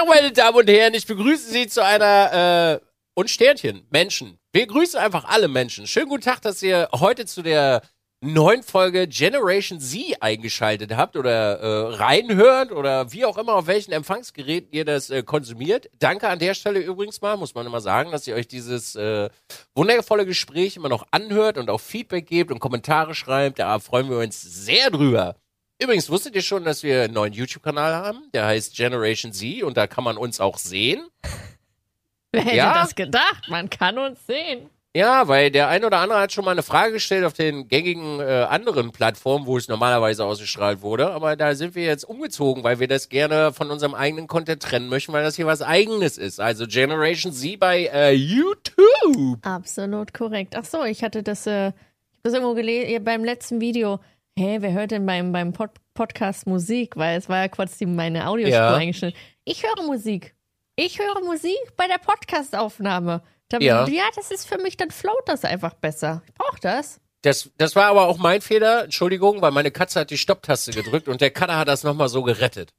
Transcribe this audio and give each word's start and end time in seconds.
Tag, 0.00 0.08
meine 0.08 0.32
Damen 0.32 0.56
und 0.56 0.70
Herren. 0.70 0.94
Ich 0.94 1.06
begrüße 1.06 1.50
Sie 1.50 1.66
zu 1.66 1.84
einer 1.84 2.80
äh, 2.80 2.84
und 3.14 3.28
Sternchen, 3.28 3.86
Menschen. 3.90 4.38
Wir 4.52 4.66
grüßen 4.66 4.98
einfach 4.98 5.24
alle 5.24 5.48
Menschen. 5.48 5.86
Schönen 5.86 6.08
guten 6.08 6.22
Tag, 6.22 6.40
dass 6.40 6.62
ihr 6.62 6.88
heute 6.92 7.26
zu 7.26 7.42
der 7.42 7.82
neuen 8.22 8.62
Folge 8.62 9.06
Generation 9.08 9.78
Z 9.78 10.16
eingeschaltet 10.20 10.96
habt 10.96 11.16
oder 11.16 11.58
äh, 11.60 11.94
reinhört 11.96 12.72
oder 12.72 13.12
wie 13.12 13.26
auch 13.26 13.36
immer 13.36 13.54
auf 13.54 13.66
welchen 13.66 13.92
Empfangsgeräten 13.92 14.72
ihr 14.72 14.86
das 14.86 15.10
äh, 15.10 15.22
konsumiert. 15.22 15.90
Danke 15.98 16.28
an 16.28 16.38
der 16.38 16.54
Stelle 16.54 16.80
übrigens 16.80 17.20
mal, 17.20 17.36
muss 17.36 17.54
man 17.54 17.66
immer 17.66 17.80
sagen, 17.80 18.10
dass 18.10 18.26
ihr 18.26 18.36
euch 18.36 18.48
dieses 18.48 18.94
äh, 18.94 19.28
wundervolle 19.74 20.24
Gespräch 20.24 20.76
immer 20.76 20.88
noch 20.88 21.06
anhört 21.10 21.58
und 21.58 21.68
auch 21.68 21.80
Feedback 21.80 22.26
gebt 22.26 22.50
und 22.50 22.58
Kommentare 22.58 23.14
schreibt. 23.14 23.58
Da 23.58 23.78
freuen 23.78 24.08
wir 24.08 24.18
uns 24.18 24.40
sehr 24.40 24.90
drüber. 24.90 25.36
Übrigens, 25.82 26.10
wusstet 26.10 26.34
ihr 26.34 26.42
schon, 26.42 26.64
dass 26.64 26.82
wir 26.82 27.02
einen 27.04 27.14
neuen 27.14 27.32
YouTube-Kanal 27.32 27.94
haben? 27.94 28.22
Der 28.34 28.44
heißt 28.46 28.76
Generation 28.76 29.32
Z 29.32 29.62
und 29.62 29.76
da 29.76 29.86
kann 29.86 30.04
man 30.04 30.16
uns 30.16 30.40
auch 30.40 30.58
sehen. 30.58 31.06
Wer 32.32 32.42
hätte 32.44 32.56
Ja? 32.56 32.74
das 32.74 32.94
gedacht? 32.94 33.48
Man 33.48 33.70
kann 33.70 33.98
uns 33.98 34.24
sehen. 34.26 34.68
Ja, 34.94 35.28
weil 35.28 35.52
der 35.52 35.68
ein 35.68 35.84
oder 35.84 35.98
andere 35.98 36.18
hat 36.18 36.32
schon 36.32 36.44
mal 36.44 36.50
eine 36.50 36.64
Frage 36.64 36.94
gestellt 36.94 37.24
auf 37.24 37.32
den 37.32 37.68
gängigen 37.68 38.18
äh, 38.18 38.46
anderen 38.48 38.90
Plattformen, 38.90 39.46
wo 39.46 39.56
es 39.56 39.68
normalerweise 39.68 40.24
ausgestrahlt 40.24 40.82
wurde. 40.82 41.10
Aber 41.12 41.36
da 41.36 41.54
sind 41.54 41.76
wir 41.76 41.84
jetzt 41.84 42.02
umgezogen, 42.02 42.64
weil 42.64 42.80
wir 42.80 42.88
das 42.88 43.08
gerne 43.08 43.52
von 43.52 43.70
unserem 43.70 43.94
eigenen 43.94 44.26
Content 44.26 44.60
trennen 44.60 44.88
möchten, 44.88 45.12
weil 45.12 45.22
das 45.22 45.36
hier 45.36 45.46
was 45.46 45.62
Eigenes 45.62 46.18
ist. 46.18 46.40
Also 46.40 46.66
Generation 46.66 47.32
Z 47.32 47.60
bei 47.60 47.86
äh, 47.92 48.10
YouTube. 48.12 49.38
Absolut 49.42 50.12
korrekt. 50.12 50.54
Ach 50.56 50.64
so, 50.64 50.82
ich 50.84 51.04
hatte 51.04 51.22
das, 51.22 51.46
äh, 51.46 51.68
ich 51.68 51.72
hab 51.74 52.22
das 52.24 52.32
irgendwo 52.34 52.54
gelesen 52.54 53.04
beim 53.04 53.24
letzten 53.24 53.60
Video. 53.60 54.00
Hä, 54.40 54.56
wer 54.62 54.72
hört 54.72 54.90
denn 54.90 55.04
beim, 55.04 55.32
beim 55.32 55.52
Pod 55.52 55.68
Podcast 55.92 56.46
Musik? 56.46 56.96
Weil 56.96 57.18
es 57.18 57.28
war 57.28 57.40
ja 57.40 57.48
kurz 57.48 57.76
die, 57.76 57.84
meine 57.84 58.26
Audiospur 58.26 58.56
Ja. 58.56 58.74
eingestellt. 58.74 59.14
Ich 59.44 59.62
höre 59.64 59.84
Musik. 59.84 60.34
Ich 60.76 60.98
höre 60.98 61.20
Musik 61.22 61.58
bei 61.76 61.86
der 61.86 61.98
Podcastaufnahme. 61.98 63.22
Ja. 63.60 63.86
ja, 63.86 64.04
das 64.16 64.30
ist 64.30 64.48
für 64.48 64.56
mich, 64.56 64.78
dann 64.78 64.90
float 64.92 65.20
das 65.26 65.44
einfach 65.44 65.74
besser. 65.74 66.22
Ich 66.26 66.32
brauche 66.32 66.58
das. 66.58 67.02
Das, 67.20 67.50
das 67.58 67.76
war 67.76 67.88
aber 67.88 68.06
auch 68.06 68.16
mein 68.16 68.40
Fehler, 68.40 68.84
Entschuldigung, 68.84 69.42
weil 69.42 69.50
meine 69.50 69.70
Katze 69.70 70.00
hat 70.00 70.10
die 70.10 70.16
Stopptaste 70.16 70.70
gedrückt 70.70 71.08
und 71.08 71.20
der 71.20 71.32
Cutter 71.32 71.58
hat 71.58 71.68
das 71.68 71.84
nochmal 71.84 72.08
so 72.08 72.22
gerettet. 72.22 72.72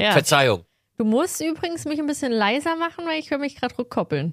Ja. 0.00 0.12
Verzeihung. 0.12 0.64
Du 0.96 1.04
musst 1.04 1.42
übrigens 1.42 1.84
mich 1.84 1.98
ein 1.98 2.06
bisschen 2.06 2.32
leiser 2.32 2.74
machen, 2.76 3.04
weil 3.04 3.20
ich 3.20 3.30
höre 3.30 3.36
mich 3.38 3.56
gerade 3.56 3.76
rückkoppeln. 3.78 4.32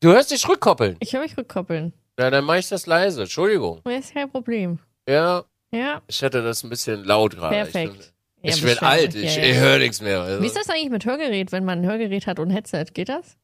Du 0.00 0.10
hörst 0.10 0.30
dich 0.30 0.46
rückkoppeln. 0.46 0.96
Ich 1.00 1.14
höre 1.14 1.22
mich 1.22 1.38
rückkoppeln. 1.38 1.94
Na, 2.18 2.28
dann 2.28 2.44
mach 2.44 2.56
ich 2.56 2.68
das 2.68 2.84
leise. 2.84 3.22
Entschuldigung. 3.22 3.80
Das 3.84 4.04
ist 4.04 4.12
kein 4.12 4.30
Problem. 4.30 4.78
Ja, 5.08 5.44
Ja, 5.72 6.02
ich 6.06 6.22
hatte 6.22 6.42
das 6.42 6.62
ein 6.62 6.68
bisschen 6.70 7.02
laut 7.04 7.34
gerade. 7.36 7.54
perfekt. 7.56 8.12
Ich, 8.42 8.50
Ja, 8.50 8.54
ich 8.56 8.60
bin 8.60 8.70
bestimmt. 8.70 8.82
alt, 8.90 9.14
ich, 9.14 9.36
Ja, 9.36 9.42
ich 9.42 9.54
ja. 9.56 9.60
höre 9.62 9.78
nichts 9.78 10.00
mehr. 10.02 10.20
Also. 10.20 10.42
Wie 10.42 10.46
ist 10.46 10.56
das 10.56 10.68
eigentlich 10.68 10.90
mit 10.90 11.04
Hörgerät, 11.04 11.50
wenn 11.52 11.64
man 11.64 11.80
ein 11.80 11.86
Hörgerät 11.86 12.26
hat 12.26 12.38
und 12.38 12.50
Headset? 12.50 12.86
Geht 12.92 13.08
das? 13.08 13.36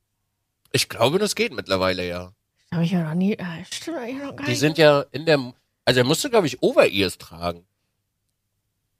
Ich 0.72 0.88
glaube, 0.88 1.18
das 1.18 1.34
geht 1.34 1.52
mittlerweile 1.54 2.06
ja. 2.06 2.32
Habe 2.72 2.84
ich 2.84 2.90
ja 2.90 3.02
noch 3.02 3.14
nie. 3.14 3.32
Äh, 3.34 3.44
stimmt, 3.70 3.96
ich 4.06 4.16
noch 4.16 4.36
gar 4.36 4.44
Die 4.44 4.50
nicht. 4.50 4.58
sind 4.60 4.76
ja 4.76 5.04
in 5.12 5.24
der, 5.24 5.54
also 5.86 6.00
er 6.00 6.04
musste, 6.04 6.28
glaube 6.28 6.46
ich, 6.46 6.62
Over-Ears 6.62 7.16
tragen. 7.16 7.64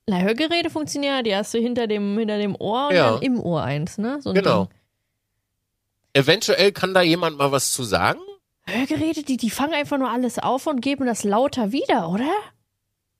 Na, 0.07 0.21
Hörgeräte 0.21 0.71
funktionieren 0.71 1.17
ja, 1.17 1.23
die 1.23 1.37
hast 1.37 1.53
du 1.53 1.59
hinter 1.59 1.87
dem, 1.87 2.17
hinter 2.19 2.39
dem 2.39 2.57
Ohr 2.59 2.89
und 2.89 2.95
Ja. 2.95 3.11
dann 3.13 3.23
im 3.23 3.39
Ohr 3.41 3.63
eins, 3.63 3.99
ne? 3.99 4.23
So 4.23 4.31
ein 4.31 4.35
Genau. 4.37 4.65
Ding. 4.65 4.75
Eventuell 6.15 6.73
kann 6.73 6.95
da 6.95 7.03
jemand 7.03 7.37
mal 7.37 7.53
was 7.53 7.73
zu 7.73 7.85
sagen. 7.85 8.21
Hörgeräte, 8.67 9.23
die, 9.23 9.37
die 9.37 9.51
fangen 9.51 9.75
einfach 9.75 9.99
nur 9.99 10.11
alles 10.11 10.39
auf 10.39 10.67
und 10.67 10.81
geben 10.81 11.05
das 11.07 11.25
lauter 11.25 11.73
wieder, 11.73 12.09
oder? 12.09 12.33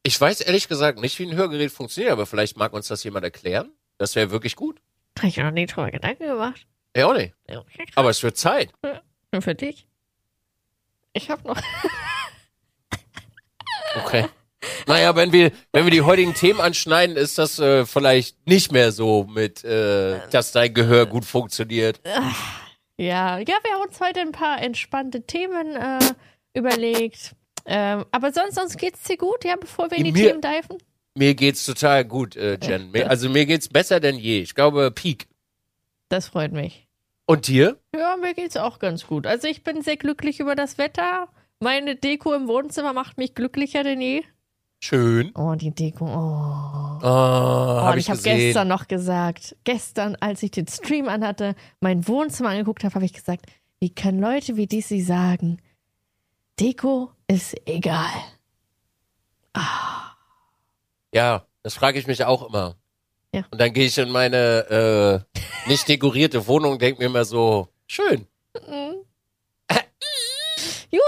Ich 0.03 0.21
weiß 0.21 0.41
ehrlich 0.43 0.69
gesagt 0.69 1.01
nicht, 1.01 1.19
wie 1.19 1.27
ein 1.27 1.37
Hörgerät 1.37 1.71
funktioniert, 1.71 2.13
aber 2.13 2.27
vielleicht 2.27 2.57
mag 2.57 2.73
uns 2.73 2.89
das 2.89 3.05
jemand 3.05 3.25
erklären. 3.25 3.73
Das 3.99 4.15
wäre 4.15 4.31
wirklich 4.31 4.57
gut. 4.57 4.81
Hab 5.19 5.25
ich 5.25 5.37
mir 5.37 5.45
noch 5.45 5.51
nie 5.51 5.67
drüber 5.67 5.91
Gedanken 5.91 6.27
gemacht. 6.27 6.67
Ja, 6.97 7.07
auch 7.07 7.15
nicht. 7.15 7.35
Ja. 7.49 7.63
Aber 7.97 8.11
es 8.11 8.23
wird 8.23 8.37
Zeit. 8.37 8.73
Nur 9.33 9.43
für 9.43 9.55
dich. 9.55 9.87
Ich 11.13 11.31
hab 11.31 11.45
noch. 11.45 11.61
Okay. 13.97 14.27
Naja, 14.87 15.17
wenn 15.17 15.33
wir, 15.33 15.51
wenn 15.73 15.85
wir 15.85 15.91
die 15.91 16.03
heutigen 16.03 16.35
Themen 16.35 16.61
anschneiden, 16.61 17.17
ist 17.17 17.39
das 17.39 17.59
äh, 17.59 17.87
vielleicht 17.87 18.47
nicht 18.47 18.73
mehr 18.73 18.93
so 18.93 19.25
mit, 19.25 19.65
äh, 19.65 20.21
dass 20.31 20.53
dein 20.53 20.75
Gehör 20.75 21.07
gut 21.07 21.25
funktioniert. 21.25 22.01
Ja, 22.05 23.39
ja, 23.39 23.39
wir 23.39 23.55
haben 23.73 23.83
uns 23.89 24.01
heute 24.01 24.21
ein 24.21 24.33
paar 24.33 24.61
entspannte 24.61 25.23
Themen 25.23 25.77
äh, 25.77 25.99
überlegt. 26.55 27.35
Ähm, 27.71 28.05
aber 28.13 28.33
sonst, 28.33 28.55
sonst 28.55 28.79
geht's 28.79 29.03
dir 29.05 29.17
gut, 29.19 29.45
ja, 29.45 29.55
bevor 29.57 29.91
wir 29.91 29.99
in 29.99 30.05
die 30.05 30.13
Mir- 30.13 30.29
Themen 30.29 30.41
diven? 30.41 30.79
Mir 31.15 31.35
geht's 31.35 31.67
total 31.67 32.05
gut, 32.05 32.35
äh, 32.37 32.59
Jen. 32.63 32.91
Mir, 32.93 33.11
also 33.11 33.29
mir 33.29 33.45
geht's 33.45 33.69
besser 33.69 34.01
denn 34.01 34.17
je. 34.17 34.41
Ich 34.41 34.55
glaube, 34.55 34.91
Peak. 34.91 35.27
Das 36.09 36.29
freut 36.29 36.53
mich. 36.53 36.87
Und 37.27 37.47
dir? 37.49 37.77
Ja, 37.95 38.17
mir 38.17 38.33
geht's 38.35 38.57
auch 38.57 38.79
ganz 38.79 39.07
gut. 39.07 39.27
Also 39.27 39.49
ich 39.49 39.63
bin 39.65 39.83
sehr 39.83 39.97
glücklich 39.97 40.41
über 40.41 40.55
das 40.55 40.79
Wetter. 40.79 41.29
Meine 41.61 41.97
Deko 41.97 42.33
im 42.35 42.49
Wohnzimmer 42.49 42.93
macht 42.93 43.19
mich 43.19 43.35
glücklicher 43.35 43.83
denn 43.83 44.01
je. 44.01 44.23
Schön. 44.81 45.33
Oh, 45.35 45.55
die 45.57 45.73
Deko. 45.73 46.07
Oh. 46.07 46.99
Oh, 47.01 47.07
Oh, 47.07 47.83
hab 47.83 47.97
ich, 47.97 48.05
ich 48.07 48.11
habe 48.11 48.21
gestern 48.23 48.69
noch 48.69 48.89
gesagt, 48.89 49.57
gestern, 49.65 50.17
als 50.21 50.43
ich 50.43 50.53
den 50.53 50.67
Stream 50.69 51.09
anhatte, 51.09 51.55
mein 51.81 52.07
Wohnzimmer 52.09 52.51
angeguckt 52.51 52.83
habe, 52.85 52.95
habe 52.95 53.05
ich 53.05 53.13
gesagt, 53.13 53.47
wie 53.81 53.91
können 53.95 54.21
Leute 54.21 54.57
wie 54.57 54.67
diese 54.67 55.01
sagen, 55.01 55.59
Deko 56.59 57.11
ist 57.27 57.55
egal. 57.67 58.11
Ja, 61.13 61.47
das 61.63 61.75
frage 61.75 61.99
ich 61.99 62.07
mich 62.07 62.25
auch 62.25 62.49
immer. 62.49 62.77
Ja. 63.33 63.45
Und 63.51 63.61
dann 63.61 63.73
gehe 63.73 63.87
ich 63.87 63.99
in 63.99 64.11
meine 64.11 65.25
äh, 65.27 65.69
nicht 65.69 65.89
dekorierte 65.89 66.47
Wohnung 66.47 66.73
und 66.73 66.83
denke 66.83 67.01
mir 67.01 67.07
immer 67.07 67.25
so, 67.25 67.69
schön. 67.87 68.27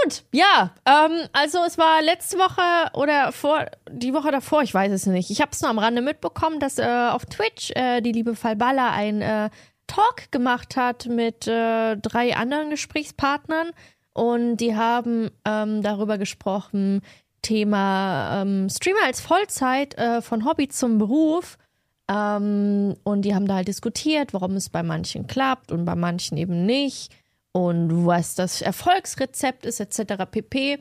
Gut, 0.03 0.23
ja, 0.31 0.73
ähm, 0.85 1.27
also 1.33 1.59
es 1.65 1.77
war 1.77 2.01
letzte 2.01 2.37
Woche 2.37 2.91
oder 2.93 3.31
vor 3.31 3.65
die 3.91 4.13
Woche 4.13 4.31
davor, 4.31 4.63
ich 4.63 4.73
weiß 4.73 4.91
es 4.91 5.05
nicht. 5.05 5.29
Ich 5.29 5.41
habe 5.41 5.51
es 5.51 5.61
nur 5.61 5.69
am 5.69 5.79
Rande 5.79 6.01
mitbekommen, 6.01 6.59
dass 6.59 6.79
äh, 6.79 7.09
auf 7.09 7.25
Twitch 7.25 7.71
äh, 7.75 8.01
die 8.01 8.11
liebe 8.11 8.35
Falballa 8.35 8.91
ein 8.91 9.21
äh, 9.21 9.49
Talk 9.87 10.31
gemacht 10.31 10.75
hat 10.75 11.07
mit 11.07 11.47
äh, 11.47 11.97
drei 11.97 12.35
anderen 12.35 12.69
Gesprächspartnern 12.69 13.71
und 14.13 14.57
die 14.57 14.75
haben 14.75 15.31
ähm, 15.45 15.81
darüber 15.81 16.17
gesprochen, 16.17 17.01
Thema 17.41 18.41
ähm, 18.41 18.69
Streamer 18.69 19.05
als 19.05 19.21
Vollzeit 19.21 19.97
äh, 19.97 20.21
von 20.21 20.45
Hobby 20.45 20.67
zum 20.67 20.97
Beruf. 20.97 21.57
Ähm, 22.09 22.95
und 23.03 23.23
die 23.23 23.33
haben 23.33 23.47
da 23.47 23.55
halt 23.55 23.67
diskutiert, 23.67 24.33
warum 24.33 24.55
es 24.55 24.69
bei 24.69 24.83
manchen 24.83 25.27
klappt 25.27 25.71
und 25.71 25.85
bei 25.85 25.95
manchen 25.95 26.37
eben 26.37 26.65
nicht 26.65 27.11
und 27.53 28.05
was 28.05 28.35
das 28.35 28.61
Erfolgsrezept 28.61 29.65
ist, 29.65 29.79
etc. 29.79 30.25
pp. 30.29 30.79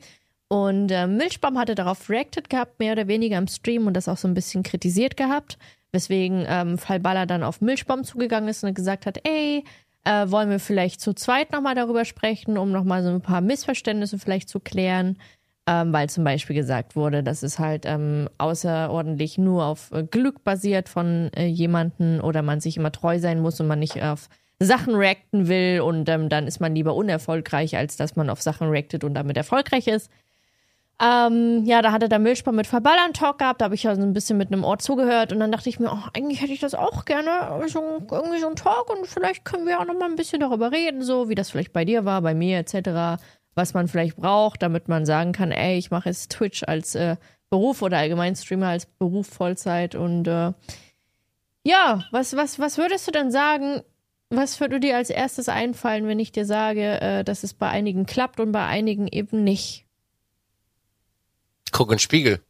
Und 0.48 0.90
äh, 0.90 1.06
Milchbaum 1.06 1.58
hatte 1.58 1.76
darauf 1.76 2.10
reacted 2.10 2.50
gehabt, 2.50 2.80
mehr 2.80 2.92
oder 2.92 3.06
weniger 3.06 3.38
im 3.38 3.46
Stream 3.46 3.86
und 3.86 3.94
das 3.94 4.08
auch 4.08 4.16
so 4.16 4.26
ein 4.26 4.34
bisschen 4.34 4.64
kritisiert 4.64 5.16
gehabt, 5.16 5.58
weswegen 5.92 6.44
ähm, 6.48 6.76
Fallballer 6.76 7.26
dann 7.26 7.44
auf 7.44 7.60
Milchbaum 7.60 8.02
zugegangen 8.02 8.48
ist 8.48 8.64
und 8.64 8.74
gesagt 8.74 9.06
hat, 9.06 9.18
ey, 9.24 9.64
äh, 10.04 10.30
wollen 10.30 10.50
wir 10.50 10.60
vielleicht 10.60 11.00
zu 11.00 11.14
zweit 11.14 11.52
nochmal 11.52 11.74
darüber 11.74 12.04
sprechen, 12.04 12.58
um 12.58 12.72
nochmal 12.72 13.02
so 13.02 13.10
ein 13.10 13.20
paar 13.20 13.40
Missverständnisse 13.40 14.18
vielleicht 14.18 14.48
zu 14.48 14.60
klären, 14.60 15.18
ähm, 15.66 15.92
weil 15.92 16.08
zum 16.08 16.24
Beispiel 16.24 16.56
gesagt 16.56 16.96
wurde, 16.96 17.22
dass 17.22 17.42
es 17.42 17.58
halt 17.58 17.84
ähm, 17.86 18.28
außerordentlich 18.38 19.38
nur 19.38 19.64
auf 19.64 19.90
äh, 19.92 20.02
Glück 20.02 20.42
basiert 20.42 20.88
von 20.88 21.30
äh, 21.36 21.46
jemanden 21.46 22.20
oder 22.20 22.42
man 22.42 22.60
sich 22.60 22.76
immer 22.76 22.92
treu 22.92 23.18
sein 23.18 23.40
muss 23.40 23.60
und 23.60 23.66
man 23.66 23.78
nicht 23.78 24.02
auf 24.02 24.28
Sachen 24.58 24.94
reacten 24.94 25.48
will 25.48 25.80
und 25.80 26.08
ähm, 26.08 26.28
dann 26.28 26.46
ist 26.46 26.60
man 26.60 26.74
lieber 26.74 26.94
unerfolgreich, 26.94 27.76
als 27.76 27.96
dass 27.96 28.16
man 28.16 28.28
auf 28.28 28.42
Sachen 28.42 28.68
reactet 28.68 29.04
und 29.04 29.14
damit 29.14 29.36
erfolgreich 29.36 29.86
ist. 29.86 30.10
Ähm, 31.02 31.64
ja, 31.64 31.80
da 31.80 31.92
hatte 31.92 32.10
der 32.10 32.18
Milchbaum 32.18 32.56
mit 32.56 32.66
Verballern 32.66 33.14
Talk 33.14 33.38
gehabt, 33.38 33.62
da 33.62 33.66
habe 33.66 33.74
ich 33.74 33.84
ja 33.84 33.94
so 33.94 34.02
ein 34.02 34.12
bisschen 34.12 34.36
mit 34.36 34.52
einem 34.52 34.64
Ohr 34.64 34.78
zugehört 34.78 35.32
und 35.32 35.40
dann 35.40 35.50
dachte 35.50 35.70
ich 35.70 35.80
mir, 35.80 35.90
oh, 35.90 36.08
eigentlich 36.12 36.42
hätte 36.42 36.52
ich 36.52 36.60
das 36.60 36.74
auch 36.74 37.06
gerne, 37.06 37.30
so, 37.68 38.02
irgendwie 38.10 38.38
so 38.38 38.48
ein 38.48 38.56
Talk 38.56 38.90
und 38.90 39.06
vielleicht 39.06 39.46
können 39.46 39.66
wir 39.66 39.80
auch 39.80 39.86
noch 39.86 39.98
mal 39.98 40.10
ein 40.10 40.16
bisschen 40.16 40.40
darüber 40.40 40.72
reden, 40.72 41.02
so 41.02 41.30
wie 41.30 41.34
das 41.34 41.50
vielleicht 41.50 41.72
bei 41.72 41.86
dir 41.86 42.04
war, 42.04 42.20
bei 42.20 42.34
mir 42.34 42.58
etc., 42.58 43.22
was 43.54 43.72
man 43.72 43.88
vielleicht 43.88 44.16
braucht, 44.16 44.62
damit 44.62 44.88
man 44.88 45.06
sagen 45.06 45.32
kann, 45.32 45.52
ey, 45.52 45.78
ich 45.78 45.90
mache 45.90 46.10
jetzt 46.10 46.32
Twitch 46.32 46.64
als 46.64 46.94
äh, 46.94 47.16
Beruf 47.48 47.80
oder 47.80 47.96
allgemein 47.96 48.36
Streamer 48.36 48.68
als 48.68 48.84
Beruf 48.84 49.26
Vollzeit 49.26 49.94
und 49.94 50.28
äh, 50.28 50.52
ja, 51.64 52.04
was, 52.10 52.36
was, 52.36 52.58
was 52.58 52.76
würdest 52.76 53.08
du 53.08 53.10
denn 53.10 53.30
sagen, 53.30 53.80
was 54.28 54.60
würde 54.60 54.80
dir 54.80 54.96
als 54.96 55.08
erstes 55.08 55.48
einfallen, 55.48 56.06
wenn 56.06 56.18
ich 56.18 56.30
dir 56.30 56.44
sage, 56.44 57.00
äh, 57.00 57.24
dass 57.24 57.42
es 57.42 57.54
bei 57.54 57.68
einigen 57.68 58.04
klappt 58.04 58.38
und 58.38 58.52
bei 58.52 58.66
einigen 58.66 59.08
eben 59.08 59.44
nicht? 59.44 59.86
Guck 61.80 61.92
in 61.92 61.96
den 61.96 62.00
Spiegel. 62.00 62.44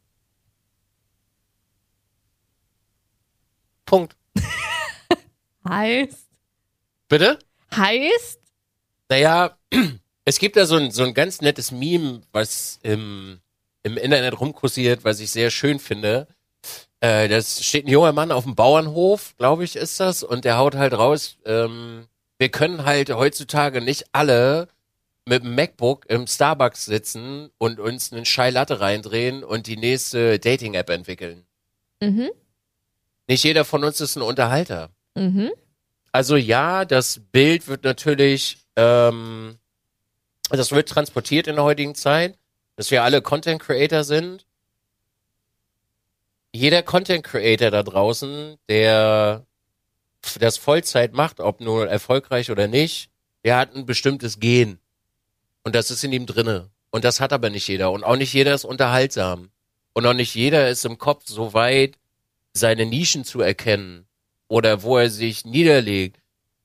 Punkt. 3.85 4.17
Heißt? 5.69 6.27
Bitte? 7.07 7.39
Heißt? 7.73 8.41
Naja, 9.07 9.57
es 10.25 10.37
gibt 10.37 10.57
da 10.57 10.65
so 10.65 10.75
ein, 10.75 10.91
so 10.91 11.05
ein 11.05 11.13
ganz 11.13 11.39
nettes 11.39 11.71
Meme, 11.71 12.23
was 12.33 12.81
im, 12.83 13.39
im 13.83 13.95
Internet 13.95 14.37
rumkursiert, 14.37 15.05
was 15.05 15.21
ich 15.21 15.31
sehr 15.31 15.49
schön 15.49 15.79
finde. 15.79 16.27
Äh, 16.99 17.29
das 17.29 17.63
steht 17.63 17.85
ein 17.85 17.91
junger 17.91 18.11
Mann 18.11 18.33
auf 18.33 18.43
dem 18.43 18.55
Bauernhof, 18.55 19.37
glaube 19.37 19.63
ich, 19.63 19.77
ist 19.77 20.01
das, 20.01 20.23
und 20.23 20.43
der 20.43 20.57
haut 20.57 20.75
halt 20.75 20.91
raus, 20.91 21.37
ähm, 21.45 22.05
wir 22.37 22.49
können 22.49 22.83
halt 22.83 23.09
heutzutage 23.11 23.79
nicht 23.79 24.07
alle 24.11 24.67
mit 25.25 25.43
dem 25.43 25.55
MacBook 25.55 26.05
im 26.09 26.27
Starbucks 26.27 26.85
sitzen 26.85 27.49
und 27.57 27.79
uns 27.79 28.11
einen 28.11 28.25
Schei 28.25 28.49
Latte 28.49 28.79
reindrehen 28.79 29.43
und 29.43 29.67
die 29.67 29.77
nächste 29.77 30.39
Dating-App 30.39 30.89
entwickeln. 30.89 31.45
Mhm. 32.01 32.31
Nicht 33.27 33.43
jeder 33.43 33.63
von 33.63 33.83
uns 33.83 34.01
ist 34.01 34.15
ein 34.15 34.23
Unterhalter. 34.23 34.89
Mhm. 35.15 35.51
Also 36.11 36.35
ja, 36.35 36.83
das 36.83 37.21
Bild 37.31 37.67
wird 37.67 37.83
natürlich, 37.83 38.57
ähm, 38.75 39.57
das 40.49 40.71
wird 40.71 40.89
transportiert 40.89 41.47
in 41.47 41.55
der 41.55 41.63
heutigen 41.63 41.95
Zeit, 41.95 42.37
dass 42.75 42.91
wir 42.91 43.03
alle 43.03 43.21
Content 43.21 43.61
Creator 43.61 44.03
sind. 44.03 44.45
Jeder 46.51 46.83
Content 46.83 47.23
Creator 47.23 47.71
da 47.71 47.83
draußen, 47.83 48.57
der 48.67 49.45
das 50.39 50.57
Vollzeit 50.57 51.13
macht, 51.13 51.39
ob 51.39 51.61
nur 51.61 51.87
erfolgreich 51.87 52.51
oder 52.51 52.67
nicht, 52.67 53.09
der 53.45 53.57
hat 53.57 53.73
ein 53.73 53.85
bestimmtes 53.85 54.39
Gen. 54.39 54.80
Und 55.63 55.75
das 55.75 55.91
ist 55.91 56.03
in 56.03 56.13
ihm 56.13 56.25
drinne. 56.25 56.69
Und 56.89 57.05
das 57.05 57.19
hat 57.19 57.33
aber 57.33 57.49
nicht 57.49 57.67
jeder. 57.67 57.91
Und 57.91 58.03
auch 58.03 58.15
nicht 58.15 58.33
jeder 58.33 58.53
ist 58.53 58.65
unterhaltsam. 58.65 59.49
Und 59.93 60.05
auch 60.05 60.13
nicht 60.13 60.35
jeder 60.35 60.69
ist 60.69 60.85
im 60.85 60.97
Kopf 60.97 61.23
so 61.27 61.53
weit, 61.53 61.97
seine 62.53 62.85
Nischen 62.85 63.23
zu 63.23 63.41
erkennen 63.41 64.05
oder 64.47 64.83
wo 64.83 64.97
er 64.97 65.09
sich 65.09 65.45
niederlegt. 65.45 66.19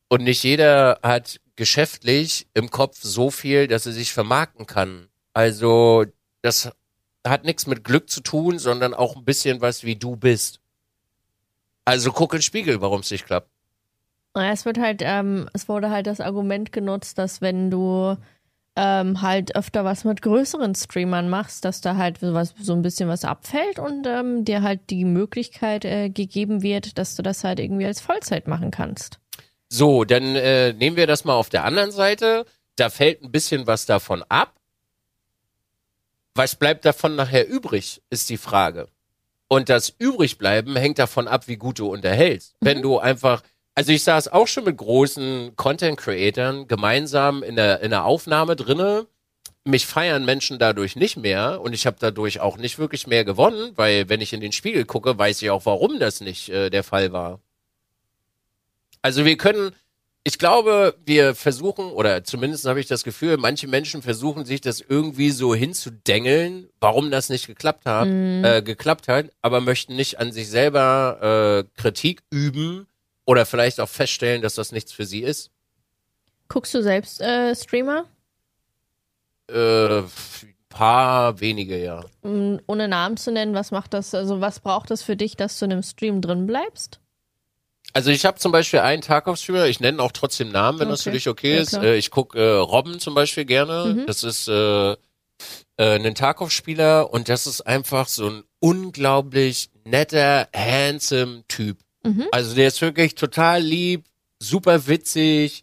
Und 0.09 0.23
nicht 0.25 0.43
jeder 0.43 0.99
hat 1.03 1.41
geschäftlich 1.57 2.47
im 2.55 2.71
Kopf 2.71 2.99
so 3.01 3.31
viel, 3.31 3.67
dass 3.67 3.87
er 3.87 3.93
sich 3.93 4.13
vermarkten 4.13 4.67
kann. 4.67 5.09
Also 5.33 6.05
das 6.43 6.71
hat 7.27 7.45
nichts 7.45 7.67
mit 7.67 7.85
Glück 7.85 8.09
zu 8.09 8.21
tun, 8.21 8.59
sondern 8.59 8.95
auch 8.95 9.17
ein 9.17 9.25
bisschen 9.25 9.61
was, 9.61 9.85
wie 9.85 9.97
du 9.97 10.17
bist. 10.17 10.61
Also 11.85 12.13
guck 12.13 12.33
in 12.33 12.39
den 12.39 12.43
Spiegel, 12.43 12.81
warum 12.81 13.01
es 13.01 13.11
nicht 13.11 13.27
klappt. 13.27 13.49
Naja, 14.35 14.53
Es 14.53 14.65
wird 14.65 14.79
halt, 14.79 15.01
ähm, 15.03 15.49
es 15.55 15.69
wurde 15.69 15.91
halt 15.91 16.07
das 16.07 16.21
Argument 16.21 16.73
genutzt, 16.73 17.17
dass 17.19 17.41
wenn 17.41 17.71
du 17.71 18.17
ähm, 18.77 19.23
halt 19.23 19.57
öfter 19.57 19.85
was 19.85 20.05
mit 20.05 20.23
größeren 20.23 20.75
Streamern 20.75 21.29
machst, 21.29 21.65
dass 21.65 21.81
da 21.81 21.97
halt 21.97 22.19
sowas, 22.19 22.55
so 22.61 22.75
ein 22.75 22.83
bisschen 22.83 23.09
was 23.09 23.25
abfällt 23.25 23.79
und 23.79 24.07
ähm, 24.07 24.45
dir 24.45 24.63
halt 24.63 24.91
die 24.91 25.05
Möglichkeit 25.05 25.85
äh, 25.85 26.11
gegeben 26.11 26.63
wird, 26.63 26.99
dass 26.99 27.15
du 27.15 27.23
das 27.23 27.43
halt 27.43 27.59
irgendwie 27.59 27.87
als 27.87 28.01
Vollzeit 28.01 28.47
machen 28.47 28.71
kannst. 28.71 29.19
So, 29.69 30.05
dann 30.05 30.37
äh, 30.37 30.73
nehmen 30.75 30.97
wir 30.97 31.07
das 31.07 31.25
mal 31.25 31.35
auf 31.35 31.49
der 31.49 31.65
anderen 31.65 31.91
Seite. 31.91 32.45
Da 32.77 32.91
fällt 32.91 33.23
ein 33.23 33.33
bisschen 33.33 33.67
was 33.67 33.87
davon 33.87 34.23
ab. 34.29 34.55
Was 36.35 36.55
bleibt 36.55 36.85
davon 36.85 37.17
nachher 37.17 37.49
übrig, 37.49 38.03
ist 38.11 38.29
die 38.29 38.37
Frage. 38.37 38.89
Und 39.49 39.69
das 39.71 39.95
Übrigbleiben 39.99 40.77
hängt 40.77 40.99
davon 40.99 41.29
ab, 41.29 41.49
wie 41.49 41.57
gut 41.57 41.79
du 41.79 41.89
unterhältst. 41.89 42.57
Wenn 42.61 42.83
du 42.83 42.99
einfach, 42.99 43.43
also 43.77 43.93
ich 43.93 44.03
saß 44.05 44.29
auch 44.29 44.49
schon 44.49 44.65
mit 44.65 44.79
großen 44.79 45.55
Content-Creatern 45.55 46.67
gemeinsam 46.67 47.43
in 47.43 47.57
der, 47.57 47.81
in 47.81 47.91
der 47.91 48.07
Aufnahme 48.07 48.57
drinne. 48.57 49.07
Mich 49.65 49.85
feiern 49.85 50.25
Menschen 50.25 50.59
dadurch 50.59 50.97
nicht 50.97 51.19
mehr 51.19 51.61
und 51.61 51.75
ich 51.75 51.87
habe 51.87 51.99
dadurch 52.01 52.41
auch 52.41 52.57
nicht 52.57 52.79
wirklich 52.79 53.07
mehr 53.07 53.25
gewonnen, 53.25 53.73
weil 53.77 54.09
wenn 54.09 54.23
ich 54.23 54.33
in 54.33 54.41
den 54.41 54.53
Spiegel 54.53 54.87
gucke, 54.87 55.19
weiß 55.19 55.43
ich 55.43 55.51
auch, 55.51 55.67
warum 55.67 56.01
das 56.01 56.23
nicht 56.23 56.49
äh, 56.49 56.71
der 56.71 56.85
Fall 56.85 57.13
war. 57.13 57.41
Also 59.03 59.27
wir 59.27 59.37
können, 59.37 59.73
ich 60.25 60.39
glaube, 60.39 60.97
wir 61.05 61.35
versuchen, 61.35 61.87
oder 61.87 62.25
zumindest 62.25 62.65
habe 62.65 62.81
ich 62.81 62.87
das 62.87 63.05
Gefühl, 63.05 63.37
manche 63.37 63.69
Menschen 63.69 64.01
versuchen 64.01 64.47
sich 64.47 64.63
das 64.63 64.81
irgendwie 64.81 65.31
so 65.31 65.55
hinzudengeln, 65.55 66.71
warum 66.81 67.11
das 67.11 67.29
nicht 67.29 67.47
geklappt 67.47 67.85
hat, 67.85 68.09
äh, 68.09 68.63
geklappt 68.63 69.07
hat, 69.09 69.33
aber 69.43 69.61
möchten 69.61 69.97
nicht 69.97 70.19
an 70.19 70.33
sich 70.33 70.49
selber 70.49 71.67
äh, 71.77 71.79
Kritik 71.79 72.23
üben 72.31 72.87
oder 73.27 73.45
vielleicht 73.45 73.79
auch 73.81 73.89
feststellen, 73.89 74.41
dass 74.41 74.55
das 74.55 74.73
nichts 74.73 74.93
für 74.93 75.05
sie 75.05 75.23
ist. 75.23 75.51
Guckst 76.49 76.73
du 76.75 76.83
selbst 76.83 77.21
äh, 77.21 77.55
Streamer? 77.55 78.07
Äh, 79.51 79.99
ein 79.99 80.11
paar 80.69 81.41
wenige, 81.41 81.83
ja. 81.83 82.05
Mm, 82.23 82.57
Ohne 82.67 82.89
Namen 82.89 83.17
zu 83.17 83.31
nennen, 83.33 83.55
was 83.55 83.71
macht 83.71 83.95
das, 83.95 84.15
also 84.15 84.41
was 84.41 84.61
braucht 84.61 84.91
das 84.91 85.03
für 85.03 85.17
dich, 85.17 85.37
dass 85.37 85.59
du 85.59 85.65
in 85.67 85.73
einem 85.73 85.83
Stream 85.83 86.21
drin 86.21 86.47
bleibst? 86.47 87.01
Also 87.93 88.11
ich 88.11 88.27
habe 88.27 88.39
zum 88.39 88.53
Beispiel 88.53 88.81
einen 88.81 89.01
Tarkov-Streamer, 89.03 89.67
ich 89.67 89.81
nenne 89.81 90.03
auch 90.03 90.13
trotzdem 90.13 90.51
Namen, 90.51 90.81
wenn 90.81 90.89
das 90.89 91.03
für 91.03 91.11
Okay. 91.11 91.17
dich 91.17 91.29
okay 91.29 91.55
Ja, 91.57 91.63
ist. 91.63 91.73
Äh, 91.75 91.97
ich 91.97 92.11
guck 92.11 92.35
äh, 92.35 92.43
Robben 92.43 92.99
zum 93.01 93.15
Beispiel 93.15 93.45
gerne. 93.45 94.05
Das 94.07 94.23
ist 94.23 94.49
äh, 94.49 94.93
äh, 94.93 94.97
ein 95.77 96.15
Tarkov-Spieler 96.15 97.11
und 97.13 97.29
das 97.29 97.47
ist 97.47 97.63
einfach 97.63 98.09
so 98.09 98.29
ein 98.29 98.43
unglaublich 98.59 99.71
netter, 99.85 100.49
handsome 100.55 101.45
Typ. 101.49 101.79
Also 102.33 102.55
der 102.55 102.69
ist 102.69 102.81
wirklich 102.81 103.15
total 103.15 103.63
lieb, 103.63 104.05
super 104.39 104.87
witzig 104.87 105.63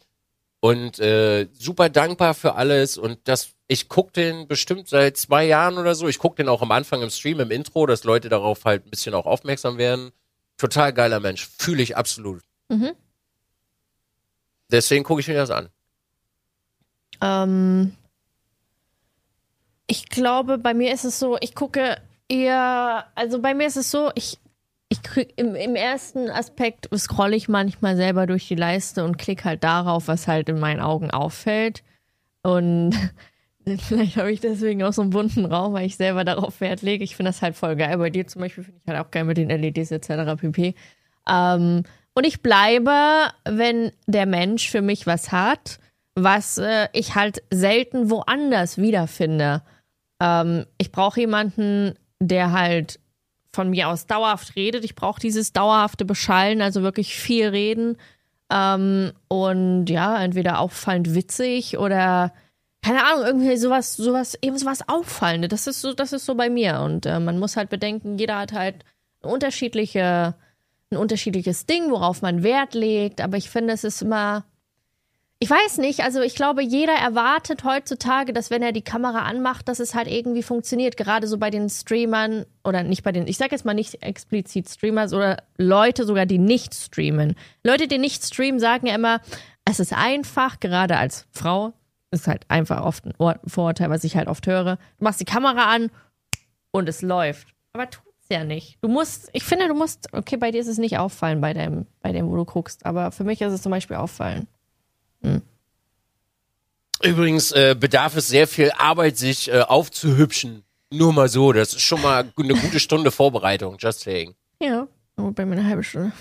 und 0.60 1.00
äh, 1.00 1.48
super 1.54 1.90
dankbar 1.90 2.34
für 2.34 2.56
alles 2.56 2.98
und 2.98 3.20
das 3.26 3.54
ich 3.68 3.90
guck 3.90 4.14
den 4.14 4.48
bestimmt 4.48 4.88
seit 4.88 5.18
zwei 5.18 5.46
Jahren 5.46 5.78
oder 5.78 5.96
so. 5.96 6.08
Ich 6.08 6.20
guck 6.20 6.36
den 6.36 6.48
auch 6.48 6.62
am 6.62 6.72
Anfang 6.72 7.02
im 7.02 7.10
Stream, 7.10 7.40
im 7.40 7.50
Intro, 7.50 7.86
dass 7.86 8.04
Leute 8.04 8.30
darauf 8.30 8.66
halt 8.66 8.86
ein 8.86 8.90
bisschen 8.90 9.14
auch 9.16 9.26
aufmerksam 9.26 9.78
werden. 9.78 10.12
Total 10.58 10.94
geiler 10.94 11.20
Mensch, 11.20 11.48
fühle 11.58 11.82
ich 11.82 11.98
absolut. 11.98 12.44
Mhm. 12.70 12.92
Deswegen 14.72 15.04
gucke 15.04 15.22
ich 15.22 15.28
mir 15.28 15.34
das 15.34 15.50
an. 15.50 15.70
Ähm, 17.22 17.96
ich 19.88 20.10
glaube, 20.10 20.58
bei 20.58 20.74
mir 20.74 20.94
ist 20.94 21.06
es 21.06 21.20
so, 21.20 21.38
ich 21.42 21.56
gucke 21.56 22.02
eher, 22.28 23.08
also 23.16 23.40
bei 23.40 23.54
mir 23.54 23.68
ist 23.68 23.78
es 23.78 23.92
so, 23.92 24.12
ich, 24.16 24.40
ich 24.94 25.02
krieg 25.02 25.34
im, 25.38 25.56
im 25.56 25.76
ersten 25.76 26.30
Aspekt 26.30 26.88
scrolle 26.96 27.36
ich 27.36 27.50
manchmal 27.50 27.96
selber 27.96 28.28
durch 28.28 28.48
die 28.48 28.54
Leiste 28.54 29.04
und 29.04 29.18
klicke 29.18 29.46
halt 29.46 29.64
darauf, 29.64 30.08
was 30.08 30.28
halt 30.28 30.50
in 30.50 30.60
meinen 30.60 30.80
Augen 30.80 31.10
auffällt. 31.10 31.84
Und 32.44 32.94
vielleicht 33.80 34.18
habe 34.18 34.32
ich 34.32 34.40
deswegen 34.40 34.84
auch 34.84 34.94
so 34.94 35.02
einen 35.02 35.10
bunten 35.10 35.46
Raum, 35.46 35.74
weil 35.74 35.88
ich 35.88 35.98
selber 35.98 36.24
darauf 36.24 36.62
Wert 36.62 36.84
lege. 36.84 37.04
Ich 37.04 37.16
finde 37.16 37.30
das 37.30 37.42
halt 37.42 37.56
voll 37.56 37.76
geil. 37.76 37.98
Bei 37.98 38.12
dir 38.12 38.28
zum 38.28 38.42
Beispiel 38.42 38.64
finde 38.64 38.82
ich 38.84 38.88
halt 38.88 39.04
auch 39.04 39.10
geil 39.10 39.24
mit 39.24 39.38
den 39.38 39.50
LEDs 39.50 39.90
etc. 39.90 40.40
pp. 40.40 40.76
Ähm, 41.28 41.84
und 42.14 42.28
ich 42.28 42.44
bleibe, 42.44 43.32
wenn 43.46 43.92
der 44.06 44.28
Mensch 44.28 44.70
für 44.70 44.84
mich 44.84 45.08
was 45.08 45.32
hat, 45.32 45.80
was 46.14 46.60
äh, 46.60 46.88
ich 46.94 47.16
halt 47.16 47.42
selten 47.50 48.12
woanders 48.12 48.78
wiederfinde. 48.78 49.64
Ähm, 50.22 50.68
ich 50.78 50.92
brauche 50.92 51.20
jemanden, 51.20 51.96
der 52.20 52.52
halt 52.52 53.00
von 53.54 53.70
mir 53.70 53.88
aus 53.88 54.08
dauerhaft 54.08 54.56
redet. 54.56 54.84
Ich 54.84 54.96
brauche 54.96 55.22
dieses 55.22 55.54
dauerhafte 55.54 56.06
Beschallen, 56.06 56.62
also 56.62 56.82
wirklich 56.82 57.16
viel 57.16 57.48
reden. 57.48 57.98
Ähm, 58.52 59.14
und 59.28 59.86
ja, 59.88 60.22
entweder 60.22 60.60
auffallend 60.60 61.16
witzig 61.16 61.78
oder 61.78 62.34
keine 62.84 63.06
Ahnung, 63.06 63.26
irgendwie 63.26 63.56
sowas, 63.56 63.96
sowas, 63.96 64.38
eben 64.42 64.58
sowas 64.58 64.88
Auffallendes. 64.90 65.50
Das 65.50 65.68
ist 65.68 65.82
so, 65.82 65.94
das 65.94 66.12
ist 66.12 66.26
so 66.26 66.36
bei 66.36 66.50
mir. 66.50 66.82
Und 66.82 67.06
äh, 67.06 67.20
man 67.20 67.40
muss 67.40 67.56
halt 67.56 67.70
bedenken, 67.70 68.18
jeder 68.18 68.38
hat 68.40 68.52
halt 68.52 68.84
unterschiedliche, 69.22 70.36
ein 70.92 70.98
unterschiedliches 70.98 71.66
Ding, 71.66 71.90
worauf 71.92 72.22
man 72.22 72.44
Wert 72.44 72.74
legt. 72.74 73.22
Aber 73.22 73.38
ich 73.38 73.50
finde, 73.50 73.74
es 73.74 73.86
ist 73.86 74.02
immer, 74.02 74.44
ich 75.44 75.50
weiß 75.50 75.80
nicht, 75.80 76.00
also 76.06 76.22
ich 76.22 76.36
glaube, 76.36 76.64
jeder 76.64 76.94
erwartet 76.94 77.66
heutzutage, 77.66 78.32
dass 78.32 78.50
wenn 78.50 78.64
er 78.64 78.72
die 78.72 78.82
Kamera 78.82 79.24
anmacht, 79.24 79.68
dass 79.68 79.82
es 79.82 79.94
halt 79.94 80.08
irgendwie 80.08 80.42
funktioniert. 80.42 80.96
Gerade 80.96 81.28
so 81.28 81.38
bei 81.38 81.50
den 81.50 81.70
Streamern 81.70 82.46
oder 82.64 82.82
nicht 82.84 83.04
bei 83.04 83.12
den, 83.12 83.28
ich 83.28 83.36
sage 83.36 83.52
jetzt 83.52 83.66
mal 83.66 83.74
nicht 83.74 84.02
explizit 84.02 84.70
Streamers 84.70 85.12
oder 85.12 85.44
Leute 85.58 86.06
sogar, 86.06 86.26
die 86.26 86.38
nicht 86.38 86.74
streamen. 86.74 87.36
Leute, 87.62 87.90
die 87.90 87.98
nicht 87.98 88.24
streamen, 88.24 88.62
sagen 88.62 88.88
ja 88.88 88.96
immer, 88.96 89.20
es 89.66 89.82
ist 89.82 89.92
einfach, 89.92 90.62
gerade 90.62 90.96
als 90.96 91.28
Frau, 91.32 91.74
ist 92.12 92.28
halt 92.28 92.46
einfach 92.48 92.82
oft 92.82 93.04
ein 93.06 93.40
Vorurteil, 93.46 93.90
was 93.90 94.06
ich 94.06 94.16
halt 94.16 94.30
oft 94.30 94.48
höre. 94.48 94.78
Du 94.98 95.04
machst 95.04 95.20
die 95.20 95.26
Kamera 95.26 95.76
an 95.76 95.92
und 96.72 96.88
es 96.88 97.02
läuft. 97.02 97.50
Aber 97.74 97.90
tut's 97.90 98.30
ja 98.30 98.46
nicht. 98.46 98.78
Du 98.80 98.88
musst, 98.88 99.30
ich 99.34 99.44
finde, 99.44 99.68
du 99.68 99.74
musst, 99.74 100.08
okay, 100.14 100.38
bei 100.38 100.52
dir 100.52 100.62
ist 100.62 100.68
es 100.68 100.78
nicht 100.78 101.00
auffallen 101.00 101.42
bei 101.42 101.52
dem, 101.52 101.86
bei 102.02 102.14
dem, 102.14 102.30
wo 102.30 102.38
du 102.38 102.46
guckst, 102.46 102.86
aber 102.86 103.12
für 103.12 103.26
mich 103.26 103.42
ist 103.42 103.52
es 103.52 103.62
zum 103.62 103.72
Beispiel 103.72 103.98
auffallen. 103.98 104.48
Übrigens 107.04 107.52
äh, 107.52 107.76
bedarf 107.78 108.16
es 108.16 108.28
sehr 108.28 108.48
viel 108.48 108.72
Arbeit, 108.78 109.18
sich 109.18 109.50
äh, 109.50 109.60
aufzuhübschen. 109.62 110.64
Nur 110.90 111.12
mal 111.12 111.28
so, 111.28 111.52
das 111.52 111.74
ist 111.74 111.82
schon 111.82 112.02
mal 112.02 112.32
eine 112.38 112.54
gute 112.54 112.80
Stunde 112.80 113.12
Vorbereitung, 113.12 113.78
just 113.78 114.02
saying. 114.02 114.36
Ja, 114.62 114.88
aber 115.18 115.32
bei 115.32 115.46
mir 115.46 115.58
eine 115.58 115.68
halbe 115.68 115.84
Stunde. 115.84 116.14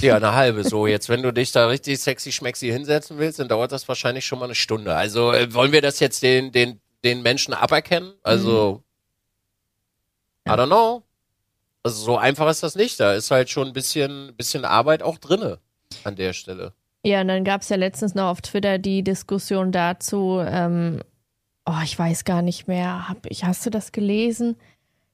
Ja, 0.00 0.16
eine 0.16 0.34
halbe 0.34 0.64
so. 0.64 0.86
Jetzt, 0.86 1.08
wenn 1.08 1.22
du 1.22 1.32
dich 1.32 1.52
da 1.52 1.66
richtig 1.66 2.00
sexy 2.00 2.32
schmexy 2.32 2.68
hinsetzen 2.68 3.18
willst, 3.18 3.38
dann 3.38 3.48
dauert 3.48 3.72
das 3.72 3.86
wahrscheinlich 3.86 4.24
schon 4.24 4.38
mal 4.38 4.46
eine 4.46 4.54
Stunde. 4.54 4.94
Also 4.94 5.32
äh, 5.32 5.52
wollen 5.52 5.72
wir 5.72 5.82
das 5.82 6.00
jetzt 6.00 6.22
den, 6.22 6.52
den, 6.52 6.80
den 7.04 7.22
Menschen 7.22 7.52
aberkennen? 7.52 8.14
Also, 8.22 8.82
I 10.46 10.50
don't 10.52 10.66
know. 10.66 11.02
Also 11.82 12.02
so 12.02 12.16
einfach 12.16 12.48
ist 12.50 12.62
das 12.62 12.76
nicht. 12.76 12.98
Da 12.98 13.14
ist 13.14 13.30
halt 13.30 13.50
schon 13.50 13.68
ein 13.68 13.72
bisschen, 13.72 14.34
bisschen 14.36 14.64
Arbeit 14.64 15.02
auch 15.02 15.18
drinne 15.18 15.58
an 16.02 16.16
der 16.16 16.32
Stelle. 16.32 16.72
Ja, 17.04 17.20
und 17.20 17.28
dann 17.28 17.44
gab 17.44 17.60
es 17.62 17.68
ja 17.68 17.76
letztens 17.76 18.14
noch 18.14 18.30
auf 18.30 18.40
Twitter 18.40 18.78
die 18.78 19.02
Diskussion 19.02 19.72
dazu, 19.72 20.40
ähm, 20.44 21.00
oh, 21.66 21.80
ich 21.84 21.98
weiß 21.98 22.24
gar 22.24 22.42
nicht 22.42 22.66
mehr, 22.66 23.08
hab 23.08 23.26
ich, 23.26 23.44
hast 23.44 23.64
du 23.66 23.70
das 23.70 23.92
gelesen? 23.92 24.56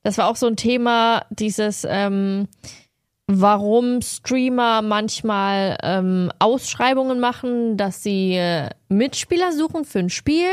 das 0.02 0.18
war 0.18 0.28
auch 0.28 0.37
so 0.37 0.47
ein 0.47 0.56
Thema, 0.56 1.25
dieses, 1.30 1.87
ähm, 1.88 2.49
warum 3.26 4.00
Streamer 4.02 4.82
manchmal 4.82 5.76
ähm, 5.82 6.32
Ausschreibungen 6.38 7.20
machen, 7.20 7.76
dass 7.76 8.02
sie 8.02 8.35
äh, 8.35 8.70
Mitspieler 8.88 9.52
suchen 9.52 9.85
für 9.85 10.00
ein 10.00 10.11
Spiel. 10.11 10.49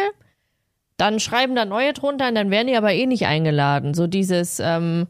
Dann 0.98 1.20
schreiben 1.20 1.56
da 1.56 1.66
neue 1.66 1.94
drunter 1.94 2.28
und 2.28 2.36
dann 2.36 2.52
werden 2.52 2.68
die 2.68 2.76
aber 2.76 2.94
eh 2.94 3.06
nicht 3.06 3.26
eingeladen. 3.26 3.94
So 3.94 4.08
dieses, 4.08 4.60
ähm, 4.60 5.08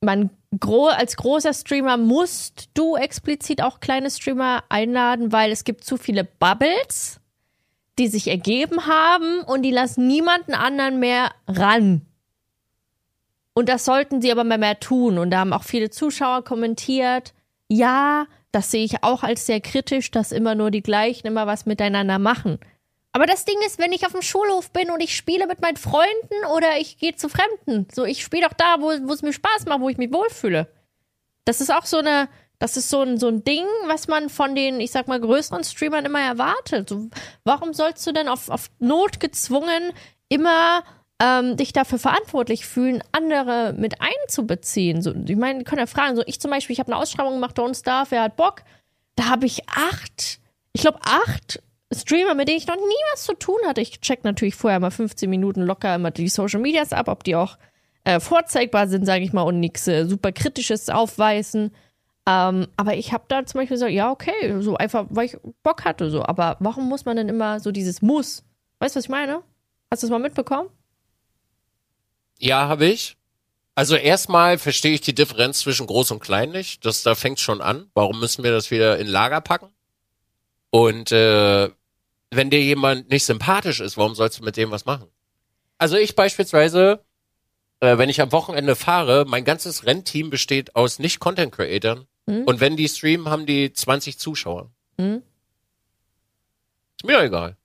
man 0.00 0.30
gro 0.58 0.86
als 0.86 1.16
großer 1.16 1.54
Streamer 1.54 1.96
musst 1.96 2.68
du 2.74 2.96
explizit 2.96 3.62
auch 3.62 3.80
kleine 3.80 4.10
Streamer 4.10 4.64
einladen, 4.68 5.32
weil 5.32 5.50
es 5.50 5.64
gibt 5.64 5.84
zu 5.84 5.96
viele 5.96 6.24
Bubbles, 6.24 7.20
die 7.98 8.08
sich 8.08 8.28
ergeben 8.28 8.86
haben 8.86 9.40
und 9.40 9.62
die 9.62 9.70
lassen 9.70 10.06
niemanden 10.06 10.54
anderen 10.54 10.98
mehr 10.98 11.32
ran. 11.46 12.02
Und 13.54 13.68
das 13.68 13.84
sollten 13.84 14.22
sie 14.22 14.32
aber 14.32 14.44
mal 14.44 14.58
mehr 14.58 14.80
tun. 14.80 15.18
Und 15.18 15.30
da 15.30 15.40
haben 15.40 15.52
auch 15.52 15.64
viele 15.64 15.90
Zuschauer 15.90 16.42
kommentiert, 16.42 17.34
ja, 17.68 18.26
das 18.50 18.70
sehe 18.70 18.84
ich 18.84 19.02
auch 19.02 19.22
als 19.22 19.46
sehr 19.46 19.60
kritisch, 19.60 20.10
dass 20.10 20.32
immer 20.32 20.54
nur 20.54 20.70
die 20.70 20.82
gleichen 20.82 21.26
immer 21.26 21.46
was 21.46 21.64
miteinander 21.64 22.18
machen. 22.18 22.58
Aber 23.12 23.26
das 23.26 23.44
Ding 23.44 23.58
ist, 23.66 23.78
wenn 23.78 23.92
ich 23.92 24.06
auf 24.06 24.12
dem 24.12 24.22
Schulhof 24.22 24.70
bin 24.70 24.90
und 24.90 25.00
ich 25.00 25.14
spiele 25.14 25.46
mit 25.46 25.60
meinen 25.60 25.76
Freunden 25.76 26.46
oder 26.54 26.78
ich 26.78 26.96
gehe 26.96 27.14
zu 27.14 27.28
Fremden, 27.28 27.86
so 27.92 28.04
ich 28.04 28.22
spiele 28.22 28.48
doch 28.48 28.54
da, 28.54 28.76
wo, 28.80 28.90
es 28.90 29.22
mir 29.22 29.34
Spaß 29.34 29.66
macht, 29.66 29.80
wo 29.80 29.90
ich 29.90 29.98
mich 29.98 30.12
wohlfühle. 30.12 30.66
Das 31.44 31.60
ist 31.60 31.70
auch 31.70 31.84
so 31.84 31.98
eine, 31.98 32.28
das 32.58 32.78
ist 32.78 32.88
so 32.88 33.02
ein, 33.02 33.18
so 33.18 33.28
ein 33.28 33.44
Ding, 33.44 33.66
was 33.86 34.08
man 34.08 34.30
von 34.30 34.54
den, 34.54 34.80
ich 34.80 34.92
sag 34.92 35.08
mal, 35.08 35.20
größeren 35.20 35.62
Streamern 35.64 36.06
immer 36.06 36.20
erwartet. 36.20 36.88
So, 36.88 37.10
warum 37.44 37.74
sollst 37.74 38.06
du 38.06 38.12
denn 38.12 38.28
auf, 38.28 38.48
auf 38.48 38.70
Not 38.78 39.20
gezwungen 39.20 39.92
immer 40.30 40.82
ähm, 41.20 41.58
dich 41.58 41.74
dafür 41.74 41.98
verantwortlich 41.98 42.64
fühlen, 42.64 43.04
andere 43.12 43.74
mit 43.76 43.96
einzubeziehen? 44.00 45.02
So, 45.02 45.12
ich 45.12 45.36
meine, 45.36 45.64
können 45.64 45.80
ja 45.80 45.86
fragen, 45.86 46.16
so 46.16 46.22
ich 46.24 46.40
zum 46.40 46.50
Beispiel, 46.50 46.72
ich 46.72 46.80
habe 46.80 46.90
eine 46.90 47.02
Ausschreibung 47.02 47.34
gemacht, 47.34 47.58
Don't 47.58 47.78
Starve, 47.78 48.12
wer 48.12 48.22
hat 48.22 48.36
Bock? 48.36 48.62
Da 49.16 49.28
habe 49.28 49.44
ich 49.44 49.68
acht, 49.68 50.38
ich 50.72 50.80
glaube 50.80 51.00
acht 51.02 51.60
Streamer, 51.94 52.34
mit 52.34 52.48
denen 52.48 52.58
ich 52.58 52.66
noch 52.66 52.76
nie 52.76 53.02
was 53.12 53.24
zu 53.24 53.34
tun 53.34 53.58
hatte. 53.66 53.80
Ich 53.80 54.00
check 54.00 54.24
natürlich 54.24 54.54
vorher 54.54 54.80
mal 54.80 54.90
15 54.90 55.28
Minuten 55.28 55.62
locker 55.62 55.94
immer 55.94 56.10
die 56.10 56.28
Social 56.28 56.60
Medias 56.60 56.92
ab, 56.92 57.08
ob 57.08 57.24
die 57.24 57.36
auch 57.36 57.58
äh, 58.04 58.20
vorzeigbar 58.20 58.88
sind, 58.88 59.06
sage 59.06 59.24
ich 59.24 59.32
mal, 59.32 59.42
und 59.42 59.60
nichts 59.60 59.86
äh, 59.88 60.06
super 60.06 60.32
Kritisches 60.32 60.88
aufweisen. 60.88 61.72
Ähm, 62.26 62.68
aber 62.76 62.94
ich 62.94 63.12
habe 63.12 63.24
da 63.28 63.44
zum 63.44 63.60
Beispiel 63.60 63.76
gesagt, 63.76 63.92
ja, 63.92 64.10
okay, 64.10 64.60
so 64.60 64.76
einfach, 64.76 65.06
weil 65.10 65.26
ich 65.26 65.36
Bock 65.62 65.84
hatte, 65.84 66.10
so. 66.10 66.24
Aber 66.24 66.56
warum 66.60 66.88
muss 66.88 67.04
man 67.04 67.16
denn 67.16 67.28
immer 67.28 67.60
so 67.60 67.72
dieses 67.72 68.02
Muss? 68.02 68.44
Weißt 68.78 68.94
du, 68.94 68.98
was 68.98 69.04
ich 69.04 69.10
meine? 69.10 69.42
Hast 69.90 70.02
du 70.02 70.06
das 70.06 70.10
mal 70.10 70.18
mitbekommen? 70.18 70.68
Ja, 72.38 72.68
habe 72.68 72.86
ich. 72.86 73.16
Also 73.74 73.96
erstmal 73.96 74.58
verstehe 74.58 74.92
ich 74.92 75.00
die 75.00 75.14
Differenz 75.14 75.60
zwischen 75.60 75.86
groß 75.86 76.10
und 76.10 76.20
klein 76.20 76.50
nicht. 76.50 76.84
Das, 76.84 77.02
da 77.02 77.14
fängt 77.14 77.40
schon 77.40 77.60
an. 77.60 77.90
Warum 77.94 78.20
müssen 78.20 78.44
wir 78.44 78.52
das 78.52 78.70
wieder 78.70 78.98
in 78.98 79.06
Lager 79.06 79.40
packen? 79.40 79.68
Und 80.70 81.12
äh, 81.12 81.70
wenn 82.36 82.50
dir 82.50 82.62
jemand 82.62 83.10
nicht 83.10 83.24
sympathisch 83.24 83.80
ist, 83.80 83.96
warum 83.96 84.14
sollst 84.14 84.40
du 84.40 84.44
mit 84.44 84.56
dem 84.56 84.70
was 84.70 84.84
machen? 84.84 85.08
Also 85.78 85.96
ich 85.96 86.14
beispielsweise, 86.14 87.04
äh, 87.80 87.98
wenn 87.98 88.08
ich 88.08 88.20
am 88.20 88.32
Wochenende 88.32 88.76
fahre, 88.76 89.24
mein 89.26 89.44
ganzes 89.44 89.84
Rennteam 89.84 90.30
besteht 90.30 90.76
aus 90.76 90.98
Nicht-Content-Creatern. 90.98 92.06
Mhm. 92.26 92.44
Und 92.44 92.60
wenn 92.60 92.76
die 92.76 92.88
streamen, 92.88 93.28
haben 93.28 93.46
die 93.46 93.72
20 93.72 94.18
Zuschauer. 94.18 94.70
Mhm. 94.96 95.22
Ist 96.96 97.04
mir 97.04 97.20
egal. 97.20 97.56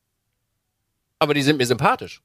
Aber 1.19 1.33
die 1.33 1.43
sind 1.43 1.57
mir 1.57 1.65
sympathisch. 1.65 2.21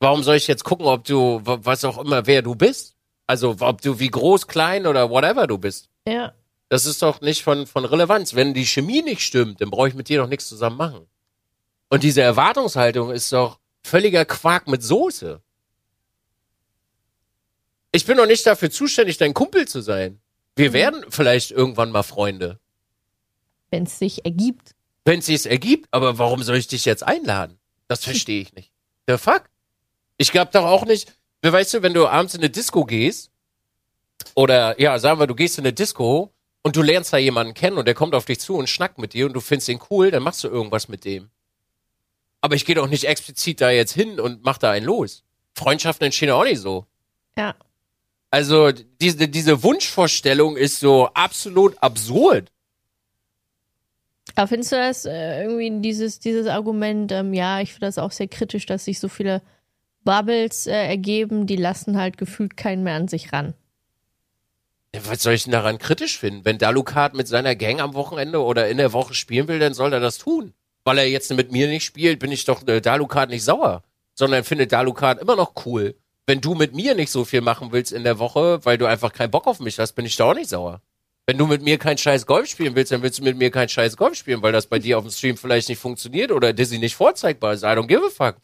Warum 0.00 0.22
soll 0.22 0.36
ich 0.36 0.46
jetzt 0.46 0.64
gucken, 0.64 0.86
ob 0.86 1.04
du, 1.04 1.40
was 1.42 1.84
auch 1.84 1.98
immer, 1.98 2.26
wer 2.26 2.42
du 2.42 2.54
bist? 2.54 2.94
Also, 3.26 3.56
ob 3.60 3.82
du 3.82 3.98
wie 3.98 4.08
groß, 4.08 4.46
klein 4.46 4.86
oder 4.86 5.10
whatever 5.10 5.46
du 5.46 5.58
bist. 5.58 5.90
Ja. 6.06 6.32
Das 6.68 6.86
ist 6.86 7.02
doch 7.02 7.20
nicht 7.20 7.42
von, 7.42 7.66
von 7.66 7.84
Relevanz. 7.84 8.34
Wenn 8.34 8.54
die 8.54 8.64
Chemie 8.64 9.02
nicht 9.02 9.22
stimmt, 9.22 9.60
dann 9.60 9.70
brauche 9.70 9.88
ich 9.88 9.94
mit 9.94 10.08
dir 10.08 10.20
doch 10.20 10.28
nichts 10.28 10.48
zusammen 10.48 10.76
machen. 10.76 11.06
Und 11.88 12.02
diese 12.02 12.22
Erwartungshaltung 12.22 13.10
ist 13.10 13.32
doch 13.32 13.58
völliger 13.82 14.24
Quark 14.24 14.68
mit 14.68 14.82
Soße. 14.82 15.40
Ich 17.92 18.04
bin 18.04 18.16
doch 18.16 18.26
nicht 18.26 18.46
dafür 18.46 18.70
zuständig, 18.70 19.16
dein 19.16 19.34
Kumpel 19.34 19.66
zu 19.66 19.80
sein. 19.80 20.20
Wir 20.56 20.70
mhm. 20.70 20.74
werden 20.74 21.04
vielleicht 21.08 21.50
irgendwann 21.50 21.90
mal 21.90 22.02
Freunde. 22.02 22.58
Wenn 23.70 23.84
es 23.84 23.98
sich 23.98 24.24
ergibt. 24.24 24.74
Wenn 25.04 25.20
es 25.20 25.26
sich 25.26 25.46
ergibt, 25.46 25.88
aber 25.90 26.18
warum 26.18 26.42
soll 26.42 26.56
ich 26.56 26.68
dich 26.68 26.84
jetzt 26.84 27.02
einladen? 27.02 27.58
Das 27.86 28.04
verstehe 28.04 28.42
ich 28.42 28.52
nicht. 28.54 28.70
The 29.06 29.16
fuck? 29.16 29.44
Ich 30.18 30.32
glaube 30.32 30.50
doch 30.52 30.64
auch 30.64 30.84
nicht, 30.84 31.12
weißt 31.42 31.74
du, 31.74 31.82
wenn 31.82 31.94
du 31.94 32.06
abends 32.06 32.34
in 32.34 32.40
eine 32.40 32.50
Disco 32.50 32.84
gehst, 32.84 33.30
oder 34.34 34.78
ja, 34.80 34.98
sagen 34.98 35.20
wir, 35.20 35.26
du 35.26 35.34
gehst 35.34 35.58
in 35.58 35.64
eine 35.64 35.72
Disco 35.72 36.32
und 36.62 36.76
du 36.76 36.82
lernst 36.82 37.12
da 37.12 37.16
jemanden 37.16 37.54
kennen 37.54 37.78
und 37.78 37.86
der 37.86 37.94
kommt 37.94 38.14
auf 38.14 38.24
dich 38.24 38.40
zu 38.40 38.56
und 38.56 38.68
schnackt 38.68 38.98
mit 38.98 39.14
dir 39.14 39.26
und 39.26 39.32
du 39.32 39.40
findest 39.40 39.68
ihn 39.68 39.80
cool, 39.90 40.10
dann 40.10 40.22
machst 40.22 40.44
du 40.44 40.48
irgendwas 40.48 40.88
mit 40.88 41.04
dem. 41.04 41.30
Aber 42.40 42.54
ich 42.54 42.64
gehe 42.64 42.74
doch 42.74 42.88
nicht 42.88 43.04
explizit 43.04 43.60
da 43.60 43.70
jetzt 43.70 43.92
hin 43.92 44.20
und 44.20 44.44
mach 44.44 44.58
da 44.58 44.70
einen 44.70 44.86
los. 44.86 45.24
Freundschaften 45.54 46.06
entstehen 46.06 46.30
auch 46.30 46.44
nicht 46.44 46.60
so. 46.60 46.86
Ja. 47.36 47.54
Also 48.30 48.70
diese, 48.72 49.28
diese 49.28 49.62
Wunschvorstellung 49.62 50.56
ist 50.56 50.80
so 50.80 51.06
absolut 51.14 51.76
absurd. 51.82 52.52
Aber 54.34 54.46
findest 54.46 54.72
du 54.72 54.76
das 54.76 55.04
äh, 55.04 55.42
irgendwie 55.42 55.80
dieses, 55.80 56.20
dieses 56.20 56.46
Argument, 56.46 57.10
ähm, 57.10 57.32
ja, 57.32 57.60
ich 57.60 57.72
finde 57.72 57.86
das 57.86 57.98
auch 57.98 58.12
sehr 58.12 58.28
kritisch, 58.28 58.66
dass 58.66 58.84
sich 58.84 59.00
so 59.00 59.08
viele 59.08 59.42
Bubbles 60.04 60.66
äh, 60.66 60.72
ergeben, 60.74 61.46
die 61.46 61.56
lassen 61.56 61.96
halt 61.96 62.18
gefühlt 62.18 62.56
keinen 62.56 62.84
mehr 62.84 62.94
an 62.94 63.08
sich 63.08 63.32
ran. 63.32 63.54
Was 64.92 65.22
soll 65.22 65.34
ich 65.34 65.44
denn 65.44 65.52
daran 65.52 65.78
kritisch 65.78 66.18
finden? 66.18 66.44
Wenn 66.44 66.58
Dalukat 66.58 67.14
mit 67.14 67.26
seiner 67.26 67.56
Gang 67.56 67.80
am 67.80 67.94
Wochenende 67.94 68.42
oder 68.42 68.68
in 68.68 68.76
der 68.76 68.92
Woche 68.92 69.14
spielen 69.14 69.48
will, 69.48 69.58
dann 69.58 69.74
soll 69.74 69.92
er 69.92 70.00
das 70.00 70.18
tun 70.18 70.54
weil 70.88 70.96
er 70.96 71.06
jetzt 71.06 71.30
mit 71.34 71.52
mir 71.52 71.68
nicht 71.68 71.84
spielt, 71.84 72.18
bin 72.18 72.32
ich 72.32 72.46
doch 72.46 72.66
äh, 72.66 72.80
Dalukat 72.80 73.28
nicht 73.28 73.44
sauer, 73.44 73.82
sondern 74.14 74.42
finde 74.42 74.66
Dalukat 74.66 75.20
immer 75.20 75.36
noch 75.36 75.52
cool. 75.66 75.94
Wenn 76.26 76.40
du 76.40 76.54
mit 76.54 76.74
mir 76.74 76.94
nicht 76.94 77.10
so 77.10 77.26
viel 77.26 77.42
machen 77.42 77.72
willst 77.72 77.92
in 77.92 78.04
der 78.04 78.18
Woche, 78.18 78.64
weil 78.64 78.78
du 78.78 78.86
einfach 78.86 79.12
keinen 79.12 79.30
Bock 79.30 79.46
auf 79.46 79.60
mich 79.60 79.78
hast, 79.78 79.92
bin 79.92 80.06
ich 80.06 80.16
da 80.16 80.24
auch 80.24 80.34
nicht 80.34 80.48
sauer. 80.48 80.80
Wenn 81.26 81.36
du 81.36 81.46
mit 81.46 81.60
mir 81.60 81.76
kein 81.76 81.98
scheiß 81.98 82.24
Golf 82.24 82.48
spielen 82.48 82.74
willst, 82.74 82.90
dann 82.90 83.02
willst 83.02 83.18
du 83.18 83.22
mit 83.22 83.36
mir 83.36 83.50
kein 83.50 83.68
scheiß 83.68 83.98
Golf 83.98 84.16
spielen, 84.16 84.40
weil 84.40 84.52
das 84.52 84.66
bei 84.66 84.78
dir 84.78 84.96
auf 84.96 85.04
dem 85.04 85.10
Stream 85.10 85.36
vielleicht 85.36 85.68
nicht 85.68 85.78
funktioniert 85.78 86.32
oder 86.32 86.54
Dizzy 86.54 86.78
nicht 86.78 86.96
vorzeigbar 86.96 87.52
ist. 87.52 87.64
I 87.64 87.66
don't 87.66 87.86
give 87.86 88.02
a 88.02 88.08
fuck. 88.08 88.36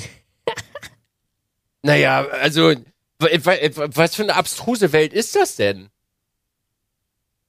naja, 1.82 2.26
also, 2.26 2.74
was 3.20 4.14
für 4.14 4.24
eine 4.24 4.34
abstruse 4.34 4.92
Welt 4.92 5.14
ist 5.14 5.34
das 5.34 5.56
denn? 5.56 5.88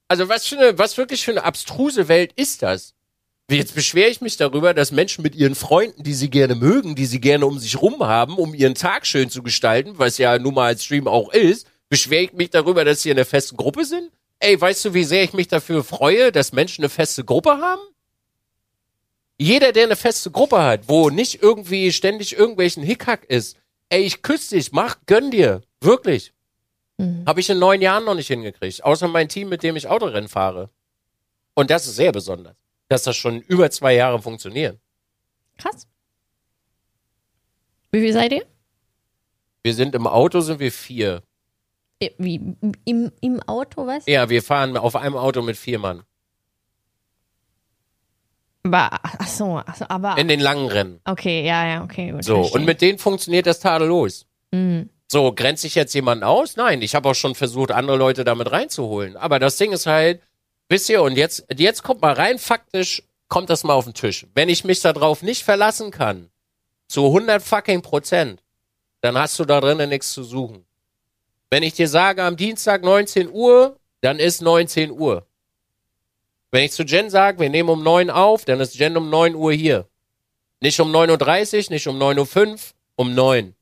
Also, 0.07 0.29
was 0.29 0.47
für 0.47 0.57
eine, 0.57 0.77
was 0.77 0.97
wirklich 0.97 1.25
für 1.25 1.31
eine 1.31 1.43
abstruse 1.43 2.07
Welt 2.07 2.31
ist 2.37 2.61
das? 2.61 2.94
Jetzt 3.49 3.75
beschwere 3.75 4.09
ich 4.09 4.21
mich 4.21 4.37
darüber, 4.37 4.73
dass 4.73 4.91
Menschen 4.91 5.21
mit 5.21 5.35
ihren 5.35 5.53
Freunden, 5.53 6.01
die 6.01 6.15
sie 6.15 6.31
gerne 6.31 6.55
mögen, 6.55 6.95
die 6.95 7.05
sie 7.05 7.21
gerne 7.21 7.45
um 7.45 7.59
sich 7.59 7.79
rum 7.79 7.99
haben, 7.99 8.37
um 8.37 8.55
ihren 8.55 8.73
Tag 8.73 9.05
schön 9.05 9.29
zu 9.29 9.43
gestalten, 9.43 9.99
was 9.99 10.17
ja 10.17 10.39
nun 10.39 10.55
mal 10.55 10.67
als 10.67 10.83
Stream 10.83 11.07
auch 11.07 11.31
ist, 11.31 11.67
beschwere 11.87 12.23
ich 12.23 12.33
mich 12.33 12.49
darüber, 12.49 12.83
dass 12.83 13.03
sie 13.03 13.11
in 13.11 13.17
einer 13.17 13.25
festen 13.25 13.55
Gruppe 13.55 13.85
sind? 13.85 14.11
Ey, 14.39 14.59
weißt 14.59 14.85
du, 14.85 14.93
wie 14.95 15.03
sehr 15.03 15.23
ich 15.23 15.33
mich 15.33 15.47
dafür 15.47 15.83
freue, 15.83 16.31
dass 16.31 16.53
Menschen 16.53 16.83
eine 16.83 16.89
feste 16.89 17.23
Gruppe 17.23 17.51
haben? 17.51 17.81
Jeder, 19.37 19.71
der 19.73 19.83
eine 19.83 19.95
feste 19.95 20.31
Gruppe 20.31 20.63
hat, 20.63 20.87
wo 20.87 21.11
nicht 21.11 21.43
irgendwie 21.43 21.91
ständig 21.91 22.35
irgendwelchen 22.35 22.81
Hickhack 22.81 23.25
ist, 23.25 23.57
ey, 23.89 24.01
ich 24.01 24.23
küsse 24.23 24.55
dich, 24.55 24.71
mach, 24.71 24.97
gönn 25.05 25.29
dir. 25.29 25.61
Wirklich. 25.81 26.33
Mhm. 26.97 27.25
Habe 27.27 27.41
ich 27.41 27.49
in 27.49 27.59
neun 27.59 27.81
Jahren 27.81 28.05
noch 28.05 28.15
nicht 28.15 28.27
hingekriegt. 28.27 28.83
Außer 28.83 29.07
mein 29.07 29.29
Team, 29.29 29.49
mit 29.49 29.61
dem 29.61 29.75
ich 29.75 29.87
Autorennen 29.87 30.29
fahre. 30.29 30.71
Und 31.53 31.69
das 31.69 31.85
ist 31.85 31.97
sehr 31.97 32.11
besonders 32.11 32.55
dass 32.87 33.03
das 33.03 33.15
schon 33.15 33.41
über 33.41 33.69
zwei 33.71 33.95
Jahre 33.95 34.21
funktioniert. 34.21 34.79
Krass. 35.57 35.87
Wie 37.91 38.01
viel 38.01 38.13
seid 38.13 38.33
ihr? 38.33 38.45
Wir 39.63 39.73
sind 39.73 39.95
im 39.95 40.05
Auto, 40.05 40.41
sind 40.41 40.59
wir 40.59 40.71
vier. 40.71 41.23
Äh, 41.99 42.11
wie? 42.17 42.55
Im, 42.85 43.11
im 43.21 43.41
Auto, 43.43 43.87
was? 43.87 44.05
Ja, 44.05 44.29
wir 44.29 44.43
fahren 44.43 44.77
auf 44.77 44.95
einem 44.95 45.15
Auto 45.15 45.41
mit 45.41 45.57
vier 45.57 45.79
Mann. 45.79 46.03
Achso, 48.71 49.61
ach 49.65 49.75
so, 49.75 49.85
aber. 49.87 50.17
In 50.17 50.27
den 50.27 50.39
langen 50.39 50.67
Rennen. 50.67 50.99
Okay, 51.05 51.45
ja, 51.45 51.67
ja, 51.67 51.83
okay. 51.83 52.11
Gut, 52.11 52.23
so, 52.23 52.35
verstehe. 52.35 52.59
und 52.59 52.65
mit 52.65 52.81
denen 52.81 52.97
funktioniert 52.97 53.45
das 53.45 53.59
tadellos. 53.59 54.25
Mhm. 54.51 54.89
So, 55.07 55.31
grenzt 55.33 55.61
sich 55.61 55.75
jetzt 55.75 55.93
jemand 55.93 56.23
aus? 56.23 56.55
Nein, 56.55 56.81
ich 56.81 56.95
habe 56.95 57.09
auch 57.09 57.13
schon 57.13 57.35
versucht, 57.35 57.71
andere 57.71 57.97
Leute 57.97 58.23
damit 58.23 58.51
reinzuholen. 58.51 59.17
Aber 59.17 59.39
das 59.39 59.57
Ding 59.57 59.71
ist 59.71 59.85
halt, 59.85 60.21
Wisst 60.67 60.89
ihr, 60.89 61.01
und 61.03 61.15
jetzt, 61.15 61.45
jetzt 61.55 61.83
kommt 61.83 62.01
mal 62.01 62.13
rein, 62.13 62.39
faktisch 62.39 63.03
kommt 63.27 63.49
das 63.49 63.63
mal 63.63 63.73
auf 63.73 63.85
den 63.85 63.93
Tisch. 63.93 64.25
Wenn 64.33 64.49
ich 64.49 64.63
mich 64.63 64.81
darauf 64.81 65.21
nicht 65.21 65.43
verlassen 65.43 65.91
kann, 65.91 66.29
zu 66.87 67.05
100 67.05 67.41
fucking 67.41 67.81
Prozent, 67.81 68.41
dann 69.01 69.17
hast 69.17 69.37
du 69.37 69.45
da 69.45 69.61
drinnen 69.61 69.89
nichts 69.89 70.11
zu 70.11 70.23
suchen. 70.23 70.65
Wenn 71.49 71.63
ich 71.63 71.73
dir 71.73 71.87
sage, 71.87 72.23
am 72.23 72.37
Dienstag 72.37 72.83
19 72.83 73.29
Uhr, 73.31 73.77
dann 74.01 74.19
ist 74.19 74.41
19 74.41 74.91
Uhr. 74.91 75.25
Wenn 76.51 76.63
ich 76.63 76.71
zu 76.71 76.83
Jen 76.83 77.09
sage, 77.09 77.39
wir 77.39 77.49
nehmen 77.49 77.69
um 77.69 77.83
9 77.83 78.09
auf, 78.09 78.45
dann 78.45 78.59
ist 78.59 78.75
Jen 78.75 78.97
um 78.97 79.09
9 79.09 79.35
Uhr 79.35 79.53
hier. 79.53 79.87
Nicht 80.61 80.79
um 80.79 80.91
9.30 80.91 81.65
Uhr, 81.65 81.71
nicht 81.73 81.87
um 81.87 82.01
9.05 82.01 82.51
Uhr, 82.51 82.59
um 82.95 83.13
9. 83.13 83.55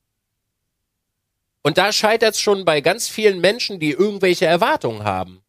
Und 1.63 1.77
da 1.77 1.91
scheitert 1.91 2.35
es 2.35 2.39
schon 2.39 2.65
bei 2.65 2.81
ganz 2.81 3.09
vielen 3.09 3.41
Menschen, 3.41 3.79
die 3.79 3.91
irgendwelche 3.91 4.45
Erwartungen 4.45 5.03
haben. 5.03 5.42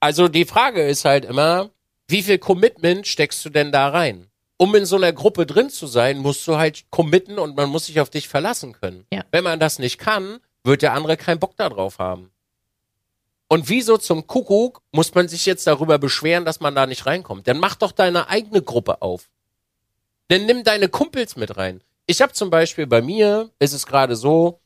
Also 0.00 0.28
die 0.28 0.44
Frage 0.44 0.86
ist 0.86 1.04
halt 1.04 1.24
immer, 1.24 1.70
wie 2.08 2.22
viel 2.22 2.38
Commitment 2.38 3.06
steckst 3.06 3.44
du 3.44 3.50
denn 3.50 3.72
da 3.72 3.88
rein? 3.88 4.28
Um 4.58 4.74
in 4.74 4.86
so 4.86 4.96
einer 4.96 5.12
Gruppe 5.12 5.44
drin 5.44 5.68
zu 5.68 5.86
sein, 5.86 6.18
musst 6.18 6.46
du 6.46 6.56
halt 6.56 6.84
committen 6.90 7.38
und 7.38 7.56
man 7.56 7.68
muss 7.68 7.86
sich 7.86 8.00
auf 8.00 8.10
dich 8.10 8.28
verlassen 8.28 8.72
können. 8.72 9.06
Ja. 9.12 9.24
Wenn 9.30 9.44
man 9.44 9.60
das 9.60 9.78
nicht 9.78 9.98
kann, 9.98 10.38
wird 10.64 10.82
der 10.82 10.94
andere 10.94 11.16
keinen 11.16 11.40
Bock 11.40 11.56
darauf 11.56 11.98
haben. 11.98 12.30
Und 13.48 13.68
wieso 13.68 13.96
zum 13.96 14.26
Kuckuck 14.26 14.82
muss 14.92 15.14
man 15.14 15.28
sich 15.28 15.46
jetzt 15.46 15.66
darüber 15.66 15.98
beschweren, 15.98 16.44
dass 16.44 16.60
man 16.60 16.74
da 16.74 16.86
nicht 16.86 17.06
reinkommt? 17.06 17.46
Dann 17.46 17.58
mach 17.58 17.76
doch 17.76 17.92
deine 17.92 18.28
eigene 18.28 18.62
Gruppe 18.62 19.02
auf. 19.02 19.28
Dann 20.28 20.46
nimm 20.46 20.64
deine 20.64 20.88
Kumpels 20.88 21.36
mit 21.36 21.56
rein. 21.56 21.80
Ich 22.06 22.22
habe 22.22 22.32
zum 22.32 22.50
Beispiel 22.50 22.86
bei 22.86 23.02
mir, 23.02 23.50
ist 23.58 23.72
es 23.72 23.86
gerade 23.86 24.16
so, 24.16 24.60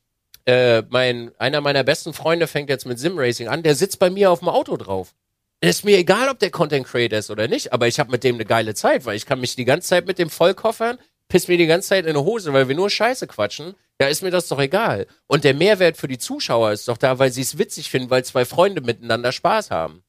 äh, 0.47 0.83
mein, 0.89 1.33
einer 1.39 1.61
meiner 1.61 1.85
besten 1.85 2.13
Freunde 2.13 2.47
fängt 2.47 2.71
jetzt 2.71 2.87
mit 2.87 2.99
Simracing 2.99 3.49
an, 3.49 3.63
der 3.63 3.75
sitzt 3.75 3.99
bei 3.99 4.11
mir 4.11 4.31
auf 4.31 4.41
dem 4.41 4.49
Auto 4.49 4.77
drauf. 4.77 5.15
Ist 5.61 5.85
mir 5.85 5.99
egal, 5.99 6.29
ob 6.31 6.39
der 6.39 6.51
Content 6.51 6.87
Creator 6.87 7.19
ist 7.19 7.31
oder 7.31 7.47
nicht, 7.47 7.73
aber 7.73 7.87
ich 7.87 8.01
habe 8.01 8.11
mit 8.11 8.25
dem 8.25 8.37
eine 8.37 8.47
geile 8.47 8.75
Zeit, 8.75 9.05
weil 9.05 9.17
ich 9.17 9.27
kann 9.27 9.41
mich 9.41 9.57
die 9.57 9.67
ganze 9.67 9.89
Zeit 9.89 10.07
mit 10.07 10.19
dem 10.19 10.31
vollkoffern, 10.31 10.99
piss 11.29 11.49
mir 11.49 11.59
die 11.59 11.67
ganze 11.67 11.89
Zeit 11.89 12.07
in 12.07 12.15
die 12.15 12.21
Hose, 12.21 12.53
weil 12.53 12.69
wir 12.69 12.75
nur 12.75 12.89
Scheiße 12.89 13.27
quatschen. 13.27 13.75
Da 13.99 14.09
ist 14.09 14.23
mir 14.23 14.31
das 14.31 14.49
doch 14.49 14.59
egal. 14.59 15.07
Und 15.27 15.45
der 15.45 15.53
Mehrwert 15.53 15.99
für 15.99 16.09
die 16.09 16.17
Zuschauer 16.17 16.73
ist 16.73 16.89
doch 16.89 16.97
da, 16.97 17.19
weil 17.19 17.31
sie 17.31 17.43
es 17.43 17.59
witzig 17.59 17.91
finden, 17.91 18.09
weil 18.09 18.25
zwei 18.25 18.47
Freunde 18.47 18.81
miteinander 18.81 19.33
Spaß 19.33 19.71
haben. 19.71 20.03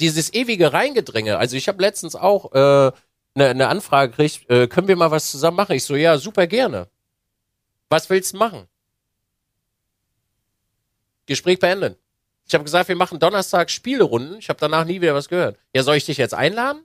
Dieses 0.00 0.32
ewige 0.32 0.72
Reingedränge. 0.72 1.36
Also 1.36 1.56
ich 1.56 1.68
habe 1.68 1.82
letztens 1.82 2.16
auch 2.16 2.52
äh, 2.52 2.92
eine 3.34 3.54
ne 3.54 3.68
Anfrage 3.68 4.12
gekriegt, 4.12 4.48
äh, 4.50 4.66
können 4.66 4.88
wir 4.88 4.96
mal 4.96 5.10
was 5.10 5.30
zusammen 5.30 5.58
machen? 5.58 5.76
Ich 5.76 5.84
so, 5.84 5.94
ja, 5.94 6.16
super 6.16 6.46
gerne. 6.46 6.88
Was 7.90 8.08
willst 8.10 8.32
du 8.32 8.38
machen? 8.38 8.66
Gespräch 11.26 11.58
beenden. 11.58 11.96
Ich 12.46 12.54
habe 12.54 12.64
gesagt, 12.64 12.88
wir 12.88 12.96
machen 12.96 13.18
Donnerstag 13.18 13.70
Spielerunden. 13.70 14.38
Ich 14.38 14.48
habe 14.48 14.58
danach 14.60 14.84
nie 14.84 15.00
wieder 15.00 15.14
was 15.14 15.28
gehört. 15.28 15.56
Ja, 15.74 15.82
soll 15.82 15.96
ich 15.96 16.04
dich 16.04 16.18
jetzt 16.18 16.34
einladen? 16.34 16.84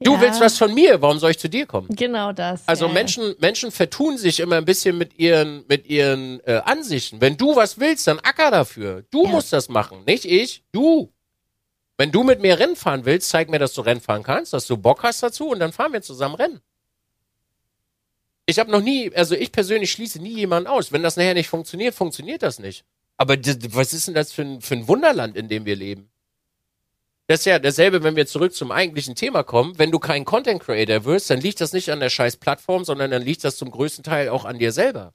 Du 0.00 0.14
Ja, 0.14 0.20
willst 0.20 0.40
was 0.40 0.58
von 0.58 0.74
mir, 0.74 1.00
warum 1.00 1.18
soll 1.18 1.30
ich 1.30 1.38
zu 1.38 1.48
dir 1.48 1.66
kommen? 1.66 1.88
Genau 1.90 2.32
das. 2.32 2.66
Also 2.66 2.86
ja. 2.86 2.92
Menschen, 2.92 3.34
Menschen 3.38 3.70
vertun 3.70 4.18
sich 4.18 4.40
immer 4.40 4.56
ein 4.56 4.64
bisschen 4.64 4.98
mit 4.98 5.18
ihren, 5.18 5.64
mit 5.68 5.86
ihren 5.86 6.40
äh, 6.46 6.60
Ansichten. 6.64 7.20
Wenn 7.20 7.36
du 7.36 7.54
was 7.54 7.78
willst, 7.78 8.06
dann 8.06 8.18
acker 8.18 8.50
dafür. 8.50 9.04
Du 9.10 9.24
Ja. 9.24 9.30
musst 9.30 9.52
das 9.52 9.68
machen, 9.68 10.04
nicht 10.04 10.24
ich, 10.24 10.64
du. 10.72 11.12
Wenn 11.96 12.10
du 12.10 12.24
mit 12.24 12.40
mir 12.40 12.58
Rennen 12.58 12.74
fahren 12.76 13.04
willst, 13.04 13.28
zeig 13.30 13.48
mir, 13.48 13.60
dass 13.60 13.72
du 13.72 13.82
Rennen 13.82 14.00
fahren 14.00 14.24
kannst, 14.24 14.52
dass 14.52 14.66
du 14.66 14.76
Bock 14.76 15.04
hast 15.04 15.22
dazu 15.22 15.48
und 15.50 15.60
dann 15.60 15.72
fahren 15.72 15.92
wir 15.92 16.02
zusammen 16.02 16.34
Rennen. 16.34 16.60
Ich 18.46 18.58
habe 18.58 18.70
noch 18.70 18.82
nie, 18.82 19.14
also 19.14 19.34
ich 19.34 19.52
persönlich 19.52 19.90
schließe 19.92 20.20
nie 20.20 20.34
jemanden 20.34 20.68
aus. 20.68 20.92
Wenn 20.92 21.02
das 21.02 21.16
nachher 21.16 21.34
nicht 21.34 21.48
funktioniert, 21.48 21.94
funktioniert 21.94 22.42
das 22.42 22.58
nicht. 22.58 22.84
Aber 23.16 23.36
was 23.36 23.94
ist 23.94 24.08
denn 24.08 24.14
das 24.14 24.32
für 24.32 24.42
ein, 24.42 24.60
für 24.60 24.74
ein 24.74 24.88
Wunderland, 24.88 25.36
in 25.36 25.48
dem 25.48 25.64
wir 25.64 25.76
leben? 25.76 26.10
Das 27.26 27.40
ist 27.40 27.46
ja 27.46 27.58
dasselbe, 27.58 28.02
wenn 28.02 28.16
wir 28.16 28.26
zurück 28.26 28.54
zum 28.54 28.70
eigentlichen 28.70 29.14
Thema 29.14 29.42
kommen. 29.44 29.78
Wenn 29.78 29.90
du 29.90 29.98
kein 29.98 30.26
Content 30.26 30.62
Creator 30.62 31.06
wirst, 31.06 31.30
dann 31.30 31.40
liegt 31.40 31.60
das 31.60 31.72
nicht 31.72 31.90
an 31.90 32.00
der 32.00 32.10
scheiß 32.10 32.36
Plattform, 32.36 32.84
sondern 32.84 33.10
dann 33.10 33.22
liegt 33.22 33.44
das 33.44 33.56
zum 33.56 33.70
größten 33.70 34.04
Teil 34.04 34.28
auch 34.28 34.44
an 34.44 34.58
dir 34.58 34.72
selber. 34.72 35.14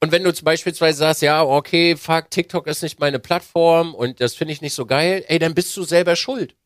Und 0.00 0.10
wenn 0.10 0.24
du 0.24 0.34
zum 0.34 0.44
beispielsweise 0.44 0.98
sagst, 0.98 1.22
ja, 1.22 1.44
okay, 1.44 1.96
fuck, 1.96 2.30
TikTok 2.30 2.66
ist 2.66 2.82
nicht 2.82 2.98
meine 2.98 3.20
Plattform 3.20 3.94
und 3.94 4.20
das 4.20 4.34
finde 4.34 4.52
ich 4.52 4.60
nicht 4.60 4.74
so 4.74 4.86
geil, 4.86 5.24
ey, 5.28 5.38
dann 5.38 5.54
bist 5.54 5.74
du 5.76 5.84
selber 5.84 6.16
schuld. 6.16 6.56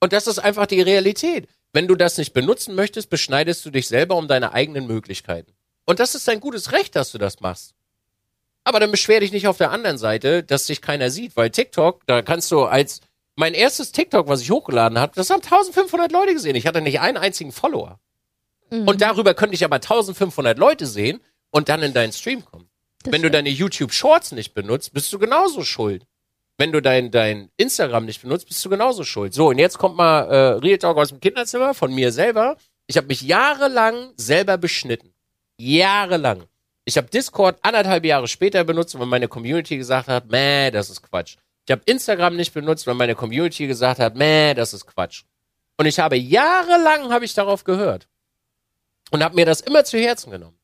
Und 0.00 0.12
das 0.12 0.26
ist 0.26 0.38
einfach 0.38 0.66
die 0.66 0.80
Realität. 0.80 1.48
Wenn 1.74 1.88
du 1.88 1.96
das 1.96 2.18
nicht 2.18 2.32
benutzen 2.32 2.76
möchtest, 2.76 3.10
beschneidest 3.10 3.66
du 3.66 3.70
dich 3.70 3.88
selber 3.88 4.14
um 4.14 4.28
deine 4.28 4.52
eigenen 4.52 4.86
Möglichkeiten. 4.86 5.52
Und 5.84 5.98
das 5.98 6.14
ist 6.14 6.28
dein 6.28 6.38
gutes 6.38 6.70
Recht, 6.70 6.94
dass 6.94 7.10
du 7.10 7.18
das 7.18 7.40
machst. 7.40 7.74
Aber 8.62 8.78
dann 8.78 8.92
beschwer 8.92 9.18
dich 9.18 9.32
nicht 9.32 9.48
auf 9.48 9.58
der 9.58 9.72
anderen 9.72 9.98
Seite, 9.98 10.44
dass 10.44 10.66
dich 10.66 10.80
keiner 10.80 11.10
sieht, 11.10 11.36
weil 11.36 11.50
TikTok, 11.50 12.06
da 12.06 12.22
kannst 12.22 12.52
du 12.52 12.62
als 12.62 13.00
mein 13.34 13.54
erstes 13.54 13.90
TikTok, 13.90 14.28
was 14.28 14.40
ich 14.40 14.52
hochgeladen 14.52 14.98
habe, 14.98 15.14
das 15.16 15.30
haben 15.30 15.42
1500 15.42 16.12
Leute 16.12 16.32
gesehen. 16.32 16.54
Ich 16.54 16.68
hatte 16.68 16.80
nicht 16.80 17.00
einen 17.00 17.16
einzigen 17.16 17.50
Follower. 17.50 17.98
Mhm. 18.70 18.86
Und 18.86 19.00
darüber 19.00 19.34
könnte 19.34 19.56
ich 19.56 19.64
aber 19.64 19.76
1500 19.76 20.56
Leute 20.56 20.86
sehen 20.86 21.20
und 21.50 21.68
dann 21.68 21.82
in 21.82 21.92
deinen 21.92 22.12
Stream 22.12 22.44
kommen. 22.44 22.68
Das 23.02 23.12
Wenn 23.12 23.22
du 23.22 23.32
deine 23.32 23.50
YouTube 23.50 23.92
Shorts 23.92 24.30
nicht 24.30 24.54
benutzt, 24.54 24.94
bist 24.94 25.12
du 25.12 25.18
genauso 25.18 25.64
schuld. 25.64 26.06
Wenn 26.56 26.72
du 26.72 26.80
dein, 26.80 27.10
dein 27.10 27.50
Instagram 27.56 28.04
nicht 28.04 28.22
benutzt, 28.22 28.46
bist 28.46 28.64
du 28.64 28.70
genauso 28.70 29.02
schuld. 29.02 29.34
So, 29.34 29.48
und 29.48 29.58
jetzt 29.58 29.78
kommt 29.78 29.96
mal 29.96 30.20
äh, 30.22 30.36
Real 30.58 30.78
Talk 30.78 30.96
aus 30.96 31.08
dem 31.08 31.20
Kinderzimmer 31.20 31.74
von 31.74 31.92
mir 31.92 32.12
selber. 32.12 32.56
Ich 32.86 32.96
habe 32.96 33.08
mich 33.08 33.22
jahrelang 33.22 34.12
selber 34.16 34.56
beschnitten. 34.56 35.12
Jahrelang. 35.58 36.44
Ich 36.84 36.96
habe 36.96 37.08
Discord 37.08 37.58
anderthalb 37.62 38.04
Jahre 38.04 38.28
später 38.28 38.62
benutzt, 38.62 38.98
weil 38.98 39.06
meine 39.06 39.26
Community 39.26 39.76
gesagt 39.76 40.08
hat, 40.08 40.30
meh, 40.30 40.70
das 40.70 40.90
ist 40.90 41.02
Quatsch. 41.02 41.36
Ich 41.66 41.72
habe 41.72 41.82
Instagram 41.86 42.36
nicht 42.36 42.52
benutzt, 42.52 42.86
weil 42.86 42.94
meine 42.94 43.14
Community 43.14 43.66
gesagt 43.66 43.98
hat, 43.98 44.14
meh, 44.14 44.54
das 44.54 44.74
ist 44.74 44.86
Quatsch. 44.86 45.22
Und 45.76 45.86
ich 45.86 45.98
habe 45.98 46.16
jahrelang 46.16 47.10
habe 47.10 47.24
ich 47.24 47.34
darauf 47.34 47.64
gehört 47.64 48.06
und 49.10 49.24
habe 49.24 49.34
mir 49.34 49.46
das 49.46 49.60
immer 49.60 49.84
zu 49.84 49.98
Herzen 49.98 50.30
genommen. 50.30 50.58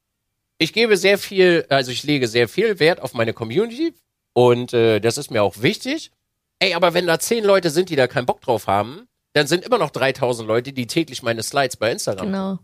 Ich 0.59 0.73
gebe 0.73 0.97
sehr 0.97 1.19
viel, 1.19 1.65
also 1.71 1.91
ich 1.91 2.05
lege 2.05 2.29
sehr 2.29 2.49
viel 2.49 2.79
Wert 2.79 3.01
auf 3.01 3.15
meine 3.15 3.33
Community 3.33 3.95
und 4.33 4.73
äh, 4.73 5.01
das 5.01 5.19
ist 5.19 5.31
mir 5.31 5.43
auch 5.43 5.63
wichtig. 5.63 6.11
Ey, 6.59 6.75
aber 6.75 6.95
wenn 6.95 7.07
da 7.07 7.19
zehn 7.19 7.45
Leute 7.45 7.71
sind, 7.71 7.89
die 7.91 7.97
da 7.97 8.07
keinen 8.07 8.27
Bock 8.27 8.41
drauf 8.41 8.67
haben, 8.67 9.09
dann 9.33 9.47
sind 9.47 9.65
immer 9.65 9.79
noch 9.79 9.91
3000 9.91 10.47
Leute, 10.47 10.73
die 10.73 10.87
täglich 10.87 11.23
meine 11.23 11.43
Slides 11.43 11.77
bei 11.77 11.91
Instagram 11.93 12.27
Genau. 12.27 12.59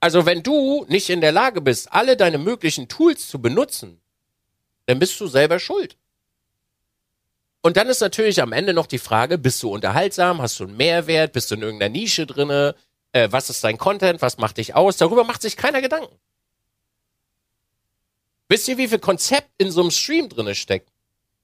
also 0.00 0.26
wenn 0.26 0.42
du 0.42 0.84
nicht 0.88 1.10
in 1.10 1.20
der 1.20 1.32
Lage 1.32 1.60
bist, 1.60 1.92
alle 1.92 2.16
deine 2.16 2.38
möglichen 2.38 2.88
Tools 2.88 3.28
zu 3.28 3.40
benutzen, 3.40 4.00
dann 4.86 4.98
bist 4.98 5.18
du 5.20 5.26
selber 5.26 5.58
schuld. 5.58 5.96
Und 7.60 7.76
dann 7.76 7.88
ist 7.88 8.00
natürlich 8.00 8.40
am 8.40 8.52
Ende 8.52 8.72
noch 8.72 8.86
die 8.86 8.98
Frage, 8.98 9.36
bist 9.36 9.62
du 9.62 9.70
unterhaltsam, 9.72 10.40
hast 10.40 10.60
du 10.60 10.64
einen 10.64 10.76
Mehrwert, 10.76 11.32
bist 11.32 11.50
du 11.50 11.56
in 11.56 11.62
irgendeiner 11.62 11.92
Nische 11.92 12.24
drinne, 12.26 12.74
äh, 13.12 13.28
was 13.30 13.50
ist 13.50 13.64
dein 13.64 13.78
Content, 13.78 14.22
was 14.22 14.38
macht 14.38 14.58
dich 14.58 14.74
aus? 14.74 14.96
Darüber 14.96 15.24
macht 15.24 15.42
sich 15.42 15.56
keiner 15.56 15.80
Gedanken. 15.82 16.14
Wisst 18.48 18.68
ihr, 18.68 18.78
wie 18.78 18.88
viel 18.88 18.98
Konzept 18.98 19.50
in 19.58 19.70
so 19.70 19.82
einem 19.82 19.90
Stream 19.90 20.28
drinne 20.28 20.54
steckt? 20.54 20.90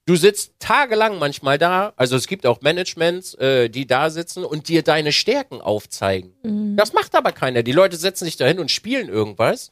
Du 0.07 0.15
sitzt 0.15 0.53
tagelang 0.59 1.17
manchmal 1.17 1.57
da, 1.57 1.93
also 1.95 2.15
es 2.15 2.27
gibt 2.27 2.45
auch 2.45 2.61
Managements, 2.61 3.33
äh, 3.35 3.69
die 3.69 3.87
da 3.87 4.11
sitzen 4.11 4.45
und 4.45 4.67
dir 4.67 4.83
deine 4.83 5.11
Stärken 5.11 5.61
aufzeigen. 5.61 6.35
Mhm. 6.43 6.77
Das 6.77 6.93
macht 6.93 7.15
aber 7.15 7.31
keiner. 7.31 7.63
Die 7.63 7.71
Leute 7.71 7.97
setzen 7.97 8.25
sich 8.25 8.37
dahin 8.37 8.59
und 8.59 8.69
spielen 8.69 9.09
irgendwas 9.09 9.71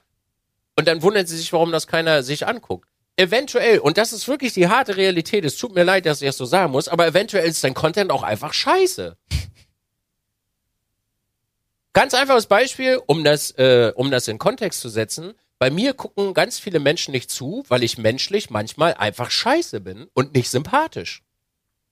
und 0.76 0.88
dann 0.88 1.04
wundern 1.04 1.28
sie 1.28 1.38
sich, 1.38 1.54
warum 1.54 1.72
das 1.72 1.86
keiner 1.86 2.24
sich 2.24 2.48
anguckt. 2.48 2.88
Eventuell, 3.16 3.78
und 3.78 4.00
das 4.00 4.12
ist 4.12 4.28
wirklich 4.28 4.54
die 4.54 4.70
harte 4.70 4.98
Realität, 4.98 5.46
es 5.46 5.56
tut 5.56 5.76
mir 5.76 5.84
leid, 5.84 6.08
dass 6.08 6.24
ich 6.24 6.28
das 6.28 6.38
so 6.38 6.46
sagen 6.46 6.72
muss, 6.72 6.88
aber 6.88 7.06
eventuell 7.06 7.48
ist 7.48 7.64
dein 7.64 7.76
Content 7.76 8.12
auch 8.12 8.24
einfach 8.24 8.54
scheiße. 8.54 9.16
Ganz 11.94 12.16
einfaches 12.16 12.48
Beispiel, 12.48 13.00
um 13.06 13.24
das, 13.24 13.52
äh, 13.52 13.94
um 13.96 14.10
das 14.10 14.28
in 14.28 14.40
Kontext 14.40 14.82
zu 14.82 14.90
setzen. 14.90 15.36
Bei 15.64 15.72
mir 15.72 15.94
gucken 15.94 16.34
ganz 16.34 16.60
viele 16.60 16.82
Menschen 16.82 17.14
nicht 17.14 17.32
zu, 17.32 17.64
weil 17.70 17.84
ich 17.84 17.98
menschlich 17.98 18.50
manchmal 18.50 18.96
einfach 18.96 19.32
scheiße 19.32 19.80
bin 19.80 20.10
und 20.14 20.34
nicht 20.34 20.50
sympathisch. 20.50 21.24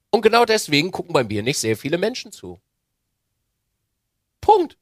Und 0.09 0.23
genau 0.23 0.43
deswegen 0.43 0.91
gucken 0.91 1.13
bei 1.13 1.23
mir 1.23 1.41
nicht 1.41 1.57
sehr 1.57 1.77
viele 1.77 1.97
Menschen 1.97 2.33
zu. 2.33 2.59
Punkt. 4.41 4.77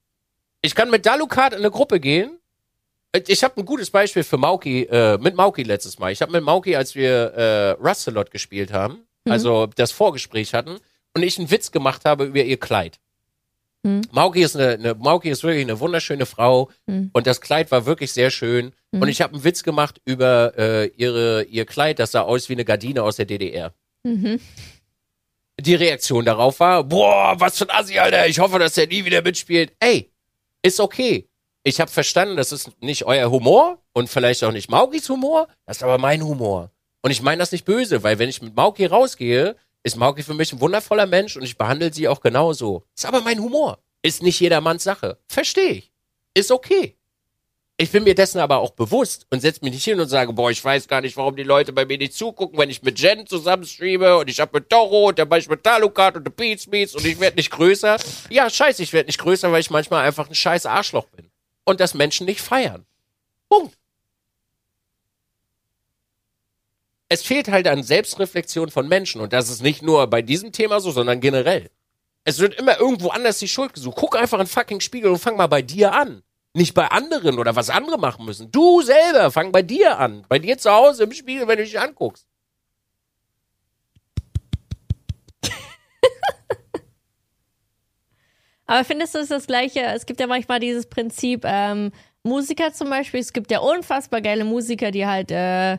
Ich 0.63 0.73
kann 0.73 0.89
mit 0.89 1.05
Dalukat 1.05 1.53
in 1.53 1.59
eine 1.59 1.69
Gruppe 1.69 1.99
gehen. 1.99 2.39
Ich 3.27 3.43
habe 3.43 3.57
ein 3.57 3.65
gutes 3.65 3.91
Beispiel 3.91 4.23
für 4.23 4.37
Mauki, 4.37 4.85
äh, 4.85 5.19
mit 5.19 5.35
Mauki 5.35 5.61
letztes 5.61 5.99
Mal. 5.99 6.11
Ich 6.11 6.23
habe 6.23 6.31
mit 6.31 6.43
Mauki, 6.43 6.75
als 6.75 6.95
wir 6.95 7.11
äh, 7.35 7.69
Rustelot 7.73 8.31
gespielt 8.31 8.73
haben, 8.73 9.05
also 9.25 9.67
das 9.67 9.91
Vorgespräch 9.91 10.55
hatten, 10.55 10.79
und 11.13 11.21
ich 11.21 11.37
einen 11.37 11.51
Witz 11.51 11.69
gemacht 11.69 12.05
habe 12.05 12.25
über 12.25 12.41
ihr 12.41 12.59
Kleid. 12.59 12.99
Mhm. 13.83 14.01
Mauki 14.11 14.41
ist 14.41 14.55
eine, 14.55 14.73
eine 14.73 14.93
Mauki 14.95 15.29
ist 15.29 15.43
wirklich 15.43 15.63
eine 15.63 15.79
wunderschöne 15.79 16.25
Frau 16.25 16.69
Mhm. 16.85 17.11
und 17.13 17.27
das 17.27 17.39
Kleid 17.41 17.71
war 17.71 17.85
wirklich 17.85 18.11
sehr 18.11 18.29
schön. 18.29 18.73
Mhm. 18.91 19.01
Und 19.01 19.07
ich 19.07 19.21
habe 19.21 19.33
einen 19.35 19.43
Witz 19.43 19.63
gemacht 19.63 20.01
über 20.05 20.53
äh, 20.57 20.87
ihre 20.97 21.43
ihr 21.43 21.65
Kleid, 21.65 21.99
das 21.99 22.11
sah 22.11 22.21
aus 22.21 22.49
wie 22.49 22.53
eine 22.53 22.65
Gardine 22.65 23.03
aus 23.03 23.15
der 23.15 23.25
DDR. 23.25 23.73
Mhm. 24.03 24.39
Die 25.59 25.75
Reaktion 25.75 26.23
darauf 26.25 26.59
war, 26.61 26.83
boah, 26.85 27.35
was 27.37 27.57
für 27.57 27.69
ein 27.69 27.75
Assi, 27.77 27.99
Alter, 27.99 28.27
ich 28.27 28.39
hoffe, 28.39 28.59
dass 28.59 28.77
er 28.77 28.87
nie 28.87 29.03
wieder 29.03 29.21
mitspielt. 29.21 29.73
Ey, 29.79 30.09
ist 30.61 30.79
okay. 30.79 31.27
Ich 31.63 31.81
habe 31.81 31.91
verstanden, 31.91 32.37
das 32.37 32.53
ist 32.53 32.71
nicht 32.81 33.03
euer 33.05 33.29
Humor 33.29 33.81
und 33.91 34.09
vielleicht 34.09 34.43
auch 34.45 34.53
nicht 34.53 34.69
Maukis 34.69 35.09
Humor, 35.09 35.47
das 35.65 35.77
ist 35.77 35.83
aber 35.83 35.97
mein 35.97 36.23
Humor. 36.23 36.71
Und 37.01 37.11
ich 37.11 37.21
meine 37.21 37.39
das 37.39 37.51
nicht 37.51 37.65
böse, 37.65 38.03
weil 38.03 38.19
wenn 38.19 38.29
ich 38.29 38.41
mit 38.41 38.55
Mauki 38.55 38.85
rausgehe, 38.85 39.55
ist 39.83 39.95
Mauki 39.95 40.23
für 40.23 40.33
mich 40.33 40.51
ein 40.53 40.59
wundervoller 40.59 41.05
Mensch 41.05 41.37
und 41.37 41.43
ich 41.43 41.57
behandle 41.57 41.93
sie 41.93 42.07
auch 42.07 42.21
genauso. 42.21 42.83
Ist 42.95 43.05
aber 43.05 43.21
mein 43.21 43.39
Humor. 43.39 43.79
Ist 44.01 44.23
nicht 44.23 44.39
jedermanns 44.39 44.83
Sache. 44.83 45.17
Verstehe 45.27 45.71
ich. 45.71 45.91
Ist 46.33 46.51
okay. 46.51 46.95
Ich 47.81 47.91
bin 47.91 48.03
mir 48.03 48.13
dessen 48.13 48.39
aber 48.39 48.57
auch 48.57 48.71
bewusst 48.71 49.25
und 49.29 49.39
setze 49.39 49.63
mich 49.63 49.71
nicht 49.73 49.85
hin 49.85 50.01
und 50.01 50.09
sage, 50.09 50.33
boah, 50.33 50.51
ich 50.51 50.63
weiß 50.63 50.89
gar 50.89 50.99
nicht, 50.99 51.15
warum 51.15 51.37
die 51.37 51.43
Leute 51.43 51.71
bei 51.71 51.85
mir 51.85 51.97
nicht 51.97 52.13
zugucken, 52.13 52.59
wenn 52.59 52.69
ich 52.69 52.83
mit 52.83 52.99
Jen 52.99 53.25
zusammen 53.25 53.63
streame 53.63 54.17
und 54.17 54.29
ich 54.29 54.41
hab 54.41 54.53
mit 54.53 54.69
Toro 54.69 55.07
und 55.07 55.17
dann 55.17 55.29
mach 55.29 55.37
ich 55.37 55.47
mit 55.47 55.63
Talukat 55.63 56.17
und 56.17 56.27
The 56.27 56.33
Beats 56.35 56.69
Beats 56.69 56.93
und 56.93 57.05
ich 57.05 57.21
werde 57.21 57.37
nicht 57.37 57.51
größer. 57.51 57.95
Ja, 58.29 58.49
scheiße, 58.49 58.83
ich 58.83 58.91
werde 58.91 59.07
nicht 59.07 59.19
größer, 59.19 59.49
weil 59.53 59.61
ich 59.61 59.69
manchmal 59.69 60.05
einfach 60.05 60.27
ein 60.27 60.35
scheiß 60.35 60.65
Arschloch 60.65 61.05
bin. 61.05 61.31
Und 61.63 61.79
das 61.79 61.93
Menschen 61.93 62.25
nicht 62.25 62.41
feiern. 62.41 62.85
Punkt. 63.47 63.78
Es 67.11 67.23
fehlt 67.23 67.47
halt 67.49 67.67
an 67.67 67.81
Selbstreflexion 67.81 68.69
von 68.69 68.87
Menschen 68.87 69.19
und 69.19 69.33
das 69.33 69.49
ist 69.49 69.63
nicht 69.63 69.81
nur 69.81 70.05
bei 70.07 70.21
diesem 70.21 70.51
Thema 70.51 70.79
so, 70.79 70.91
sondern 70.91 71.19
generell. 71.19 71.71
Es 72.23 72.37
wird 72.37 72.53
immer 72.53 72.79
irgendwo 72.79 73.09
anders 73.09 73.39
die 73.39 73.47
Schuld 73.47 73.73
gesucht. 73.73 73.97
Guck 73.97 74.15
einfach 74.15 74.39
in 74.39 74.45
fucking 74.45 74.79
Spiegel 74.79 75.09
und 75.09 75.17
fang 75.17 75.35
mal 75.35 75.47
bei 75.47 75.63
dir 75.63 75.91
an. 75.93 76.21
Nicht 76.53 76.75
bei 76.75 76.87
anderen 76.87 77.39
oder 77.39 77.55
was 77.55 77.71
andere 77.71 77.97
machen 77.97 78.25
müssen. 78.25 78.51
Du 78.51 78.83
selber, 78.83 79.31
fang 79.31 79.51
bei 79.51 79.63
dir 79.63 79.97
an. 79.97 80.23
Bei 80.29 80.37
dir 80.37 80.59
zu 80.59 80.69
Hause 80.71 81.05
im 81.05 81.11
Spiegel, 81.11 81.47
wenn 81.47 81.57
du 81.57 81.63
dich 81.63 81.79
anguckst. 81.79 82.27
Aber 88.67 88.83
findest 88.83 89.15
du 89.15 89.19
es 89.19 89.29
das 89.29 89.47
Gleiche? 89.47 89.81
Es 89.81 90.05
gibt 90.05 90.19
ja 90.19 90.27
manchmal 90.27 90.59
dieses 90.59 90.85
Prinzip, 90.87 91.43
ähm, 91.45 91.91
Musiker 92.23 92.73
zum 92.73 92.89
Beispiel, 92.89 93.21
es 93.21 93.31
gibt 93.31 93.49
ja 93.49 93.59
unfassbar 93.59 94.21
geile 94.21 94.43
Musiker, 94.43 94.91
die 94.91 95.07
halt, 95.07 95.31
äh, 95.31 95.77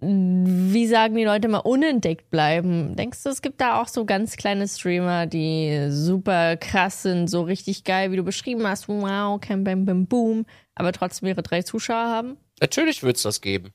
wie 0.00 0.86
sagen 0.86 1.14
die 1.14 1.24
Leute 1.24 1.48
mal, 1.48 1.58
unentdeckt 1.58 2.30
bleiben. 2.30 2.96
Denkst 2.96 3.22
du, 3.22 3.28
es 3.28 3.42
gibt 3.42 3.60
da 3.60 3.80
auch 3.80 3.88
so 3.88 4.06
ganz 4.06 4.36
kleine 4.36 4.66
Streamer, 4.66 5.26
die 5.26 5.88
super 5.90 6.56
krass 6.56 7.02
sind, 7.02 7.28
so 7.28 7.42
richtig 7.42 7.84
geil, 7.84 8.10
wie 8.10 8.16
du 8.16 8.22
beschrieben 8.22 8.66
hast, 8.66 8.88
wow, 8.88 9.38
kein 9.40 9.62
Bam 9.62 9.84
Bam 9.84 10.06
Boom, 10.06 10.46
aber 10.74 10.92
trotzdem 10.92 11.28
ihre 11.28 11.42
drei 11.42 11.62
Zuschauer 11.62 12.06
haben? 12.06 12.38
Natürlich 12.60 13.02
wird's 13.02 13.22
das 13.22 13.40
geben. 13.40 13.74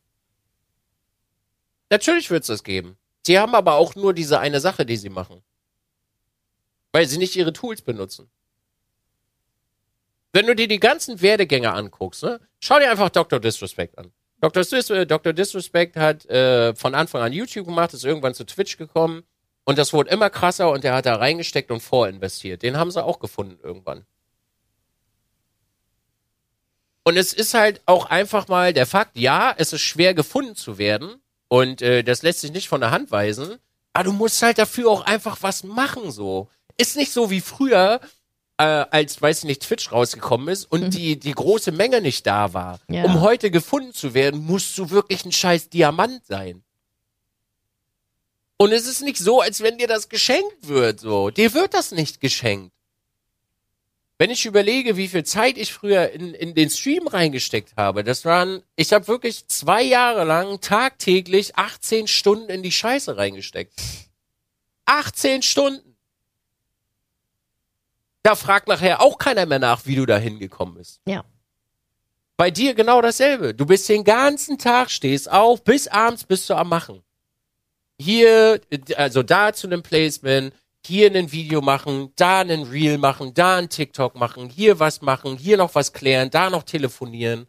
Natürlich 1.91 2.31
wird's 2.31 2.47
das 2.47 2.63
geben. 2.63 2.97
Sie 3.21 3.37
haben 3.37 3.53
aber 3.53 3.75
auch 3.75 3.95
nur 3.95 4.13
diese 4.13 4.39
eine 4.39 4.59
Sache, 4.59 4.85
die 4.85 4.97
sie 4.97 5.09
machen. 5.09 5.41
Weil 6.91 7.07
sie 7.07 7.17
nicht 7.17 7.35
ihre 7.35 7.53
Tools 7.53 7.81
benutzen. 7.81 8.29
Wenn 10.33 10.47
du 10.47 10.55
dir 10.55 10.67
die 10.67 10.79
ganzen 10.79 11.21
Werdegänge 11.21 11.71
anguckst, 11.71 12.23
ne, 12.23 12.39
schau 12.59 12.79
dir 12.79 12.89
einfach 12.89 13.09
Dr. 13.09 13.39
Disrespect 13.39 13.97
an. 13.97 14.11
Dr. 14.41 14.63
Äh, 14.89 15.05
Dr. 15.05 15.33
Disrespect 15.33 15.95
hat 15.95 16.25
äh, 16.25 16.75
von 16.75 16.95
Anfang 16.95 17.21
an 17.21 17.33
YouTube 17.33 17.65
gemacht, 17.65 17.93
ist 17.93 18.05
irgendwann 18.05 18.33
zu 18.33 18.45
Twitch 18.45 18.77
gekommen 18.77 19.23
und 19.63 19.77
das 19.77 19.93
wurde 19.93 20.11
immer 20.11 20.29
krasser 20.29 20.71
und 20.71 20.83
der 20.83 20.93
hat 20.93 21.05
da 21.05 21.15
reingesteckt 21.15 21.71
und 21.71 21.81
vorinvestiert. 21.81 22.61
Den 22.61 22.77
haben 22.77 22.91
sie 22.91 23.03
auch 23.03 23.19
gefunden 23.19 23.57
irgendwann. 23.63 24.05
Und 27.03 27.17
es 27.17 27.33
ist 27.33 27.53
halt 27.53 27.81
auch 27.85 28.07
einfach 28.07 28.47
mal 28.47 28.73
der 28.73 28.87
Fakt, 28.87 29.15
ja, 29.17 29.53
es 29.57 29.73
ist 29.73 29.81
schwer 29.81 30.13
gefunden 30.13 30.55
zu 30.55 30.77
werden 30.77 31.21
und 31.47 31.81
äh, 31.81 32.03
das 32.03 32.23
lässt 32.23 32.41
sich 32.41 32.51
nicht 32.51 32.67
von 32.67 32.81
der 32.81 32.91
Hand 32.91 33.11
weisen, 33.11 33.57
aber 33.93 34.05
du 34.05 34.11
musst 34.11 34.41
halt 34.41 34.57
dafür 34.57 34.89
auch 34.89 35.05
einfach 35.05 35.37
was 35.41 35.63
machen 35.63 36.11
so. 36.11 36.49
Ist 36.77 36.97
nicht 36.97 37.13
so 37.13 37.29
wie 37.29 37.41
früher, 37.41 38.01
äh, 38.57 38.63
als, 38.63 39.21
weiß 39.21 39.39
ich 39.39 39.43
nicht, 39.45 39.63
Twitch 39.63 39.91
rausgekommen 39.91 40.47
ist 40.47 40.65
und 40.65 40.93
die, 40.93 41.19
die 41.19 41.33
große 41.33 41.71
Menge 41.71 42.01
nicht 42.01 42.25
da 42.25 42.53
war. 42.53 42.79
Ja. 42.89 43.03
Um 43.03 43.21
heute 43.21 43.51
gefunden 43.51 43.93
zu 43.93 44.13
werden, 44.13 44.45
musst 44.45 44.77
du 44.77 44.89
wirklich 44.89 45.25
ein 45.25 45.31
scheiß 45.31 45.69
Diamant 45.69 46.25
sein. 46.25 46.63
Und 48.57 48.71
es 48.71 48.87
ist 48.87 49.01
nicht 49.01 49.17
so, 49.17 49.41
als 49.41 49.61
wenn 49.61 49.77
dir 49.77 49.87
das 49.87 50.07
geschenkt 50.07 50.67
wird, 50.67 51.01
so. 51.01 51.29
Dir 51.29 51.53
wird 51.53 51.73
das 51.73 51.91
nicht 51.91 52.21
geschenkt. 52.21 52.71
Wenn 54.17 54.29
ich 54.29 54.45
überlege, 54.45 54.95
wie 54.95 55.09
viel 55.09 55.25
Zeit 55.25 55.57
ich 55.57 55.73
früher 55.73 56.11
in, 56.11 56.33
in 56.33 56.55
den 56.55 56.69
Stream 56.69 57.07
reingesteckt 57.07 57.73
habe, 57.75 58.05
das 58.05 58.23
waren, 58.23 58.63
ich 58.77 58.93
habe 58.93 59.09
wirklich 59.09 59.45
zwei 59.47 59.83
Jahre 59.83 60.23
lang 60.23 60.61
tagtäglich 60.61 61.57
18 61.57 62.07
Stunden 62.07 62.49
in 62.49 62.63
die 62.63 62.71
Scheiße 62.71 63.17
reingesteckt. 63.17 63.73
18 64.85 65.41
Stunden. 65.41 65.94
Da 68.25 68.33
fragt 68.33 68.67
nachher 68.67 69.01
auch 69.01 69.19
keiner 69.19 69.45
mehr 69.45 69.59
nach, 69.59 69.85
wie 69.85 69.95
du 69.95 70.07
da 70.07 70.17
hingekommen 70.17 70.73
bist. 70.73 70.99
Ja. 71.05 71.23
Bei 72.37 72.49
dir 72.49 72.73
genau 72.73 72.99
dasselbe. 72.99 73.53
Du 73.53 73.67
bist 73.67 73.87
den 73.87 74.03
ganzen 74.03 74.57
Tag, 74.57 74.89
stehst 74.89 75.31
auf, 75.31 75.63
bis 75.63 75.87
abends 75.87 76.23
bist 76.23 76.49
du 76.49 76.55
am 76.55 76.69
Machen. 76.69 77.03
Hier, 77.99 78.59
also 78.97 79.21
da 79.21 79.53
zu 79.53 79.67
einem 79.67 79.83
Placement, 79.83 80.55
hier 80.83 81.15
ein 81.15 81.31
Video 81.31 81.61
machen, 81.61 82.13
da 82.15 82.39
einen 82.39 82.63
Reel 82.63 82.97
machen, 82.97 83.35
da 83.35 83.57
ein 83.57 83.69
TikTok 83.69 84.15
machen, 84.15 84.49
hier 84.49 84.79
was 84.79 85.03
machen, 85.03 85.37
hier 85.37 85.57
noch 85.57 85.75
was 85.75 85.93
klären, 85.93 86.31
da 86.31 86.49
noch 86.49 86.63
telefonieren. 86.63 87.45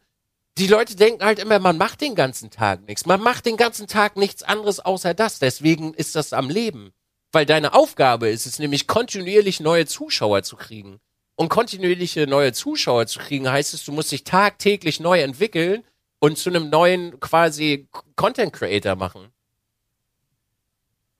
Die 0.59 0.67
Leute 0.67 0.95
denken 0.95 1.25
halt 1.25 1.39
immer, 1.39 1.57
man 1.57 1.79
macht 1.79 2.01
den 2.01 2.13
ganzen 2.13 2.51
Tag 2.51 2.85
nichts. 2.85 3.07
Man 3.07 3.21
macht 3.21 3.47
den 3.47 3.57
ganzen 3.57 3.87
Tag 3.87 4.15
nichts 4.15 4.43
anderes 4.43 4.79
außer 4.79 5.15
das. 5.15 5.39
Deswegen 5.39 5.95
ist 5.95 6.15
das 6.15 6.33
am 6.33 6.51
Leben. 6.51 6.93
Weil 7.31 7.45
deine 7.45 7.73
Aufgabe 7.73 8.29
ist 8.29 8.45
es 8.45 8.59
nämlich, 8.59 8.87
kontinuierlich 8.87 9.59
neue 9.59 9.85
Zuschauer 9.85 10.43
zu 10.43 10.55
kriegen. 10.55 10.99
Und 11.35 11.49
kontinuierliche 11.49 12.25
neue 12.25 12.53
Zuschauer 12.53 13.05
zu 13.05 13.19
kriegen, 13.19 13.49
heißt 13.49 13.73
es, 13.73 13.85
du 13.85 13.91
musst 13.91 14.11
dich 14.11 14.23
tagtäglich 14.23 14.99
neu 14.99 15.21
entwickeln 15.21 15.83
und 16.19 16.37
zu 16.37 16.49
einem 16.49 16.69
neuen 16.69 17.19
quasi 17.19 17.87
Content 18.15 18.53
Creator 18.53 18.95
machen. 18.95 19.27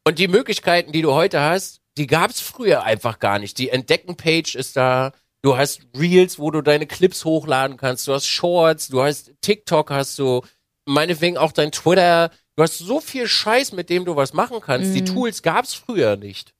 Und 0.03 0.19
die 0.19 0.27
Möglichkeiten, 0.27 0.91
die 0.91 1.01
du 1.01 1.13
heute 1.13 1.41
hast, 1.41 1.81
die 1.97 2.07
gab 2.07 2.31
es 2.31 2.39
früher 2.39 2.83
einfach 2.83 3.19
gar 3.19 3.39
nicht. 3.39 3.57
Die 3.57 3.69
Entdecken-Page 3.69 4.55
ist 4.55 4.77
da. 4.77 5.11
Du 5.41 5.57
hast 5.57 5.81
Reels, 5.97 6.39
wo 6.39 6.49
du 6.49 6.61
deine 6.61 6.87
Clips 6.87 7.25
hochladen 7.25 7.77
kannst. 7.77 8.07
Du 8.07 8.13
hast 8.13 8.25
Shorts, 8.25 8.87
du 8.87 9.03
hast 9.03 9.33
TikTok, 9.41 9.91
hast 9.91 10.17
du 10.17 10.41
meinetwegen 10.85 11.37
auch 11.37 11.51
dein 11.51 11.71
Twitter. 11.71 12.31
Du 12.57 12.63
hast 12.63 12.79
so 12.79 12.99
viel 12.99 13.27
Scheiß, 13.27 13.71
mit 13.73 13.89
dem 13.91 14.03
du 14.03 14.15
was 14.15 14.33
machen 14.33 14.59
kannst. 14.61 14.95
Die 14.95 15.03
Tools 15.03 15.43
gab's 15.43 15.75
früher 15.75 16.15
nicht. 16.17 16.55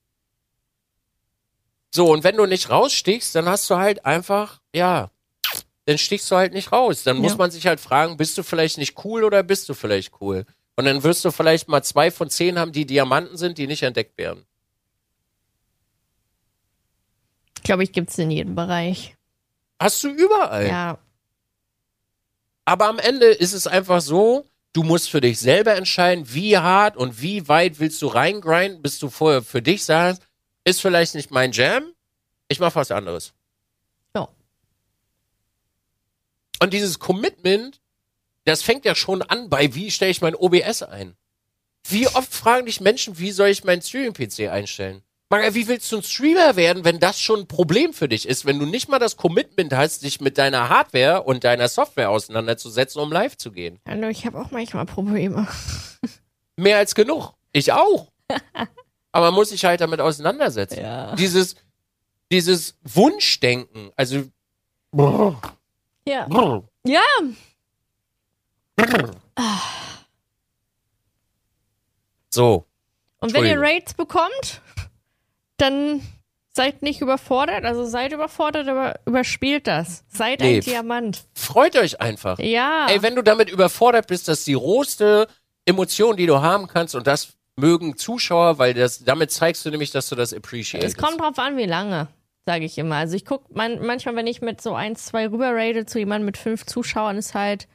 So, 1.89 2.11
und 2.11 2.23
wenn 2.23 2.37
du 2.37 2.45
nicht 2.45 2.69
rausstichst, 2.69 3.33
dann 3.33 3.47
hast 3.47 3.67
du 3.71 3.77
halt 3.77 4.05
einfach, 4.05 4.61
ja, 4.75 5.09
dann 5.85 5.97
stichst 5.97 6.29
du 6.29 6.35
halt 6.35 6.53
nicht 6.53 6.71
raus. 6.71 7.01
Dann 7.01 7.17
muss 7.17 7.31
Ja. 7.31 7.37
man 7.37 7.49
sich 7.49 7.65
halt 7.65 7.79
fragen, 7.79 8.15
bist 8.15 8.37
du 8.37 8.43
vielleicht 8.43 8.77
nicht 8.77 9.03
cool 9.05 9.23
oder 9.23 9.41
bist 9.41 9.67
du 9.69 9.73
vielleicht 9.73 10.21
cool? 10.21 10.45
Und 10.75 10.85
dann 10.85 11.01
wirst 11.01 11.25
du 11.25 11.31
vielleicht 11.31 11.67
mal 11.67 11.81
zwei 11.81 12.11
von 12.11 12.29
zehn 12.29 12.59
haben, 12.59 12.73
die 12.73 12.85
Diamanten 12.85 13.35
sind, 13.35 13.57
die 13.57 13.65
nicht 13.65 13.81
entdeckt 13.81 14.19
werden. 14.19 14.45
Glaube 17.63 17.83
ich, 17.83 17.91
gibt's 17.91 18.19
in 18.19 18.29
jedem 18.29 18.53
Bereich. 18.53 19.15
Hast 19.81 20.03
du 20.03 20.09
überall. 20.09 20.67
Ja. 20.67 20.99
Aber 22.65 22.87
am 22.87 22.99
Ende 22.99 23.25
ist 23.27 23.53
es 23.53 23.65
einfach 23.65 24.01
so, 24.01 24.45
du 24.77 24.83
musst 24.83 25.09
für 25.09 25.21
dich 25.21 25.39
selber 25.39 25.75
entscheiden, 25.75 26.31
wie 26.35 26.55
hart 26.55 26.97
und 26.97 27.19
wie 27.19 27.47
weit 27.47 27.79
willst 27.79 27.99
du 28.03 28.07
reingrinden, 28.07 28.83
bis 28.83 28.99
du 28.99 29.09
vorher 29.09 29.41
für 29.41 29.63
dich 29.63 29.83
sagst, 29.83 30.21
ist 30.65 30.81
vielleicht 30.81 31.15
nicht 31.15 31.31
mein 31.31 31.51
Jam, 31.51 31.93
ich 32.47 32.59
mach 32.59 32.75
was 32.75 32.91
anderes. 32.91 33.33
Ja. 34.15 34.29
Und 36.61 36.73
dieses 36.73 36.99
Commitment, 36.99 37.81
das 38.45 38.61
fängt 38.61 38.85
ja 38.85 38.93
schon 38.93 39.23
an 39.23 39.49
bei, 39.49 39.73
wie 39.73 39.89
stelle 39.89 40.11
ich 40.11 40.21
mein 40.21 40.35
OBS 40.35 40.83
ein? 40.83 41.17
Wie 41.83 42.07
oft 42.09 42.31
fragen 42.31 42.67
dich 42.67 42.79
Menschen, 42.79 43.17
wie 43.17 43.31
soll 43.31 43.47
ich 43.47 43.63
meinen 43.63 43.81
Streaming-PC 43.81 44.51
einstellen? 44.51 45.01
Wie 45.29 45.67
willst 45.67 45.91
du 45.91 45.97
ein 45.97 46.03
Streamer 46.03 46.55
werden, 46.55 46.85
wenn 46.85 46.99
das 46.99 47.19
schon 47.19 47.41
ein 47.41 47.47
Problem 47.47 47.91
für 47.91 48.07
dich 48.07 48.27
ist, 48.27 48.45
wenn 48.45 48.59
du 48.59 48.65
nicht 48.65 48.87
mal 48.87 48.97
das 48.99 49.17
Commitment 49.17 49.73
hast, 49.73 50.03
dich 50.03 50.21
mit 50.21 50.37
deiner 50.37 50.69
Hardware 50.69 51.23
und 51.23 51.43
deiner 51.43 51.67
Software 51.67 52.09
auseinanderzusetzen, 52.09 53.01
um 53.01 53.11
live 53.11 53.35
zu 53.35 53.51
gehen? 53.51 53.79
Hallo, 53.87 54.07
ich 54.07 54.25
habe 54.25 54.39
auch 54.39 54.51
manchmal 54.51 54.85
Probleme. 54.85 55.45
Mehr 56.55 56.77
als 56.77 56.95
genug. 56.95 57.33
Ich 57.51 57.73
auch. 57.73 58.11
Aber 59.11 59.25
man 59.27 59.33
muss 59.33 59.49
sich 59.49 59.65
halt 59.65 59.81
damit 59.81 59.99
auseinandersetzen. 59.99 60.79
Ja. 60.79 61.13
Dieses, 61.15 61.55
dieses 62.31 62.77
Wunschdenken, 62.83 63.91
also 63.97 64.23
Ja. 66.05 66.25
Ja. 66.85 67.01
so. 72.29 72.65
Und 73.19 73.33
wenn 73.33 73.45
ihr. 73.45 73.59
Raids 73.59 73.93
bekommt, 73.93 74.61
dann 75.57 76.01
seid 76.53 76.81
nicht 76.81 77.01
überfordert. 77.01 77.65
Also 77.65 77.85
seid 77.85 78.13
überfordert, 78.13 78.67
aber 78.67 78.99
überspielt 79.05 79.67
das. 79.67 80.03
Seid 80.07 80.39
Nee. 80.41 80.57
ein 80.57 80.61
Diamant. 80.61 81.25
Freut 81.35 81.75
euch 81.75 82.01
einfach. 82.01 82.39
Ja. 82.39 82.87
Ey, 82.89 83.01
wenn 83.03 83.15
du 83.15 83.21
damit 83.21 83.49
überfordert 83.49 84.07
bist, 84.07 84.27
das 84.27 84.39
ist 84.39 84.47
die 84.47 84.55
rohste 84.55 85.27
Emotion, 85.65 86.17
die 86.17 86.25
du 86.25 86.41
haben 86.41 86.67
kannst 86.67 86.95
und 86.95 87.05
das 87.07 87.33
mögen 87.55 87.97
Zuschauer, 87.97 88.57
weil 88.59 88.73
das, 88.73 89.03
damit 89.03 89.31
zeigst 89.31 89.65
du 89.65 89.69
nämlich, 89.69 89.91
dass 89.91 90.09
du 90.09 90.15
das 90.15 90.33
appreciatest. 90.33 90.95
es 90.97 91.03
kommt 91.03 91.19
drauf 91.19 91.37
an, 91.39 91.57
wie 91.57 91.65
lange, 91.65 92.07
sage 92.45 92.65
ich 92.65 92.77
immer. 92.77 92.95
Also 92.95 93.15
ich 93.15 93.25
guck 93.25 93.55
man, 93.55 93.83
manchmal, 93.85 94.15
wenn 94.15 94.27
ich 94.27 94.41
mit 94.41 94.61
so 94.61 94.73
eins, 94.73 95.05
zwei 95.05 95.27
rüber 95.27 95.53
raide 95.53 95.85
zu 95.85 95.99
jemandem 95.99 96.25
mit 96.27 96.37
fünf 96.37 96.65
Zuschauern, 96.65 97.17
ist 97.17 97.33
halt 97.33 97.67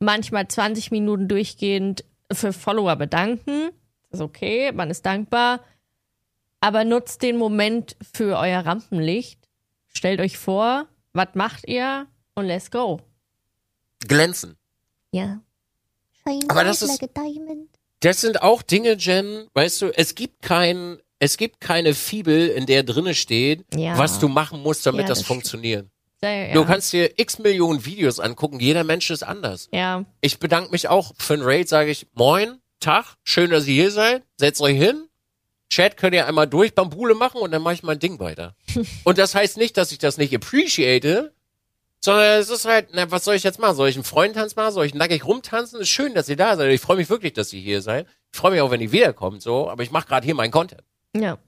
manchmal 0.00 0.46
20 0.48 0.90
Minuten 0.90 1.28
durchgehend 1.28 2.04
für 2.32 2.52
Follower 2.52 2.96
bedanken. 2.96 3.70
Ist 4.10 4.20
okay, 4.20 4.72
man 4.72 4.90
ist 4.90 5.04
dankbar. 5.04 5.60
Aber 6.60 6.84
nutzt 6.84 7.22
den 7.22 7.36
Moment 7.36 7.96
für 8.12 8.36
euer 8.38 8.60
Rampenlicht. 8.60 9.38
Stellt 9.94 10.20
euch 10.20 10.38
vor, 10.38 10.86
was 11.12 11.28
macht 11.34 11.68
ihr 11.68 12.06
und 12.34 12.46
let's 12.46 12.70
go. 12.70 13.00
glänzen. 14.06 14.56
Ja. 15.12 15.40
Aber 16.48 16.62
das 16.64 16.82
ist- 16.82 17.00
like 17.00 17.10
a 17.16 17.20
diamond. 17.22 17.68
Das 18.00 18.20
sind 18.20 18.42
auch 18.42 18.62
Dinge, 18.62 18.92
Jen, 18.98 19.48
weißt 19.54 19.82
du, 19.82 19.86
es 19.96 20.14
gibt 20.14 20.42
kein, 20.42 20.98
es 21.18 21.36
gibt 21.36 21.60
keine 21.60 21.94
Fibel, 21.94 22.48
in 22.48 22.66
der 22.66 22.84
drinne 22.84 23.14
steht, 23.14 23.64
Ja. 23.74 23.98
was 23.98 24.20
du 24.20 24.28
machen 24.28 24.62
musst, 24.62 24.86
damit 24.86 25.02
Ja, 25.02 25.08
das, 25.08 25.18
das 25.18 25.26
funktioniert. 25.26 25.88
Ja, 26.22 26.30
ja. 26.30 26.52
Du 26.52 26.64
kannst 26.64 26.92
dir 26.92 27.18
x 27.18 27.38
Millionen 27.40 27.84
Videos 27.84 28.20
angucken, 28.20 28.60
jeder 28.60 28.84
Mensch 28.84 29.10
ist 29.10 29.22
anders. 29.24 29.68
ja. 29.72 30.04
Ich 30.20 30.38
bedanke 30.38 30.70
mich 30.70 30.88
auch 30.88 31.12
für 31.18 31.34
ein 31.34 31.42
Raid, 31.42 31.68
sage 31.68 31.90
ich, 31.90 32.06
moin, 32.14 32.60
Tag, 32.78 33.16
schön, 33.24 33.50
dass 33.50 33.66
ihr 33.66 33.74
hier 33.74 33.90
seid, 33.90 34.22
setzt 34.36 34.60
euch 34.60 34.76
hin, 34.76 35.07
Chat 35.68 35.96
könnt 35.96 36.14
ihr 36.14 36.26
einmal 36.26 36.46
durch 36.46 36.74
Bambule 36.74 37.14
machen 37.14 37.40
und 37.40 37.50
dann 37.50 37.62
mache 37.62 37.74
ich 37.74 37.82
mein 37.82 37.98
Ding 37.98 38.18
weiter. 38.20 38.54
und 39.04 39.18
das 39.18 39.34
heißt 39.34 39.56
nicht, 39.56 39.76
dass 39.76 39.92
ich 39.92 39.98
das 39.98 40.16
nicht 40.16 40.34
appreciate, 40.34 41.32
sondern 42.00 42.38
es 42.38 42.48
ist 42.48 42.64
halt, 42.64 42.88
na, 42.92 43.10
was 43.10 43.24
soll 43.24 43.34
ich 43.34 43.42
jetzt 43.42 43.58
machen? 43.58 43.74
Soll 43.74 43.88
ich 43.88 43.96
einen 43.96 44.04
Freundentanz 44.04 44.56
machen? 44.56 44.72
Soll 44.72 44.86
ich 44.86 44.94
nackig 44.94 45.26
rumtanzen? 45.26 45.80
Ist 45.80 45.88
schön, 45.88 46.14
dass 46.14 46.28
ihr 46.28 46.36
da 46.36 46.56
seid. 46.56 46.70
Ich 46.72 46.80
freue 46.80 46.96
mich 46.96 47.10
wirklich, 47.10 47.32
dass 47.32 47.52
ihr 47.52 47.60
hier 47.60 47.82
seid. 47.82 48.06
Ich 48.32 48.38
freue 48.38 48.52
mich 48.52 48.60
auch, 48.60 48.70
wenn 48.70 48.80
ihr 48.80 48.92
wiederkommt, 48.92 49.42
so, 49.42 49.68
aber 49.68 49.82
ich 49.82 49.90
mache 49.90 50.06
gerade 50.06 50.24
hier 50.24 50.34
meinen 50.34 50.52
Content. 50.52 50.82
Ja. 51.16 51.38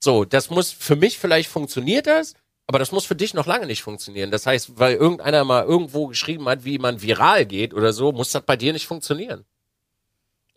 So, 0.00 0.24
das 0.24 0.50
muss 0.50 0.70
für 0.70 0.96
mich 0.96 1.18
vielleicht 1.18 1.48
funktioniert 1.48 2.06
das, 2.06 2.34
aber 2.66 2.78
das 2.78 2.92
muss 2.92 3.04
für 3.04 3.16
dich 3.16 3.34
noch 3.34 3.46
lange 3.46 3.66
nicht 3.66 3.82
funktionieren. 3.82 4.30
Das 4.30 4.46
heißt, 4.46 4.78
weil 4.78 4.96
irgendeiner 4.96 5.44
mal 5.44 5.64
irgendwo 5.64 6.06
geschrieben 6.06 6.48
hat, 6.48 6.64
wie 6.64 6.78
man 6.78 7.02
viral 7.02 7.46
geht 7.46 7.72
oder 7.72 7.92
so, 7.92 8.12
muss 8.12 8.32
das 8.32 8.42
bei 8.42 8.56
dir 8.56 8.72
nicht 8.72 8.86
funktionieren. 8.86 9.44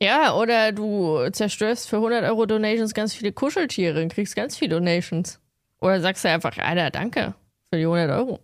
Ja, 0.02 0.34
oder 0.34 0.72
du 0.72 1.30
zerstörst 1.32 1.88
für 1.88 1.98
100 1.98 2.24
Euro 2.24 2.48
Donations 2.48 2.96
ganz 2.96 3.14
viele 3.14 3.32
Kuscheltiere 3.32 4.02
und 4.02 4.12
kriegst 4.12 4.36
ganz 4.36 4.58
viele 4.58 4.76
Donations. 4.76 5.40
Oder 5.80 6.02
sagst 6.02 6.26
du 6.26 6.30
einfach, 6.30 6.58
Alter, 6.58 6.90
danke 6.90 7.36
für 7.70 7.78
die 7.78 7.84
100 7.84 8.10
Euro. 8.10 8.40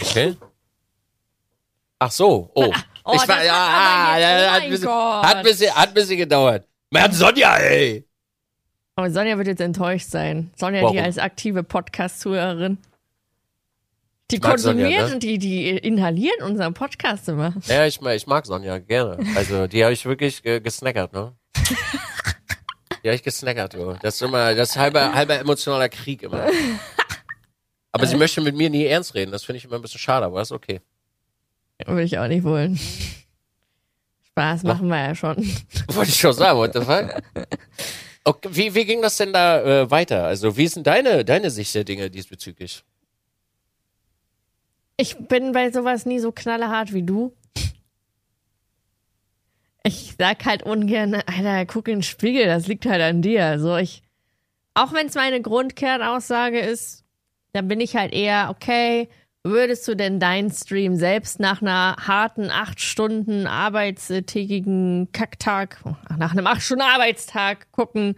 Okay. 0.00 0.36
Ach 2.00 2.10
so, 2.10 2.50
oh. 2.54 2.72
Oh, 3.06 3.12
ich 3.16 3.28
war, 3.28 3.36
hat 3.36 3.44
ja, 3.44 3.52
ah, 3.52 4.18
ja, 4.18 4.48
oh 4.48 4.50
hat, 4.50 4.62
ein 4.62 4.70
bisschen, 4.70 4.88
hat, 4.88 5.36
ein 5.36 5.42
bisschen, 5.42 5.74
hat 5.74 5.88
ein 5.88 5.94
bisschen 5.94 6.16
gedauert. 6.16 6.66
Man, 6.88 7.12
Sonja, 7.12 7.58
ey. 7.58 8.08
Aber 8.96 9.10
Sonja 9.10 9.36
wird 9.36 9.46
jetzt 9.46 9.60
enttäuscht 9.60 10.08
sein. 10.08 10.50
Sonja, 10.56 10.80
Warum? 10.80 10.96
die 10.96 11.02
als 11.02 11.18
aktive 11.18 11.62
Podcast-Zuhörerin. 11.62 12.78
Die 14.30 14.38
mag 14.38 14.58
Sonja, 14.58 14.88
ne? 14.88 15.12
und 15.14 15.22
die, 15.22 15.38
die 15.38 15.68
inhaliert 15.70 16.40
unseren 16.42 16.72
Podcast 16.72 17.28
immer. 17.28 17.54
Ja, 17.66 17.86
ich, 17.86 18.00
mag- 18.00 18.16
ich 18.16 18.26
mag 18.26 18.46
Sonja 18.46 18.78
gerne. 18.78 19.18
Also, 19.36 19.66
die 19.66 19.84
habe 19.84 19.92
ich 19.92 20.04
wirklich 20.06 20.42
ge 20.42 20.60
gesnackert, 20.60 21.12
ne? 21.12 21.34
Die 23.02 23.08
habe 23.08 23.16
ich 23.16 23.22
gesnackert, 23.22 23.74
du. 23.74 23.98
Das 24.00 24.14
ist 24.14 24.22
immer, 24.22 24.54
das 24.54 24.70
ist 24.70 24.76
halber, 24.78 25.12
halber 25.12 25.38
emotionaler 25.38 25.90
Krieg 25.90 26.22
immer. 26.22 26.46
Aber 27.92 28.06
sie 28.06 28.16
möchte 28.16 28.40
mit 28.40 28.56
mir 28.56 28.70
nie 28.70 28.86
ernst 28.86 29.14
reden. 29.14 29.30
Das 29.30 29.44
finde 29.44 29.58
ich 29.58 29.66
immer 29.66 29.76
ein 29.76 29.82
bisschen 29.82 30.00
schade, 30.00 30.24
aber 30.24 30.40
ist 30.40 30.52
okay. 30.52 30.80
Würde 31.84 32.02
ich 32.04 32.18
auch 32.18 32.26
nicht 32.28 32.44
wollen. 32.44 32.80
Spaß 34.28 34.62
machen 34.62 34.88
wir 34.88 34.96
ja 35.08 35.14
schon. 35.14 35.36
Wollte 35.88 36.10
ich 36.10 36.18
schon 36.18 36.32
sagen, 36.32 36.58
what 36.58 36.72
the 36.72 36.80
fuck? 36.80 37.22
Okay, 38.24 38.48
wie, 38.52 38.74
wie 38.74 38.84
ging 38.86 39.02
das 39.02 39.18
denn 39.18 39.34
da 39.34 39.60
äh, 39.82 39.90
weiter? 39.90 40.24
Also, 40.24 40.56
wie 40.56 40.64
ist 40.64 40.76
denn 40.76 40.82
deine, 40.82 41.26
deine 41.26 41.50
Sicht 41.50 41.74
der 41.74 41.84
Dinge 41.84 42.08
diesbezüglich? 42.10 42.84
Ich 44.96 45.16
bin 45.16 45.52
bei 45.52 45.70
sowas 45.70 46.06
nie 46.06 46.20
so 46.20 46.30
knallhart 46.32 46.92
wie 46.92 47.02
du. 47.02 47.34
Ich 49.82 50.14
sag 50.18 50.44
halt 50.46 50.62
ungern, 50.62 51.14
Alter, 51.14 51.66
guck 51.66 51.88
in 51.88 51.96
den 51.96 52.02
Spiegel, 52.02 52.46
das 52.46 52.66
liegt 52.68 52.86
halt 52.86 53.02
an 53.02 53.20
dir. 53.20 53.44
Also 53.44 53.76
ich, 53.76 54.02
auch 54.72 54.92
wenn 54.94 55.08
es 55.08 55.14
meine 55.14 55.42
Grundkernaussage 55.42 56.60
ist, 56.60 57.04
dann 57.52 57.68
bin 57.68 57.80
ich 57.80 57.94
halt 57.94 58.14
eher, 58.14 58.48
okay, 58.50 59.08
würdest 59.42 59.86
du 59.86 59.94
denn 59.94 60.20
deinen 60.20 60.50
Stream 60.50 60.96
selbst 60.96 61.38
nach 61.38 61.60
einer 61.60 61.96
harten 62.00 62.50
acht 62.50 62.80
Stunden 62.80 63.46
arbeitstägigen 63.46 65.10
Kacktag, 65.12 65.80
nach 66.18 66.32
einem 66.32 66.46
acht 66.46 66.62
Stunden 66.62 66.82
Arbeitstag 66.82 67.70
gucken, 67.70 68.16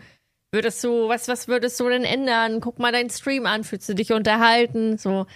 würdest 0.52 0.84
du, 0.84 1.08
was, 1.08 1.26
was 1.26 1.48
würdest 1.48 1.80
du 1.80 1.88
denn 1.88 2.04
ändern? 2.04 2.60
Guck 2.60 2.78
mal 2.78 2.92
deinen 2.92 3.10
Stream 3.10 3.44
an, 3.44 3.64
fühlst 3.64 3.88
du 3.88 3.94
dich 3.94 4.12
unterhalten? 4.12 4.98
So, 4.98 5.26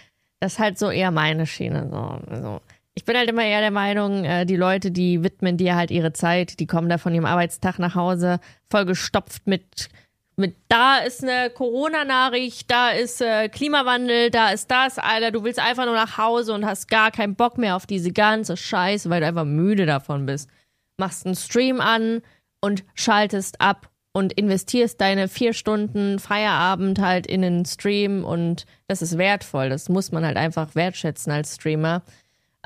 das 0.41 0.55
ist 0.55 0.59
halt 0.59 0.79
so 0.79 0.91
eher 0.91 1.11
meine 1.11 1.47
Schiene. 1.47 1.89
So. 1.91 2.33
Also, 2.33 2.61
ich 2.95 3.05
bin 3.05 3.17
halt 3.17 3.29
immer 3.29 3.45
eher 3.45 3.61
der 3.61 3.71
Meinung, 3.71 4.25
äh, 4.25 4.45
die 4.47 4.57
Leute, 4.57 4.91
die 4.91 5.23
widmen 5.23 5.57
dir 5.57 5.77
halt 5.77 5.91
ihre 5.91 6.13
Zeit, 6.13 6.59
die 6.59 6.67
kommen 6.67 6.89
da 6.89 6.99
von 6.99 7.15
ihrem 7.15 7.27
Arbeitstag 7.27 7.79
nach 7.79 7.95
Hause, 7.95 8.41
vollgestopft 8.71 9.47
mit, 9.47 9.89
mit 10.37 10.57
da 10.69 10.99
ist 10.99 11.23
eine 11.23 11.51
Corona-Nachricht, 11.51 12.71
da 12.71 12.91
ist 12.91 13.21
äh, 13.21 13.49
Klimawandel, 13.49 14.31
da 14.31 14.51
ist 14.51 14.71
das, 14.71 14.99
Alter, 14.99 15.31
du 15.31 15.45
willst 15.45 15.61
einfach 15.61 15.85
nur 15.85 15.95
nach 15.95 16.19
Hause 16.19 16.53
und 16.55 16.67
hast 16.67 16.89
gar 16.89 17.11
keinen 17.11 17.37
Bock 17.37 17.59
mehr 17.59 17.77
auf 17.77 17.87
diese 17.87 18.13
ganze 18.13 18.57
Scheiße, 18.57 19.09
weil 19.11 19.21
du 19.21 19.27
einfach 19.27 19.45
müde 19.45 19.87
davon 19.87 20.27
bist. 20.27 20.49
Machst 20.97 21.27
einen 21.27 21.37
Stream 21.37 21.81
an 21.81 22.23
und 22.61 22.85
schaltest 22.95 23.61
ab 23.61 23.90
und 24.13 24.33
investierst 24.33 25.01
deine 25.01 25.29
vier 25.29 25.53
Stunden 25.53 26.19
Feierabend 26.19 27.01
halt 27.01 27.27
in 27.27 27.43
den 27.43 27.65
Stream 27.65 28.25
und 28.25 28.67
das 28.89 29.03
ist 29.03 29.19
wertvoll. 29.19 29.69
Das 29.69 29.89
muss 29.89 30.11
man 30.11 30.25
halt 30.25 30.37
einfach 30.37 30.75
wertschätzen 30.75 31.33
als 31.33 31.55
Streamer. 31.57 32.03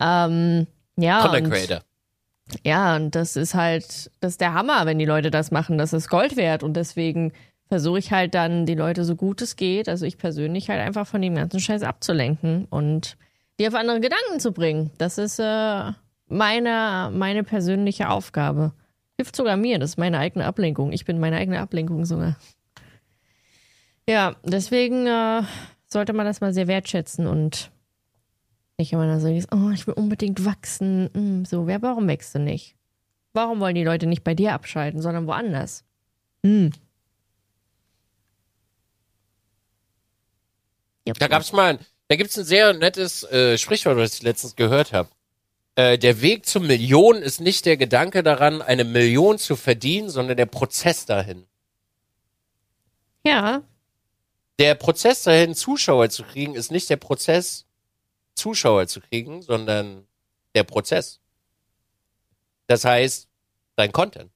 Ähm, 0.00 0.66
ja, 0.96 1.20
Content 1.20 1.46
und, 1.46 1.52
Creator. 1.52 1.80
ja, 2.64 2.96
und 2.96 3.14
das 3.14 3.36
ist 3.36 3.54
halt, 3.54 4.10
das 4.20 4.32
ist 4.32 4.40
der 4.40 4.54
Hammer, 4.54 4.86
wenn 4.86 4.98
die 4.98 5.04
Leute 5.04 5.30
das 5.30 5.50
machen. 5.50 5.76
Das 5.76 5.92
ist 5.92 6.08
Gold 6.08 6.36
wert 6.36 6.62
und 6.62 6.74
deswegen 6.74 7.32
versuche 7.68 7.98
ich 7.98 8.12
halt 8.12 8.34
dann, 8.34 8.66
die 8.66 8.74
Leute 8.74 9.04
so 9.04 9.16
gut 9.16 9.42
es 9.42 9.56
geht, 9.56 9.88
also 9.88 10.06
ich 10.06 10.18
persönlich 10.18 10.70
halt 10.70 10.80
einfach 10.80 11.06
von 11.06 11.20
dem 11.20 11.34
ganzen 11.34 11.60
Scheiß 11.60 11.82
abzulenken 11.82 12.66
und 12.70 13.16
die 13.58 13.68
auf 13.68 13.74
andere 13.74 14.00
Gedanken 14.00 14.40
zu 14.40 14.52
bringen. 14.52 14.90
Das 14.98 15.18
ist 15.18 15.38
äh, 15.38 15.92
meine, 16.28 17.10
meine 17.12 17.44
persönliche 17.44 18.08
Aufgabe. 18.08 18.72
Hilft 19.16 19.36
sogar 19.36 19.56
mir, 19.56 19.78
das 19.78 19.90
ist 19.90 19.98
meine 19.98 20.18
eigene 20.18 20.44
Ablenkung. 20.44 20.92
Ich 20.92 21.04
bin 21.04 21.20
meine 21.20 21.36
eigene 21.36 21.60
Ablenkung 21.60 22.04
sogar. 22.04 22.36
Ja, 24.08 24.36
deswegen 24.42 25.06
äh, 25.06 25.42
sollte 25.86 26.12
man 26.12 26.26
das 26.26 26.40
mal 26.40 26.52
sehr 26.52 26.66
wertschätzen 26.66 27.26
und 27.26 27.70
nicht 28.76 28.92
immer 28.92 29.06
nur 29.06 29.20
so, 29.20 29.28
oh, 29.52 29.70
ich 29.70 29.86
will 29.86 29.94
unbedingt 29.94 30.44
wachsen. 30.44 31.10
Hm, 31.14 31.44
so, 31.44 31.66
wer, 31.66 31.80
warum 31.82 32.08
wächst 32.08 32.34
du 32.34 32.40
nicht? 32.40 32.74
Warum 33.32 33.60
wollen 33.60 33.74
die 33.74 33.84
Leute 33.84 34.06
nicht 34.06 34.24
bei 34.24 34.34
dir 34.34 34.52
abschalten, 34.52 35.00
sondern 35.00 35.26
woanders? 35.26 35.84
Hm. 36.44 36.72
Da 41.04 41.28
gab's 41.28 41.52
mal, 41.52 41.78
da 42.08 42.16
gibt's 42.16 42.38
ein 42.38 42.44
sehr 42.44 42.72
nettes 42.74 43.24
äh, 43.24 43.58
Sprichwort, 43.58 43.96
was 43.96 44.14
ich 44.14 44.22
letztens 44.22 44.56
gehört 44.56 44.92
habe. 44.92 45.08
Äh, 45.76 45.98
der 45.98 46.20
Weg 46.20 46.46
zur 46.46 46.62
Million 46.62 47.16
ist 47.16 47.40
nicht 47.40 47.66
der 47.66 47.76
Gedanke 47.76 48.22
daran, 48.22 48.62
eine 48.62 48.84
Million 48.84 49.38
zu 49.38 49.56
verdienen, 49.56 50.08
sondern 50.10 50.36
der 50.36 50.46
Prozess 50.46 51.06
dahin. 51.06 51.46
Ja, 53.24 53.62
Der 54.58 54.74
Prozess 54.74 55.22
dahin, 55.24 55.54
Zuschauer 55.54 56.10
zu 56.10 56.22
kriegen, 56.24 56.54
ist 56.54 56.70
nicht 56.70 56.88
der 56.90 56.96
Prozess, 56.96 57.66
Zuschauer 58.34 58.86
zu 58.88 59.00
kriegen, 59.00 59.42
sondern 59.42 60.06
der 60.54 60.64
Prozess. 60.64 61.20
Das 62.66 62.84
heißt, 62.84 63.28
dein 63.76 63.92
Content. 63.92 64.30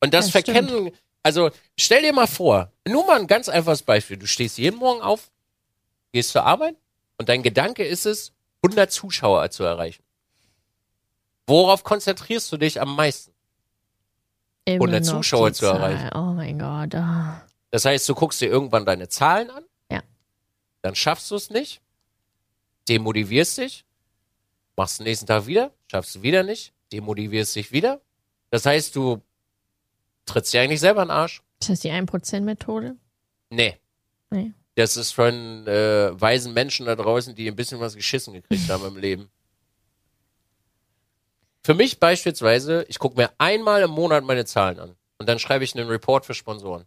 Und 0.00 0.14
das, 0.14 0.26
Das 0.26 0.32
verkennen, 0.32 0.92
also 1.22 1.50
stell 1.78 2.02
dir 2.02 2.12
mal 2.12 2.26
vor, 2.26 2.72
nur 2.86 3.06
mal 3.06 3.20
ein 3.20 3.26
ganz 3.26 3.48
einfaches 3.48 3.82
Beispiel. 3.82 4.16
Du 4.16 4.26
stehst 4.26 4.58
jeden 4.58 4.76
Morgen 4.78 5.00
auf, 5.00 5.30
gehst 6.12 6.30
zur 6.30 6.44
Arbeit 6.44 6.76
und 7.18 7.28
dein 7.28 7.42
Gedanke 7.42 7.84
ist 7.84 8.06
es, 8.06 8.32
100 8.64 8.90
Zuschauer 8.90 9.50
zu 9.50 9.64
erreichen. 9.64 10.02
Worauf 11.46 11.84
konzentrierst 11.84 12.50
du 12.52 12.56
dich 12.56 12.80
am 12.80 12.94
meisten? 12.96 13.32
immer 14.74 14.84
100 14.84 15.04
noch 15.04 15.12
Zuschauer 15.20 15.52
zu 15.52 15.66
erreichen. 15.66 16.10
Oh 16.14 16.32
mein 16.34 16.58
Gott. 16.58 16.94
ah. 16.94 17.46
Das 17.70 17.84
heißt, 17.84 18.08
du 18.08 18.14
guckst 18.14 18.40
dir 18.40 18.48
irgendwann 18.48 18.84
deine 18.84 19.08
Zahlen 19.08 19.50
an. 19.50 19.64
Ja. 19.90 20.02
Dann 20.82 20.94
schaffst 20.94 21.30
du 21.30 21.36
es 21.36 21.50
nicht. 21.50 21.80
Demotivierst 22.88 23.58
dich. 23.58 23.84
Machst 24.76 24.98
den 25.00 25.04
nächsten 25.04 25.26
Tag 25.26 25.46
wieder. 25.46 25.72
Schaffst 25.90 26.14
du 26.14 26.22
wieder 26.22 26.42
nicht. 26.42 26.72
Demotivierst 26.92 27.54
dich 27.56 27.72
wieder. 27.72 28.00
Das 28.50 28.64
heißt, 28.64 28.94
du 28.96 29.20
trittst 30.24 30.52
dir 30.52 30.62
eigentlich 30.62 30.80
selber 30.80 31.02
in 31.02 31.08
den 31.08 31.16
Arsch. 31.16 31.42
Ist 31.60 31.70
das 31.70 31.80
die 31.80 31.90
1%-Methode? 31.90 32.96
Nee. 33.50 33.78
Nee. 34.30 34.52
Das 34.78 34.96
ist 34.96 35.10
von 35.10 35.66
äh, 35.66 36.20
weisen 36.20 36.54
Menschen 36.54 36.86
da 36.86 36.94
draußen, 36.94 37.34
die 37.34 37.48
ein 37.48 37.56
bisschen 37.56 37.80
was 37.80 37.96
geschissen 37.96 38.32
gekriegt 38.32 38.70
haben 38.70 38.86
im 38.86 38.96
Leben. 38.96 39.28
Für 41.64 41.74
mich 41.74 41.98
beispielsweise, 41.98 42.84
ich 42.86 43.00
gucke 43.00 43.16
mir 43.16 43.32
einmal 43.38 43.82
im 43.82 43.90
Monat 43.90 44.22
meine 44.22 44.44
Zahlen 44.44 44.78
an 44.78 44.96
und 45.18 45.28
dann 45.28 45.40
schreibe 45.40 45.64
ich 45.64 45.74
einen 45.74 45.88
Report 45.88 46.24
für 46.24 46.32
Sponsoren. 46.32 46.86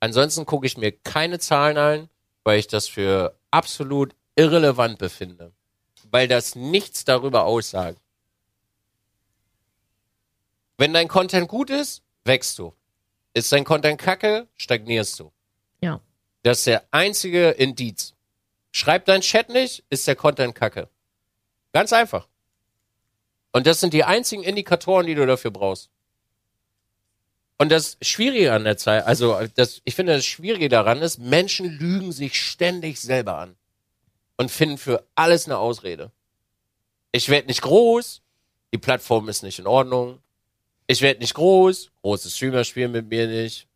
Ansonsten 0.00 0.46
gucke 0.46 0.64
ich 0.66 0.78
mir 0.78 0.92
keine 0.92 1.38
Zahlen 1.38 1.76
an, 1.76 2.08
weil 2.42 2.58
ich 2.58 2.68
das 2.68 2.88
für 2.88 3.36
absolut 3.50 4.14
irrelevant 4.34 4.96
befinde. 4.96 5.52
Weil 6.10 6.26
das 6.26 6.54
nichts 6.54 7.04
darüber 7.04 7.44
aussagt. 7.44 8.00
Wenn 10.78 10.94
dein 10.94 11.08
Content 11.08 11.48
gut 11.48 11.68
ist, 11.68 12.02
wächst 12.24 12.58
du. 12.58 12.72
Ist 13.34 13.52
dein 13.52 13.64
Content 13.64 14.00
kacke, 14.00 14.48
stagnierst 14.56 15.20
du. 15.20 15.32
Das 16.42 16.58
ist 16.58 16.66
der 16.66 16.84
einzige 16.90 17.50
Indiz. 17.50 18.14
Schreibt 18.72 19.08
dein 19.08 19.20
Chat 19.20 19.48
nicht, 19.48 19.84
ist 19.90 20.06
der 20.06 20.16
Content 20.16 20.54
kacke. 20.54 20.88
Ganz 21.72 21.92
einfach. 21.92 22.26
Und 23.52 23.66
das 23.66 23.80
sind 23.80 23.92
die 23.92 24.04
einzigen 24.04 24.42
Indikatoren, 24.42 25.06
die 25.06 25.14
du 25.14 25.26
dafür 25.26 25.50
brauchst. 25.50 25.90
Und 27.58 27.70
das 27.70 27.96
Schwierige 28.02 28.52
an 28.52 28.64
der 28.64 28.76
Zeit, 28.76 29.04
also 29.06 29.38
das, 29.54 29.82
ich 29.84 29.94
finde 29.94 30.14
das 30.14 30.24
Schwierige 30.24 30.68
daran 30.68 31.00
ist, 31.00 31.18
Menschen 31.18 31.66
lügen 31.78 32.10
sich 32.10 32.40
ständig 32.40 33.00
selber 33.00 33.38
an 33.38 33.56
und 34.36 34.50
finden 34.50 34.78
für 34.78 35.06
alles 35.14 35.46
eine 35.46 35.58
Ausrede. 35.58 36.10
Ich 37.12 37.28
werde 37.28 37.46
nicht 37.46 37.62
groß, 37.62 38.22
die 38.72 38.78
Plattform 38.78 39.28
ist 39.28 39.42
nicht 39.42 39.58
in 39.58 39.66
Ordnung. 39.66 40.18
Ich 40.86 41.02
werde 41.02 41.20
nicht 41.20 41.34
groß, 41.34 41.92
große 42.00 42.30
Streamer 42.30 42.64
spielen 42.64 42.90
mit 42.90 43.08
mir 43.08 43.28
nicht. 43.28 43.68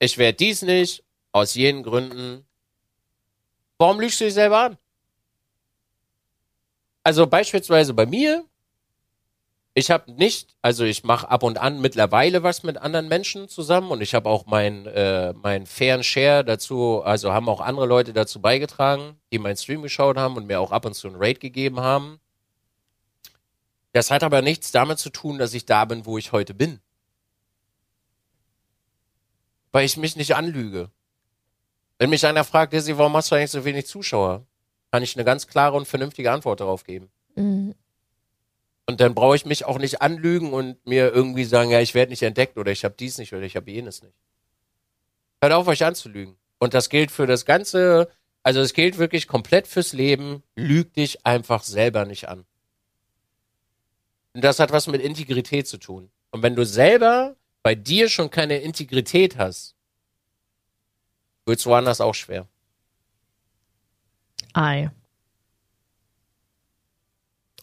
Ich 0.00 0.18
werde 0.18 0.36
dies 0.36 0.62
nicht, 0.62 1.03
aus 1.34 1.54
jenen 1.54 1.82
Gründen. 1.82 2.46
Warum 3.76 3.98
lügst 3.98 4.20
du 4.20 4.24
dich 4.24 4.34
selber 4.34 4.58
an? 4.60 4.78
Also 7.02 7.26
beispielsweise 7.26 7.92
bei 7.92 8.06
mir, 8.06 8.44
ich 9.74 9.90
habe 9.90 10.12
nicht, 10.12 10.54
also 10.62 10.84
ich 10.84 11.02
mache 11.02 11.28
ab 11.28 11.42
und 11.42 11.58
an 11.58 11.80
mittlerweile 11.80 12.44
was 12.44 12.62
mit 12.62 12.78
anderen 12.78 13.08
Menschen 13.08 13.48
zusammen 13.48 13.90
und 13.90 14.00
ich 14.00 14.14
habe 14.14 14.30
auch 14.30 14.46
meinen 14.46 14.86
äh, 14.86 15.32
mein 15.32 15.66
fairen 15.66 16.04
Share 16.04 16.44
dazu, 16.44 17.02
also 17.02 17.32
haben 17.32 17.48
auch 17.48 17.60
andere 17.60 17.86
Leute 17.86 18.12
dazu 18.12 18.40
beigetragen, 18.40 19.18
die 19.32 19.40
meinen 19.40 19.56
Stream 19.56 19.82
geschaut 19.82 20.16
haben 20.16 20.36
und 20.36 20.46
mir 20.46 20.60
auch 20.60 20.70
ab 20.70 20.86
und 20.86 20.94
zu 20.94 21.08
einen 21.08 21.16
Raid 21.16 21.40
gegeben 21.40 21.80
haben. 21.80 22.20
Das 23.92 24.12
hat 24.12 24.22
aber 24.22 24.40
nichts 24.40 24.70
damit 24.70 25.00
zu 25.00 25.10
tun, 25.10 25.38
dass 25.38 25.52
ich 25.52 25.66
da 25.66 25.84
bin, 25.84 26.06
wo 26.06 26.16
ich 26.16 26.30
heute 26.30 26.54
bin. 26.54 26.80
Weil 29.72 29.84
ich 29.84 29.96
mich 29.96 30.14
nicht 30.14 30.36
anlüge. 30.36 30.92
Wenn 31.98 32.10
mich 32.10 32.26
einer 32.26 32.44
fragt, 32.44 32.72
Dizzy, 32.72 32.96
warum 32.98 33.16
hast 33.16 33.30
du 33.30 33.36
eigentlich 33.36 33.50
so 33.50 33.64
wenig 33.64 33.86
Zuschauer? 33.86 34.46
Kann 34.90 35.02
ich 35.02 35.16
eine 35.16 35.24
ganz 35.24 35.46
klare 35.46 35.76
und 35.76 35.86
vernünftige 35.86 36.30
Antwort 36.30 36.60
darauf 36.60 36.84
geben. 36.84 37.10
Mhm. 37.36 37.74
Und 38.86 39.00
dann 39.00 39.14
brauche 39.14 39.36
ich 39.36 39.46
mich 39.46 39.64
auch 39.64 39.78
nicht 39.78 40.02
anlügen 40.02 40.52
und 40.52 40.84
mir 40.86 41.12
irgendwie 41.12 41.44
sagen, 41.44 41.70
ja, 41.70 41.80
ich 41.80 41.94
werde 41.94 42.10
nicht 42.10 42.22
entdeckt 42.22 42.58
oder 42.58 42.70
ich 42.70 42.84
habe 42.84 42.94
dies 42.98 43.18
nicht 43.18 43.32
oder 43.32 43.42
ich 43.42 43.56
habe 43.56 43.70
jenes 43.70 44.02
nicht. 44.02 44.14
Hört 45.40 45.52
auf, 45.52 45.66
euch 45.68 45.84
anzulügen. 45.84 46.36
Und 46.58 46.74
das 46.74 46.90
gilt 46.90 47.10
für 47.10 47.26
das 47.26 47.44
Ganze, 47.44 48.08
also 48.42 48.60
es 48.60 48.74
gilt 48.74 48.98
wirklich 48.98 49.26
komplett 49.26 49.66
fürs 49.66 49.92
Leben. 49.92 50.42
Lüg 50.54 50.92
dich 50.92 51.24
einfach 51.24 51.62
selber 51.62 52.04
nicht 52.04 52.28
an. 52.28 52.44
Und 54.34 54.44
das 54.44 54.58
hat 54.58 54.72
was 54.72 54.86
mit 54.86 55.00
Integrität 55.00 55.66
zu 55.66 55.78
tun. 55.78 56.10
Und 56.30 56.42
wenn 56.42 56.56
du 56.56 56.64
selber 56.64 57.36
bei 57.62 57.74
dir 57.74 58.08
schon 58.08 58.30
keine 58.30 58.58
Integrität 58.58 59.38
hast, 59.38 59.73
wird 61.46 61.58
es 61.58 61.66
woanders 61.66 62.00
auch 62.00 62.14
schwer. 62.14 62.46
Ei. 64.52 64.90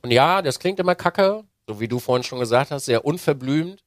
Und 0.02 0.12
ja, 0.12 0.42
das 0.42 0.60
klingt 0.60 0.80
immer 0.80 0.96
kacke, 0.96 1.44
so 1.68 1.80
wie 1.80 1.88
du 1.88 2.00
vorhin 2.00 2.24
schon 2.24 2.40
gesagt 2.40 2.72
hast, 2.72 2.86
sehr 2.86 3.06
unverblümt. 3.06 3.84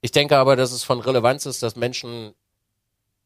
Ich 0.00 0.12
denke 0.12 0.36
aber, 0.36 0.56
dass 0.56 0.72
es 0.72 0.84
von 0.84 1.00
Relevanz 1.00 1.46
ist, 1.46 1.62
dass 1.62 1.76
Menschen 1.76 2.34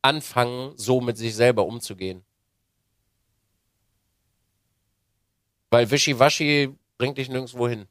anfangen, 0.03 0.73
so 0.77 1.01
mit 1.01 1.19
sich 1.19 1.35
selber 1.35 1.67
umzugehen. 1.67 2.25
Weil 5.71 5.91
Wischiwaschi 5.91 6.75
bringt 6.99 7.19
dich 7.19 7.29
nirgendwo 7.29 7.69
hin. 7.69 7.87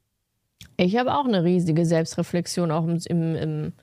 Ich 0.77 0.97
habe 0.97 1.13
auch 1.13 1.25
eine 1.25 1.43
riesige 1.43 1.85
Selbstreflexion 1.85 2.71
auch 2.71 2.83
im, 2.83 2.99
im, 3.05 3.35
im, 3.35 3.73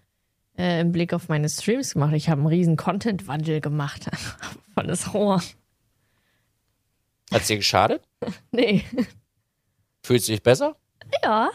äh, 0.59 0.81
im 0.81 0.92
Blick 0.92 1.12
auf 1.12 1.29
meine 1.29 1.49
Streams 1.49 1.95
gemacht. 1.95 2.14
Ich 2.14 2.29
habe 2.29 2.40
einen 2.40 2.49
riesen 2.49 2.77
Content-Wandel 2.77 3.61
gemacht. 3.61 4.07
Volles 4.75 5.12
Rohr. 5.14 5.42
Hat's 7.33 7.47
dir 7.49 7.57
geschadet? 7.57 8.03
Nee. 8.51 8.85
Fühlst 10.03 10.29
du 10.29 10.33
dich 10.33 10.42
besser? 10.42 10.77
Ja. 11.23 11.51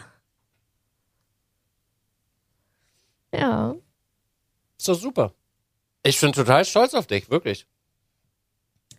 Ja. 3.34 3.74
Ist 4.78 4.88
doch 4.88 4.94
super. 4.94 5.34
Ich 6.02 6.20
bin 6.20 6.32
total 6.32 6.64
stolz 6.64 6.94
auf 6.94 7.06
dich, 7.06 7.30
wirklich. 7.30 7.66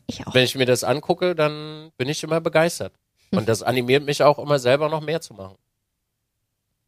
Ich 0.07 0.25
auch. 0.25 0.33
Wenn 0.33 0.43
ich 0.43 0.55
mir 0.55 0.65
das 0.65 0.83
angucke, 0.83 1.35
dann 1.35 1.91
bin 1.97 2.09
ich 2.09 2.23
immer 2.23 2.41
begeistert. 2.41 2.93
Und 3.31 3.49
das 3.49 3.63
animiert 3.63 4.03
mich 4.03 4.23
auch 4.23 4.39
immer 4.39 4.59
selber 4.59 4.89
noch 4.89 5.01
mehr 5.01 5.21
zu 5.21 5.33
machen. 5.33 5.57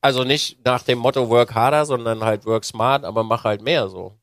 Also 0.05 0.23
nicht 0.23 0.63
nach 0.63 0.83
dem 0.83 0.99
Motto 0.99 1.31
Work 1.31 1.55
harder, 1.55 1.83
sondern 1.83 2.23
halt 2.23 2.45
Work 2.45 2.63
smart, 2.63 3.03
aber 3.03 3.23
mach 3.23 3.43
halt 3.43 3.63
mehr 3.63 3.89
so. 3.89 4.15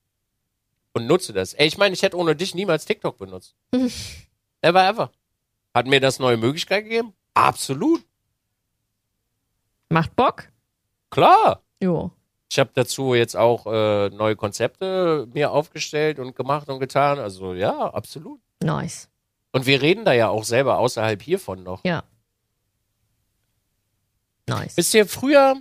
Und 0.93 1.09
nutze 1.09 1.33
das. 1.33 1.55
Ey, 1.55 1.67
ich 1.67 1.77
meine, 1.77 1.93
ich 1.93 2.03
hätte 2.03 2.17
ohne 2.17 2.37
dich 2.37 2.55
niemals 2.55 2.85
TikTok 2.85 3.19
benutzt. 3.19 3.57
Ever, 4.61 4.89
ever. 4.89 5.11
Hat 5.75 5.89
mir 5.89 5.99
das 5.99 6.21
neue 6.21 6.37
Möglichkeit 6.37 6.85
gegeben? 6.85 7.15
Absolut. 7.35 8.01
Macht 9.89 10.15
Bock? 10.15 10.45
Klar. 11.11 11.65
Jo. 11.83 12.13
Ich 12.49 12.61
habe 12.61 12.71
dazu 12.75 13.15
jetzt 13.15 13.37
auch 13.37 13.67
äh, 13.67 14.09
neue 14.11 14.37
Konzepte 14.37 15.27
mir 15.33 15.51
aufgestellt 15.51 16.21
und 16.21 16.37
gemacht 16.37 16.69
und 16.69 16.79
getan. 16.79 17.19
Also 17.19 17.55
ja, 17.55 17.93
absolut. 17.93 18.41
Nice. 18.63 19.11
Und 19.51 19.67
wir 19.67 19.83
reden 19.83 20.05
da 20.05 20.13
ja 20.13 20.29
auch 20.29 20.45
selber 20.45 20.79
außerhalb 20.79 21.21
hiervon 21.21 21.65
noch. 21.65 21.85
Ja. 21.85 22.05
Nice. 24.47 24.77
Wisst 24.77 24.95
ihr, 24.95 25.07
früher 25.07 25.61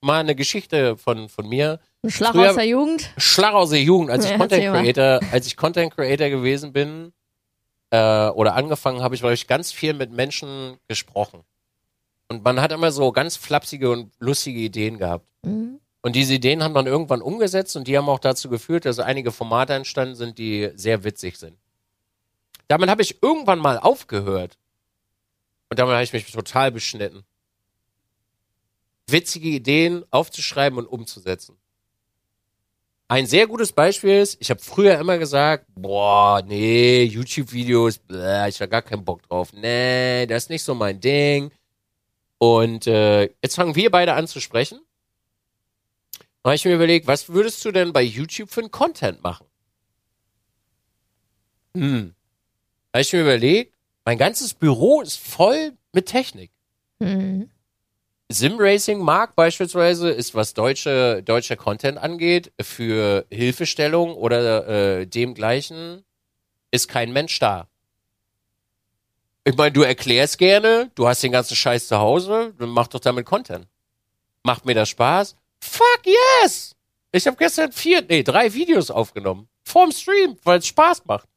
mal 0.00 0.20
eine 0.20 0.34
Geschichte 0.34 0.96
von, 0.96 1.28
von 1.28 1.48
mir. 1.48 1.80
Schlag 2.06 2.32
früher- 2.32 2.50
aus 2.50 2.56
der 2.56 2.66
Jugend? 2.66 3.10
Schlag 3.16 3.54
aus 3.54 3.70
der 3.70 3.82
Jugend, 3.82 4.10
als 4.10 4.24
ich 4.24 4.30
Ja, 4.32 4.38
Content. 4.38 4.64
Creator, 4.64 5.20
als 5.32 5.46
ich 5.46 5.56
Content 5.56 5.94
Creator 5.94 6.28
gewesen 6.28 6.72
bin, 6.72 7.12
äh, 7.90 8.28
oder 8.28 8.54
angefangen 8.54 9.02
habe, 9.02 9.14
ich 9.14 9.22
war 9.22 9.32
ich 9.32 9.46
ganz 9.46 9.72
viel 9.72 9.94
mit 9.94 10.12
Menschen 10.12 10.78
gesprochen. 10.88 11.42
Und 12.28 12.42
man 12.44 12.60
hat 12.60 12.72
immer 12.72 12.90
so 12.90 13.12
ganz 13.12 13.36
flapsige 13.36 13.90
und 13.90 14.12
lustige 14.18 14.58
Ideen 14.58 14.98
gehabt. 14.98 15.26
Mhm. 15.42 15.78
Und 16.02 16.14
diese 16.16 16.34
Ideen 16.34 16.62
haben 16.62 16.74
dann 16.74 16.86
irgendwann 16.86 17.22
umgesetzt 17.22 17.76
und 17.76 17.88
die 17.88 17.96
haben 17.96 18.08
auch 18.08 18.18
dazu 18.18 18.48
geführt, 18.48 18.84
dass 18.84 18.98
einige 18.98 19.32
Formate 19.32 19.74
entstanden 19.74 20.14
sind, 20.14 20.38
die 20.38 20.70
sehr 20.74 21.02
witzig 21.04 21.36
sind. 21.36 21.56
Damit 22.68 22.90
habe 22.90 23.02
ich 23.02 23.22
irgendwann 23.22 23.58
mal 23.58 23.78
aufgehört. 23.78 24.58
Und 25.68 25.78
damit 25.78 25.94
habe 25.94 26.04
ich 26.04 26.12
mich 26.12 26.30
total 26.30 26.70
beschnitten. 26.70 27.24
Witzige 29.08 29.48
Ideen 29.48 30.04
aufzuschreiben 30.10 30.78
und 30.78 30.86
umzusetzen. 30.86 31.56
Ein 33.08 33.26
sehr 33.26 33.46
gutes 33.46 33.72
Beispiel 33.72 34.20
ist, 34.20 34.36
ich 34.40 34.50
habe 34.50 34.60
früher 34.60 34.98
immer 34.98 35.16
gesagt, 35.16 35.66
boah, 35.76 36.42
nee, 36.42 37.04
YouTube-Videos, 37.04 38.00
ich 38.08 38.60
hab 38.60 38.70
gar 38.70 38.82
keinen 38.82 39.04
Bock 39.04 39.22
drauf. 39.22 39.52
Nee, 39.52 40.26
das 40.26 40.44
ist 40.44 40.50
nicht 40.50 40.64
so 40.64 40.74
mein 40.74 41.00
Ding. 41.00 41.52
Und 42.38 42.88
äh, 42.88 43.30
jetzt 43.42 43.54
fangen 43.54 43.76
wir 43.76 43.92
beide 43.92 44.14
an 44.14 44.26
zu 44.26 44.40
sprechen. 44.40 44.80
Da 46.42 46.50
habe 46.50 46.56
ich 46.56 46.64
mir 46.64 46.74
überlegt, 46.74 47.06
was 47.06 47.28
würdest 47.28 47.64
du 47.64 47.70
denn 47.70 47.92
bei 47.92 48.02
YouTube 48.02 48.50
für 48.50 48.60
einen 48.60 48.72
Content 48.72 49.22
machen? 49.22 49.46
Hm. 51.76 52.14
Da 52.90 52.98
habe 52.98 53.02
ich 53.02 53.12
mir 53.12 53.22
überlegt, 53.22 53.74
mein 54.04 54.18
ganzes 54.18 54.54
Büro 54.54 55.00
ist 55.00 55.18
voll 55.18 55.76
mit 55.92 56.06
Technik. 56.06 56.50
Mhm. 56.98 57.50
Simracing 58.28 58.98
Mark 58.98 59.36
beispielsweise 59.36 60.10
ist, 60.10 60.34
was 60.34 60.52
deutsche, 60.52 61.22
deutscher 61.22 61.56
Content 61.56 61.98
angeht, 61.98 62.52
für 62.60 63.24
Hilfestellung 63.30 64.14
oder 64.14 64.66
äh, 64.66 65.06
demgleichen, 65.06 66.04
ist 66.72 66.88
kein 66.88 67.12
Mensch 67.12 67.38
da. 67.38 67.68
Ich 69.44 69.56
meine, 69.56 69.70
du 69.70 69.82
erklärst 69.82 70.38
gerne, 70.38 70.90
du 70.96 71.06
hast 71.06 71.22
den 71.22 71.30
ganzen 71.30 71.54
Scheiß 71.54 71.86
zu 71.86 71.98
Hause, 71.98 72.52
dann 72.58 72.70
mach 72.70 72.88
doch 72.88 72.98
damit 72.98 73.26
Content. 73.26 73.68
Macht 74.42 74.66
mir 74.66 74.74
das 74.74 74.88
Spaß? 74.88 75.36
Fuck 75.60 76.02
yes! 76.42 76.74
Ich 77.12 77.26
habe 77.28 77.36
gestern 77.36 77.70
vier, 77.70 78.02
nee, 78.02 78.24
drei 78.24 78.52
Videos 78.52 78.90
aufgenommen. 78.90 79.48
Vorm 79.62 79.92
Stream, 79.92 80.36
weil 80.42 80.58
es 80.58 80.66
Spaß 80.66 81.04
macht. 81.06 81.28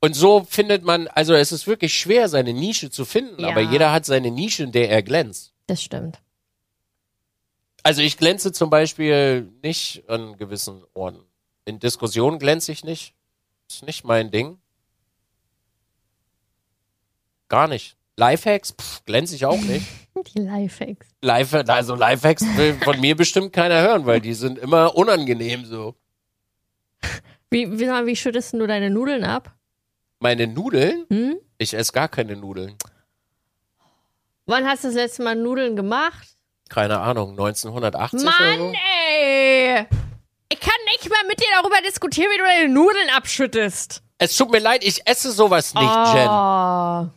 Und 0.00 0.14
so 0.14 0.44
findet 0.48 0.82
man, 0.82 1.08
also 1.08 1.34
es 1.34 1.52
ist 1.52 1.66
wirklich 1.66 1.92
schwer, 1.98 2.28
seine 2.28 2.54
Nische 2.54 2.90
zu 2.90 3.04
finden, 3.04 3.40
Ja. 3.42 3.48
aber 3.50 3.60
jeder 3.60 3.92
hat 3.92 4.06
seine 4.06 4.30
Nische, 4.30 4.62
in 4.64 4.72
der 4.72 4.88
er 4.90 5.02
glänzt. 5.02 5.52
Das 5.66 5.82
stimmt. 5.82 6.18
Also 7.82 8.00
ich 8.02 8.16
glänze 8.16 8.52
zum 8.52 8.70
Beispiel 8.70 9.50
nicht 9.62 10.08
an 10.08 10.36
gewissen 10.36 10.82
Orten. 10.94 11.20
In 11.66 11.78
Diskussionen 11.78 12.38
glänze 12.38 12.72
ich 12.72 12.84
nicht. 12.84 13.14
Ist 13.68 13.84
nicht 13.86 14.04
mein 14.04 14.30
Ding. 14.30 14.58
Gar 17.48 17.68
nicht. 17.68 17.96
Lifehacks, 18.16 18.72
pff, 18.72 19.04
glänze 19.04 19.34
ich 19.34 19.44
auch 19.46 19.60
nicht. 19.60 19.86
Die 20.34 20.40
Lifehacks. 20.40 21.08
Life, 21.22 21.64
also 21.68 21.94
Lifehacks 21.94 22.42
will 22.56 22.74
von 22.74 23.00
mir 23.00 23.16
bestimmt 23.16 23.52
keiner 23.52 23.80
hören, 23.80 24.04
weil 24.06 24.20
die 24.20 24.34
sind 24.34 24.58
immer 24.58 24.94
unangenehm 24.96 25.64
so. 25.64 25.94
Wie, 27.50 27.70
wie, 27.78 27.86
wie 27.88 28.16
schüttest 28.16 28.52
du 28.54 28.66
deine 28.66 28.90
Nudeln 28.90 29.24
ab? 29.24 29.54
Meine 30.20 30.46
Nudeln? 30.46 31.06
Hm? 31.08 31.38
Ich 31.56 31.74
esse 31.74 31.92
gar 31.92 32.08
keine 32.08 32.36
Nudeln. 32.36 32.76
Wann 34.46 34.66
hast 34.66 34.84
du 34.84 34.88
das 34.88 34.94
letzte 34.94 35.22
Mal 35.22 35.34
Nudeln 35.34 35.76
gemacht? 35.76 36.28
Keine 36.68 37.00
Ahnung, 37.00 37.30
1980 37.30 38.20
oder 38.20 38.30
Mann, 38.30 38.58
so? 38.58 38.72
ey! 39.08 39.86
Ich 40.52 40.60
kann 40.60 40.74
nicht 40.92 41.08
mehr 41.08 41.18
mit 41.26 41.40
dir 41.40 41.46
darüber 41.60 41.80
diskutieren, 41.86 42.30
wie 42.32 42.38
du 42.38 42.44
deine 42.44 42.68
Nudeln 42.68 43.08
abschüttest. 43.16 44.02
Es 44.18 44.36
tut 44.36 44.50
mir 44.50 44.58
leid, 44.58 44.84
ich 44.84 45.06
esse 45.06 45.32
sowas 45.32 45.72
nicht, 45.72 45.82
Jen. 46.14 46.28
oh. 46.28 47.08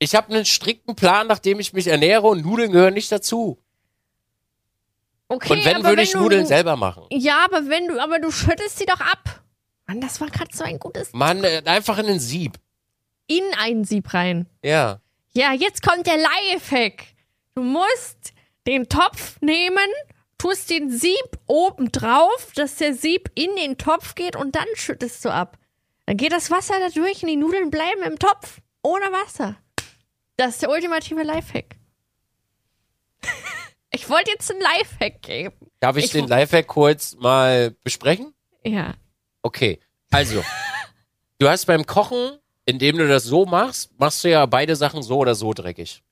Ich 0.00 0.14
habe 0.14 0.34
einen 0.34 0.44
strikten 0.44 0.96
Plan, 0.96 1.28
nachdem 1.28 1.60
ich 1.60 1.72
mich 1.72 1.86
ernähre 1.86 2.26
und 2.26 2.44
Nudeln 2.44 2.72
gehören 2.72 2.94
nicht 2.94 3.12
dazu. 3.12 3.58
Okay, 5.28 5.52
Und 5.52 5.64
wenn, 5.64 5.84
würde 5.84 6.02
ich 6.02 6.12
du, 6.12 6.18
Nudeln 6.18 6.46
selber 6.46 6.76
machen. 6.76 7.04
Ja, 7.10 7.44
aber 7.44 7.68
wenn 7.68 7.86
du, 7.88 8.02
aber 8.02 8.18
du 8.18 8.30
schüttest 8.32 8.78
sie 8.78 8.86
doch 8.86 9.00
ab. 9.00 9.43
Mann, 9.86 10.00
das 10.00 10.20
war 10.20 10.28
gerade 10.28 10.54
so 10.56 10.64
ein 10.64 10.78
gutes. 10.78 11.12
Mann, 11.12 11.44
äh, 11.44 11.62
einfach 11.66 11.98
in 11.98 12.06
den 12.06 12.20
Sieb. 12.20 12.58
In 13.26 13.44
einen 13.58 13.84
Sieb 13.84 14.12
rein. 14.14 14.48
Ja. 14.62 15.00
Ja, 15.32 15.52
jetzt 15.52 15.82
kommt 15.82 16.06
der 16.06 16.16
Lifehack. 16.18 17.04
Du 17.54 17.62
musst 17.62 18.32
den 18.66 18.88
Topf 18.88 19.40
nehmen, 19.40 19.88
tust 20.38 20.70
den 20.70 20.90
Sieb 20.90 21.38
oben 21.46 21.90
drauf, 21.92 22.52
dass 22.54 22.76
der 22.76 22.94
Sieb 22.94 23.30
in 23.34 23.54
den 23.56 23.76
Topf 23.78 24.14
geht 24.14 24.36
und 24.36 24.54
dann 24.54 24.66
schüttest 24.74 25.24
du 25.24 25.30
ab. 25.32 25.58
Dann 26.06 26.16
geht 26.16 26.32
das 26.32 26.50
Wasser 26.50 26.74
da 26.80 26.88
durch 26.88 27.22
und 27.22 27.28
die 27.28 27.36
Nudeln 27.36 27.70
bleiben 27.70 28.02
im 28.04 28.18
Topf. 28.18 28.60
Ohne 28.82 29.06
Wasser. 29.06 29.56
Das 30.36 30.50
ist 30.50 30.62
der 30.62 30.70
ultimative 30.70 31.22
Lifehack. 31.22 31.76
ich 33.90 34.08
wollte 34.10 34.30
jetzt 34.30 34.50
einen 34.50 34.60
Lifehack 34.60 35.22
geben. 35.22 35.70
Darf 35.80 35.96
ich, 35.96 36.06
Ich- 36.06 36.12
den 36.12 36.26
Lifehack 36.28 36.66
kurz 36.66 37.14
mal 37.16 37.70
besprechen? 37.82 38.34
Ja. 38.64 38.94
Okay, 39.46 39.78
also, 40.10 40.42
du 41.38 41.48
hast 41.48 41.66
beim 41.66 41.84
Kochen, 41.84 42.38
indem 42.64 42.96
du 42.96 43.06
das 43.06 43.24
so 43.24 43.44
machst, 43.44 43.90
machst 43.98 44.24
du 44.24 44.30
ja 44.30 44.46
beide 44.46 44.74
Sachen 44.74 45.02
so 45.02 45.18
oder 45.18 45.34
so 45.34 45.52
dreckig. 45.52 46.02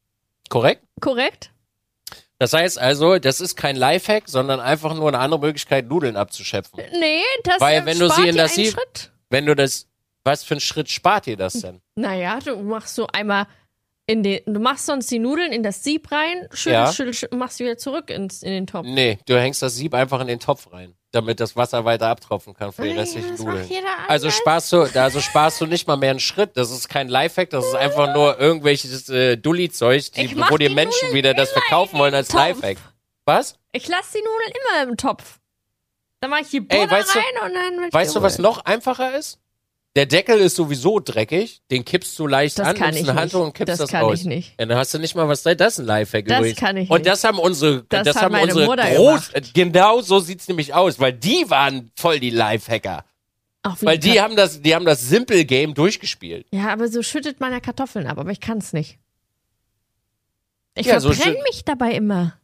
Korrekt? 0.50 0.84
Korrekt? 1.00 1.50
Das 2.38 2.52
heißt 2.52 2.78
also, 2.78 3.18
das 3.18 3.40
ist 3.40 3.56
kein 3.56 3.74
Lifehack, 3.76 4.24
sondern 4.28 4.60
einfach 4.60 4.94
nur 4.94 5.08
eine 5.08 5.18
andere 5.20 5.40
Möglichkeit, 5.40 5.86
Nudeln 5.88 6.16
abzuschöpfen. 6.16 6.78
Nee, 7.00 7.22
das 7.44 7.58
Weil 7.60 7.82
äh, 7.82 7.86
wenn 7.86 7.98
du 7.98 8.10
sie 8.10 8.28
in 8.28 8.36
das 8.36 8.54
Sieb- 8.54 8.72
Schritt. 8.72 9.12
Wenn 9.30 9.46
du 9.46 9.56
das, 9.56 9.86
was 10.24 10.44
für 10.44 10.54
einen 10.54 10.60
Schritt 10.60 10.90
spart 10.90 11.24
dir 11.24 11.38
das 11.38 11.54
denn? 11.54 11.80
Naja, 11.94 12.38
du 12.40 12.56
machst 12.56 12.96
so 12.96 13.06
einmal 13.06 13.46
in 14.06 14.22
den, 14.22 14.40
du 14.44 14.60
machst 14.60 14.84
sonst 14.86 15.10
die 15.10 15.20
Nudeln 15.20 15.52
in 15.52 15.62
das 15.62 15.82
Sieb 15.84 16.12
rein, 16.12 16.48
schüttelst, 16.52 16.66
Ja. 16.66 16.92
schüttelst, 16.92 17.32
machst 17.32 17.56
sie 17.58 17.64
wieder 17.64 17.78
zurück 17.78 18.10
ins, 18.10 18.42
in 18.42 18.50
den 18.50 18.66
Topf. 18.66 18.86
Nee, 18.86 19.18
du 19.26 19.40
hängst 19.40 19.62
das 19.62 19.76
Sieb 19.76 19.94
einfach 19.94 20.20
in 20.20 20.26
den 20.26 20.40
Topf 20.40 20.70
rein, 20.72 20.94
damit 21.12 21.40
das 21.40 21.54
Wasser 21.56 21.84
weiter 21.84 22.08
abtropfen 22.08 22.54
kann 22.54 22.72
für 22.72 22.82
die 22.82 22.90
restlichen 22.92 23.36
Nudeln. 23.36 23.68
Also 24.08 24.30
sparst 24.30 24.72
du, 24.72 24.82
also 24.82 25.20
sparst 25.20 25.60
du 25.60 25.66
nicht 25.66 25.86
mal 25.86 25.96
mehr 25.96 26.10
einen 26.10 26.20
Schritt. 26.20 26.56
Das 26.56 26.70
ist 26.70 26.88
kein 26.88 27.08
Lifehack, 27.08 27.50
das 27.50 27.66
ist 27.66 27.74
einfach 27.74 28.14
nur 28.14 28.38
irgendwelches 28.40 29.08
äh, 29.08 29.36
Dulli-Zeug, 29.36 30.10
wo 30.50 30.56
die 30.56 30.68
die 30.68 30.74
Menschen 30.74 31.08
Nudeln 31.08 31.14
wieder 31.14 31.34
das 31.34 31.50
verkaufen 31.52 31.98
wollen 31.98 32.14
als. 32.14 32.32
Lifehack. 32.32 32.78
Was? 33.24 33.56
Ich 33.72 33.86
lasse 33.88 34.18
die 34.18 34.24
Nudeln 34.24 34.52
immer 34.82 34.90
im 34.90 34.96
Topf. 34.96 35.38
Dann 36.20 36.30
mache 36.30 36.42
ich 36.42 36.48
die 36.50 36.64
Ey, 36.68 36.80
Butter 36.80 36.90
weißt 36.90 37.14
du- 37.14 37.18
rein 37.18 37.48
und 37.50 37.54
dann 37.80 37.92
Weißt 37.92 38.16
du, 38.16 38.22
was 38.22 38.38
noch 38.38 38.64
einfacher 38.64 39.16
ist? 39.16 39.38
Der 39.94 40.06
Deckel 40.06 40.38
ist 40.40 40.56
sowieso 40.56 41.00
dreckig, 41.00 41.60
den 41.70 41.84
kippst 41.84 42.18
du 42.18 42.26
leicht 42.26 42.58
Das 42.58 42.66
an, 42.68 42.76
kann 42.76 42.94
nimmst 42.94 43.10
eine 43.10 43.20
Handtuch 43.20 43.40
und 43.44 43.52
kippst 43.54 43.68
Das 43.72 43.78
das, 43.78 43.90
kann 43.90 44.04
aus. 44.04 44.20
ich 44.20 44.24
nicht. 44.24 44.54
Ja, 44.58 44.64
dann 44.64 44.78
hast 44.78 44.94
du 44.94 44.98
nicht 44.98 45.14
mal 45.14 45.28
was. 45.28 45.42
Das 45.42 45.54
ist 45.74 45.80
ein 45.80 45.84
Lifehack 45.86 46.26
Das 46.26 46.38
übrigens. 46.38 46.58
kann 46.58 46.76
ich 46.78 46.88
und 46.90 46.98
nicht. 47.00 47.06
das 47.06 47.24
haben 47.24 47.38
unsere, 47.38 47.84
das, 47.90 48.04
Das 48.04 48.16
haben 48.16 48.34
unsere 48.34 48.64
Mutter 48.64 48.90
Groß, 48.90 49.28
äh, 49.34 49.42
genau 49.52 50.00
so 50.00 50.18
sieht's 50.20 50.48
nämlich 50.48 50.72
aus, 50.72 50.98
weil 50.98 51.12
die 51.12 51.44
waren 51.50 51.90
voll 51.94 52.20
die 52.20 52.30
Lifehacker. 52.30 53.04
Weil 53.82 53.98
die 53.98 54.14
kann- 54.14 54.22
haben 54.24 54.36
das, 54.36 54.62
die 54.62 54.74
haben 54.74 54.86
das 54.86 55.02
Simple 55.08 55.44
Game 55.44 55.74
durchgespielt. 55.74 56.46
Ja, 56.52 56.68
aber 56.72 56.88
so 56.88 57.02
schüttet 57.02 57.38
man 57.40 57.52
ja 57.52 57.60
Kartoffeln 57.60 58.06
ab, 58.06 58.16
aber 58.18 58.30
ich 58.30 58.40
kann 58.40 58.58
es 58.58 58.72
nicht. 58.72 58.98
Ich 60.74 60.86
Ja, 60.86 61.00
so 61.00 61.12
verbrenne 61.12 61.36
schütt- 61.36 61.44
mich 61.48 61.64
dabei 61.66 61.92
immer. 61.92 62.38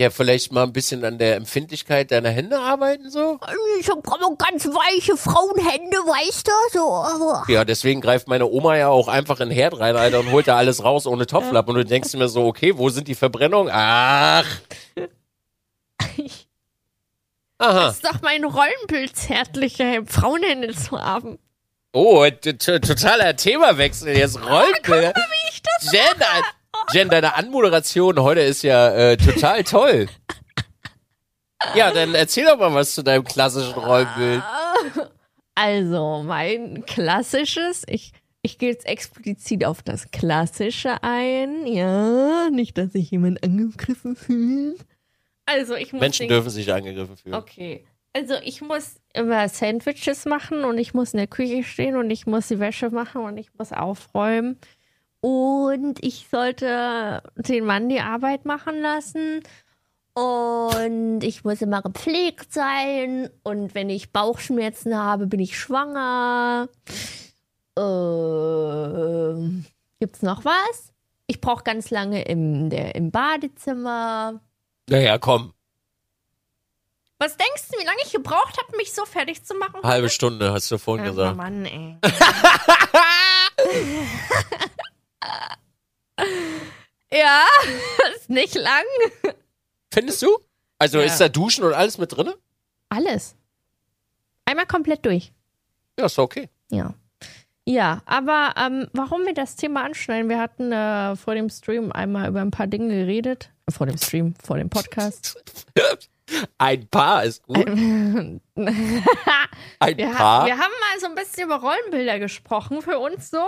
Ja, 0.00 0.10
vielleicht 0.10 0.52
mal 0.52 0.62
ein 0.62 0.72
bisschen 0.72 1.04
an 1.04 1.18
der 1.18 1.34
Empfindlichkeit 1.34 2.12
deiner 2.12 2.30
Hände 2.30 2.56
arbeiten 2.56 3.10
so. 3.10 3.40
Ich 3.80 3.90
habe 3.90 4.00
ganz 4.38 4.64
weiche 4.66 5.16
Frauenhände, 5.16 5.96
weißt 5.96 6.46
du? 6.46 6.52
So. 6.72 7.52
Ja, 7.52 7.64
deswegen 7.64 8.00
greift 8.00 8.28
meine 8.28 8.46
Oma 8.46 8.76
ja 8.76 8.90
auch 8.90 9.08
einfach 9.08 9.40
in 9.40 9.48
den 9.48 9.56
Herd 9.56 9.80
rein, 9.80 9.96
Alter, 9.96 10.20
und 10.20 10.30
holt 10.30 10.46
da 10.46 10.56
alles 10.56 10.84
raus 10.84 11.08
ohne 11.08 11.26
Topflappen. 11.26 11.74
Und 11.74 11.82
du 11.82 11.84
denkst 11.84 12.12
dir 12.12 12.28
so, 12.28 12.46
okay, 12.46 12.78
wo 12.78 12.90
sind 12.90 13.08
die 13.08 13.16
Verbrennungen? 13.16 13.72
Ach. 13.74 14.46
Aha. 17.58 17.86
Das 17.86 17.96
ist 17.96 18.04
doch 18.04 18.22
mein 18.22 18.44
Rollenbild, 18.44 19.16
zärtliche 19.16 20.04
Frauenhände 20.06 20.76
zu 20.76 21.02
haben. 21.02 21.40
Oh, 21.92 22.24
totaler 22.30 23.34
Themawechsel. 23.34 24.16
Jetzt 24.16 24.40
Rollenbilder. 24.40 25.12
Wie 25.16 25.48
ich 25.50 25.60
das 25.60 25.92
Jen, 25.92 26.20
äh, 26.20 26.42
Jen, 26.92 27.08
deine 27.08 27.34
Anmoderation 27.34 28.18
heute 28.20 28.40
ist 28.40 28.62
ja 28.62 28.94
äh, 28.94 29.16
total 29.16 29.64
toll. 29.64 30.08
Ja, 31.74 31.90
dann 31.90 32.14
erzähl 32.14 32.44
doch 32.44 32.58
mal 32.58 32.72
was 32.72 32.94
zu 32.94 33.02
deinem 33.02 33.24
klassischen 33.24 33.74
Rollenbild. 33.74 34.42
Also, 35.54 36.22
mein 36.24 36.86
klassisches, 36.86 37.82
ich, 37.88 38.12
ich 38.42 38.58
gehe 38.58 38.70
jetzt 38.70 38.86
explizit 38.86 39.64
auf 39.64 39.82
das 39.82 40.12
Klassische 40.12 41.02
ein. 41.02 41.66
Ja, 41.66 42.48
nicht, 42.50 42.78
dass 42.78 42.92
sich 42.92 43.10
jemand 43.10 43.42
angegriffen 43.42 44.14
fühlt. 44.14 44.78
Also, 45.46 45.74
ich 45.74 45.92
muss 45.92 46.00
Menschen 46.00 46.28
dürfen 46.28 46.50
sich 46.50 46.72
angegriffen 46.72 47.16
fühlen. 47.16 47.34
Okay. 47.34 47.84
Also, 48.12 48.34
ich 48.42 48.60
muss 48.60 49.00
immer 49.12 49.48
Sandwiches 49.48 50.26
machen 50.26 50.64
und 50.64 50.78
ich 50.78 50.94
muss 50.94 51.12
in 51.12 51.18
der 51.18 51.26
Küche 51.26 51.64
stehen 51.64 51.96
und 51.96 52.08
ich 52.10 52.26
muss 52.26 52.48
die 52.48 52.60
Wäsche 52.60 52.90
machen 52.90 53.22
und 53.22 53.36
ich 53.36 53.48
muss 53.58 53.72
aufräumen. 53.72 54.58
Und 55.20 56.02
ich 56.04 56.28
sollte 56.30 57.22
den 57.36 57.64
Mann 57.64 57.88
die 57.88 58.00
Arbeit 58.00 58.44
machen 58.44 58.80
lassen. 58.80 59.42
Und 60.14 61.22
ich 61.22 61.44
muss 61.44 61.60
immer 61.60 61.82
gepflegt 61.82 62.52
sein. 62.52 63.30
Und 63.42 63.74
wenn 63.74 63.90
ich 63.90 64.12
Bauchschmerzen 64.12 64.96
habe, 64.96 65.26
bin 65.26 65.40
ich 65.40 65.58
schwanger. 65.58 66.68
Ähm, 67.78 69.64
gibt's 70.00 70.22
noch 70.22 70.44
was? 70.44 70.92
Ich 71.26 71.40
brauche 71.40 71.62
ganz 71.62 71.90
lange 71.90 72.22
im, 72.22 72.70
der, 72.70 72.94
im 72.94 73.10
Badezimmer. 73.10 74.40
Naja, 74.88 75.18
komm. 75.18 75.52
Was 77.18 77.36
denkst 77.36 77.68
du, 77.70 77.78
wie 77.80 77.84
lange 77.84 77.98
ich 78.04 78.12
gebraucht 78.12 78.56
habe, 78.62 78.76
mich 78.76 78.92
so 78.92 79.04
fertig 79.04 79.44
zu 79.44 79.54
machen? 79.54 79.82
Halbe 79.82 80.08
Stunde, 80.08 80.52
hast 80.52 80.70
du 80.70 80.78
vorhin 80.78 81.04
Ja, 81.04 81.10
gesagt. 81.10 81.36
Mann, 81.36 81.64
ey. 81.64 81.96
ja, 87.12 87.44
ist 88.16 88.30
nicht 88.30 88.54
lang. 88.54 88.84
Findest 89.92 90.22
du? 90.22 90.38
Also 90.78 90.98
Ja. 90.98 91.04
ist 91.06 91.20
da 91.20 91.28
Duschen 91.28 91.64
und 91.64 91.72
alles 91.74 91.98
mit 91.98 92.16
drinne? 92.16 92.34
Alles. 92.88 93.34
Einmal 94.44 94.66
komplett 94.66 95.04
durch. 95.04 95.32
Ja, 95.98 96.06
ist 96.06 96.18
okay. 96.18 96.48
Ja. 96.70 96.94
Ja, 97.64 98.00
aber 98.06 98.54
ähm, 98.56 98.88
warum 98.94 99.26
wir 99.26 99.34
das 99.34 99.56
Thema 99.56 99.84
anschneiden? 99.84 100.30
Wir 100.30 100.38
hatten 100.38 100.72
äh, 100.72 101.16
vor 101.16 101.34
dem 101.34 101.50
Stream 101.50 101.92
einmal 101.92 102.28
über 102.30 102.40
ein 102.40 102.50
paar 102.50 102.66
Dinge 102.66 102.88
geredet. 102.94 103.50
Vor 103.68 103.86
dem 103.86 103.98
Stream, 103.98 104.34
vor 104.42 104.56
dem 104.56 104.70
Podcast. 104.70 105.42
Ein 106.58 106.86
Paar 106.88 107.24
ist 107.24 107.42
gut. 107.46 107.56
wir, 107.66 108.40
Ein 108.54 110.14
ha 110.14 110.16
Paar. 110.16 110.46
wir 110.46 110.54
haben 110.58 110.72
mal 110.80 111.00
so 111.00 111.06
ein 111.06 111.14
bisschen 111.14 111.44
über 111.44 111.56
Rollenbilder 111.56 112.18
gesprochen 112.18 112.80
für 112.82 112.98
uns 112.98 113.30
so. 113.30 113.44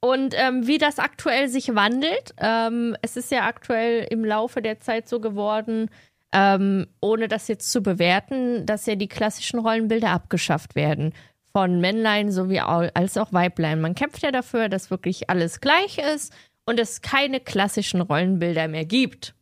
Und 0.00 0.34
ähm, 0.36 0.66
wie 0.66 0.78
das 0.78 0.98
aktuell 0.98 1.48
sich 1.48 1.74
wandelt. 1.74 2.34
Ähm, 2.38 2.96
es 3.02 3.16
ist 3.16 3.30
ja 3.32 3.46
aktuell 3.46 4.06
im 4.10 4.24
Laufe 4.24 4.62
der 4.62 4.80
Zeit 4.80 5.08
so 5.08 5.20
geworden, 5.20 5.90
ähm, 6.32 6.86
ohne 7.00 7.26
das 7.26 7.48
jetzt 7.48 7.72
zu 7.72 7.82
bewerten, 7.82 8.64
dass 8.64 8.86
ja 8.86 8.94
die 8.94 9.08
klassischen 9.08 9.58
Rollenbilder 9.58 10.10
abgeschafft 10.10 10.76
werden. 10.76 11.14
Von 11.52 11.80
Männlein 11.80 12.30
sowie 12.30 12.60
als 12.60 13.16
auch 13.16 13.32
Weiblein. 13.32 13.80
Man 13.80 13.94
kämpft 13.94 14.22
ja 14.22 14.30
dafür, 14.30 14.68
dass 14.68 14.90
wirklich 14.90 15.30
alles 15.30 15.60
gleich 15.60 15.98
ist 15.98 16.32
und 16.66 16.78
es 16.78 17.00
keine 17.00 17.40
klassischen 17.40 18.00
Rollenbilder 18.00 18.68
mehr 18.68 18.84
gibt. 18.84 19.34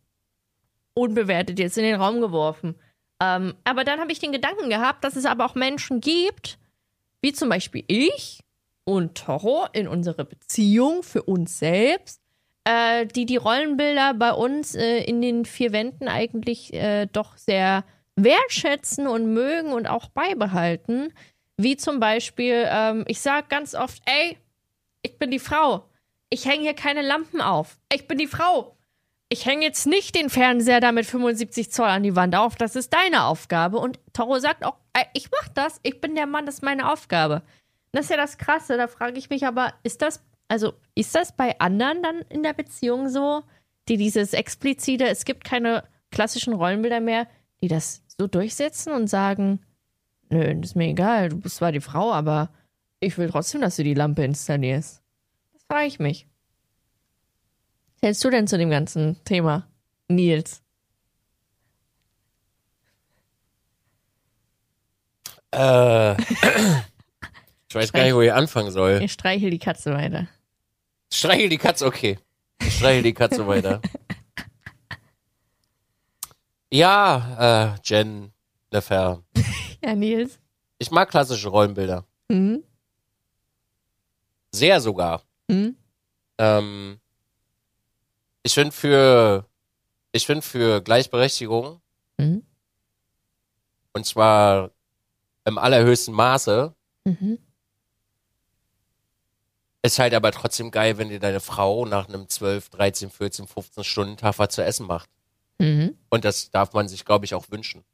Unbewertet 0.94 1.58
jetzt 1.58 1.76
in 1.76 1.84
den 1.84 2.00
Raum 2.00 2.20
geworfen. 2.20 2.76
Ähm, 3.20 3.54
aber 3.64 3.84
dann 3.84 4.00
habe 4.00 4.12
ich 4.12 4.20
den 4.20 4.32
Gedanken 4.32 4.70
gehabt, 4.70 5.04
dass 5.04 5.16
es 5.16 5.26
aber 5.26 5.44
auch 5.44 5.54
Menschen 5.54 6.00
gibt, 6.00 6.58
wie 7.20 7.32
zum 7.32 7.48
Beispiel 7.48 7.84
ich 7.88 8.40
und 8.86 9.16
Toro 9.16 9.66
in 9.72 9.88
unserer 9.88 10.24
Beziehung 10.24 11.02
für 11.02 11.24
uns 11.24 11.58
selbst, 11.58 12.22
äh, 12.64 13.04
die 13.04 13.26
die 13.26 13.36
Rollenbilder 13.36 14.14
bei 14.14 14.32
uns 14.32 14.74
äh, 14.74 15.02
in 15.02 15.20
den 15.20 15.44
vier 15.44 15.72
Wänden 15.72 16.08
eigentlich 16.08 16.72
äh, 16.72 17.06
doch 17.06 17.36
sehr 17.36 17.84
wertschätzen 18.14 19.06
und 19.06 19.34
mögen 19.34 19.72
und 19.72 19.88
auch 19.88 20.08
beibehalten. 20.08 21.12
Wie 21.56 21.76
zum 21.76 22.00
Beispiel, 22.00 22.64
ähm, 22.68 23.04
ich 23.08 23.20
sage 23.20 23.48
ganz 23.48 23.74
oft, 23.74 24.00
ey, 24.06 24.38
ich 25.02 25.18
bin 25.18 25.30
die 25.30 25.40
Frau. 25.40 25.88
Ich 26.30 26.46
hänge 26.46 26.62
hier 26.62 26.74
keine 26.74 27.02
Lampen 27.02 27.40
auf. 27.40 27.78
Ich 27.92 28.06
bin 28.06 28.18
die 28.18 28.26
Frau. 28.26 28.76
Ich 29.28 29.46
hänge 29.46 29.64
jetzt 29.64 29.86
nicht 29.86 30.14
den 30.14 30.30
Fernseher 30.30 30.80
da 30.80 30.92
mit 30.92 31.06
75 31.06 31.72
Zoll 31.72 31.88
an 31.88 32.04
die 32.04 32.14
Wand 32.14 32.36
auf. 32.36 32.54
Das 32.54 32.76
ist 32.76 32.92
deine 32.92 33.24
Aufgabe. 33.24 33.78
Und 33.78 33.98
Toro 34.12 34.38
sagt 34.38 34.64
auch, 34.64 34.76
ey, 34.92 35.04
ich 35.14 35.28
mach 35.32 35.48
das. 35.48 35.80
Ich 35.82 36.00
bin 36.00 36.14
der 36.14 36.26
Mann, 36.26 36.46
das 36.46 36.56
ist 36.56 36.62
meine 36.62 36.92
Aufgabe. 36.92 37.42
Das 37.96 38.04
ist 38.04 38.10
ja 38.10 38.18
das 38.18 38.36
Krasse. 38.36 38.76
Da 38.76 38.88
frage 38.88 39.18
ich 39.18 39.30
mich 39.30 39.46
aber, 39.46 39.72
ist 39.82 40.02
das, 40.02 40.22
also 40.48 40.74
ist 40.94 41.14
das 41.14 41.34
bei 41.34 41.58
anderen 41.60 42.02
dann 42.02 42.20
in 42.28 42.42
der 42.42 42.52
Beziehung 42.52 43.08
so, 43.08 43.42
die 43.88 43.96
dieses 43.96 44.34
explizite, 44.34 45.08
es 45.08 45.24
gibt 45.24 45.44
keine 45.44 45.82
klassischen 46.10 46.52
Rollenbilder 46.52 47.00
mehr, 47.00 47.26
die 47.62 47.68
das 47.68 48.02
so 48.18 48.26
durchsetzen 48.26 48.92
und 48.92 49.08
sagen, 49.08 49.64
nö, 50.28 50.42
ist 50.42 50.76
mir 50.76 50.88
egal, 50.88 51.30
du 51.30 51.40
bist 51.40 51.56
zwar 51.56 51.72
die 51.72 51.80
Frau, 51.80 52.12
aber 52.12 52.50
ich 53.00 53.16
will 53.16 53.30
trotzdem, 53.30 53.62
dass 53.62 53.76
du 53.76 53.82
die 53.82 53.94
Lampe 53.94 54.24
installierst. 54.24 55.02
Das 55.54 55.62
frage 55.64 55.86
ich 55.86 55.98
mich. 55.98 56.26
Was 57.94 58.08
hältst 58.08 58.24
du 58.24 58.28
denn 58.28 58.46
zu 58.46 58.58
dem 58.58 58.68
ganzen 58.68 59.24
Thema, 59.24 59.70
Nils? 60.08 60.62
Äh, 65.50 66.14
ich 67.68 67.74
weiß 67.74 67.92
gar 67.92 68.02
nicht, 68.04 68.14
wo 68.14 68.20
ich 68.20 68.32
anfangen 68.32 68.70
soll. 68.70 69.00
Ich 69.02 69.12
streichel 69.12 69.50
die 69.50 69.58
Katze 69.58 69.92
weiter. 69.92 70.28
Streichel 71.12 71.48
die 71.48 71.58
Katze, 71.58 71.86
okay. 71.86 72.18
Ich 72.60 72.76
streichel 72.76 73.02
die 73.02 73.14
Katze 73.14 73.46
weiter. 73.46 73.80
Ja, 76.70 77.74
äh, 77.74 77.78
Jen, 77.84 78.32
Nefer. 78.72 79.22
Ja, 79.84 79.94
Nils. 79.94 80.40
Ich 80.78 80.90
mag 80.90 81.08
klassische 81.10 81.48
Rollenbilder. 81.48 82.04
Mhm. 82.28 82.64
Sehr 84.50 84.80
sogar. 84.80 85.22
Mhm. 85.48 85.76
Ähm, 86.38 86.98
ich 88.42 88.52
finde 88.54 88.72
für, 88.72 89.46
ich 90.12 90.26
finde 90.26 90.42
für 90.42 90.80
Gleichberechtigung, 90.80 91.80
Mhm. 92.18 92.42
und 93.92 94.06
zwar 94.06 94.70
im 95.44 95.58
allerhöchsten 95.58 96.14
Maße, 96.14 96.74
Mhm. 97.04 97.38
Ist 99.86 99.98
halt 99.98 100.14
aber 100.14 100.32
trotzdem 100.32 100.70
geil, 100.70 100.98
wenn 100.98 101.08
dir 101.08 101.20
deine 101.20 101.40
Frau 101.40 101.86
nach 101.86 102.08
einem 102.08 102.28
12, 102.28 102.70
13, 102.70 103.10
14, 103.10 103.46
15 103.46 103.84
Stunden 103.84 104.16
Tag 104.16 104.38
was 104.38 104.50
zu 104.50 104.62
essen 104.62 104.86
macht. 104.86 105.08
Mhm. 105.58 105.96
Und 106.08 106.24
das 106.24 106.50
darf 106.50 106.72
man 106.72 106.88
sich, 106.88 107.04
glaube 107.04 107.24
ich, 107.24 107.34
auch 107.34 107.50
wünschen. 107.50 107.84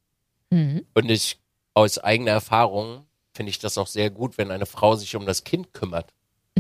Mhm. 0.51 0.87
Und 0.95 1.11
ich, 1.11 1.41
aus 1.75 1.99
eigener 1.99 2.33
Erfahrung, 2.33 3.07
finde 3.33 3.51
ich 3.51 3.59
das 3.59 3.79
auch 3.79 3.87
sehr 3.87 4.11
gut, 4.11 4.39
wenn 4.39 4.51
eine 4.51 4.67
Frau 4.67 4.97
sich 4.97 5.17
um 5.17 5.27
das 5.27 5.45
Kind 5.45 5.73
kümmert. 5.73 6.13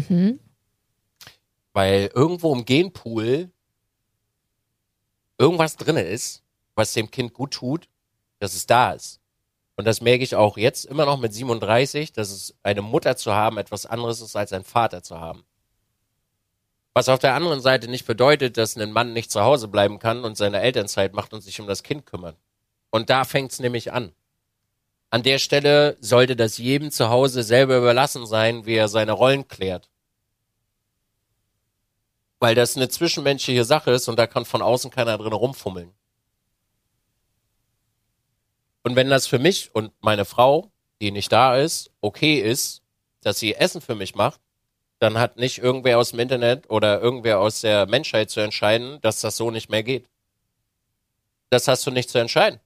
Mhm. 0.08 0.40
Weil 1.72 2.10
irgendwo 2.14 2.54
im 2.54 2.64
Genpool 2.64 3.50
irgendwas 5.38 5.76
drin 5.76 5.96
ist, 5.96 6.42
was 6.74 6.92
dem 6.92 7.10
Kind 7.10 7.34
gut 7.34 7.52
tut, 7.52 7.88
dass 8.38 8.54
es 8.54 8.66
da 8.66 8.92
ist. 8.92 9.20
Und 9.76 9.86
das 9.86 10.00
merke 10.00 10.22
ich 10.22 10.36
auch 10.36 10.56
jetzt 10.56 10.84
immer 10.84 11.06
noch 11.06 11.18
mit 11.18 11.32
37, 11.32 12.12
dass 12.12 12.30
es 12.30 12.54
eine 12.62 12.82
Mutter 12.82 13.16
zu 13.16 13.32
haben 13.32 13.58
etwas 13.58 13.86
anderes 13.86 14.20
ist 14.20 14.36
als 14.36 14.52
ein 14.52 14.64
Vater 14.64 15.02
zu 15.02 15.18
haben. 15.20 15.44
Was 16.94 17.08
auf 17.08 17.18
der 17.18 17.34
anderen 17.34 17.60
Seite 17.60 17.88
nicht 17.88 18.06
bedeutet, 18.06 18.58
dass 18.58 18.76
ein 18.76 18.92
Mann 18.92 19.14
nicht 19.14 19.30
zu 19.30 19.40
Hause 19.40 19.68
bleiben 19.68 19.98
kann 19.98 20.24
und 20.24 20.36
seine 20.36 20.60
Elternzeit 20.60 21.14
macht 21.14 21.32
und 21.32 21.40
sich 21.40 21.58
um 21.60 21.66
das 21.66 21.82
Kind 21.82 22.04
kümmert. 22.04 22.36
Und 22.90 23.08
da 23.08 23.24
fängt 23.24 23.52
es 23.52 23.60
nämlich 23.60 23.92
an. 23.92 24.12
An 25.08 25.22
der 25.22 25.38
Stelle 25.38 25.96
sollte 26.00 26.36
das 26.36 26.58
jedem 26.58 26.90
zu 26.90 27.08
Hause 27.08 27.42
selber 27.42 27.78
überlassen 27.78 28.26
sein, 28.26 28.66
wie 28.66 28.74
er 28.74 28.88
seine 28.88 29.12
Rollen 29.12 29.48
klärt. 29.48 29.88
Weil 32.40 32.54
das 32.54 32.76
eine 32.76 32.88
zwischenmenschliche 32.88 33.64
Sache 33.64 33.92
ist 33.92 34.08
und 34.08 34.18
da 34.18 34.26
kann 34.26 34.44
von 34.44 34.60
außen 34.60 34.90
keiner 34.90 35.16
drin 35.16 35.32
rumfummeln. 35.32 35.92
Und 38.82 38.96
wenn 38.96 39.10
das 39.10 39.26
für 39.26 39.38
mich 39.38 39.74
und 39.74 39.92
meine 40.00 40.24
Frau, 40.24 40.70
die 41.00 41.10
nicht 41.10 41.32
da 41.32 41.56
ist, 41.56 41.90
okay 42.00 42.40
ist, 42.40 42.82
dass 43.22 43.38
sie 43.38 43.54
Essen 43.54 43.80
für 43.80 43.94
mich 43.94 44.14
macht, 44.14 44.40
dann 44.98 45.18
hat 45.18 45.36
nicht 45.36 45.58
irgendwer 45.58 45.98
aus 45.98 46.10
dem 46.10 46.20
Internet 46.20 46.70
oder 46.70 47.00
irgendwer 47.00 47.40
aus 47.40 47.60
der 47.60 47.86
Menschheit 47.86 48.30
zu 48.30 48.40
entscheiden, 48.40 49.00
dass 49.00 49.20
das 49.20 49.36
so 49.36 49.50
nicht 49.50 49.68
mehr 49.68 49.82
geht. 49.82 50.08
Das 51.50 51.68
hast 51.68 51.86
du 51.86 51.90
nicht 51.90 52.08
zu 52.08 52.18
entscheiden. 52.18 52.60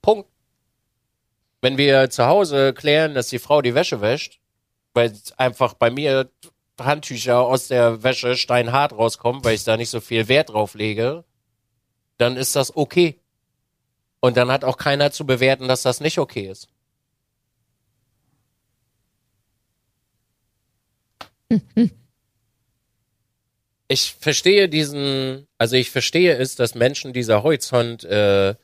Punkt. 0.00 0.28
Wenn 1.60 1.76
wir 1.76 2.10
zu 2.10 2.26
Hause 2.26 2.72
klären, 2.72 3.14
dass 3.14 3.28
die 3.28 3.40
Frau 3.40 3.62
die 3.62 3.74
Wäsche 3.74 4.00
wäscht, 4.00 4.40
weil 4.94 5.12
einfach 5.36 5.74
bei 5.74 5.90
mir 5.90 6.30
Handtücher 6.78 7.40
aus 7.40 7.68
der 7.68 8.02
Wäsche 8.02 8.36
steinhart 8.36 8.92
rauskommen, 8.92 9.44
weil 9.44 9.54
ich 9.54 9.64
da 9.64 9.76
nicht 9.76 9.90
so 9.90 10.00
viel 10.00 10.28
Wert 10.28 10.50
drauf 10.50 10.74
lege, 10.74 11.24
dann 12.18 12.36
ist 12.36 12.54
das 12.54 12.76
okay. 12.76 13.18
Und 14.20 14.36
dann 14.36 14.50
hat 14.50 14.64
auch 14.64 14.76
keiner 14.76 15.10
zu 15.12 15.26
bewerten, 15.26 15.68
dass 15.68 15.82
das 15.82 16.00
nicht 16.00 16.18
okay 16.18 16.48
ist. 16.50 16.68
Ich 23.88 24.16
verstehe 24.18 24.68
diesen, 24.68 25.46
also 25.58 25.76
ich 25.76 25.90
verstehe 25.92 26.36
es, 26.36 26.56
dass 26.56 26.74
Menschen 26.74 27.12
dieser 27.12 27.44
Horizont 27.44 28.02
äh, 28.02 28.56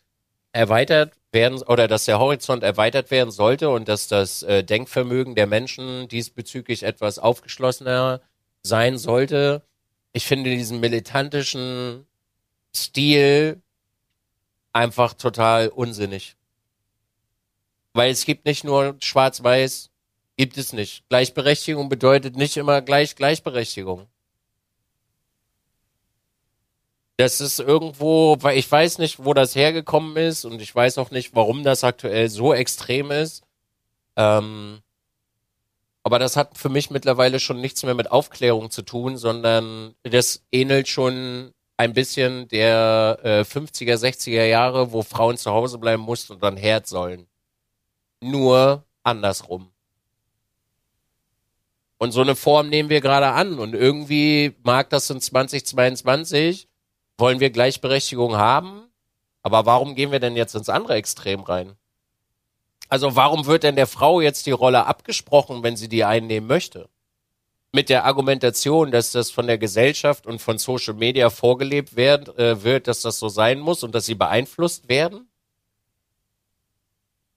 erweitert 0.53 1.15
werden 1.33 1.63
oder 1.63 1.89
dass 1.89 2.07
der 2.07 2.19
Horizont 2.19 2.63
erweitert 2.63 3.11
werden 3.11 3.31
sollte 3.31 3.71
und 3.71 3.89
dass 3.89 4.09
das 4.09 4.43
äh, 4.43 4.65
Denkvermögen 4.65 5.35
der 5.35 5.47
Menschen 5.47 6.09
diesbezüglich 6.09 6.83
etwas 6.83 7.19
aufgeschlossener 7.19 8.21
sein 8.63 8.99
sollte. 8.99 9.63
Ich 10.13 10.27
finde 10.27 10.51
diesen 10.51 10.81
militantischen 10.81 12.07
Stil 12.75 13.63
einfach 14.73 15.15
total 15.15 15.69
unsinnig. 15.69 16.37
Weil 17.93 18.11
es 18.11 18.25
gibt 18.25 18.47
nicht 18.47 18.65
nur 18.65 18.97
Schwarz-Weiß, 19.01 19.91
gibt 20.37 20.57
es 20.57 20.73
nicht. 20.73 21.05
Gleichberechtigung 21.09 21.89
bedeutet 21.89 22.37
nicht 22.37 22.57
immer 22.57 22.81
gleich 22.81 23.17
Gleichberechtigung. 23.17 24.07
Das 27.19 27.41
ist 27.41 27.61
irgendwo, 27.61 28.37
weil 28.41 28.59
ich 28.59 28.71
weiß 28.71 28.99
nicht, 28.99 29.25
wo 29.25 29.35
das 29.35 29.55
hergekommen 29.55 30.17
ist 30.17 30.45
und 30.45 30.61
ich 30.63 30.75
weiß 30.75 30.99
auch 30.99 31.11
nicht, 31.11 31.37
warum 31.37 31.63
das 31.63 31.85
aktuell 31.85 32.29
so 32.31 32.55
extrem 32.55 33.11
ist. 33.11 33.45
Ähm, 34.17 34.81
aber 36.03 36.19
das 36.19 36.37
hat 36.37 36.59
für 36.59 36.69
mich 36.69 36.91
mittlerweile 36.91 37.39
schon 37.39 37.61
nichts 37.61 37.83
mehr 37.85 37.95
mit 37.95 38.11
Aufklärung 38.11 38.71
zu 38.71 38.83
tun, 38.83 39.17
sondern 39.17 39.95
das 40.03 40.43
ähnelt 40.51 40.89
schon 40.89 41.53
ein 41.83 41.95
bisschen 41.95 42.47
der 42.47 43.19
äh, 43.25 43.41
50er, 43.41 43.97
60er 43.97 44.45
Jahre, 44.45 44.93
wo 44.93 45.03
Frauen 45.03 45.37
zu 45.37 45.51
Hause 45.51 45.79
bleiben 45.79 46.03
mussten 46.03 46.35
und 46.35 46.43
dann 46.43 46.57
Herd 46.57 46.87
sollen. 46.87 47.27
Nur 48.21 48.85
andersrum. 49.03 49.73
Und 51.99 52.13
so 52.13 52.21
eine 52.21 52.37
Form 52.37 52.69
nehmen 52.69 52.89
wir 52.89 53.01
gerade 53.01 53.29
an 53.29 53.59
und 53.59 53.75
irgendwie 53.75 54.55
mag 54.63 54.91
das 54.91 55.11
in 55.11 55.21
2022 55.21 56.69
wollen 57.19 57.41
wir 57.41 57.51
Gleichberechtigung 57.51 58.37
haben, 58.37 58.89
aber 59.43 59.67
warum 59.67 59.95
gehen 59.97 60.13
wir 60.13 60.21
denn 60.21 60.37
jetzt 60.37 60.55
ins 60.55 60.69
andere 60.69 60.95
Extrem 60.95 61.41
rein? 61.41 61.77
Also 62.89 63.17
warum 63.17 63.47
wird 63.47 63.65
denn 63.65 63.77
der 63.77 63.87
Frau 63.87 64.21
jetzt 64.21 64.47
die 64.47 64.53
Rolle 64.53 64.87
abgesprochen, 64.87 65.63
wenn 65.63 65.77
sie 65.77 65.89
die 65.89 66.05
einnehmen 66.05 66.47
möchte? 66.49 66.89
Mit 67.75 67.89
der 67.89 68.05
Argumentation, 68.05 68.91
dass 68.91 69.13
das 69.13 69.31
von 69.31 69.47
der 69.47 69.57
Gesellschaft 69.57 70.27
und 70.27 70.41
von 70.41 70.59
Social 70.59 70.95
Media 70.95 71.31
vorgelebt 71.31 71.97
wird, 71.97 72.39
äh, 72.39 72.63
wird, 72.63 72.87
dass 72.87 73.01
das 73.01 73.19
so 73.19 73.31
sein 73.31 73.61
muss 73.61 73.83
und 73.83 73.95
dass 73.95 74.05
sie 74.05 74.15
beeinflusst 74.15 74.91
werden? 74.91 75.29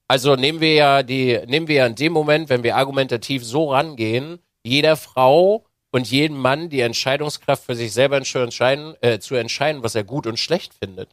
Also 0.08 0.36
nehmen 0.36 0.60
wir 0.60 0.74
ja 0.74 1.04
die, 1.04 1.40
nehmen 1.48 1.68
wir 1.68 1.76
ja 1.76 1.86
in 1.88 1.96
dem 1.96 2.14
Moment, 2.14 2.50
wenn 2.50 2.64
wir 2.64 2.76
argumentativ 2.76 3.44
so 3.44 3.72
rangehen, 3.72 4.40
jeder 4.64 4.98
Frau 4.98 5.66
und 5.92 6.12
jedem 6.12 6.38
Mann 6.38 6.70
die 6.70 6.82
Entscheidungskraft 6.82 7.64
für 7.64 7.76
sich 7.76 7.94
selber 7.94 8.18
entscheiden, 8.18 8.96
äh, 9.02 9.20
zu 9.20 9.36
entscheiden, 9.36 9.84
was 9.84 9.96
er 9.96 10.04
gut 10.04 10.28
und 10.28 10.38
schlecht 10.38 10.74
findet. 10.74 11.10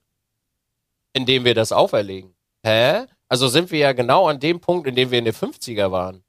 Indem 1.12 1.45
wir 1.45 1.55
das 1.55 1.70
auferlegen. 1.70 2.35
Hä? 2.64 3.07
Also 3.29 3.47
sind 3.49 3.70
wir 3.70 3.79
ja 3.79 3.93
genau 3.93 4.27
an 4.27 4.41
dem 4.41 4.59
Punkt, 4.61 4.89
in 4.89 4.97
dem 4.97 5.11
wir 5.11 5.20
in 5.20 5.25
den 5.27 5.35
50er 5.35 5.91
waren. 5.91 6.25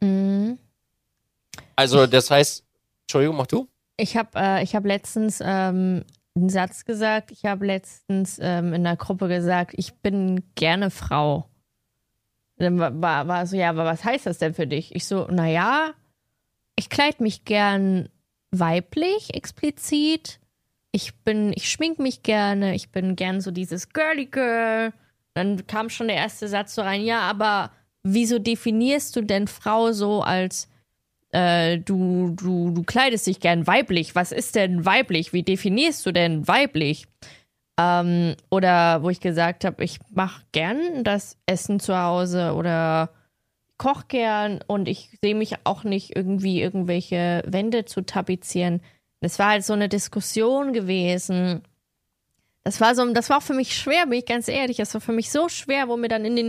Mhm. 0.00 0.58
Also 1.78 2.08
das 2.08 2.28
heißt, 2.28 2.64
Entschuldigung, 3.02 3.36
mach 3.36 3.46
du? 3.46 3.68
Ich 3.98 4.16
habe 4.16 4.30
äh, 4.34 4.66
hab 4.66 4.84
letztens 4.84 5.40
ähm, 5.40 6.04
einen 6.34 6.48
Satz 6.48 6.84
gesagt. 6.84 7.30
Ich 7.30 7.44
habe 7.44 7.66
letztens 7.66 8.40
ähm, 8.42 8.74
in 8.74 8.82
der 8.82 8.96
Gruppe 8.96 9.28
gesagt, 9.28 9.74
ich 9.76 9.94
bin 9.94 10.42
gerne 10.56 10.90
Frau. 10.90 11.48
Dann 12.56 12.80
war, 12.80 13.00
war, 13.00 13.28
war 13.28 13.46
so, 13.46 13.56
ja, 13.56 13.70
aber 13.70 13.84
was 13.84 14.02
heißt 14.02 14.26
das 14.26 14.38
denn 14.38 14.54
für 14.54 14.66
dich? 14.66 14.92
Ich 14.96 15.06
so, 15.06 15.28
naja, 15.28 15.94
ich 16.74 16.90
kleide 16.90 17.22
mich 17.22 17.44
gern 17.44 18.08
weiblich, 18.50 19.34
explizit. 19.34 20.40
Ich 20.90 21.14
bin, 21.22 21.52
ich 21.54 21.70
schmink 21.70 22.00
mich 22.00 22.24
gerne. 22.24 22.74
Ich 22.74 22.90
bin 22.90 23.14
gern 23.14 23.40
so 23.40 23.52
dieses 23.52 23.90
Girly 23.90 24.26
Girl. 24.26 24.92
Dann 25.34 25.64
kam 25.68 25.90
schon 25.90 26.08
der 26.08 26.16
erste 26.16 26.48
Satz 26.48 26.74
so 26.74 26.82
rein, 26.82 27.02
ja, 27.02 27.20
aber 27.20 27.70
wieso 28.02 28.40
definierst 28.40 29.14
du 29.14 29.20
denn 29.20 29.46
Frau 29.46 29.92
so 29.92 30.22
als 30.22 30.67
äh, 31.32 31.78
du, 31.78 32.30
du, 32.30 32.70
du 32.70 32.82
kleidest 32.84 33.26
dich 33.26 33.40
gern 33.40 33.66
weiblich. 33.66 34.14
Was 34.14 34.32
ist 34.32 34.54
denn 34.54 34.84
weiblich? 34.84 35.32
Wie 35.32 35.42
definierst 35.42 36.04
du 36.06 36.12
denn 36.12 36.48
weiblich? 36.48 37.06
Ähm, 37.78 38.34
oder 38.50 39.02
wo 39.02 39.10
ich 39.10 39.20
gesagt 39.20 39.64
habe, 39.64 39.84
ich 39.84 40.00
mache 40.10 40.42
gern 40.52 41.04
das 41.04 41.36
Essen 41.46 41.80
zu 41.80 41.96
Hause 41.96 42.54
oder 42.54 43.10
koch 43.76 44.08
gern 44.08 44.60
und 44.66 44.88
ich 44.88 45.10
sehe 45.22 45.34
mich 45.36 45.54
auch 45.64 45.84
nicht 45.84 46.16
irgendwie 46.16 46.60
irgendwelche 46.60 47.42
Wände 47.46 47.84
zu 47.84 48.02
tapezieren. 48.02 48.80
Das 49.20 49.38
war 49.38 49.50
halt 49.50 49.64
so 49.64 49.72
eine 49.74 49.88
Diskussion 49.88 50.72
gewesen, 50.72 51.62
Das 52.64 52.80
war 52.80 52.94
so, 52.94 53.10
das 53.12 53.30
war 53.30 53.38
auch 53.38 53.42
für 53.42 53.54
mich 53.54 53.76
schwer, 53.76 54.06
bin 54.06 54.18
ich 54.18 54.26
ganz 54.26 54.48
ehrlich. 54.48 54.76
Das 54.78 54.92
war 54.94 55.00
für 55.00 55.12
mich 55.12 55.30
so 55.30 55.48
schwer, 55.48 55.88
wo 55.88 55.96
mir 55.96 56.08
dann 56.08 56.24
in 56.24 56.36
den, 56.36 56.46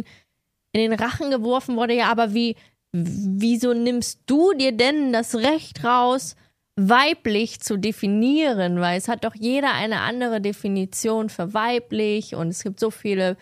in 0.74 0.82
den 0.82 0.94
Rachen 0.94 1.32
geworfen 1.32 1.78
wurde, 1.78 1.96
ja, 1.96 2.12
aber 2.12 2.34
wie, 2.34 2.56
wieso 2.92 3.74
nimmst 3.74 4.22
du 4.26 4.54
dir 4.54 4.72
denn 4.72 5.14
das 5.14 5.36
Recht 5.36 5.84
raus, 5.84 6.36
weiblich 6.76 7.60
zu 7.60 7.78
definieren? 7.78 8.80
Weil 8.80 8.98
es 8.98 9.08
hat 9.08 9.24
doch 9.24 9.36
jeder 9.36 9.74
eine 9.74 10.02
andere 10.02 10.42
Definition 10.42 11.30
für 11.30 11.54
weiblich 11.54 12.36
und 12.36 12.50
es 12.50 12.64
gibt 12.64 12.80
so 12.80 12.92
viele 12.92 13.38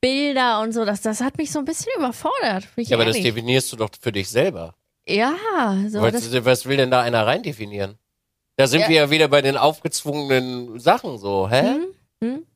Bilder 0.00 0.60
und 0.60 0.72
so. 0.72 0.84
Das, 0.84 1.00
das 1.00 1.20
hat 1.20 1.38
mich 1.38 1.52
so 1.52 1.60
ein 1.60 1.64
bisschen 1.64 1.92
überfordert. 1.96 2.68
Ja, 2.76 2.96
aber 2.96 3.04
das 3.06 3.20
definierst 3.20 3.72
du 3.72 3.76
doch 3.76 3.90
für 4.00 4.12
dich 4.12 4.28
selber. 4.28 4.74
Ja, 5.06 5.34
so. 5.88 6.00
Was, 6.00 6.44
was 6.44 6.66
will 6.66 6.76
denn 6.76 6.90
da 6.90 7.00
einer 7.02 7.26
rein 7.26 7.42
definieren? 7.42 7.96
Da 8.56 8.66
sind 8.66 8.80
Ja. 8.82 8.88
wir 8.88 8.96
ja 8.96 9.10
wieder 9.10 9.28
bei 9.28 9.42
den 9.42 9.56
aufgezwungenen 9.56 10.78
Sachen 10.78 11.18
so, 11.18 11.48
hä? 11.48 11.62
Hm? 11.62 11.84
Hm? 12.22 12.46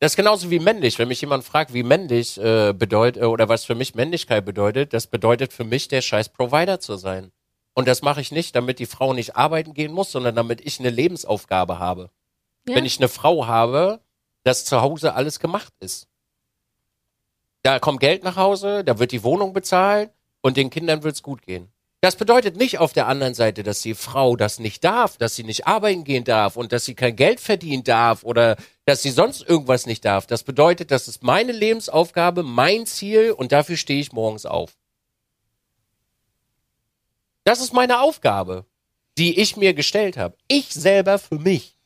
Das 0.00 0.12
ist 0.12 0.16
genauso 0.16 0.50
wie 0.50 0.60
männlich. 0.60 0.98
Wenn 0.98 1.08
mich 1.08 1.20
jemand 1.20 1.44
fragt, 1.44 1.74
wie 1.74 1.82
männlich 1.82 2.38
äh, 2.38 2.72
bedeutet 2.72 3.22
oder 3.24 3.48
was 3.48 3.64
für 3.64 3.74
mich 3.74 3.94
Männlichkeit 3.94 4.44
bedeutet, 4.44 4.92
das 4.92 5.08
bedeutet 5.08 5.52
für 5.52 5.64
mich, 5.64 5.88
der 5.88 6.02
scheiß 6.02 6.28
Provider 6.28 6.78
zu 6.78 6.96
sein. 6.96 7.32
Und 7.74 7.88
das 7.88 8.02
mache 8.02 8.20
ich 8.20 8.32
nicht, 8.32 8.54
damit 8.54 8.78
die 8.78 8.86
Frau 8.86 9.12
nicht 9.12 9.36
arbeiten 9.36 9.74
gehen 9.74 9.92
muss, 9.92 10.12
sondern 10.12 10.34
damit 10.34 10.60
ich 10.60 10.78
eine 10.78 10.90
Lebensaufgabe 10.90 11.78
habe. 11.78 12.10
Ja. 12.68 12.76
Wenn 12.76 12.84
ich 12.84 12.98
eine 12.98 13.08
Frau 13.08 13.46
habe, 13.46 14.00
dass 14.44 14.64
zu 14.64 14.80
Hause 14.80 15.14
alles 15.14 15.40
gemacht 15.40 15.72
ist. 15.80 16.08
Da 17.62 17.78
kommt 17.80 18.00
Geld 18.00 18.22
nach 18.22 18.36
Hause, 18.36 18.84
da 18.84 18.98
wird 18.98 19.12
die 19.12 19.24
Wohnung 19.24 19.52
bezahlt 19.52 20.10
und 20.40 20.56
den 20.56 20.70
Kindern 20.70 21.02
wird's 21.02 21.22
gut 21.22 21.42
gehen. 21.42 21.72
Das 22.00 22.14
bedeutet 22.14 22.56
nicht 22.56 22.78
auf 22.78 22.92
der 22.92 23.08
anderen 23.08 23.34
Seite, 23.34 23.64
dass 23.64 23.82
die 23.82 23.94
Frau 23.94 24.36
das 24.36 24.60
nicht 24.60 24.84
darf, 24.84 25.16
dass 25.16 25.34
sie 25.34 25.42
nicht 25.42 25.66
arbeiten 25.66 26.04
gehen 26.04 26.22
darf 26.22 26.56
und 26.56 26.70
dass 26.72 26.84
sie 26.84 26.94
kein 26.94 27.16
Geld 27.16 27.40
verdienen 27.40 27.82
darf 27.82 28.22
oder 28.22 28.56
dass 28.84 29.02
sie 29.02 29.10
sonst 29.10 29.42
irgendwas 29.42 29.84
nicht 29.84 30.04
darf. 30.04 30.26
Das 30.28 30.44
bedeutet, 30.44 30.92
das 30.92 31.08
ist 31.08 31.24
meine 31.24 31.50
Lebensaufgabe, 31.50 32.44
mein 32.44 32.86
Ziel 32.86 33.32
und 33.32 33.50
dafür 33.50 33.76
stehe 33.76 34.00
ich 34.00 34.12
morgens 34.12 34.46
auf. 34.46 34.76
Das 37.42 37.60
ist 37.60 37.72
meine 37.72 38.00
Aufgabe, 38.00 38.64
die 39.16 39.40
ich 39.40 39.56
mir 39.56 39.74
gestellt 39.74 40.16
habe. 40.16 40.36
Ich 40.46 40.72
selber 40.72 41.18
für 41.18 41.38
mich. 41.40 41.78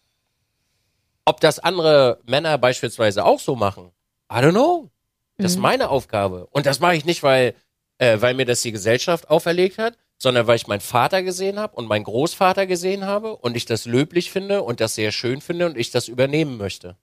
Ob 1.25 1.41
das 1.41 1.59
andere 1.59 2.21
Männer 2.25 2.59
beispielsweise 2.59 3.25
auch 3.25 3.41
so 3.41 3.57
machen, 3.57 3.93
I 4.31 4.37
don't 4.37 4.51
know. 4.51 4.91
Das 5.39 5.53
ist 5.53 5.59
meine 5.59 5.89
Aufgabe. 5.89 6.47
Und 6.49 6.67
das 6.67 6.81
mache 6.81 6.97
ich 6.97 7.05
nicht, 7.07 7.23
weil, 7.23 7.55
äh, 7.99 8.21
weil 8.21 8.35
mir 8.35 8.45
das 8.45 8.61
die 8.61 8.73
Gesellschaft 8.73 9.31
auferlegt 9.31 9.79
hat, 9.79 9.97
sondern 10.23 10.47
weil 10.47 10.55
ich 10.55 10.69
meinen 10.69 10.81
Vater 10.81 11.25
gesehen 11.25 11.59
habe 11.59 11.75
und 11.75 11.89
meinen 11.89 12.05
Großvater 12.05 12.69
gesehen 12.69 13.07
habe 13.07 13.35
und 13.37 13.57
ich 13.57 13.65
das 13.65 13.87
löblich 13.87 14.31
finde 14.31 14.63
und 14.63 14.79
das 14.79 14.95
sehr 14.95 15.11
schön 15.11 15.41
finde 15.41 15.67
und 15.67 15.77
ich 15.77 15.91
das 15.91 16.07
übernehmen 16.07 16.59
möchte. 16.59 16.97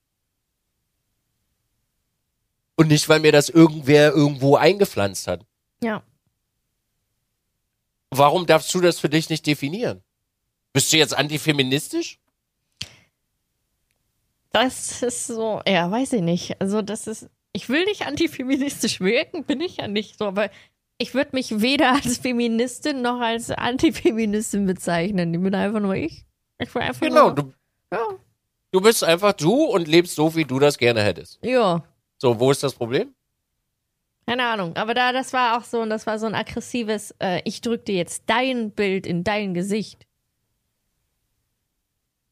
Und 2.76 2.88
nicht, 2.88 3.10
weil 3.10 3.20
mir 3.20 3.30
das 3.30 3.50
irgendwer 3.50 4.12
irgendwo 4.14 4.56
eingepflanzt 4.56 5.26
hat. 5.26 5.44
ja. 5.82 6.02
Warum 8.12 8.46
darfst 8.46 8.74
du 8.74 8.80
das 8.80 8.98
für 8.98 9.08
dich 9.10 9.28
nicht 9.28 9.46
definieren? 9.46 10.02
Bist 10.72 10.92
du 10.92 10.96
jetzt 10.96 11.16
antifeministisch? 11.16 12.18
Das 14.50 15.02
ist 15.02 15.28
so, 15.28 15.60
ja, 15.64 15.88
weiß 15.88 16.14
ich 16.14 16.22
nicht. 16.22 16.60
Also, 16.60 16.82
das 16.82 17.06
ist, 17.06 17.28
ich 17.52 17.68
will 17.68 17.84
nicht 17.84 18.06
antifeministisch 18.06 18.98
wirken, 19.00 19.44
bin 19.44 19.60
ich 19.60 19.76
ja 19.76 19.86
nicht 19.86 20.18
so, 20.18 20.24
aber 20.24 20.50
ich 21.00 21.14
würde 21.14 21.30
mich 21.32 21.60
weder 21.60 21.92
als 21.94 22.18
Feministin 22.18 23.02
noch 23.02 23.20
als 23.20 23.50
Antifeministin 23.50 24.66
bezeichnen. 24.66 25.32
Ich 25.34 25.40
bin 25.40 25.54
einfach 25.54 25.80
nur 25.80 25.94
ich. 25.94 26.26
Ich 26.58 26.70
bin 26.72 26.82
einfach 26.82 27.00
Genau, 27.00 27.26
nur, 27.26 27.34
du, 27.34 27.54
ja, 27.92 28.06
du 28.72 28.80
bist 28.80 29.02
einfach 29.02 29.32
du 29.32 29.64
und 29.64 29.88
lebst 29.88 30.14
so, 30.14 30.34
wie 30.36 30.44
du 30.44 30.58
das 30.58 30.78
gerne 30.78 31.02
hättest. 31.02 31.40
ja, 31.42 31.82
So, 32.18 32.38
wo 32.38 32.50
ist 32.50 32.62
das 32.62 32.74
Problem? 32.74 33.14
keine 34.26 34.44
Ahnung. 34.46 34.76
Aber 34.76 34.94
da, 34.94 35.12
das 35.12 35.32
war 35.32 35.58
auch 35.58 35.64
so, 35.64 35.80
und 35.80 35.90
das 35.90 36.06
war 36.06 36.18
so 36.20 36.26
ein 36.26 36.36
aggressives, 36.36 37.12
äh, 37.20 37.42
ich 37.44 37.62
drück 37.62 37.84
dir 37.84 37.96
jetzt 37.96 38.24
dein 38.26 38.70
Bild 38.70 39.06
in 39.06 39.24
dein 39.24 39.54
Gesicht. 39.54 40.06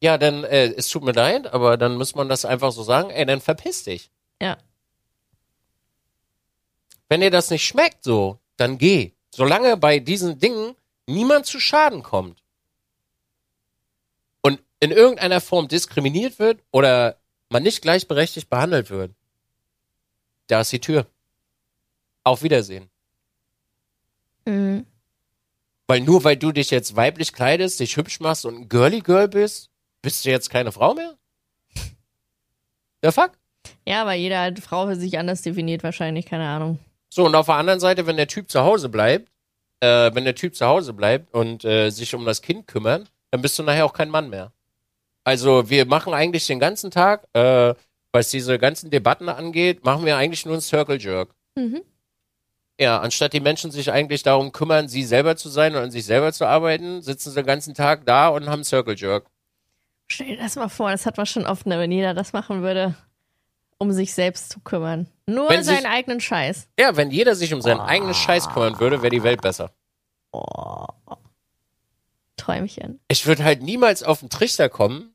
Ja, 0.01 0.17
dann, 0.17 0.45
äh, 0.45 0.67
es 0.77 0.89
tut 0.89 1.03
mir 1.03 1.11
leid, 1.11 1.47
aber 1.53 1.75
dann 1.75 1.95
muss 1.97 2.15
man 2.15 2.29
das 2.29 2.45
einfach 2.45 2.71
so 2.71 2.83
sagen, 2.83 3.09
ey, 3.09 3.25
dann 3.25 3.41
verpiss 3.41 3.83
dich. 3.83 4.11
Ja. 4.41 4.57
Wenn 7.09 7.19
dir 7.21 7.31
das 7.31 7.49
nicht 7.49 7.65
schmeckt 7.65 8.03
so, 8.05 8.38
dann 8.59 8.77
geh. 8.77 9.13
Solange 9.31 9.77
bei 9.77 9.99
diesen 9.99 10.39
Dingen 10.39 10.75
niemand 11.07 11.45
zu 11.45 11.59
Schaden 11.59 12.03
kommt 12.03 12.43
und 14.41 14.61
in 14.79 14.91
irgendeiner 14.91 15.41
Form 15.41 15.67
diskriminiert 15.67 16.39
wird 16.39 16.61
oder 16.71 17.17
man 17.49 17.63
nicht 17.63 17.81
gleichberechtigt 17.81 18.49
behandelt 18.49 18.89
wird, 18.89 19.13
da 20.47 20.61
ist 20.61 20.71
die 20.71 20.79
Tür. 20.79 21.05
Auf 22.23 22.43
Wiedersehen. 22.43 22.89
Mhm. 24.45 24.85
Weil 25.87 26.01
nur 26.01 26.23
weil 26.23 26.37
du 26.37 26.51
dich 26.51 26.69
jetzt 26.69 26.95
weiblich 26.95 27.33
kleidest, 27.33 27.79
dich 27.79 27.97
hübsch 27.97 28.19
machst 28.19 28.45
und 28.45 28.55
ein 28.55 28.69
Girly 28.69 29.01
Girl 29.01 29.27
bist, 29.27 29.69
bist 30.01 30.25
du 30.25 30.29
jetzt 30.29 30.49
keine 30.49 30.71
Frau 30.71 30.93
mehr? 30.93 31.17
Der 33.03 33.11
fuck? 33.11 33.31
Ja, 33.85 34.05
weil 34.05 34.19
jede 34.19 34.61
Frau 34.61 34.87
für 34.87 34.95
sich 34.95 35.17
anders 35.17 35.41
definiert, 35.41 35.83
wahrscheinlich, 35.83 36.25
keine 36.25 36.47
Ahnung. 36.47 36.79
So, 37.19 37.25
und 37.25 37.35
auf 37.35 37.47
der 37.47 37.55
anderen 37.55 37.81
Seite, 37.81 38.07
wenn 38.07 38.15
der 38.15 38.29
Typ 38.29 38.49
zu 38.49 38.61
Hause 38.61 38.87
bleibt, 38.87 39.29
äh, 39.81 40.09
wenn 40.13 40.23
der 40.23 40.35
Typ 40.35 40.55
zu 40.55 40.65
Hause 40.65 40.93
bleibt 40.93 41.33
und 41.33 41.65
äh, 41.65 41.89
sich 41.89 42.15
um 42.15 42.23
das 42.23 42.41
Kind 42.41 42.65
kümmert, 42.65 43.11
dann 43.29 43.41
bist 43.41 43.59
du 43.59 43.63
nachher 43.63 43.83
auch 43.83 43.91
kein 43.91 44.09
Mann 44.09 44.29
mehr. 44.29 44.53
Also 45.25 45.69
wir 45.69 45.85
machen 45.85 46.13
eigentlich 46.13 46.47
den 46.47 46.61
ganzen 46.61 46.91
Tag, 46.91 47.27
äh, 47.33 47.73
was 48.13 48.29
diese 48.29 48.57
ganzen 48.57 48.89
Debatten 48.89 49.27
angeht, 49.27 49.83
machen 49.83 50.05
wir 50.05 50.15
eigentlich 50.15 50.45
nur 50.45 50.53
einen 50.53 50.61
Circle 50.61 50.97
Jerk. 50.97 51.35
Mhm. 51.55 51.81
Ja, 52.79 53.01
anstatt 53.01 53.33
die 53.33 53.41
Menschen 53.41 53.71
sich 53.71 53.91
eigentlich 53.91 54.23
darum 54.23 54.53
kümmern, 54.53 54.87
sie 54.87 55.03
selber 55.03 55.35
zu 55.35 55.49
sein 55.49 55.75
und 55.75 55.81
an 55.81 55.91
sich 55.91 56.05
selber 56.05 56.31
zu 56.31 56.45
arbeiten, 56.45 57.01
sitzen 57.01 57.31
sie 57.31 57.41
den 57.41 57.47
ganzen 57.47 57.73
Tag 57.73 58.05
da 58.05 58.29
und 58.29 58.47
haben 58.47 58.63
Circle 58.63 58.95
Jerk. 58.95 59.25
Stell 60.07 60.27
dir 60.27 60.37
das 60.37 60.55
mal 60.55 60.69
vor, 60.69 60.89
das 60.89 61.05
hat 61.05 61.17
man 61.17 61.25
schon 61.25 61.45
oft, 61.45 61.65
ne, 61.65 61.79
wenn 61.79 61.91
jeder 61.91 62.13
das 62.13 62.31
machen 62.31 62.61
würde, 62.61 62.95
um 63.77 63.91
sich 63.91 64.13
selbst 64.13 64.53
zu 64.53 64.61
kümmern. 64.61 65.09
Nur 65.29 65.49
Wenn 65.49 65.63
seinen 65.63 65.77
sich- 65.81 65.87
eigenen 65.87 66.19
Scheiß. 66.21 66.67
Ja, 66.79 66.95
wenn 66.95 67.11
jeder 67.11 67.35
sich 67.35 67.53
um 67.53 67.61
seinen 67.61 67.81
eigenen 67.81 68.13
Scheiß 68.13 68.49
kümmern 68.49 68.79
würde, 68.79 69.01
wäre 69.01 69.11
die 69.11 69.23
Welt 69.23 69.41
besser. 69.41 69.73
Oh. 70.31 70.85
Träumchen. 72.37 72.99
Ich 73.07 73.25
würde 73.25 73.43
halt 73.43 73.61
niemals 73.61 74.01
auf 74.01 74.21
den 74.21 74.29
Trichter 74.29 74.69
kommen, 74.69 75.13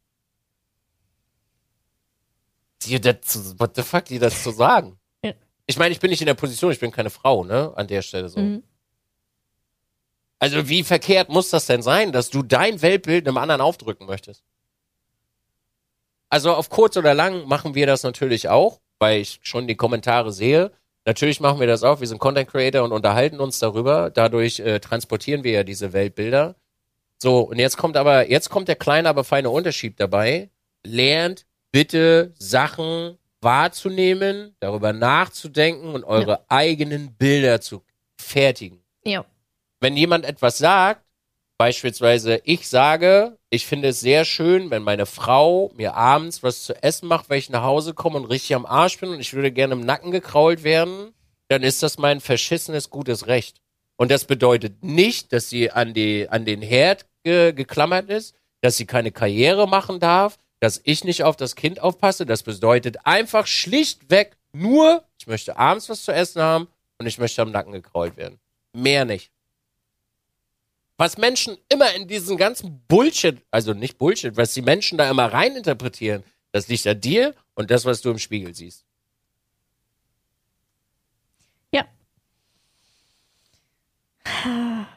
dir 2.83 3.01
das 3.01 3.17
zu, 3.23 3.59
what 3.59 3.75
the 3.77 3.83
fuck, 3.83 4.05
dir 4.07 4.21
das 4.21 4.43
zu 4.43 4.51
sagen. 4.51 4.99
Ja. 5.25 5.33
Ich 5.67 5.79
meine, 5.79 5.93
ich 5.93 6.01
bin 6.01 6.11
nicht 6.11 6.21
in 6.21 6.27
der 6.27 6.35
Position, 6.35 6.71
ich 6.71 6.81
bin 6.81 6.91
keine 6.93 7.09
Frau, 7.09 7.45
ne, 7.45 7.73
an 7.77 7.87
der 7.87 8.03
Stelle 8.03 8.29
so. 8.29 8.39
Mhm. 8.39 8.63
Also 10.39 10.69
wie 10.69 10.83
verkehrt 10.85 11.31
muss 11.31 11.49
das 11.49 11.65
denn 11.65 11.81
sein, 11.81 12.13
dass 12.13 12.29
du 12.29 12.43
dein 12.43 12.83
Weltbild 12.83 13.27
einem 13.27 13.39
anderen 13.39 13.63
aufdrücken 13.63 14.07
möchtest? 14.07 14.45
Also 16.29 16.53
auf 16.53 16.69
kurz 16.69 16.99
oder 16.99 17.15
lang 17.15 17.47
machen 17.49 17.75
wir 17.75 17.87
das 17.87 18.03
natürlich 18.03 18.51
auch, 18.51 18.81
weil 18.99 19.21
ich 19.21 19.41
schon 19.43 19.67
die 19.67 19.77
Kommentare 19.77 20.33
sehe. 20.33 20.73
Natürlich 21.07 21.41
machen 21.41 21.61
wir 21.61 21.67
das 21.67 21.83
auch. 21.83 22.01
Wir 22.01 22.07
sind 22.07 22.19
Content 22.19 22.49
Creator 22.49 22.83
und 22.83 22.93
unterhalten 22.93 23.41
uns 23.41 23.59
darüber. 23.59 24.11
Dadurch 24.11 24.61
äh, 24.61 24.81
transportieren 24.81 25.45
wir 25.45 25.53
ja 25.53 25.65
diese 25.65 25.93
Weltbilder. 25.93 26.57
So, 27.23 27.41
und 27.41 27.59
jetzt 27.59 27.77
kommt 27.77 27.97
aber, 27.97 28.31
jetzt 28.31 28.49
kommt 28.51 28.69
der 28.69 28.77
kleine, 28.77 29.09
aber 29.09 29.25
feine 29.25 29.51
Unterschied 29.51 30.01
dabei. 30.01 30.51
Lernt 30.87 31.47
bitte 31.73 32.33
Sachen 32.39 33.19
wahrzunehmen, 33.41 34.57
darüber 34.61 34.93
nachzudenken 34.93 35.95
und 35.95 36.05
eure 36.05 36.51
eigenen 36.51 37.15
Bilder 37.17 37.61
zu 37.61 37.83
fertigen 38.19 38.83
Ja. 39.05 39.25
wenn 39.81 39.97
jemand 39.97 40.25
etwas 40.25 40.57
sagt, 40.59 41.04
beispielsweise 41.59 42.41
ich 42.45 42.69
sage, 42.69 43.39
ich 43.51 43.67
finde 43.67 43.89
es 43.89 44.01
sehr 44.01 44.25
schön, 44.25 44.71
wenn 44.71 44.83
meine 44.83 45.07
Frau 45.07 45.71
mir 45.77 45.95
abends 45.95 46.43
was 46.43 46.65
zu 46.65 46.83
essen 46.83 47.09
macht, 47.09 47.31
weil 47.31 47.39
ich 47.39 47.51
nach 47.51 47.63
Hause 47.63 47.95
komme 47.95 48.17
und 48.17 48.27
richtig 48.27 48.55
am 48.55 48.67
Arsch 48.67 48.99
bin 48.99 49.11
und 49.11 49.21
ich 49.21 49.35
würde 49.35 49.53
gerne 49.53 49.75
im 49.75 49.81
Nacken 49.81 50.11
gekrault 50.11 50.65
werden, 50.65 51.13
dann 51.49 51.63
ist 51.63 51.83
das 51.83 51.99
mein 51.99 52.21
verschissenes 52.21 52.91
gutes 52.91 53.27
Recht. 53.27 53.61
Und 53.97 54.11
das 54.11 54.25
bedeutet 54.25 54.83
nicht, 54.83 55.33
dass 55.33 55.49
sie 55.49 55.71
an, 55.71 55.95
die, 55.95 56.29
an 56.29 56.45
den 56.45 56.63
Herd 56.63 57.07
ge 57.23 57.53
geklammert 57.53 58.11
ist, 58.11 58.35
dass 58.61 58.77
sie 58.77 58.87
keine 58.87 59.13
Karriere 59.13 59.69
machen 59.69 60.01
darf, 60.01 60.39
dass 60.61 60.81
ich 60.85 61.05
nicht 61.05 61.23
auf 61.23 61.37
das 61.37 61.55
Kind 61.55 61.81
aufpasse. 61.81 62.27
Das 62.27 62.43
bedeutet 62.43 62.97
einfach 63.05 63.47
schlichtweg 63.47 64.37
nur, 64.53 65.05
ich 65.19 65.27
möchte 65.27 65.57
abends 65.57 65.89
was 65.89 66.05
zu 66.05 66.13
essen 66.13 66.43
haben 66.43 66.69
und 66.99 67.07
ich 67.07 67.19
möchte 67.19 67.43
am 67.43 67.51
Nacken 67.51 67.73
gekrault 67.73 68.17
werden. 68.17 68.39
Mehr 68.73 69.05
nicht. 69.05 69.31
Was 70.97 71.19
Menschen 71.19 71.57
immer 71.69 71.93
in 71.95 72.07
diesen 72.07 72.37
ganzen 72.37 72.85
Bullshit, 72.87 73.43
also 73.51 73.75
nicht 73.75 73.99
Bullshit, 73.99 74.37
was 74.37 74.55
die 74.55 74.63
Menschen 74.63 74.97
da 74.97 75.11
immer 75.11 75.33
reininterpretieren, 75.33 76.23
das 76.53 76.69
liegt 76.69 76.87
an 76.87 77.01
dir 77.01 77.35
und 77.55 77.71
das, 77.71 77.85
was 77.85 78.01
du 78.01 78.11
im 78.11 78.19
Spiegel 78.19 78.55
siehst. 78.55 78.85
Ja. 81.73 81.85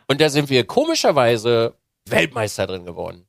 Und 0.08 0.22
da 0.22 0.30
sind 0.30 0.50
wir 0.50 0.68
komischerweise 0.68 1.74
Weltmeister 2.06 2.68
drin 2.68 2.86
geworden. 2.86 3.26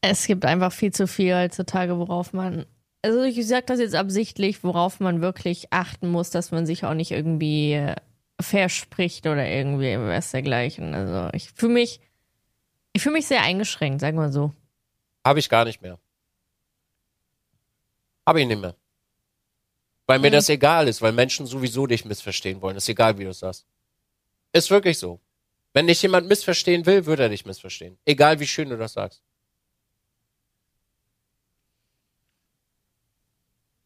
Es 0.00 0.26
gibt 0.26 0.44
einfach 0.44 0.72
viel 0.72 0.92
zu 0.92 1.06
viel 1.06 1.34
heutzutage, 1.34 1.98
worauf 1.98 2.32
man. 2.32 2.66
Also 3.02 3.22
ich 3.22 3.44
sage 3.46 3.66
das 3.66 3.80
jetzt 3.80 3.96
absichtlich, 3.96 4.62
worauf 4.62 5.00
man 5.00 5.20
wirklich 5.20 5.72
achten 5.72 6.08
muss, 6.08 6.30
dass 6.30 6.52
man 6.52 6.66
sich 6.66 6.84
auch 6.84 6.94
nicht 6.94 7.10
irgendwie 7.10 7.72
äh, 7.72 7.96
verspricht 8.42 9.26
oder 9.26 9.46
irgendwie 9.48 9.96
was 9.98 10.30
dergleichen. 10.30 10.94
Also 10.94 11.30
ich 11.34 11.50
fühle 11.50 11.72
mich, 11.74 12.00
ich 12.92 13.02
fühle 13.02 13.14
mich 13.14 13.26
sehr 13.26 13.42
eingeschränkt, 13.42 14.00
sagen 14.00 14.16
wir 14.18 14.30
so. 14.32 14.52
Habe 15.24 15.38
ich 15.38 15.48
gar 15.48 15.64
nicht 15.64 15.82
mehr. 15.82 15.98
Habe 18.26 18.40
ich 18.40 18.46
nicht 18.46 18.60
mehr. 18.60 18.74
Weil 20.06 20.18
mir 20.18 20.28
Mhm. 20.28 20.32
das 20.34 20.48
egal 20.48 20.88
ist, 20.88 21.00
weil 21.00 21.12
Menschen 21.12 21.46
sowieso 21.46 21.86
dich 21.86 22.04
missverstehen 22.04 22.60
wollen. 22.60 22.76
Ist 22.76 22.88
egal, 22.88 23.18
wie 23.18 23.24
du 23.24 23.30
es 23.30 23.38
sagst. 23.38 23.66
Ist 24.52 24.70
wirklich 24.70 24.98
so. 24.98 25.20
Wenn 25.72 25.86
dich 25.86 26.02
jemand 26.02 26.28
missverstehen 26.28 26.84
will, 26.86 27.06
wird 27.06 27.20
er 27.20 27.28
dich 27.30 27.46
missverstehen. 27.46 27.96
Egal, 28.04 28.38
wie 28.40 28.46
schön 28.46 28.68
du 28.68 28.76
das 28.76 28.92
sagst. 28.92 29.22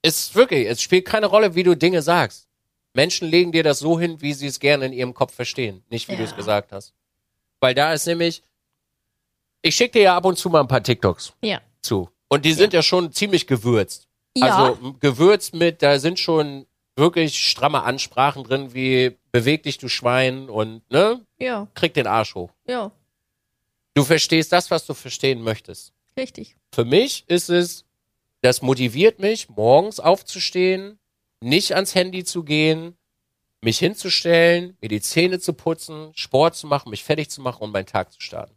Ist 0.02 0.34
wirklich, 0.34 0.66
es 0.68 0.80
spielt 0.82 1.04
keine 1.04 1.26
Rolle, 1.26 1.54
wie 1.54 1.62
du 1.62 1.74
Dinge 1.76 2.02
sagst. 2.02 2.45
Menschen 2.97 3.28
legen 3.28 3.53
dir 3.53 3.62
das 3.62 3.78
so 3.78 4.01
hin, 4.01 4.20
wie 4.22 4.32
sie 4.32 4.47
es 4.47 4.59
gerne 4.59 4.86
in 4.86 4.92
ihrem 4.92 5.14
Kopf 5.14 5.34
verstehen, 5.34 5.84
nicht 5.90 6.09
wie 6.09 6.16
du 6.16 6.24
es 6.24 6.30
Ja. 6.30 6.36
gesagt 6.36 6.72
hast. 6.72 6.94
Weil 7.61 7.74
da 7.74 7.92
ist 7.92 8.07
nämlich, 8.07 8.42
ich 9.62 9.76
schicke 9.76 9.99
dir 9.99 10.03
ja 10.05 10.16
ab 10.16 10.24
und 10.24 10.36
zu 10.38 10.49
mal 10.49 10.61
ein 10.61 10.68
paar 10.68 10.82
TikToks 10.82 11.34
Ja. 11.42 11.61
zu. 11.82 12.09
Und 12.28 12.44
die 12.44 12.53
sind 12.55 12.72
ja, 12.72 12.82
schon 12.82 13.12
ziemlich 13.12 13.47
gewürzt. 13.47 14.09
Ja. 14.36 14.47
Also 14.47 14.94
gewürzt 15.01 15.55
mit, 15.55 15.82
da 15.82 15.99
sind 15.99 16.18
schon 16.18 16.66
wirklich 16.97 17.38
stramme 17.38 17.82
Ansprachen 17.82 18.42
drin, 18.44 18.74
wie 18.74 19.16
beweg 19.30 19.62
dich, 19.62 19.78
du 19.78 19.88
Schwein 19.88 20.49
und 20.49 20.82
ne, 20.90 21.24
Ja, 21.38 21.68
krieg 21.74 21.94
den 21.94 22.07
Arsch 22.07 22.34
hoch. 22.34 22.51
ja, 22.66 22.90
Du 23.94 24.05
verstehst 24.05 24.53
das, 24.53 24.70
was 24.70 24.84
du 24.86 24.92
verstehen 24.94 25.40
möchtest. 25.42 25.92
richtig. 26.18 26.57
Für 26.74 26.84
mich 26.84 27.24
ist 27.28 27.49
es, 27.49 27.84
das 28.42 28.61
motiviert 28.61 29.18
mich, 29.18 29.49
morgens 29.49 30.01
aufzustehen, 30.01 30.99
nicht 31.41 31.74
ans 31.74 31.95
Handy 31.95 32.24
zu 32.24 32.45
gehen, 32.45 32.97
mich 33.61 33.78
hinzustellen, 33.78 34.76
mir 34.80 34.89
die 34.89 35.01
Zähne 35.01 35.41
zu 35.41 35.53
putzen, 35.53 36.12
Sport 36.14 36.57
zu 36.57 36.66
machen, 36.66 36.91
mich 36.91 37.05
fertig 37.05 37.30
zu 37.30 37.41
machen 37.41 37.62
und 37.62 37.72
meinen 37.72 37.87
Tag 37.87 38.12
zu 38.12 38.20
starten. 38.20 38.57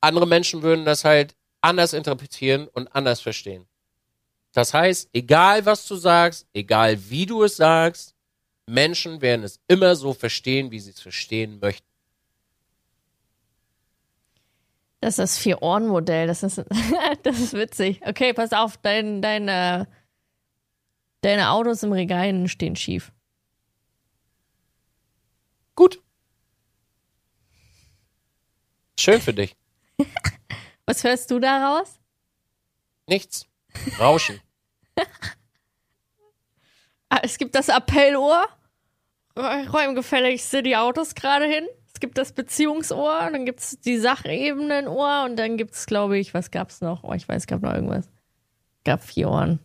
Andere 0.00 0.26
Menschen 0.26 0.62
würden 0.62 0.84
das 0.84 1.04
halt 1.04 1.34
anders 1.60 1.92
interpretieren 1.92 2.68
und 2.68 2.88
anders 2.88 3.20
verstehen. 3.20 3.66
Das 4.52 4.72
heißt, 4.72 5.10
egal 5.12 5.66
was 5.66 5.86
du 5.86 5.96
sagst, 5.96 6.46
egal 6.54 7.10
wie 7.10 7.26
du 7.26 7.42
es 7.42 7.56
sagst, 7.56 8.14
Menschen 8.66 9.20
werden 9.20 9.44
es 9.44 9.60
immer 9.68 9.94
so 9.96 10.12
verstehen, 10.12 10.70
wie 10.70 10.80
sie 10.80 10.90
es 10.90 11.00
verstehen 11.00 11.58
möchten. 11.60 11.86
Das 15.00 15.12
ist 15.12 15.18
das 15.18 15.38
Vier-Ohren-Modell. 15.38 16.26
Das 16.26 16.42
ist, 16.42 16.64
das 17.22 17.38
ist 17.38 17.52
witzig. 17.52 18.00
Okay, 18.04 18.32
pass 18.32 18.52
auf, 18.52 18.76
dein, 18.78 19.22
dein, 19.22 19.48
äh, 19.48 19.86
deine 21.22 21.50
Autos 21.50 21.82
im 21.82 21.92
Regal 21.92 22.48
stehen 22.48 22.76
schief. 22.76 23.12
Gut. 25.74 26.00
Schön 28.98 29.20
für 29.20 29.34
dich. 29.34 29.56
Was 30.86 31.04
hörst 31.04 31.30
du 31.30 31.38
daraus? 31.38 32.00
Nichts. 33.06 33.46
Rauschen. 33.98 34.40
Ah, 37.08 37.20
es 37.22 37.38
gibt 37.38 37.54
das 37.54 37.70
Appellohr. 37.70 38.48
Räum 39.36 39.94
gefälligst 39.94 40.52
die 40.64 40.76
Autos 40.76 41.14
gerade 41.14 41.44
hin. 41.44 41.64
Es 41.94 42.00
gibt 42.00 42.18
das 42.18 42.32
Beziehungsohr, 42.32 43.30
dann 43.30 43.46
gibt 43.46 43.60
es 43.60 43.80
die 43.80 43.96
Sachebenen-Ohr 43.96 45.24
und 45.24 45.36
dann 45.36 45.56
gibt 45.56 45.74
es, 45.74 45.86
glaube 45.86 46.18
ich, 46.18 46.34
was 46.34 46.50
gab's 46.50 46.80
noch? 46.80 47.04
Oh, 47.04 47.12
ich 47.12 47.28
weiß, 47.28 47.42
es 47.42 47.46
gab 47.46 47.62
noch 47.62 47.72
irgendwas. 47.72 48.10
Gab 48.84 49.02
vier 49.02 49.30
Ohren. 49.30 49.60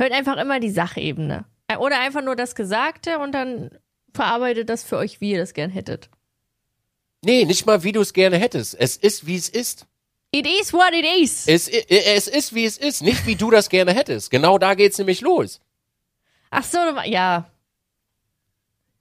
Hört 0.00 0.12
einfach 0.12 0.36
immer 0.36 0.60
die 0.60 0.70
Sachebene. 0.70 1.44
Äh, 1.68 1.76
Oder 1.76 2.00
einfach 2.00 2.22
nur 2.22 2.36
das 2.36 2.54
Gesagte 2.54 3.18
und 3.18 3.32
dann 3.32 3.70
verarbeitet 4.14 4.68
das 4.68 4.84
für 4.84 4.96
euch, 4.96 5.20
wie 5.20 5.32
ihr 5.32 5.38
das 5.38 5.54
gern 5.54 5.70
hättet. 5.70 6.08
Nee, 7.24 7.44
nicht 7.44 7.66
mal 7.66 7.82
wie 7.82 7.92
du 7.92 8.00
es 8.00 8.12
gerne 8.12 8.36
hättest. 8.38 8.74
Es 8.78 8.96
ist, 8.96 9.26
wie 9.26 9.36
es 9.36 9.48
ist. 9.48 9.86
It 10.30 10.46
is 10.46 10.72
what 10.72 10.92
it 10.92 11.04
is. 11.20 11.46
Es, 11.48 11.68
i- 11.68 11.84
es 11.88 12.28
ist, 12.28 12.54
wie 12.54 12.64
es 12.64 12.76
ist. 12.78 13.02
Nicht 13.02 13.26
wie 13.26 13.34
du 13.34 13.50
das 13.50 13.68
gerne 13.68 13.92
hättest. 13.92 14.30
Genau 14.30 14.58
da 14.58 14.74
geht's 14.74 14.98
nämlich 14.98 15.20
los. 15.20 15.60
Ach 16.50 16.64
so, 16.64 16.78
ja. 17.04 17.50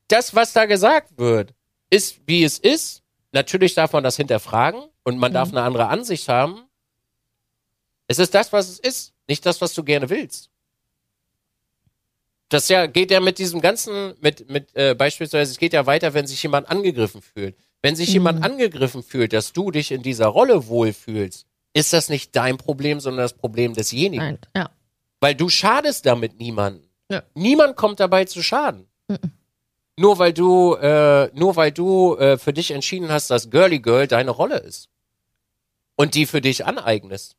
Das, 0.07 0.33
was 0.35 0.53
da 0.53 0.65
gesagt 0.65 1.17
wird, 1.17 1.53
ist, 1.89 2.19
wie 2.25 2.43
es 2.43 2.59
ist. 2.59 3.03
Natürlich 3.33 3.75
darf 3.75 3.93
man 3.93 4.03
das 4.03 4.15
hinterfragen 4.17 4.81
und 5.03 5.17
man 5.19 5.33
darf 5.33 5.49
eine 5.49 5.61
andere 5.61 5.87
Ansicht 5.89 6.27
haben. 6.29 6.63
Es 8.07 8.17
ist 8.19 8.33
das, 8.33 8.51
was 8.53 8.69
es 8.69 8.79
ist, 8.79 9.13
nicht 9.27 9.45
das, 9.45 9.59
was 9.61 9.73
du 9.73 9.83
gerne 9.83 10.09
willst. 10.09 10.49
Das 12.49 12.69
ja 12.69 12.85
geht 12.85 13.11
ja 13.11 13.19
mit 13.19 13.39
diesem 13.39 13.61
ganzen, 13.61 14.13
mit 14.21 14.49
mit 14.49 14.75
äh, 14.75 14.95
beispielsweise, 14.95 15.51
es 15.51 15.57
geht 15.57 15.73
ja 15.73 15.85
weiter, 15.85 16.13
wenn 16.13 16.27
sich 16.27 16.41
jemand 16.43 16.69
angegriffen 16.69 17.21
fühlt. 17.21 17.55
Wenn 17.81 17.95
sich 17.95 18.11
jemand 18.11 18.43
angegriffen 18.43 19.03
fühlt, 19.03 19.33
dass 19.33 19.53
du 19.53 19.71
dich 19.71 19.91
in 19.91 20.01
dieser 20.01 20.27
Rolle 20.27 20.67
wohlfühlst, 20.67 21.45
ist 21.73 21.93
das 21.93 22.09
nicht 22.09 22.35
dein 22.35 22.57
Problem, 22.57 22.99
sondern 22.99 23.23
das 23.23 23.33
Problem 23.33 23.73
desjenigen. 23.73 24.25
Nein, 24.25 24.39
ja. 24.55 24.69
Weil 25.19 25.35
du 25.35 25.49
schadest 25.49 26.05
damit 26.05 26.39
niemanden. 26.39 26.89
Ja. 27.09 27.23
Niemand 27.35 27.75
kommt 27.75 27.99
dabei 27.99 28.25
zu 28.25 28.41
Schaden. 28.41 28.87
Nur 29.99 30.19
weil 30.19 30.33
du, 30.33 30.75
äh, 30.75 31.29
nur 31.33 31.55
weil 31.55 31.71
du 31.71 32.15
äh, 32.17 32.37
für 32.37 32.53
dich 32.53 32.71
entschieden 32.71 33.09
hast, 33.09 33.29
dass 33.31 33.49
Girly 33.49 33.79
Girl 33.79 34.07
deine 34.07 34.31
Rolle 34.31 34.57
ist. 34.57 34.89
Und 35.95 36.13
die 36.13 36.27
für 36.27 36.41
dich 36.41 36.65
aneignest. 36.65 37.35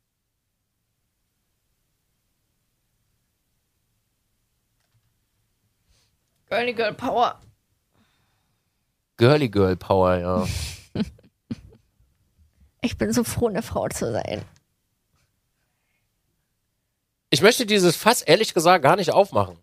Girly 6.49 6.73
Girl 6.73 6.95
Power. 6.95 7.41
Girly 9.17 9.49
Girl 9.49 9.77
Power, 9.77 10.17
ja. 10.17 10.47
Ich 12.81 12.97
bin 12.97 13.13
so 13.13 13.25
froh, 13.25 13.49
eine 13.49 13.63
Frau 13.63 13.89
zu 13.89 14.13
sein. 14.13 14.45
Ich 17.29 17.43
möchte 17.43 17.67
dieses 17.67 17.97
Fass 17.97 18.23
ehrlich 18.23 18.55
gesagt 18.55 18.85
gar 18.85 18.97
nicht 18.97 19.11
aufmachen. 19.13 19.59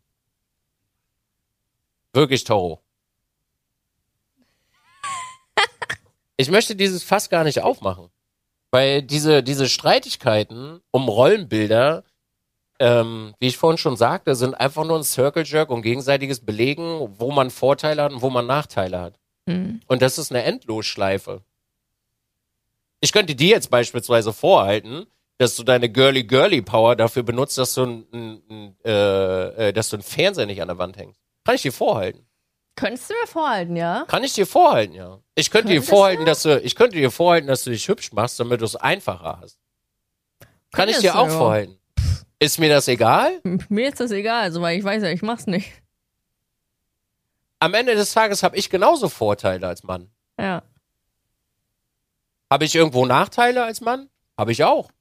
Wirklich, 2.13 2.43
Toro. 2.43 2.81
Ich 6.37 6.51
möchte 6.51 6.75
dieses 6.75 7.03
Fass 7.03 7.29
gar 7.29 7.45
nicht 7.45 7.61
aufmachen. 7.61 8.09
Weil 8.71 9.01
diese, 9.01 9.41
diese 9.41 9.69
Streitigkeiten 9.69 10.81
um 10.91 11.07
Rollenbilder, 11.07 12.03
ähm, 12.79 13.33
wie 13.39 13.47
ich 13.47 13.57
vorhin 13.57 13.77
schon 13.77 13.97
sagte, 13.97 14.35
sind 14.35 14.53
einfach 14.55 14.85
nur 14.85 14.97
ein 14.97 15.03
Circle 15.03 15.45
Jerk 15.45 15.69
und 15.69 15.81
gegenseitiges 15.81 16.45
Belegen, 16.45 17.15
wo 17.17 17.31
man 17.31 17.49
Vorteile 17.49 18.03
hat 18.03 18.11
und 18.11 18.21
wo 18.21 18.29
man 18.29 18.45
Nachteile 18.45 18.99
hat. 18.99 19.19
Hm. 19.47 19.81
Und 19.87 20.01
das 20.01 20.17
ist 20.17 20.31
eine 20.31 20.43
Endlosschleife. 20.43 21.41
Ich 22.99 23.11
könnte 23.11 23.35
dir 23.35 23.49
jetzt 23.49 23.69
beispielsweise 23.69 24.33
vorhalten, 24.33 25.05
dass 25.37 25.55
du 25.55 25.63
deine 25.63 25.89
girly 25.89 26.23
girly 26.23 26.61
Power 26.61 26.95
dafür 26.95 27.23
benutzt, 27.23 27.57
dass 27.57 27.73
du 27.73 27.83
ein, 27.83 28.05
ein, 28.13 28.41
ein, 28.49 28.75
äh, 28.85 29.67
äh, 29.67 29.73
dass 29.73 29.89
du 29.89 29.97
einen 29.97 30.03
Fernseher 30.03 30.45
nicht 30.45 30.61
an 30.61 30.69
der 30.69 30.77
Wand 30.77 30.97
hängst. 30.97 31.19
Kann 31.43 31.55
ich 31.55 31.61
dir 31.61 31.73
vorhalten? 31.73 32.25
Könntest 32.75 33.09
du 33.09 33.13
mir 33.13 33.27
vorhalten, 33.27 33.75
ja? 33.75 34.05
Kann 34.07 34.23
ich 34.23 34.33
dir 34.33 34.45
vorhalten, 34.45 34.95
ja. 34.95 35.19
Ich 35.35 35.49
könnte 35.49 35.69
dir 35.69 35.75
Könntest 35.75 35.89
vorhalten, 35.89 36.25
dass 36.25 36.41
du, 36.43 36.59
ich 36.59 36.75
könnte 36.75 36.97
dir 36.97 37.11
vorhalten, 37.11 37.47
dass 37.47 37.63
du 37.63 37.69
dich 37.69 37.87
hübsch 37.87 38.11
machst, 38.11 38.39
damit 38.39 38.61
du 38.61 38.65
es 38.65 38.75
einfacher 38.75 39.39
hast. 39.41 39.59
Kann 40.71 40.89
ich 40.89 40.95
Könntest 40.95 41.03
dir 41.03 41.11
du, 41.11 41.17
auch 41.19 41.27
ja. 41.27 41.37
vorhalten. 41.37 41.77
Ist 42.45 42.59
mir 42.59 42.69
das 42.69 42.87
egal? 42.87 43.41
Mir 43.69 43.89
ist 43.89 43.99
das 43.99 44.11
egal, 44.11 44.53
weil 44.61 44.77
ich 44.77 44.83
weiß 44.83 45.01
ja, 45.01 45.09
ich 45.09 45.23
mach's 45.23 45.47
nicht. 45.47 45.67
Am 47.57 47.73
Ende 47.73 47.95
des 47.95 48.13
Tages 48.13 48.43
habe 48.43 48.55
ich 48.55 48.69
genauso 48.69 49.09
Vorteile 49.09 49.67
als 49.67 49.81
Mann. 49.81 50.11
Ja. 50.39 50.61
Habe 52.51 52.65
ich 52.65 52.75
irgendwo 52.75 53.07
Nachteile 53.07 53.63
als 53.63 53.81
Mann? 53.81 54.09
Habe 54.37 54.51
ich 54.51 54.63
auch. 54.63 54.91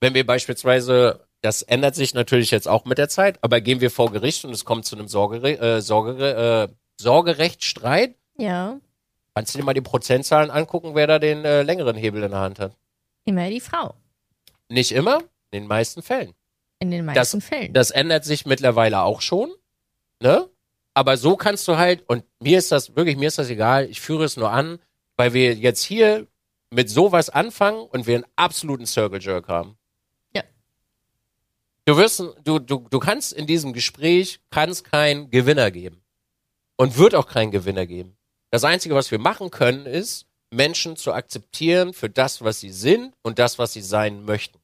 Wenn 0.00 0.14
wir 0.14 0.24
beispielsweise, 0.24 1.26
das 1.42 1.60
ändert 1.60 1.94
sich 1.94 2.14
natürlich 2.14 2.50
jetzt 2.52 2.68
auch 2.68 2.86
mit 2.86 2.96
der 2.96 3.10
Zeit, 3.10 3.38
aber 3.42 3.60
gehen 3.60 3.82
wir 3.82 3.90
vor 3.90 4.10
Gericht 4.10 4.46
und 4.46 4.52
es 4.52 4.64
kommt 4.64 4.86
zu 4.86 4.96
einem 4.96 5.08
Sorgere 5.08 5.58
äh, 5.58 5.82
Sorgere 5.82 6.68
äh, 6.70 6.74
Sorgerechtsstreit, 6.98 8.14
Ja. 8.38 8.80
kannst 9.34 9.52
du 9.54 9.58
dir 9.58 9.64
mal 9.66 9.74
die 9.74 9.82
Prozentzahlen 9.82 10.50
angucken, 10.50 10.94
wer 10.94 11.06
da 11.06 11.18
den 11.18 11.44
äh, 11.44 11.60
längeren 11.64 11.96
Hebel 11.96 12.22
in 12.22 12.30
der 12.30 12.40
Hand 12.40 12.58
hat. 12.60 12.72
Immer 13.26 13.50
die 13.50 13.60
Frau. 13.60 13.92
Nicht 14.70 14.92
immer, 14.92 15.18
in 15.50 15.60
den 15.60 15.66
meisten 15.66 16.00
Fällen. 16.00 16.32
In 16.78 16.90
den 16.90 17.06
Das- 17.06 17.16
meisten 17.16 17.40
Fällen. 17.40 17.72
Das 17.72 17.90
ändert 17.90 18.24
sich 18.24 18.46
mittlerweile 18.46 19.00
auch 19.02 19.20
schon, 19.20 19.50
ne? 20.20 20.48
Aber 20.94 21.16
so 21.16 21.36
kannst 21.36 21.68
du 21.68 21.76
halt, 21.76 22.08
und 22.08 22.24
mir 22.40 22.58
ist 22.58 22.72
das, 22.72 22.96
wirklich, 22.96 23.16
mir 23.16 23.28
ist 23.28 23.38
das 23.38 23.50
egal, 23.50 23.86
ich 23.90 24.00
führe 24.00 24.24
es 24.24 24.36
nur 24.36 24.50
an, 24.50 24.78
weil 25.16 25.32
wir 25.34 25.54
jetzt 25.54 25.82
hier 25.82 26.26
mit 26.70 26.88
sowas 26.90 27.28
anfangen 27.30 27.80
und 27.80 28.06
wir 28.06 28.14
einen 28.16 28.24
absoluten 28.36 28.86
Circle 28.86 29.20
Jerk 29.20 29.48
haben. 29.48 29.76
Ja. 30.34 30.42
Du 31.84 31.96
wirst, 31.96 32.20
du, 32.44 32.58
du, 32.58 32.86
du 32.90 32.98
kannst 32.98 33.32
in 33.32 33.46
diesem 33.46 33.72
Gespräch, 33.72 34.40
kannst 34.50 34.84
keinen 34.84 35.30
Gewinner 35.30 35.70
geben. 35.70 36.02
Und 36.78 36.98
wird 36.98 37.14
auch 37.14 37.26
keinen 37.26 37.50
Gewinner 37.50 37.86
geben. 37.86 38.16
Das 38.50 38.64
Einzige, 38.64 38.94
was 38.94 39.10
wir 39.10 39.18
machen 39.18 39.50
können, 39.50 39.86
ist, 39.86 40.26
Menschen 40.50 40.96
zu 40.96 41.12
akzeptieren 41.12 41.92
für 41.94 42.10
das, 42.10 42.42
was 42.42 42.60
sie 42.60 42.70
sind 42.70 43.14
und 43.22 43.38
das, 43.38 43.58
was 43.58 43.72
sie 43.72 43.80
sein 43.82 44.24
möchten. 44.24 44.58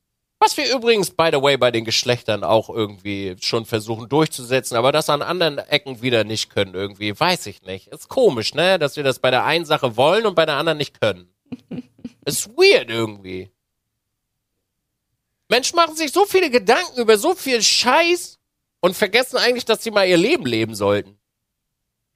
Was 0.45 0.57
wir 0.57 0.75
übrigens, 0.75 1.13
by 1.13 1.31
the 1.33 1.41
way, 1.41 1.57
bei 1.57 1.71
den 1.71 1.85
Geschlechtern 1.85 2.43
auch 2.43 2.69
irgendwie 2.69 3.37
schon 3.41 3.65
versuchen 3.65 4.09
durchzusetzen, 4.09 4.77
aber 4.77 4.91
das 4.91 5.09
an 5.09 5.23
anderen 5.23 5.59
Ecken 5.59 6.03
wieder 6.03 6.25
nicht 6.25 6.51
können 6.51 6.75
irgendwie, 6.75 7.19
weiß 7.19 7.47
ich 7.47 7.63
nicht. 7.63 7.87
Ist 7.87 8.09
komisch, 8.09 8.53
ne, 8.53 8.77
dass 8.81 8.97
wir 8.97 9.05
das 9.05 9.21
bei 9.21 9.31
der 9.31 9.45
einen 9.45 9.65
Sache 9.65 9.97
wollen 9.97 10.27
und 10.27 10.35
bei 10.35 10.45
der 10.45 10.57
anderen 10.57 10.79
nicht 10.79 11.01
können. 11.01 11.33
Ist 12.25 12.49
weird 12.57 12.91
irgendwie. 12.91 13.53
Menschen 15.49 15.77
machen 15.77 15.95
sich 15.95 16.11
so 16.11 16.25
viele 16.25 16.51
Gedanken 16.51 17.01
über 17.01 17.19
so 17.19 17.37
viel 17.37 17.63
Scheiß 17.63 18.41
und 18.81 18.97
vergessen 18.97 19.37
eigentlich, 19.37 19.65
dass 19.65 19.85
sie 19.85 19.93
mal 19.93 20.09
ihr 20.09 20.17
Leben 20.17 20.45
leben 20.45 20.75
sollten. 20.75 21.21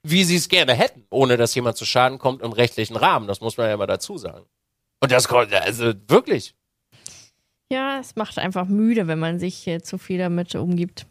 Wie 0.03 0.25
sie 0.25 0.35
es 0.35 0.49
gerne 0.49 0.75
hätten, 0.75 1.07
ohne 1.11 1.37
dass 1.37 1.55
jemand 1.55 1.77
zu 1.77 1.85
Schaden 1.85 2.19
kommt 2.19 2.43
im 2.43 2.51
rechtlichen 2.51 2.97
Rahmen. 2.97 3.29
Das 3.29 3.41
muss 3.41 3.57
man 3.57 3.69
ja 3.69 3.77
mal 3.77 3.87
dazu 3.87 4.19
sagen. 4.19 4.47
Und 4.99 5.13
das 5.13 5.29
kommt, 5.29 5.55
also 5.55 5.93
wirklich. 6.09 6.57
Ja, 7.71 7.99
es 7.99 8.15
macht 8.17 8.39
einfach 8.39 8.67
müde, 8.67 9.07
wenn 9.09 9.19
man 9.19 9.39
sich 9.39 9.67
äh, 9.67 9.83
zu 9.83 9.99
viel 9.99 10.19
damit 10.19 10.55
umgibt. 10.55 11.07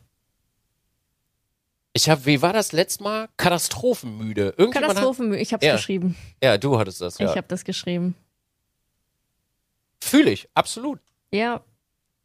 Ich 1.93 2.09
habe, 2.09 2.25
wie 2.25 2.41
war 2.41 2.53
das 2.53 2.71
letztes 2.71 2.99
Mal? 2.99 3.29
Katastrophenmüde. 3.37 4.53
Katastrophenmüde, 4.71 5.41
ich 5.41 5.53
hab's 5.53 5.65
Ja. 5.65 5.73
geschrieben. 5.75 6.15
Ja, 6.43 6.57
du 6.57 6.77
hattest 6.77 7.01
das, 7.01 7.17
ja. 7.19 7.29
Ich 7.29 7.37
hab 7.37 7.47
das 7.47 7.63
geschrieben. 7.63 8.15
Fühle 10.01 10.31
ich, 10.31 10.49
absolut. 10.53 10.99
Ja. 11.31 11.61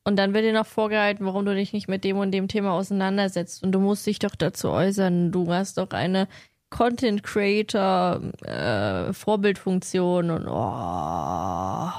Und 0.02 0.16
dann 0.16 0.34
wird 0.34 0.44
dir 0.44 0.52
noch 0.52 0.66
vorgehalten, 0.66 1.24
warum 1.26 1.44
du 1.44 1.54
dich 1.54 1.72
nicht 1.72 1.86
mit 1.88 2.04
dem 2.04 2.16
und 2.18 2.32
dem 2.32 2.48
Thema 2.48 2.72
auseinandersetzt. 2.72 3.62
Und 3.62 3.72
du 3.72 3.80
musst 3.80 4.06
dich 4.06 4.18
doch 4.18 4.34
dazu 4.34 4.70
äußern. 4.70 5.30
Du 5.30 5.52
hast 5.52 5.78
doch 5.78 5.90
eine 5.90 6.26
Content 6.70 7.22
Creator 7.22 8.20
äh, 8.44 9.12
Vorbildfunktion 9.12 10.30
und 10.30 10.46
oh. 10.48 11.90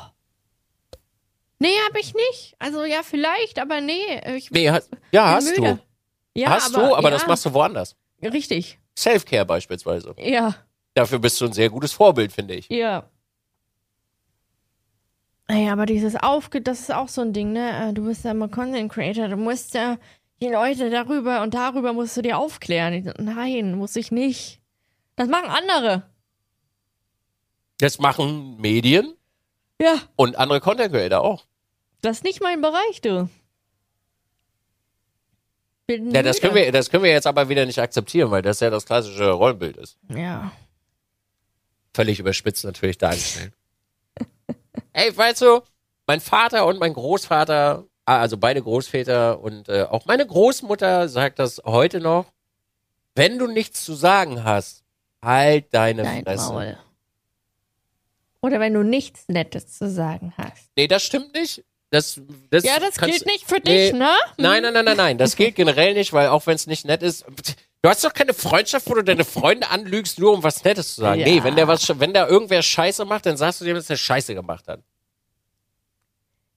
Nee, 1.62 1.76
hab 1.88 1.96
ich 1.96 2.14
nicht. 2.16 2.56
Also 2.58 2.84
ja, 2.86 3.04
vielleicht, 3.04 3.60
aber 3.60 3.82
nee. 3.82 4.20
Ich 4.36 4.50
Nee, 4.50 4.70
ha 4.72 4.80
ja, 5.12 5.30
hast 5.36 5.46
müde. 5.56 5.76
du. 5.76 5.80
Ja, 6.40 6.50
hast 6.50 6.76
du, 6.76 6.80
aber 6.96 7.10
ja, 7.10 7.12
das 7.12 7.28
machst 7.28 7.46
du 7.46 7.54
woanders. 7.54 7.96
Richtig. 8.24 8.80
Self-Care 8.98 9.46
beispielsweise. 9.46 10.16
Ja, 10.18 10.56
Dafür 10.96 11.20
bist 11.20 11.40
du 11.40 11.46
ein 11.46 11.54
sehr 11.54 11.70
gutes 11.70 11.94
Vorbild, 11.94 12.32
finde 12.34 12.56
ich. 12.56 12.68
ja. 12.70 13.04
Naja, 15.48 15.74
aber 15.74 15.86
dieses 15.86 16.16
Aufge, 16.16 16.62
das 16.62 16.80
ist 16.80 16.94
auch 16.94 17.10
so 17.10 17.22
ein 17.22 17.34
Ding, 17.34 17.52
ne? 17.52 17.90
Äh, 17.90 17.94
Du 17.94 18.06
bist 18.06 18.24
ja 18.24 18.32
immer 18.32 18.48
Content 18.48 18.90
Creator, 18.92 19.28
du 19.28 19.36
musst 19.36 19.74
ja 19.74 19.98
die 20.42 20.48
Leute 20.48 20.90
darüber 20.90 21.42
und 21.42 21.54
darüber 21.54 21.92
musst 21.94 22.16
du 22.16 22.22
dir 22.22 22.38
aufklären. 22.38 23.14
Nein, 23.20 23.76
muss 23.76 23.96
ich 23.98 24.12
nicht. 24.12 24.62
Das 25.18 25.28
machen 25.28 25.50
andere. 25.50 26.10
Das 27.80 28.00
machen 28.00 28.58
Medien 28.62 29.14
Ja, 29.82 29.96
und 30.16 30.38
andere 30.38 30.62
Content 30.62 30.94
Creator 30.94 31.20
auch. 31.22 31.44
Das 32.02 32.18
ist 32.18 32.24
nicht 32.24 32.42
mein 32.42 32.62
Bereich, 32.62 33.02
du. 33.02 33.30
Bin 35.88 36.12
Ja, 36.12 36.24
das 36.24 36.42
können 36.42 36.56
wir, 36.56 36.72
das 36.72 36.90
können 36.90 37.04
wir 37.04 37.12
jetzt 37.12 37.28
aber 37.28 37.50
wieder 37.50 37.66
nicht 37.66 37.80
akzeptieren, 37.80 38.32
weil 38.32 38.42
das 38.42 38.60
ja 38.60 38.70
das 38.70 38.86
klassische 38.86 39.32
Rollenbild 39.32 39.78
ist. 39.78 39.98
Ja. 40.10 40.52
Völlig 41.94 42.20
überspitzt 42.20 42.64
natürlich 42.64 42.98
dargestellt. 42.98 43.54
Ey, 44.94 45.16
weißt 45.16 45.42
du, 45.42 45.62
mein 46.08 46.22
Vater 46.22 46.66
und 46.66 46.80
mein 46.80 46.94
Großvater, 46.94 47.86
ah, 48.06 48.20
also 48.20 48.38
beide 48.38 48.62
Großväter 48.62 49.40
und 49.40 49.70
äh, 49.70 49.84
auch 49.84 50.06
meine 50.06 50.26
Großmutter 50.26 51.10
sagt 51.10 51.40
das 51.40 51.62
heute 51.66 52.00
noch. 52.00 52.26
Wenn 53.14 53.38
du 53.38 53.48
nichts 53.48 53.84
zu 53.84 53.94
sagen 53.94 54.44
hast, 54.44 54.84
halt 55.22 55.74
deine 55.74 56.04
Dein 56.04 56.24
Fresse. 56.24 56.54
Maul. 56.54 56.78
Oder 58.42 58.60
wenn 58.60 58.74
du 58.74 58.84
nichts 58.84 59.28
Nettes 59.28 59.78
zu 59.78 59.90
sagen 59.90 60.34
hast. 60.38 60.70
Nee, 60.76 60.88
das 60.88 61.04
stimmt 61.04 61.34
nicht. 61.34 61.64
Das, 61.92 62.20
das 62.50 62.64
Ja, 62.64 62.80
das 62.80 62.96
kannst- 62.96 63.18
gilt 63.20 63.26
nicht 63.28 63.48
für 63.48 63.56
Nee. 63.56 63.92
dich, 63.92 63.94
ne? 63.94 64.10
Nein, 64.38 64.64
nein, 64.64 64.74
nein, 64.74 64.86
nein, 64.86 64.98
nein. 64.98 65.18
Das 65.18 65.36
gilt 65.36 65.56
generell 65.56 65.94
nicht, 65.94 66.14
weil 66.14 66.30
auch 66.30 66.48
wenn 66.48 66.56
es 66.56 66.66
nicht 66.66 66.86
nett 66.86 67.04
ist. 67.04 67.26
Du 67.82 67.90
hast 67.90 68.04
doch 68.04 68.14
keine 68.14 68.34
Freundschaft, 68.34 68.90
wo 68.90 68.94
du 68.94 69.04
deine 69.04 69.26
Freunde 69.26 69.70
anlügst, 69.70 70.18
nur 70.18 70.32
um 70.34 70.42
was 70.42 70.64
Nettes 70.64 70.96
zu 70.96 71.02
sagen. 71.02 71.20
Ja. 71.20 71.26
Nee, 71.28 71.44
wenn 71.44 71.56
der 71.56 71.68
was, 71.68 71.88
wenn 72.00 72.14
der 72.14 72.28
irgendwer 72.30 72.62
Scheiße 72.62 73.04
macht, 73.06 73.26
dann 73.26 73.36
sagst 73.38 73.60
du 73.60 73.66
dem, 73.66 73.76
dass 73.76 73.88
der 73.88 73.98
Scheiße 73.98 74.34
gemacht 74.34 74.68
hat. 74.68 74.80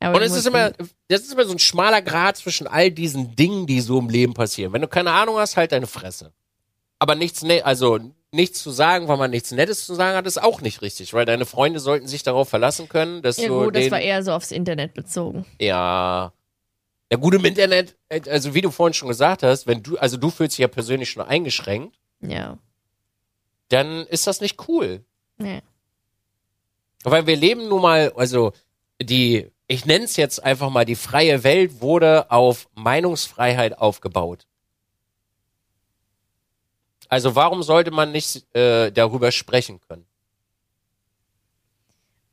Aber 0.00 0.16
Und 0.18 0.22
es 0.22 0.32
ist 0.34 0.46
immer, 0.46 0.70
das 1.08 1.22
ist 1.22 1.32
immer 1.32 1.46
so 1.46 1.52
ein 1.52 1.58
schmaler 1.58 2.02
Grad 2.02 2.36
zwischen 2.36 2.66
all 2.66 2.90
diesen 2.90 3.34
Dingen, 3.36 3.66
die 3.66 3.80
so 3.80 3.98
im 3.98 4.10
Leben 4.10 4.34
passieren. 4.34 4.72
Wenn 4.72 4.82
du 4.82 4.88
keine 4.88 5.10
Ahnung 5.12 5.38
hast, 5.38 5.56
halt 5.56 5.72
deine 5.72 5.86
Fresse. 5.86 6.32
Aber 6.98 7.14
nichts, 7.14 7.42
ne 7.42 7.62
also 7.62 7.98
nichts 8.34 8.62
zu 8.62 8.70
sagen, 8.70 9.08
weil 9.08 9.16
man 9.16 9.30
nichts 9.30 9.50
Nettes 9.52 9.86
zu 9.86 9.94
sagen 9.94 10.16
hat, 10.16 10.26
ist 10.26 10.42
auch 10.42 10.60
nicht 10.60 10.82
richtig, 10.82 11.14
weil 11.14 11.24
deine 11.24 11.46
Freunde 11.46 11.80
sollten 11.80 12.06
sich 12.06 12.22
darauf 12.22 12.48
verlassen 12.48 12.88
können, 12.88 13.22
dass 13.22 13.36
Ja, 13.38 13.48
du 13.48 13.64
gut, 13.64 13.76
das 13.76 13.90
war 13.90 14.00
eher 14.00 14.22
so 14.22 14.32
aufs 14.32 14.50
Internet 14.50 14.94
bezogen. 14.94 15.46
Ja. 15.60 16.32
Ja, 17.12 17.18
gut 17.18 17.34
im 17.34 17.44
Internet, 17.44 17.96
also 18.28 18.54
wie 18.54 18.60
du 18.60 18.70
vorhin 18.70 18.94
schon 18.94 19.08
gesagt 19.08 19.42
hast, 19.42 19.66
wenn 19.66 19.82
du, 19.82 19.96
also 19.98 20.16
du 20.16 20.30
fühlst 20.30 20.54
dich 20.56 20.62
ja 20.62 20.68
persönlich 20.68 21.10
schon 21.10 21.22
eingeschränkt, 21.22 21.96
Ja. 22.20 22.58
dann 23.68 24.06
ist 24.06 24.26
das 24.26 24.40
nicht 24.40 24.68
cool. 24.68 25.04
ja. 25.38 25.60
Weil 27.06 27.26
wir 27.26 27.36
leben 27.36 27.68
nun 27.68 27.82
mal, 27.82 28.12
also 28.16 28.52
die, 29.00 29.50
ich 29.66 29.84
nenne 29.84 30.04
es 30.06 30.16
jetzt 30.16 30.42
einfach 30.42 30.70
mal, 30.70 30.86
die 30.86 30.94
freie 30.96 31.44
Welt 31.44 31.82
wurde 31.82 32.30
auf 32.30 32.66
Meinungsfreiheit 32.74 33.76
aufgebaut. 33.78 34.46
Also 37.14 37.36
warum 37.36 37.62
sollte 37.62 37.92
man 37.92 38.10
nicht 38.10 38.44
äh, 38.56 38.90
darüber 38.90 39.30
sprechen 39.30 39.80
können? 39.80 40.04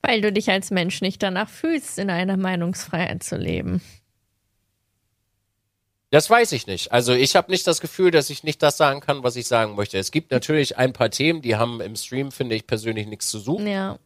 Weil 0.01 0.21
du 0.21 0.31
dich 0.31 0.49
als 0.49 0.71
Mensch 0.71 1.01
nicht 1.01 1.21
danach 1.21 1.49
fühlst, 1.49 1.99
in 1.99 2.09
einer 2.09 2.35
Meinungsfreiheit 2.35 3.21
zu 3.21 3.37
leben. 3.37 3.83
Das 6.09 6.27
weiß 6.27 6.53
ich 6.53 6.65
nicht. 6.65 6.91
Also 6.91 7.13
ich 7.13 7.35
habe 7.35 7.51
nicht 7.51 7.67
das 7.67 7.79
Gefühl, 7.79 8.09
dass 8.09 8.31
ich 8.31 8.43
nicht 8.43 8.63
das 8.63 8.75
sagen 8.77 9.01
kann, 9.01 9.21
was 9.21 9.35
ich 9.35 9.47
sagen 9.47 9.75
möchte. 9.75 9.99
Es 9.99 10.09
gibt 10.09 10.31
natürlich 10.31 10.79
ein 10.79 10.93
paar 10.93 11.11
Themen, 11.11 11.43
die 11.43 11.57
haben 11.57 11.79
im 11.79 11.95
Stream, 11.95 12.31
finde 12.31 12.55
ich 12.55 12.65
persönlich, 12.65 13.05
nichts 13.05 13.29
zu 13.29 13.37
suchen. 13.37 13.67
Ja. 13.67 13.99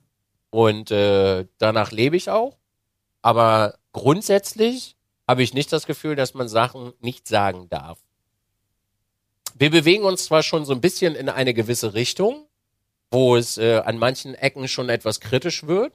Und 0.50 0.92
äh, 0.92 1.46
danach 1.58 1.94
lebe 1.94 2.18
ich 2.18 2.30
auch. 2.30 2.58
Aber 3.22 3.76
grundsätzlich 3.94 4.98
habe 5.26 5.42
ich 5.42 5.54
nicht 5.54 5.72
das 5.72 5.86
Gefühl, 5.86 6.18
dass 6.18 6.34
man 6.34 6.50
Sachen 6.50 6.92
nicht 7.00 7.30
sagen 7.30 7.70
darf. 7.70 8.05
Wir 9.58 9.70
bewegen 9.70 10.04
uns 10.04 10.26
zwar 10.26 10.44
schon 10.44 10.66
so 10.66 10.74
ein 10.74 10.82
bisschen 10.82 11.16
in 11.16 11.30
eine 11.30 11.54
gewisse 11.54 11.94
Richtung, 11.94 12.46
wo 13.10 13.38
es 13.38 13.58
äh, 13.58 13.78
an 13.78 13.98
manchen 13.98 14.36
Ecken 14.36 14.68
schon 14.68 14.90
etwas 14.90 15.22
kritisch 15.22 15.66
wird, 15.66 15.94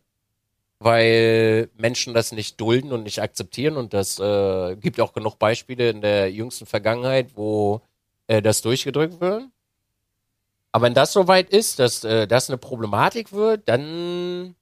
weil 0.79 1.69
Menschen 1.77 2.15
das 2.15 2.33
nicht 2.33 2.59
dulden 2.59 2.91
und 2.91 3.03
nicht 3.03 3.21
akzeptieren. 3.21 3.77
Und 3.77 3.93
das 3.93 4.19
äh, 4.19 4.77
gibt 4.77 4.99
auch 4.99 5.13
genug 5.13 5.39
Beispiele 5.39 5.91
in 5.91 6.01
der 6.01 6.33
jüngsten 6.33 6.65
Vergangenheit, 6.65 7.33
wo 7.37 7.83
äh, 8.29 8.41
das 8.41 8.63
durchgedrückt 8.63 9.21
wird. 9.21 9.45
Aber 10.73 10.87
wenn 10.87 10.95
das 10.95 11.13
soweit 11.13 11.51
ist, 11.51 11.81
dass 11.81 12.03
äh, 12.03 12.27
das 12.27 12.49
eine 12.49 12.57
Problematik 12.57 13.31
wird, 13.31 13.69
dann 13.69 14.55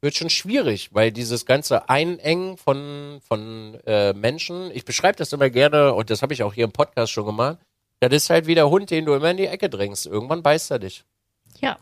wird 0.00 0.16
schon 0.16 0.30
schwierig, 0.30 0.90
weil 0.92 1.12
dieses 1.12 1.44
ganze 1.46 1.88
Einengen 1.88 2.56
von, 2.56 3.20
von 3.26 3.78
äh, 3.86 4.12
Menschen, 4.12 4.70
ich 4.72 4.84
beschreibe 4.84 5.16
das 5.16 5.32
immer 5.32 5.50
gerne, 5.50 5.94
und 5.94 6.10
das 6.10 6.22
habe 6.22 6.32
ich 6.32 6.42
auch 6.42 6.54
hier 6.54 6.64
im 6.64 6.72
Podcast 6.72 7.12
schon 7.12 7.26
gemacht, 7.26 7.58
das 8.00 8.12
ist 8.14 8.30
halt 8.30 8.46
wie 8.46 8.54
der 8.54 8.70
Hund, 8.70 8.90
den 8.90 9.04
du 9.04 9.14
immer 9.14 9.30
in 9.30 9.36
die 9.36 9.46
Ecke 9.46 9.68
drängst. 9.68 10.06
Irgendwann 10.06 10.42
beißt 10.42 10.70
er 10.70 10.78
dich. 10.78 11.04
Ja. 11.60 11.78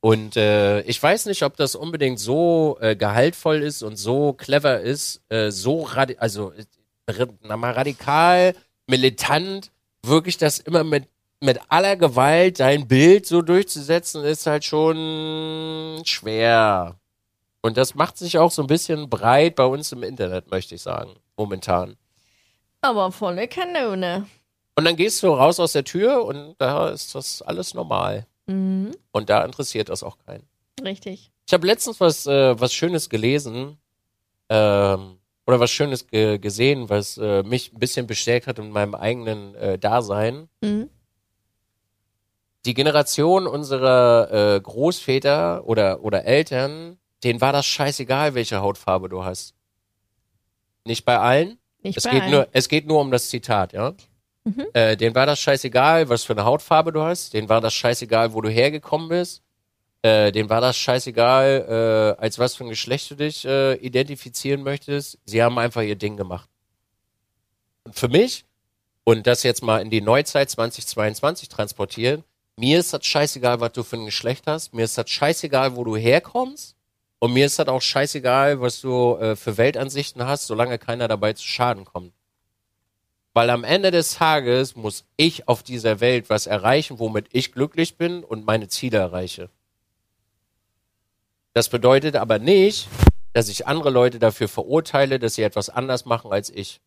Und 0.00 0.36
äh, 0.36 0.80
ich 0.82 1.02
weiß 1.02 1.26
nicht, 1.26 1.42
ob 1.42 1.56
das 1.56 1.74
unbedingt 1.74 2.18
so 2.18 2.78
äh, 2.80 2.96
gehaltvoll 2.96 3.62
ist 3.62 3.82
und 3.82 3.96
so 3.96 4.32
clever 4.32 4.80
ist, 4.80 5.20
äh, 5.28 5.50
so 5.50 5.82
radi 5.82 6.16
also 6.18 6.52
äh, 6.52 7.26
na 7.42 7.56
mal 7.56 7.72
radikal, 7.72 8.54
militant, 8.86 9.70
wirklich 10.02 10.38
das 10.38 10.58
immer 10.58 10.84
mit 10.84 11.08
mit 11.46 11.60
aller 11.68 11.96
Gewalt 11.96 12.60
dein 12.60 12.86
Bild 12.88 13.24
so 13.24 13.40
durchzusetzen, 13.40 14.24
ist 14.24 14.46
halt 14.46 14.64
schon 14.64 16.02
schwer. 16.04 16.96
Und 17.62 17.76
das 17.76 17.94
macht 17.94 18.18
sich 18.18 18.36
auch 18.36 18.50
so 18.50 18.62
ein 18.62 18.66
bisschen 18.66 19.08
breit 19.08 19.54
bei 19.54 19.64
uns 19.64 19.92
im 19.92 20.02
Internet, 20.02 20.50
möchte 20.50 20.74
ich 20.74 20.82
sagen, 20.82 21.14
momentan. 21.36 21.96
Aber 22.82 23.10
volle 23.12 23.48
Kanone. 23.48 24.26
Und 24.74 24.84
dann 24.84 24.96
gehst 24.96 25.22
du 25.22 25.28
raus 25.28 25.58
aus 25.58 25.72
der 25.72 25.84
Tür 25.84 26.24
und 26.24 26.56
da 26.58 26.90
ist 26.90 27.14
das 27.14 27.40
alles 27.42 27.74
normal. 27.74 28.26
Mhm. 28.46 28.90
Und 29.12 29.30
da 29.30 29.44
interessiert 29.44 29.88
das 29.88 30.02
auch 30.02 30.18
keinen. 30.26 30.46
Richtig. 30.82 31.30
Ich 31.46 31.54
habe 31.54 31.66
letztens 31.66 32.00
was, 32.00 32.26
äh, 32.26 32.60
was 32.60 32.74
Schönes 32.74 33.08
gelesen 33.08 33.78
ähm, 34.48 35.18
oder 35.46 35.60
was 35.60 35.70
Schönes 35.70 36.08
ge 36.08 36.38
gesehen, 36.38 36.90
was 36.90 37.16
äh, 37.18 37.44
mich 37.44 37.72
ein 37.72 37.78
bisschen 37.78 38.06
bestärkt 38.06 38.48
hat 38.48 38.58
in 38.58 38.70
meinem 38.70 38.96
eigenen 38.96 39.54
äh, 39.54 39.78
Dasein. 39.78 40.48
Mhm. 40.60 40.90
Die 42.66 42.74
Generation 42.74 43.46
unserer 43.46 44.56
äh, 44.56 44.60
Großväter 44.60 45.64
oder, 45.66 46.02
oder 46.02 46.24
Eltern, 46.24 46.98
denen 47.22 47.40
war 47.40 47.52
das 47.52 47.64
scheißegal, 47.64 48.34
welche 48.34 48.60
Hautfarbe 48.60 49.08
du 49.08 49.24
hast. 49.24 49.54
Nicht 50.84 51.04
bei 51.04 51.16
allen. 51.16 51.58
Nicht 51.82 51.96
Es 51.96 52.04
bei 52.04 52.10
geht, 52.10 52.22
allen. 52.22 52.30
nur, 52.32 52.48
es 52.50 52.68
geht 52.68 52.86
nur 52.86 53.00
um 53.00 53.12
das 53.12 53.28
Zitat, 53.28 53.72
ja. 53.72 53.94
Mhm. 54.42 54.66
Äh, 54.72 54.96
denen 54.96 55.14
war 55.14 55.26
das 55.26 55.38
scheißegal, 55.38 56.08
was 56.08 56.24
für 56.24 56.32
eine 56.32 56.44
Hautfarbe 56.44 56.92
du 56.92 57.02
hast. 57.02 57.34
Denen 57.34 57.48
war 57.48 57.60
das 57.60 57.72
scheißegal, 57.72 58.32
wo 58.32 58.40
du 58.40 58.48
hergekommen 58.48 59.08
bist. 59.08 59.42
Äh, 60.02 60.32
denen 60.32 60.50
war 60.50 60.60
das 60.60 60.76
scheißegal, 60.76 62.16
äh, 62.18 62.20
als 62.20 62.38
was 62.40 62.56
für 62.56 62.64
ein 62.64 62.70
Geschlecht 62.70 63.10
du 63.12 63.14
dich 63.14 63.44
äh, 63.44 63.74
identifizieren 63.74 64.64
möchtest. 64.64 65.18
Sie 65.24 65.40
haben 65.40 65.58
einfach 65.58 65.82
ihr 65.82 65.96
Ding 65.96 66.16
gemacht. 66.16 66.48
Und 67.84 67.94
für 67.94 68.08
mich, 68.08 68.44
und 69.04 69.28
das 69.28 69.44
jetzt 69.44 69.62
mal 69.62 69.80
in 69.80 69.90
die 69.90 70.00
Neuzeit 70.00 70.50
2022 70.50 71.48
transportieren, 71.48 72.24
mir 72.56 72.78
ist 72.78 72.92
das 72.92 73.04
scheißegal, 73.04 73.60
was 73.60 73.72
du 73.72 73.82
für 73.82 73.96
ein 73.96 74.06
Geschlecht 74.06 74.46
hast. 74.46 74.72
Mir 74.72 74.84
ist 74.84 74.96
das 74.96 75.10
scheißegal, 75.10 75.76
wo 75.76 75.84
du 75.84 75.96
herkommst. 75.96 76.74
Und 77.18 77.32
mir 77.32 77.46
ist 77.46 77.58
das 77.58 77.68
auch 77.68 77.82
scheißegal, 77.82 78.60
was 78.60 78.80
du 78.80 79.16
äh, 79.16 79.36
für 79.36 79.56
Weltansichten 79.56 80.26
hast, 80.26 80.46
solange 80.46 80.78
keiner 80.78 81.08
dabei 81.08 81.32
zu 81.32 81.46
Schaden 81.46 81.84
kommt. 81.84 82.12
Weil 83.32 83.50
am 83.50 83.64
Ende 83.64 83.90
des 83.90 84.14
Tages 84.14 84.76
muss 84.76 85.04
ich 85.16 85.48
auf 85.48 85.62
dieser 85.62 86.00
Welt 86.00 86.30
was 86.30 86.46
erreichen, 86.46 86.98
womit 86.98 87.28
ich 87.32 87.52
glücklich 87.52 87.96
bin 87.96 88.24
und 88.24 88.46
meine 88.46 88.68
Ziele 88.68 88.98
erreiche. 88.98 89.50
Das 91.52 91.68
bedeutet 91.68 92.16
aber 92.16 92.38
nicht, 92.38 92.88
dass 93.32 93.48
ich 93.48 93.66
andere 93.66 93.90
Leute 93.90 94.18
dafür 94.18 94.48
verurteile, 94.48 95.18
dass 95.18 95.34
sie 95.34 95.42
etwas 95.42 95.68
anders 95.68 96.06
machen 96.06 96.32
als 96.32 96.48
ich. 96.48 96.80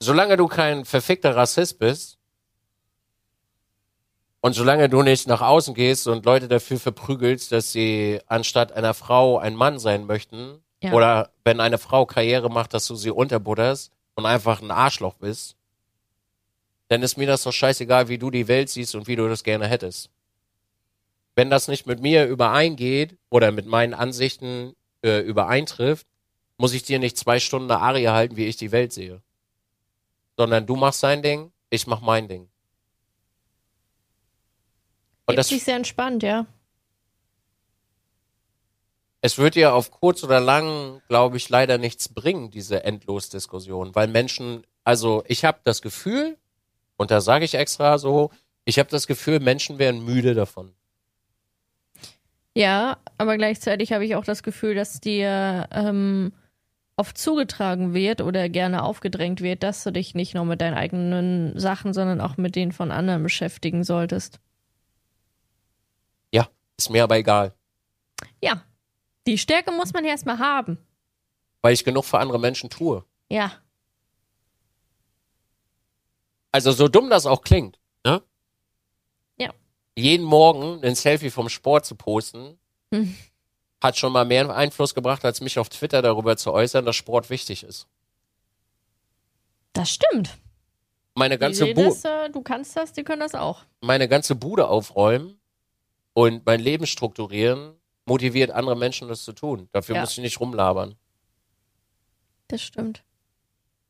Solange 0.00 0.36
du 0.36 0.46
kein 0.46 0.84
verfickter 0.84 1.36
Rassist 1.36 1.78
bist 1.78 2.18
und 4.40 4.52
solange 4.52 4.88
du 4.88 5.02
nicht 5.02 5.26
nach 5.26 5.40
außen 5.40 5.74
gehst 5.74 6.06
und 6.06 6.24
Leute 6.24 6.48
dafür 6.48 6.78
verprügelst, 6.78 7.52
dass 7.52 7.72
sie 7.72 8.20
anstatt 8.26 8.72
einer 8.72 8.94
Frau 8.94 9.38
ein 9.38 9.56
Mann 9.56 9.78
sein 9.78 10.06
möchten, 10.06 10.62
ja. 10.82 10.92
oder 10.92 11.30
wenn 11.44 11.60
eine 11.60 11.78
Frau 11.78 12.06
Karriere 12.06 12.50
macht, 12.50 12.74
dass 12.74 12.86
du 12.86 12.94
sie 12.94 13.10
unterbutterst 13.10 13.90
und 14.14 14.26
einfach 14.26 14.60
ein 14.60 14.70
Arschloch 14.70 15.14
bist, 15.14 15.56
dann 16.88 17.02
ist 17.02 17.16
mir 17.16 17.26
das 17.26 17.42
doch 17.42 17.52
scheißegal, 17.52 18.08
wie 18.08 18.18
du 18.18 18.30
die 18.30 18.48
Welt 18.48 18.68
siehst 18.70 18.94
und 18.94 19.08
wie 19.08 19.16
du 19.16 19.28
das 19.28 19.42
gerne 19.42 19.66
hättest. 19.66 20.10
Wenn 21.34 21.50
das 21.50 21.68
nicht 21.68 21.86
mit 21.86 22.00
mir 22.00 22.26
übereingeht 22.26 23.16
oder 23.28 23.50
mit 23.50 23.66
meinen 23.66 23.92
Ansichten 23.92 24.74
äh, 25.02 25.18
übereintrifft, 25.20 26.06
muss 26.56 26.72
ich 26.72 26.84
dir 26.84 26.98
nicht 26.98 27.18
zwei 27.18 27.40
Stunden 27.40 27.70
eine 27.70 27.80
Arie 27.80 28.08
halten, 28.08 28.36
wie 28.36 28.46
ich 28.46 28.56
die 28.56 28.72
Welt 28.72 28.92
sehe 28.92 29.20
sondern 30.36 30.66
du 30.66 30.76
machst 30.76 31.02
dein 31.02 31.22
Ding, 31.22 31.52
ich 31.70 31.86
mach 31.86 32.00
mein 32.00 32.28
Ding. 32.28 32.48
Und 35.26 35.32
Gibt 35.32 35.38
das 35.38 35.48
sich 35.48 35.64
sehr 35.64 35.76
entspannt, 35.76 36.22
ja. 36.22 36.46
Es 39.20 39.38
wird 39.38 39.56
ja 39.56 39.72
auf 39.72 39.90
kurz 39.90 40.22
oder 40.22 40.38
lang, 40.38 41.02
glaube 41.08 41.36
ich, 41.36 41.48
leider 41.48 41.78
nichts 41.78 42.08
bringen, 42.08 42.50
diese 42.50 42.84
Endlosdiskussion, 42.84 43.94
weil 43.94 44.06
Menschen, 44.06 44.64
also 44.84 45.24
ich 45.26 45.44
habe 45.44 45.58
das 45.64 45.82
Gefühl, 45.82 46.36
und 46.96 47.10
da 47.10 47.20
sage 47.20 47.44
ich 47.44 47.54
extra 47.54 47.98
so, 47.98 48.30
ich 48.64 48.78
habe 48.78 48.88
das 48.88 49.06
Gefühl, 49.06 49.40
Menschen 49.40 49.78
werden 49.78 50.04
müde 50.04 50.34
davon. 50.34 50.74
Ja, 52.54 52.98
aber 53.18 53.36
gleichzeitig 53.36 53.92
habe 53.92 54.04
ich 54.04 54.14
auch 54.14 54.24
das 54.24 54.42
Gefühl, 54.42 54.74
dass 54.74 55.00
dir 55.00 55.68
ähm, 55.72 56.32
oft 56.96 57.18
zugetragen 57.18 57.92
wird 57.92 58.22
oder 58.22 58.48
gerne 58.48 58.82
aufgedrängt 58.82 59.42
wird, 59.42 59.62
dass 59.62 59.84
du 59.84 59.92
dich 59.92 60.14
nicht 60.14 60.34
nur 60.34 60.44
mit 60.44 60.60
deinen 60.60 60.74
eigenen 60.74 61.58
Sachen, 61.58 61.92
sondern 61.92 62.20
auch 62.20 62.38
mit 62.38 62.56
denen 62.56 62.72
von 62.72 62.90
anderen 62.90 63.22
beschäftigen 63.22 63.84
solltest. 63.84 64.40
Ja, 66.32 66.48
ist 66.78 66.90
mir 66.90 67.04
aber 67.04 67.18
egal. 67.18 67.54
Ja, 68.42 68.62
die 69.26 69.36
Stärke 69.36 69.72
muss 69.72 69.92
man 69.92 70.04
erstmal 70.04 70.38
haben. 70.38 70.78
Weil 71.60 71.74
ich 71.74 71.84
genug 71.84 72.04
für 72.06 72.18
andere 72.18 72.40
Menschen 72.40 72.70
tue. 72.70 73.04
Ja. 73.28 73.52
Also 76.52 76.72
so 76.72 76.88
dumm 76.88 77.10
das 77.10 77.26
auch 77.26 77.42
klingt, 77.42 77.78
ne? 78.04 78.22
Ja. 79.36 79.52
Jeden 79.96 80.24
Morgen 80.24 80.82
ein 80.82 80.94
Selfie 80.94 81.28
vom 81.28 81.50
Sport 81.50 81.84
zu 81.84 81.94
posten, 81.94 82.58
hm 82.90 83.14
hat 83.82 83.96
schon 83.96 84.12
mal 84.12 84.24
mehr 84.24 84.54
Einfluss 84.54 84.94
gebracht, 84.94 85.24
als 85.24 85.40
mich 85.40 85.58
auf 85.58 85.68
Twitter 85.68 86.02
darüber 86.02 86.36
zu 86.36 86.52
äußern, 86.52 86.84
dass 86.84 86.96
Sport 86.96 87.30
wichtig 87.30 87.62
ist. 87.62 87.86
Das 89.72 89.90
stimmt. 89.90 90.38
Meine 91.14 91.38
ganze 91.38 91.66
Bude. 91.72 91.96
Äh, 92.04 92.30
du 92.30 92.42
kannst 92.42 92.76
das, 92.76 92.92
die 92.92 93.02
können 93.02 93.20
das 93.20 93.34
auch. 93.34 93.64
Meine 93.80 94.08
ganze 94.08 94.34
Bude 94.34 94.68
aufräumen 94.68 95.38
und 96.12 96.44
mein 96.46 96.60
Leben 96.60 96.86
strukturieren 96.86 97.74
motiviert 98.06 98.50
andere 98.50 98.76
Menschen, 98.76 99.08
das 99.08 99.24
zu 99.24 99.32
tun. 99.32 99.68
Dafür 99.72 99.96
ja. 99.96 100.00
muss 100.00 100.12
ich 100.12 100.18
nicht 100.18 100.40
rumlabern. 100.40 100.94
Das 102.48 102.62
stimmt. 102.62 103.02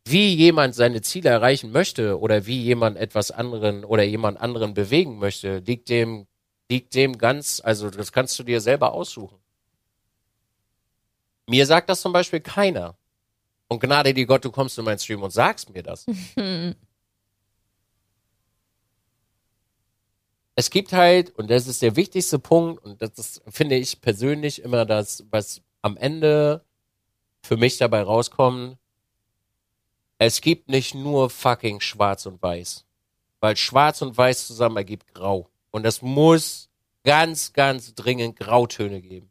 Wie 0.05 0.35
jemand 0.35 0.75
seine 0.75 1.03
Ziele 1.03 1.31
erreichen 1.31 1.73
möchte 1.73 2.19
oder 2.19 2.47
wie 2.47 2.63
jemand 2.63 2.97
etwas 2.97 3.31
anderen 3.31 3.85
oder 3.85 4.05
jemand 4.05 4.41
anderen 4.41 4.73
bewegen 4.73 5.19
möchte, 5.19 5.59
liegt 5.59 5.89
dem, 5.89 6.27
liegt 6.71 6.95
dem 6.95 7.19
ganz, 7.19 7.61
also 7.63 7.91
das 7.91 8.13
kannst 8.13 8.39
du 8.39 8.45
dir 8.45 8.61
selber 8.61 8.93
aussuchen. 8.93 9.37
Mir 11.47 11.67
sagt 11.67 11.89
das 11.89 12.01
zum 12.01 12.13
Beispiel 12.13 12.41
keiner. 12.41 12.97
Und 13.69 13.81
Gnade 13.81 14.15
dir 14.15 14.27
Gott, 14.27 14.45
du 14.45 14.51
kommst 14.51 14.79
in 14.79 14.85
meinen 14.85 14.99
Stream 14.99 15.23
und 15.23 15.31
sagst 15.31 15.71
mir 15.71 15.83
das. 15.83 16.07
es 20.55 20.71
gibt 20.71 20.93
halt, 20.93 21.31
und 21.31 21.51
das 21.51 21.67
ist 21.67 21.83
der 21.83 21.97
wichtigste 21.97 22.39
Punkt, 22.39 22.85
und 22.85 23.03
das 23.03 23.11
ist, 23.19 23.43
finde 23.49 23.77
ich 23.77 24.01
persönlich 24.01 24.63
immer 24.63 24.85
das, 24.85 25.25
was 25.31 25.63
am 25.83 25.97
Ende 25.97 26.65
für 27.43 27.57
mich 27.57 27.79
dabei 27.79 28.03
rauskommt. 28.03 28.77
Es 30.19 30.41
gibt 30.41 30.69
nicht 30.69 30.95
nur 30.95 31.31
fucking 31.31 31.81
schwarz 31.81 32.27
und 32.27 32.43
weiß. 32.43 32.85
Weil 33.41 33.57
schwarz 33.57 34.03
und 34.03 34.17
weiß 34.17 34.47
zusammen 34.47 34.79
ergibt 34.79 35.15
grau. 35.15 35.49
Und 35.71 35.87
es 35.87 36.03
muss 36.03 36.71
ganz, 37.05 37.53
ganz 37.53 37.95
dringend 37.95 38.37
Grautöne 38.37 39.01
geben. 39.01 39.31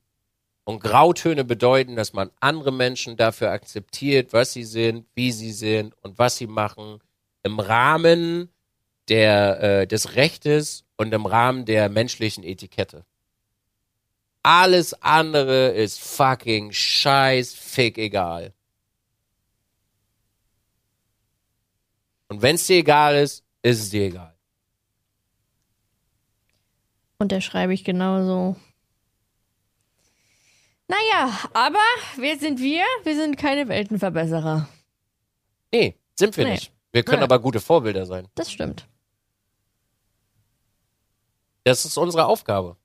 Und 0.65 0.79
Grautöne 0.79 1.45
bedeuten, 1.45 1.95
dass 1.95 2.13
man 2.13 2.31
andere 2.39 2.71
Menschen 2.71 3.17
dafür 3.17 3.51
akzeptiert, 3.51 4.33
was 4.33 4.51
sie 4.51 4.63
sind, 4.63 5.05
wie 5.13 5.31
sie 5.31 5.51
sind 5.51 5.93
und 6.01 6.17
was 6.17 6.37
sie 6.37 6.47
machen, 6.47 6.99
im 7.43 7.59
Rahmen 7.59 8.49
der, 9.07 9.61
äh, 9.61 9.87
des 9.87 10.15
Rechtes 10.15 10.83
und 10.97 11.13
im 11.13 11.27
Rahmen 11.27 11.65
der 11.65 11.89
menschlichen 11.89 12.43
Etikette. 12.43 13.05
Alles 14.41 14.99
andere 15.01 15.69
ist 15.69 15.99
fucking 15.99 16.71
scheiß 16.71 17.53
fick 17.53 17.97
egal. 17.99 18.53
Und 22.27 22.41
wenn 22.41 22.55
es 22.55 22.65
dir 22.65 22.77
egal 22.77 23.15
ist, 23.15 23.43
ist 23.61 23.81
es 23.81 23.89
dir 23.91 24.05
egal. 24.05 24.35
Und 27.17 27.31
da 27.31 27.39
schreibe 27.41 27.73
ich 27.73 27.83
genauso. 27.83 28.55
Naja, 30.87 31.39
aber 31.53 31.79
wer 32.17 32.37
sind 32.37 32.59
wir? 32.59 32.83
Wir 33.03 33.15
sind 33.15 33.37
keine 33.37 33.67
Weltenverbesserer. 33.67 34.69
Nee, 35.71 35.95
sind 36.15 36.37
wir 36.37 36.45
nee. 36.45 36.51
nicht. 36.51 36.71
Wir 36.91 37.03
können 37.03 37.19
ja. 37.19 37.25
aber 37.25 37.39
gute 37.39 37.59
Vorbilder 37.59 38.05
sein. 38.05 38.27
Das 38.35 38.49
stimmt. 38.51 38.87
Das 41.65 41.83
ist 41.83 41.97
unsere 41.97 42.25
Aufgabe. 42.25 42.77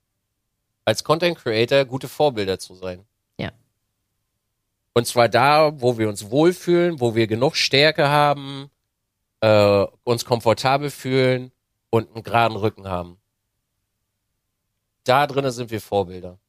Als 0.85 1.05
Content 1.05 1.39
Creator 1.39 1.85
gute 1.85 2.09
Vorbilder 2.09 2.59
zu 2.59 2.75
sein. 2.75 3.05
Ja. 3.39 3.53
Und 4.95 5.07
zwar 5.07 5.29
da, 5.29 5.81
wo 5.81 5.97
wir 5.97 6.09
uns 6.09 6.31
wohlfühlen, 6.31 6.99
wo 6.99 7.15
wir 7.15 7.29
genug 7.29 7.55
Stärke 7.55 8.09
haben, 8.09 8.71
äh, 9.41 9.87
uns 10.03 10.25
komfortabel 10.25 10.91
fühlen 10.91 11.53
und 11.91 12.13
einen 12.13 12.25
geraden 12.25 12.57
Rücken 12.57 12.89
haben. 12.89 13.19
Da 15.05 15.29
drinnen 15.29 15.53
sind 15.53 15.71
wir 15.71 15.81
Vorbilder. 15.81 16.40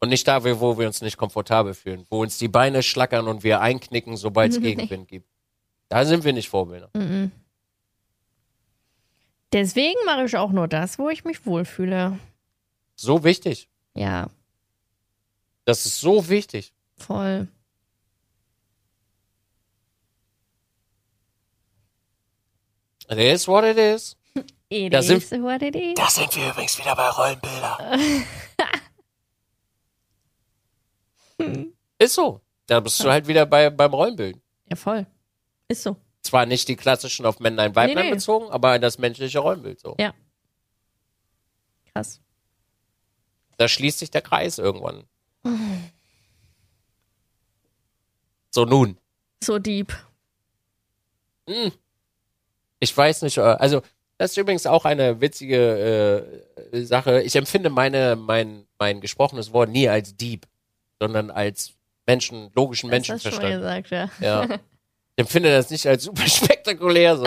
Und 0.00 0.08
nicht 0.10 0.26
da, 0.28 0.44
wo 0.44 0.78
wir 0.78 0.86
uns 0.86 1.00
nicht 1.00 1.16
komfortabel 1.16 1.74
fühlen, 1.74 2.06
wo 2.10 2.22
uns 2.22 2.38
die 2.38 2.48
Beine 2.48 2.82
schlackern 2.82 3.28
und 3.28 3.42
wir 3.42 3.60
einknicken, 3.60 4.16
sobald 4.16 4.52
es 4.52 4.60
Gegenwind 4.60 5.08
gibt. 5.08 5.28
Da 5.88 6.04
sind 6.04 6.24
wir 6.24 6.32
nicht 6.32 6.48
Vorbilder. 6.48 6.90
Mhm. 6.94 7.30
Deswegen 9.52 9.98
mache 10.04 10.24
ich 10.24 10.36
auch 10.36 10.50
nur 10.50 10.66
das, 10.66 10.98
wo 10.98 11.08
ich 11.08 11.24
mich 11.24 11.46
wohlfühle. 11.46 12.18
So 12.96 13.22
wichtig. 13.22 13.68
Ja. 13.94 14.28
Das 15.64 15.86
ist 15.86 16.00
so 16.00 16.28
wichtig. 16.28 16.72
Voll. 16.96 17.48
It 23.08 23.18
is 23.18 23.46
what 23.46 23.64
it 23.64 23.76
is. 23.76 24.16
It 24.70 24.92
da 24.92 24.98
is 24.98 25.06
sind, 25.28 25.42
what 25.42 25.62
it 25.62 25.76
is. 25.76 25.94
Da 25.94 26.08
sind 26.08 26.34
wir 26.34 26.50
übrigens 26.50 26.78
wieder 26.78 26.96
bei 26.96 27.08
Rollenbilder. 27.08 27.98
Ist 31.98 32.14
so. 32.14 32.40
Da 32.66 32.80
bist 32.80 33.02
du 33.02 33.10
halt 33.10 33.26
wieder 33.28 33.46
bei, 33.46 33.70
beim 33.70 33.92
Rollenbild. 33.92 34.38
Ja, 34.70 34.76
voll. 34.76 35.06
Ist 35.68 35.82
so. 35.82 35.96
Zwar 36.22 36.46
nicht 36.46 36.68
die 36.68 36.76
klassischen 36.76 37.26
auf 37.26 37.40
Männlein, 37.40 37.74
Weiblein 37.76 37.96
nee, 37.96 38.10
nee. 38.10 38.14
bezogen, 38.14 38.50
aber 38.50 38.78
das 38.78 38.98
menschliche 38.98 39.38
Rollenbild 39.38 39.80
so. 39.80 39.94
Ja. 39.98 40.14
Krass. 41.92 42.20
Da 43.58 43.68
schließt 43.68 43.98
sich 43.98 44.10
der 44.10 44.22
Kreis 44.22 44.58
irgendwann. 44.58 45.04
So 48.50 48.64
nun. 48.64 48.96
So 49.42 49.58
deep. 49.58 49.92
Hm. 51.50 51.72
Ich 52.78 52.96
weiß 52.96 53.22
nicht, 53.22 53.38
äh, 53.38 53.40
also 53.40 53.82
das 54.16 54.30
ist 54.30 54.36
übrigens 54.36 54.66
auch 54.66 54.84
eine 54.84 55.20
witzige 55.20 56.40
äh, 56.72 56.84
Sache. 56.84 57.22
Ich 57.22 57.34
empfinde 57.34 57.68
meine, 57.68 58.14
mein, 58.14 58.66
mein 58.78 59.00
gesprochenes 59.00 59.52
Wort 59.52 59.70
nie 59.70 59.88
als 59.88 60.16
Dieb, 60.16 60.46
sondern 61.00 61.30
als 61.30 61.72
Menschen, 62.06 62.50
logischen 62.54 62.90
Das 62.90 63.08
hast 63.08 63.24
du 63.24 63.30
schon 63.30 63.42
Menschenverstand. 63.42 63.84
gesagt, 63.84 64.20
ja. 64.20 64.48
Ja. 64.50 64.58
Ich 65.16 65.20
empfinde 65.22 65.48
das 65.52 65.70
nicht 65.70 65.86
als 65.86 66.02
super 66.02 66.26
spektakulär 66.26 67.16
so. 67.16 67.24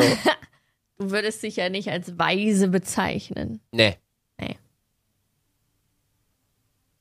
Du 0.97 1.09
würdest 1.09 1.41
dich 1.41 1.55
ja 1.55 1.69
nicht 1.69 1.89
als 1.89 2.17
weise 2.19 2.67
bezeichnen. 2.67 3.61
Nee. 3.71 3.95
Nee. 4.37 4.57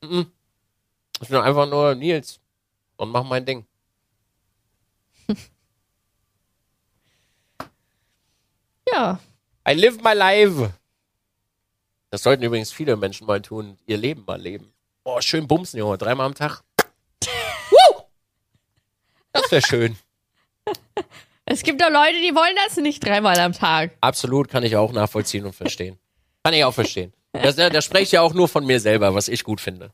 Mhm. 0.01 0.31
Ich 1.21 1.27
bin 1.27 1.37
einfach 1.39 1.67
nur 1.69 1.93
Nils 1.93 2.39
und 2.95 3.09
mach 3.11 3.23
mein 3.25 3.45
Ding. 3.45 3.65
Ja. 8.91 9.19
I 9.67 9.73
live 9.73 10.01
my 10.01 10.13
life. 10.13 10.73
Das 12.09 12.23
sollten 12.23 12.43
übrigens 12.43 12.71
viele 12.71 12.95
Menschen 12.95 13.27
mal 13.27 13.41
tun, 13.41 13.77
ihr 13.85 13.97
Leben 13.97 14.23
mal 14.25 14.39
leben. 14.41 14.71
Boah, 15.07 15.21
schön 15.21 15.47
bumsen, 15.47 15.79
Junge, 15.79 15.97
dreimal 15.97 16.25
am 16.25 16.35
Tag. 16.35 16.63
Das 19.31 19.49
wäre 19.51 19.61
schön. 19.61 19.95
Es 21.45 21.63
gibt 21.63 21.81
doch 21.81 21.89
Leute, 21.89 22.19
die 22.19 22.35
wollen 22.35 22.57
das 22.65 22.75
nicht 22.75 23.05
dreimal 23.05 23.39
am 23.39 23.53
Tag. 23.53 23.91
Absolut, 24.01 24.49
kann 24.49 24.63
ich 24.63 24.75
auch 24.75 24.91
nachvollziehen 24.91 25.45
und 25.45 25.53
verstehen. 25.53 25.97
Kann 26.43 26.53
ich 26.53 26.65
auch 26.65 26.73
verstehen. 26.73 27.13
Das, 27.31 27.55
da, 27.55 27.69
da 27.69 27.81
spreche 27.81 28.03
ich 28.03 28.11
ja 28.11 28.21
auch 28.21 28.33
nur 28.33 28.49
von 28.49 28.65
mir 28.65 28.81
selber, 28.81 29.15
was 29.15 29.29
ich 29.29 29.45
gut 29.45 29.61
finde. 29.61 29.93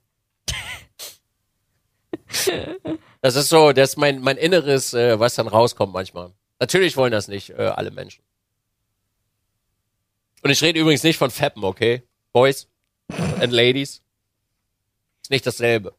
Das 3.22 3.36
ist 3.36 3.50
so, 3.50 3.72
das 3.72 3.92
ist 3.92 3.98
mein, 3.98 4.20
mein 4.20 4.38
Inneres, 4.38 4.96
äh, 4.96 5.20
was 5.20 5.36
dann 5.36 5.48
rauskommt 5.48 5.94
manchmal. 5.94 6.34
Natürlich 6.60 6.98
wollen 6.98 7.12
das 7.12 7.28
nicht 7.28 7.52
äh, 7.52 7.72
alle 7.76 7.92
Menschen. 7.92 8.24
Und 10.42 10.50
ich 10.50 10.64
rede 10.64 10.80
übrigens 10.80 11.04
nicht 11.04 11.18
von 11.18 11.30
Fappen, 11.30 11.64
okay? 11.64 12.02
Boys 12.32 12.68
and 13.40 13.54
Ladies. 13.54 14.03
Ist 15.24 15.32
nicht 15.32 15.48
dasselbe. 15.48 15.96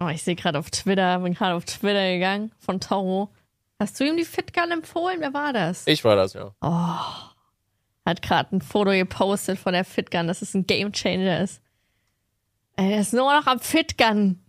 Oh, 0.00 0.08
ich 0.08 0.22
sehe 0.22 0.36
gerade 0.36 0.58
auf 0.58 0.70
Twitter, 0.70 1.18
bin 1.18 1.34
gerade 1.34 1.54
auf 1.54 1.64
Twitter 1.64 2.12
gegangen 2.12 2.52
von 2.58 2.80
Toro. 2.80 3.30
Hast 3.80 3.98
du 3.98 4.04
ihm 4.04 4.16
die 4.16 4.24
Fitgun 4.24 4.70
empfohlen? 4.70 5.20
Wer 5.20 5.34
war 5.34 5.52
das? 5.52 5.86
Ich 5.86 6.04
war 6.04 6.16
das, 6.16 6.32
ja. 6.34 6.54
Hat 8.06 8.22
gerade 8.22 8.56
ein 8.56 8.62
Foto 8.62 8.90
gepostet 8.92 9.58
von 9.58 9.72
der 9.72 9.84
Fitgun, 9.84 10.28
dass 10.28 10.42
es 10.42 10.54
ein 10.54 10.66
Gamechanger 10.66 11.40
ist. 11.42 11.60
Ey, 12.76 12.88
der 12.88 13.00
ist 13.00 13.12
nur 13.12 13.32
noch 13.34 13.46
am 13.46 13.58
Fitgun. 13.58 14.44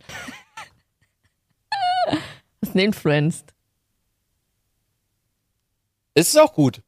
das 2.08 2.18
ist 2.70 2.74
ein 2.76 2.78
Influenced. 2.78 3.52
Ist 6.14 6.38
auch 6.38 6.54
gut. 6.54 6.82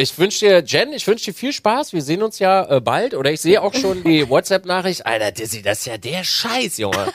Ich 0.00 0.16
wünsche 0.16 0.46
dir, 0.46 0.62
Jen, 0.64 0.92
ich 0.92 1.04
wünsche 1.08 1.24
dir 1.24 1.34
viel 1.34 1.52
Spaß. 1.52 1.92
Wir 1.92 2.02
sehen 2.02 2.22
uns 2.22 2.38
ja 2.38 2.76
äh, 2.76 2.80
bald. 2.80 3.14
Oder 3.14 3.32
ich 3.32 3.40
sehe 3.40 3.60
auch 3.60 3.74
schon 3.74 4.04
die 4.04 4.28
WhatsApp-Nachricht. 4.30 5.04
Alter, 5.04 5.32
Dizzy, 5.32 5.60
das 5.60 5.80
ist 5.80 5.86
ja 5.86 5.98
der 5.98 6.22
Scheiß, 6.22 6.78
Junge. 6.78 7.12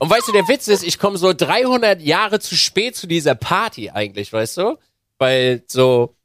Und 0.00 0.10
weißt 0.10 0.26
du, 0.26 0.32
der 0.32 0.48
Witz 0.48 0.66
ist, 0.66 0.82
ich 0.82 0.98
komme 0.98 1.16
so 1.16 1.32
300 1.32 2.02
Jahre 2.02 2.40
zu 2.40 2.56
spät 2.56 2.96
zu 2.96 3.06
dieser 3.06 3.36
Party 3.36 3.90
eigentlich, 3.90 4.32
weißt 4.32 4.56
du? 4.56 4.78
Weil 5.18 5.62
so 5.68 6.16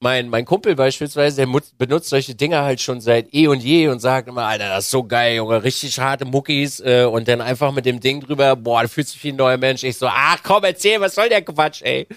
mein, 0.00 0.30
mein 0.30 0.46
Kumpel 0.46 0.76
beispielsweise, 0.76 1.44
der 1.44 1.60
benutzt 1.76 2.08
solche 2.08 2.34
Dinger 2.34 2.62
halt 2.62 2.80
schon 2.80 3.02
seit 3.02 3.34
eh 3.34 3.46
und 3.46 3.62
je 3.62 3.88
und 3.88 4.00
sagt 4.00 4.28
immer, 4.28 4.46
Alter, 4.46 4.70
das 4.70 4.86
ist 4.86 4.92
so 4.92 5.04
geil, 5.04 5.36
Junge, 5.36 5.62
richtig 5.62 5.98
harte 5.98 6.24
Muckis 6.24 6.80
äh, 6.80 7.04
und 7.04 7.28
dann 7.28 7.42
einfach 7.42 7.70
mit 7.72 7.84
dem 7.84 8.00
Ding 8.00 8.22
drüber, 8.22 8.56
boah, 8.56 8.80
du 8.80 8.88
fühlst 8.88 9.14
dich 9.14 9.24
wie 9.24 9.32
ein 9.32 9.36
neuer 9.36 9.58
Mensch. 9.58 9.82
Ich 9.82 9.98
so, 9.98 10.06
ach 10.08 10.38
komm, 10.42 10.64
erzähl, 10.64 11.02
was 11.02 11.14
soll 11.14 11.28
der 11.28 11.42
Quatsch, 11.42 11.82
ey? 11.82 12.08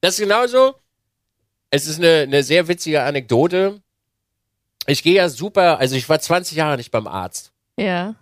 Das 0.00 0.14
ist 0.14 0.20
genauso. 0.20 0.74
Es 1.74 1.88
ist 1.88 1.98
eine, 1.98 2.20
eine 2.20 2.44
sehr 2.44 2.68
witzige 2.68 3.02
Anekdote. 3.02 3.82
Ich 4.86 5.02
gehe 5.02 5.14
ja 5.14 5.28
super, 5.28 5.80
also 5.80 5.96
ich 5.96 6.08
war 6.08 6.20
20 6.20 6.56
Jahre 6.56 6.76
nicht 6.76 6.92
beim 6.92 7.08
Arzt. 7.08 7.50
Ja. 7.76 8.14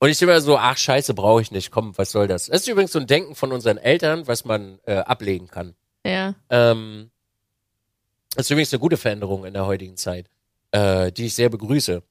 Und 0.00 0.10
ich 0.10 0.20
immer 0.20 0.38
so, 0.42 0.58
ach 0.58 0.76
scheiße, 0.76 1.14
brauche 1.14 1.40
ich 1.40 1.50
nicht, 1.50 1.70
komm, 1.70 1.96
was 1.96 2.10
soll 2.10 2.28
das? 2.28 2.48
Das 2.48 2.60
ist 2.60 2.68
übrigens 2.68 2.92
so 2.92 2.98
ein 2.98 3.06
Denken 3.06 3.34
von 3.34 3.52
unseren 3.52 3.78
Eltern, 3.78 4.26
was 4.26 4.44
man 4.44 4.80
äh, 4.84 4.96
ablegen 4.96 5.48
kann. 5.48 5.76
Ja. 6.04 6.34
Ähm, 6.50 7.10
das 8.34 8.44
ist 8.44 8.50
übrigens 8.50 8.74
eine 8.74 8.80
gute 8.80 8.98
Veränderung 8.98 9.46
in 9.46 9.54
der 9.54 9.64
heutigen 9.64 9.96
Zeit, 9.96 10.26
äh, 10.72 11.10
die 11.10 11.24
ich 11.24 11.34
sehr 11.34 11.48
begrüße. 11.48 12.02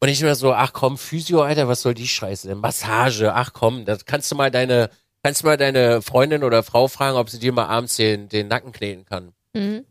Und 0.00 0.08
ich 0.08 0.22
immer 0.22 0.34
so, 0.34 0.54
ach 0.54 0.72
komm, 0.72 0.96
Physio, 0.96 1.42
Alter, 1.42 1.68
was 1.68 1.82
soll 1.82 1.92
die 1.92 2.08
Scheiße 2.08 2.48
denn? 2.48 2.60
Massage, 2.60 3.34
ach 3.34 3.52
komm, 3.52 3.84
das 3.84 4.06
kannst 4.06 4.30
du 4.30 4.34
mal 4.34 4.50
deine, 4.50 4.88
kannst 5.22 5.42
du 5.42 5.46
mal 5.46 5.58
deine 5.58 6.00
Freundin 6.00 6.42
oder 6.42 6.62
Frau 6.62 6.88
fragen, 6.88 7.18
ob 7.18 7.28
sie 7.28 7.38
dir 7.38 7.52
mal 7.52 7.66
abends 7.66 7.96
den, 7.96 8.30
den 8.30 8.48
Nacken 8.48 8.72
kneten 8.72 9.04
kann. 9.04 9.34
Mhm. 9.52 9.84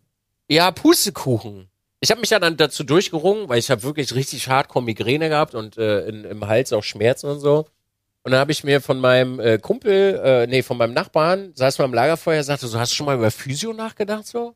Ja, 0.50 0.72
Pustekuchen. 0.72 1.70
Ich 2.02 2.12
habe 2.12 2.22
mich 2.22 2.30
ja 2.30 2.40
dann 2.40 2.58
dazu 2.58 2.84
durchgerungen, 2.84 3.50
weil 3.50 3.58
ich 3.58 3.72
habe 3.72 3.84
wirklich 3.84 4.14
richtig 4.14 4.48
hardcore 4.48 4.84
Migräne 4.84 5.30
gehabt 5.30 5.56
und 5.56 5.78
äh, 5.78 6.06
in, 6.08 6.24
im 6.24 6.48
Hals 6.48 6.72
auch 6.74 6.84
Schmerzen 6.84 7.28
und 7.30 7.40
so. 7.40 7.66
Und 8.24 8.32
dann 8.32 8.40
habe 8.40 8.52
ich 8.52 8.64
mir 8.64 8.82
von 8.82 9.00
meinem 9.00 9.40
äh, 9.40 9.58
Kumpel, 9.60 10.20
äh, 10.24 10.48
nee, 10.48 10.62
von 10.64 10.78
meinem 10.78 10.94
Nachbarn, 10.94 11.52
saß 11.56 11.78
mal 11.80 11.86
am 11.86 11.94
Lagerfeuer, 11.94 12.44
sagte 12.44 12.68
so, 12.68 12.80
hast 12.80 12.92
du 12.92 12.96
schon 12.96 13.06
mal 13.06 13.16
über 13.16 13.32
Physio 13.32 13.74
nachgedacht 13.74 14.28
so? 14.28 14.56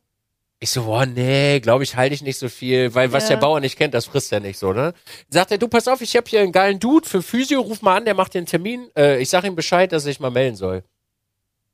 Ich 0.62 0.70
so, 0.70 0.84
boah, 0.84 1.06
nee, 1.06 1.58
glaube 1.60 1.84
ich, 1.84 1.96
halte 1.96 2.14
ich 2.14 2.22
nicht 2.22 2.38
so 2.38 2.48
viel, 2.48 2.94
weil 2.94 3.12
was 3.12 3.24
Ja. 3.24 3.30
der 3.30 3.36
Bauer 3.38 3.60
nicht 3.60 3.78
kennt, 3.78 3.94
das 3.94 4.06
frisst 4.06 4.30
er 4.32 4.40
nicht 4.40 4.58
so, 4.58 4.72
ne? 4.72 4.92
Sagt 5.30 5.50
er, 5.52 5.58
du 5.58 5.68
pass 5.68 5.88
auf, 5.88 6.02
ich 6.02 6.14
habe 6.16 6.28
hier 6.28 6.40
einen 6.40 6.52
geilen 6.52 6.78
Dude 6.78 7.08
für 7.08 7.22
Physio, 7.22 7.60
ruf 7.62 7.80
mal 7.80 7.96
an, 7.96 8.04
der 8.04 8.14
macht 8.14 8.34
den 8.34 8.44
Termin. 8.44 8.90
Äh, 8.96 9.20
ich 9.22 9.30
sag 9.30 9.44
ihm 9.44 9.56
Bescheid, 9.56 9.90
dass 9.90 10.04
ich 10.04 10.20
mal 10.20 10.30
melden 10.30 10.56
soll. 10.56 10.84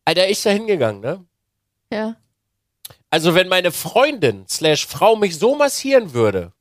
Alter, 0.05 0.29
ich 0.29 0.41
da 0.43 0.51
hingegangen, 0.51 1.01
ne? 1.01 1.25
Ja. 1.93 2.15
Also 3.11 3.35
wenn 3.35 3.49
meine 3.49 3.73
Freundin 3.73 4.47
slash 4.49 4.87
Frau 4.87 5.17
mich 5.17 5.39
so 5.39 5.55
massieren 5.55 6.13
würde, 6.13 6.53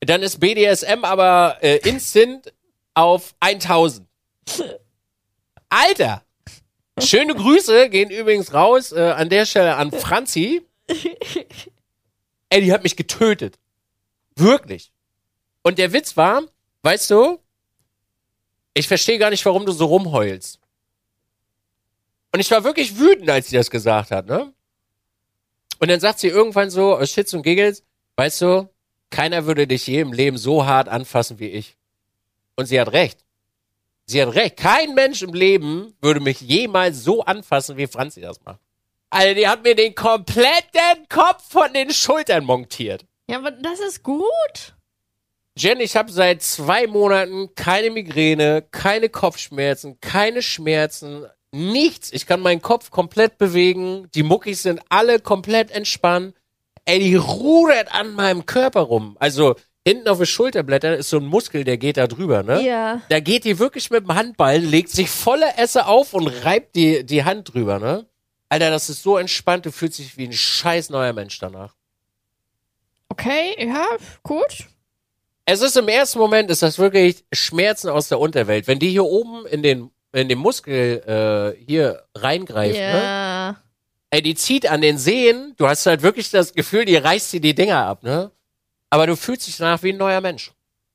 dann 0.00 0.22
ist 0.22 0.40
BDSM 0.40 1.04
aber 1.04 1.58
äh, 1.62 1.76
instant 1.88 2.52
auf 2.94 3.34
1000. 3.40 4.06
Alter! 5.68 6.22
Schöne 6.98 7.34
Grüße 7.34 7.90
gehen 7.90 8.10
übrigens 8.10 8.54
raus 8.54 8.92
äh, 8.92 9.00
an 9.00 9.28
der 9.28 9.44
Stelle 9.44 9.76
an 9.76 9.92
Franzi. 9.92 10.62
Ey, 12.48 12.62
die 12.62 12.72
hat 12.72 12.84
mich 12.84 12.96
getötet. 12.96 13.58
Wirklich. 14.34 14.92
Und 15.62 15.78
der 15.78 15.92
Witz 15.92 16.16
war, 16.16 16.42
weißt 16.82 17.10
du, 17.10 17.38
ich 18.72 18.88
verstehe 18.88 19.18
gar 19.18 19.30
nicht, 19.30 19.44
warum 19.44 19.66
du 19.66 19.72
so 19.72 19.86
rumheulst. 19.86 20.60
Und 22.32 22.40
ich 22.40 22.50
war 22.50 22.64
wirklich 22.64 22.98
wütend, 22.98 23.28
als 23.28 23.48
sie 23.48 23.56
das 23.56 23.70
gesagt 23.70 24.10
hat, 24.10 24.26
ne? 24.26 24.52
Und 25.78 25.90
dann 25.90 26.00
sagt 26.00 26.20
sie 26.20 26.28
irgendwann 26.28 26.70
so 26.70 26.96
aus 26.96 27.10
Shits 27.10 27.34
und 27.34 27.42
Giggles, 27.42 27.82
weißt 28.16 28.42
du, 28.42 28.68
keiner 29.10 29.46
würde 29.46 29.66
dich 29.66 29.86
je 29.86 30.00
im 30.00 30.12
Leben 30.12 30.38
so 30.38 30.66
hart 30.66 30.88
anfassen 30.88 31.38
wie 31.38 31.48
ich. 31.48 31.76
Und 32.56 32.66
sie 32.66 32.80
hat 32.80 32.92
recht. 32.92 33.24
Sie 34.06 34.22
hat 34.22 34.34
recht. 34.34 34.56
Kein 34.56 34.94
Mensch 34.94 35.22
im 35.22 35.34
Leben 35.34 35.94
würde 36.00 36.20
mich 36.20 36.40
jemals 36.40 37.02
so 37.02 37.24
anfassen, 37.24 37.76
wie 37.76 37.86
Franzi 37.86 38.20
das 38.20 38.40
macht. 38.44 38.60
Alter, 39.10 39.34
die 39.34 39.48
hat 39.48 39.62
mir 39.62 39.74
den 39.74 39.94
kompletten 39.94 41.08
Kopf 41.08 41.42
von 41.48 41.72
den 41.72 41.90
Schultern 41.90 42.44
montiert. 42.44 43.04
Ja, 43.28 43.38
aber 43.38 43.50
das 43.50 43.80
ist 43.80 44.02
gut. 44.02 44.74
Jen, 45.56 45.80
ich 45.80 45.96
habe 45.96 46.12
seit 46.12 46.42
zwei 46.42 46.86
Monaten 46.86 47.54
keine 47.54 47.90
Migräne, 47.90 48.62
keine 48.70 49.08
Kopfschmerzen, 49.08 49.98
keine 50.00 50.42
Schmerzen, 50.42 51.26
nichts. 51.56 52.12
Ich 52.12 52.26
kann 52.26 52.40
meinen 52.40 52.62
Kopf 52.62 52.90
komplett 52.90 53.38
bewegen. 53.38 54.08
Die 54.14 54.22
Muckis 54.22 54.62
sind 54.62 54.80
alle 54.88 55.20
komplett 55.20 55.70
entspannt. 55.70 56.34
Ey, 56.84 56.98
die 57.00 57.16
rudert 57.16 57.92
an 57.92 58.12
meinem 58.12 58.46
Körper 58.46 58.82
rum. 58.82 59.16
Also 59.18 59.56
hinten 59.86 60.08
auf 60.08 60.18
den 60.18 60.26
Schulterblättern 60.26 60.94
ist 60.94 61.10
so 61.10 61.18
ein 61.18 61.26
Muskel, 61.26 61.64
der 61.64 61.78
geht 61.78 61.96
da 61.96 62.06
drüber, 62.06 62.42
ne? 62.42 62.60
Ja. 62.62 63.02
Da 63.08 63.20
geht 63.20 63.44
die 63.44 63.58
wirklich 63.58 63.90
mit 63.90 64.04
dem 64.04 64.14
Handball, 64.14 64.58
legt 64.58 64.90
sich 64.90 65.08
volle 65.08 65.56
Esse 65.56 65.86
auf 65.86 66.12
und 66.12 66.26
reibt 66.26 66.76
die, 66.76 67.04
die 67.04 67.24
Hand 67.24 67.54
drüber, 67.54 67.78
ne? 67.78 68.06
Alter, 68.48 68.70
das 68.70 68.88
ist 68.88 69.02
so 69.02 69.16
entspannt, 69.16 69.66
du 69.66 69.72
fühlst 69.72 69.98
dich 69.98 70.16
wie 70.16 70.26
ein 70.26 70.32
scheiß 70.32 70.90
neuer 70.90 71.12
Mensch 71.12 71.38
danach. 71.38 71.74
Okay, 73.08 73.56
ja, 73.66 73.86
gut. 74.22 74.66
Es 75.44 75.62
ist 75.62 75.76
im 75.76 75.86
ersten 75.86 76.18
Moment, 76.18 76.50
ist 76.50 76.62
das 76.62 76.78
wirklich 76.78 77.24
Schmerzen 77.32 77.88
aus 77.88 78.08
der 78.08 78.18
Unterwelt. 78.18 78.66
Wenn 78.66 78.80
die 78.80 78.90
hier 78.90 79.04
oben 79.04 79.46
in 79.46 79.62
den, 79.62 79.90
in 80.16 80.28
den 80.28 80.38
Muskel 80.38 81.54
äh, 81.56 81.64
hier 81.64 82.04
reingreift, 82.14 82.78
ne? 82.78 83.02
Ja. 83.02 83.62
Ey, 84.10 84.22
die 84.22 84.34
zieht 84.34 84.66
an 84.70 84.80
den 84.80 84.98
Sehnen, 84.98 85.54
du 85.56 85.68
hast 85.68 85.84
halt 85.84 86.02
wirklich 86.02 86.30
das 86.30 86.54
Gefühl, 86.54 86.84
die 86.84 86.96
reißt 86.96 87.32
dir 87.32 87.40
die 87.40 87.54
Dinger 87.54 87.84
ab, 87.84 88.02
ne? 88.02 88.30
Aber 88.88 89.06
du 89.06 89.16
fühlst 89.16 89.46
dich 89.46 89.56
danach 89.58 89.82
wie 89.82 89.92
ein 89.92 89.98
neuer 89.98 90.20
Mensch. 90.20 90.52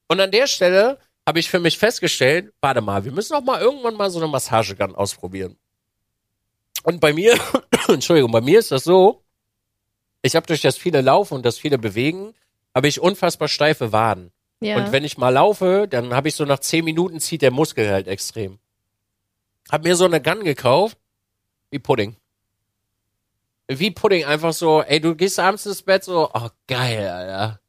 Und 0.08 0.20
an 0.20 0.32
der 0.32 0.48
Stelle 0.48 0.98
habe 1.28 1.40
ich 1.40 1.50
für 1.50 1.60
mich 1.60 1.78
festgestellt, 1.78 2.52
warte 2.62 2.82
mal, 2.82 3.06
wir 3.06 3.12
müssen 3.12 3.36
auch 3.36 3.44
mal 3.44 3.62
irgendwann 3.62 3.96
mal 3.96 4.10
so 4.10 4.20
eine 4.20 4.28
Massagegun 4.28 4.96
ausprobieren. 4.96 5.56
Und 6.84 7.00
bei 7.00 7.14
mir, 7.14 7.38
Entschuldigung, 7.88 8.32
bei 8.32 8.42
mir 8.42 8.58
ist 8.58 8.72
das 8.72 8.84
so, 8.84 9.24
ich 10.24 10.36
habe 10.36 10.48
durch 10.48 10.62
das 10.62 10.78
viele 10.78 11.02
Laufen 11.02 11.36
und 11.36 11.46
das 11.46 11.60
viele 11.60 11.78
Bewegen, 11.78 12.34
habe 12.74 12.88
ich 12.88 13.00
unfassbar 13.00 13.50
steife 13.50 13.92
Waden. 13.92 14.32
Ja. 14.62 14.78
Und 14.78 14.92
wenn 14.92 15.04
ich 15.04 15.18
mal 15.18 15.30
laufe, 15.30 15.88
dann 15.88 16.14
habe 16.14 16.28
ich 16.28 16.36
so 16.36 16.46
nach 16.46 16.60
zehn 16.60 16.86
Minuten 16.86 17.20
zieht 17.20 17.42
der 17.42 17.52
Muskel 17.52 17.92
halt 17.92 18.08
extrem. 18.08 18.58
Hab 19.72 19.84
mir 19.84 19.96
so 19.96 20.06
eine 20.06 20.22
Gun 20.22 20.44
gekauft, 20.44 20.98
wie 21.70 21.80
Pudding. 21.80 22.18
wie 23.70 23.92
Pudding, 23.92 24.26
einfach 24.26 24.52
so, 24.52 24.82
ey, 24.82 25.00
du 25.00 25.16
gehst 25.16 25.40
abends 25.40 25.66
ins 25.66 25.82
Bett 25.82 26.04
so, 26.04 26.30
oh, 26.34 26.50
geil, 26.68 27.08
Alter. 27.08 27.60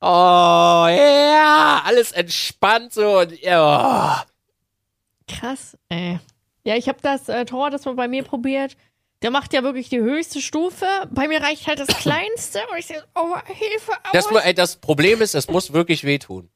Oh, 0.00 0.88
ja, 0.88 1.82
alles 1.84 2.12
entspannt 2.12 2.94
so 2.94 3.18
und, 3.20 3.40
ja, 3.42 4.22
oh. 4.24 5.32
Krass, 5.32 5.76
ey. 5.90 6.18
Ja, 6.64 6.76
ich 6.76 6.88
habe 6.88 6.98
das 7.02 7.28
äh, 7.28 7.44
Tor, 7.44 7.70
das 7.70 7.84
mal 7.84 7.94
bei 7.94 8.08
mir 8.08 8.24
probiert. 8.24 8.76
Der 9.20 9.30
macht 9.30 9.52
ja 9.52 9.62
wirklich 9.62 9.88
die 9.88 10.00
höchste 10.00 10.40
Stufe. 10.40 10.86
Bei 11.10 11.28
mir 11.28 11.42
reicht 11.42 11.66
halt 11.66 11.78
das 11.78 11.86
kleinste. 11.98 12.60
Und 12.70 12.78
ich 12.78 12.86
so, 12.86 12.94
oh, 13.14 13.36
Hilfe, 13.46 13.92
aua. 13.92 14.12
Das, 14.12 14.26
ey, 14.26 14.54
das 14.54 14.76
Problem 14.76 15.20
ist, 15.20 15.34
es 15.34 15.48
muss 15.48 15.72
wirklich 15.72 16.04
wehtun. 16.04 16.48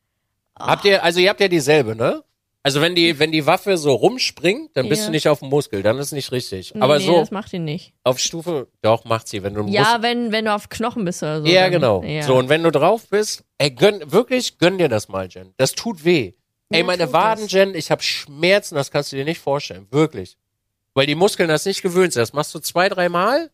Habt 0.59 0.85
ihr, 0.85 1.05
also 1.05 1.21
ihr 1.21 1.29
habt 1.29 1.41
ja 1.41 1.49
dieselbe, 1.49 1.95
ne? 1.95 2.25
Also 2.67 2.81
wenn 2.81 2.97
die, 2.97 3.17
wenn 3.21 3.31
die 3.31 3.47
Waffe 3.47 3.79
so 3.79 3.93
rumspringt, 3.93 4.77
dann 4.77 4.89
bist 4.89 5.03
Ja. 5.03 5.07
du 5.07 5.13
nicht 5.13 5.29
auf 5.29 5.39
dem 5.39 5.51
Muskel, 5.51 5.85
dann 5.85 5.99
ist 5.99 6.11
nicht 6.11 6.33
richtig. 6.33 6.75
Nee, 6.75 6.81
Aber 6.81 6.99
nee, 6.99 7.07
so 7.07 7.21
das 7.21 7.31
macht 7.31 7.53
ihn 7.53 7.63
nicht. 7.65 7.93
auf 8.03 8.19
Stufe, 8.19 8.67
doch, 8.83 9.05
macht 9.05 9.29
sie, 9.29 9.45
wenn 9.45 9.55
du 9.55 9.69
Ja, 9.69 9.99
wenn, 10.01 10.33
wenn 10.33 10.47
du 10.47 10.53
auf 10.53 10.69
Knochen 10.69 11.05
bist 11.05 11.23
oder 11.23 11.43
so. 11.43 11.47
Ja, 11.47 11.63
dann- 11.63 11.71
genau. 11.71 12.03
Ja. 12.03 12.23
So, 12.25 12.35
und 12.35 12.49
wenn 12.49 12.65
du 12.65 12.73
drauf 12.73 13.07
bist, 13.09 13.45
ey, 13.59 13.71
gönn, 13.71 14.11
wirklich, 14.11 14.59
gönn 14.59 14.79
dir 14.79 14.89
das 14.89 15.07
mal, 15.09 15.29
Jen. 15.29 15.55
Das 15.59 15.75
tut 15.77 16.05
weh. 16.05 16.33
Ey, 16.71 16.81
Ja, 16.81 16.85
meine 16.85 17.05
tut 17.05 17.13
Waden, 17.13 17.45
das. 17.45 17.53
Jen, 17.53 17.73
ich 17.77 17.93
habe 17.93 18.03
Schmerzen, 18.03 18.75
das 18.75 18.91
kannst 18.91 19.13
du 19.13 19.17
dir 19.17 19.25
nicht 19.25 19.39
vorstellen. 19.41 19.87
Wirklich. 19.93 20.37
Weil 20.95 21.07
die 21.07 21.15
Muskeln 21.15 21.49
das 21.49 21.67
nicht 21.67 21.83
gewöhnt 21.83 22.15
sind. 22.15 22.23
Das 22.23 22.33
machst 22.33 22.53
du 22.53 22.59
zwei, 22.59 22.89
dreimal 22.89 23.49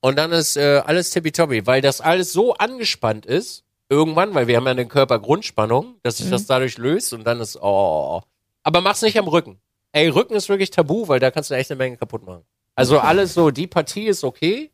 und 0.00 0.16
dann 0.16 0.30
ist 0.30 0.56
äh, 0.56 0.82
alles 0.86 1.10
tippitoppi. 1.10 1.66
Weil 1.66 1.80
das 1.82 2.00
alles 2.00 2.32
so 2.32 2.54
angespannt 2.54 3.26
ist, 3.26 3.64
irgendwann, 3.88 4.34
weil 4.34 4.46
wir 4.46 4.56
haben 4.56 4.66
ja 4.66 4.74
den 4.74 4.88
Körper 4.88 5.18
Grundspannung, 5.18 5.96
dass 6.02 6.18
sich 6.18 6.26
Mhm. 6.26 6.30
das 6.32 6.46
dadurch 6.46 6.78
löst 6.78 7.12
und 7.12 7.24
dann 7.24 7.40
ist, 7.40 7.56
oh. 7.60 8.22
Aber 8.62 8.80
mach's 8.80 9.02
nicht 9.02 9.18
am 9.18 9.28
Rücken. 9.28 9.60
Ey, 9.92 10.08
Rücken 10.08 10.34
ist 10.34 10.48
wirklich 10.48 10.70
tabu, 10.70 11.08
weil 11.08 11.20
da 11.20 11.30
kannst 11.30 11.50
du 11.50 11.54
echt 11.54 11.70
eine 11.70 11.78
Menge 11.78 11.96
kaputt 11.96 12.24
machen. 12.24 12.44
Also 12.74 12.98
alles 13.00 13.34
so, 13.34 13.50
die 13.50 13.66
Partie 13.66 14.06
ist 14.06 14.22
okay, 14.24 14.70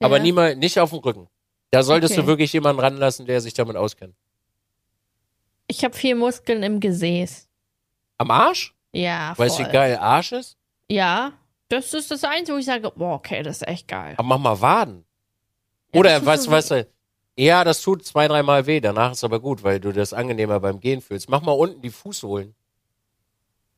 aber 0.00 0.18
Ja. 0.18 0.22
niemals, 0.22 0.56
nicht 0.58 0.78
auf 0.78 0.90
dem 0.90 0.98
Rücken. 1.00 1.28
Da 1.70 1.82
solltest 1.82 2.12
Okay. 2.14 2.22
du 2.22 2.26
wirklich 2.26 2.52
jemanden 2.52 2.80
ranlassen, 2.80 3.26
der 3.26 3.40
sich 3.40 3.54
damit 3.54 3.76
auskennt. 3.76 4.14
Ich 5.66 5.84
habe 5.84 5.94
viel 5.96 6.14
Muskeln 6.14 6.62
im 6.62 6.80
Gesäß. 6.80 7.48
Am 8.18 8.30
Arsch? 8.30 8.74
Ja, 8.92 9.34
Weißt 9.36 9.58
du, 9.58 9.62
voll. 9.62 9.70
wie 9.70 9.74
geil 9.76 9.96
Arsch 9.96 10.32
ist? 10.32 10.56
Ja, 10.88 11.32
das 11.68 11.94
ist 11.94 12.10
das 12.10 12.24
Einzige, 12.24 12.54
wo 12.56 12.58
ich 12.58 12.66
sage, 12.66 12.90
boah, 12.96 13.14
okay, 13.14 13.42
das 13.42 13.58
ist 13.62 13.68
echt 13.68 13.86
geil. 13.88 14.14
Aber 14.16 14.26
mach 14.26 14.38
mal 14.38 14.60
Waden. 14.60 15.04
Ja, 15.94 16.00
Oder, 16.00 16.26
weißt 16.26 16.42
so 16.44 16.50
du, 16.50 16.56
weißt 16.56 16.70
du, 16.72 16.86
ja, 17.40 17.64
das 17.64 17.80
tut 17.82 18.04
zwei, 18.04 18.28
dreimal 18.28 18.66
weh, 18.66 18.80
danach 18.80 19.12
ist 19.12 19.24
aber 19.24 19.40
gut, 19.40 19.62
weil 19.62 19.80
du 19.80 19.92
das 19.92 20.12
angenehmer 20.12 20.60
beim 20.60 20.80
Gehen 20.80 21.00
fühlst. 21.00 21.28
Mach 21.28 21.42
mal 21.42 21.52
unten 21.52 21.80
die 21.80 21.90
Fußsohlen. 21.90 22.54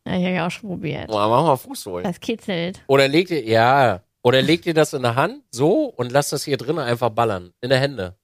Ja, 0.07 0.13
ich 0.17 0.25
habe 0.25 0.35
ja 0.35 0.47
auch 0.47 0.51
schon 0.51 0.69
probiert. 0.71 1.07
Oh, 1.09 1.15
mach 1.15 1.45
mal 1.45 1.57
Fußsohlen. 1.57 2.05
Das 2.05 2.19
kitzelt. 2.21 2.83
Oder 2.89 3.07
leg 3.09 3.29
dir, 3.29 3.43
ja, 3.45 4.03
oder 4.23 4.43
leg 4.43 4.63
dir 4.63 4.75
das 4.75 4.93
in 4.93 5.03
der 5.03 5.15
Hand, 5.15 5.43
so, 5.51 5.85
und 5.87 6.11
lass 6.13 6.31
das 6.31 6.45
hier 6.45 6.57
drinnen 6.57 6.81
einfach 6.81 7.11
ballern. 7.11 7.53
In 7.61 7.71
der 7.71 7.79
Hände. 7.79 8.17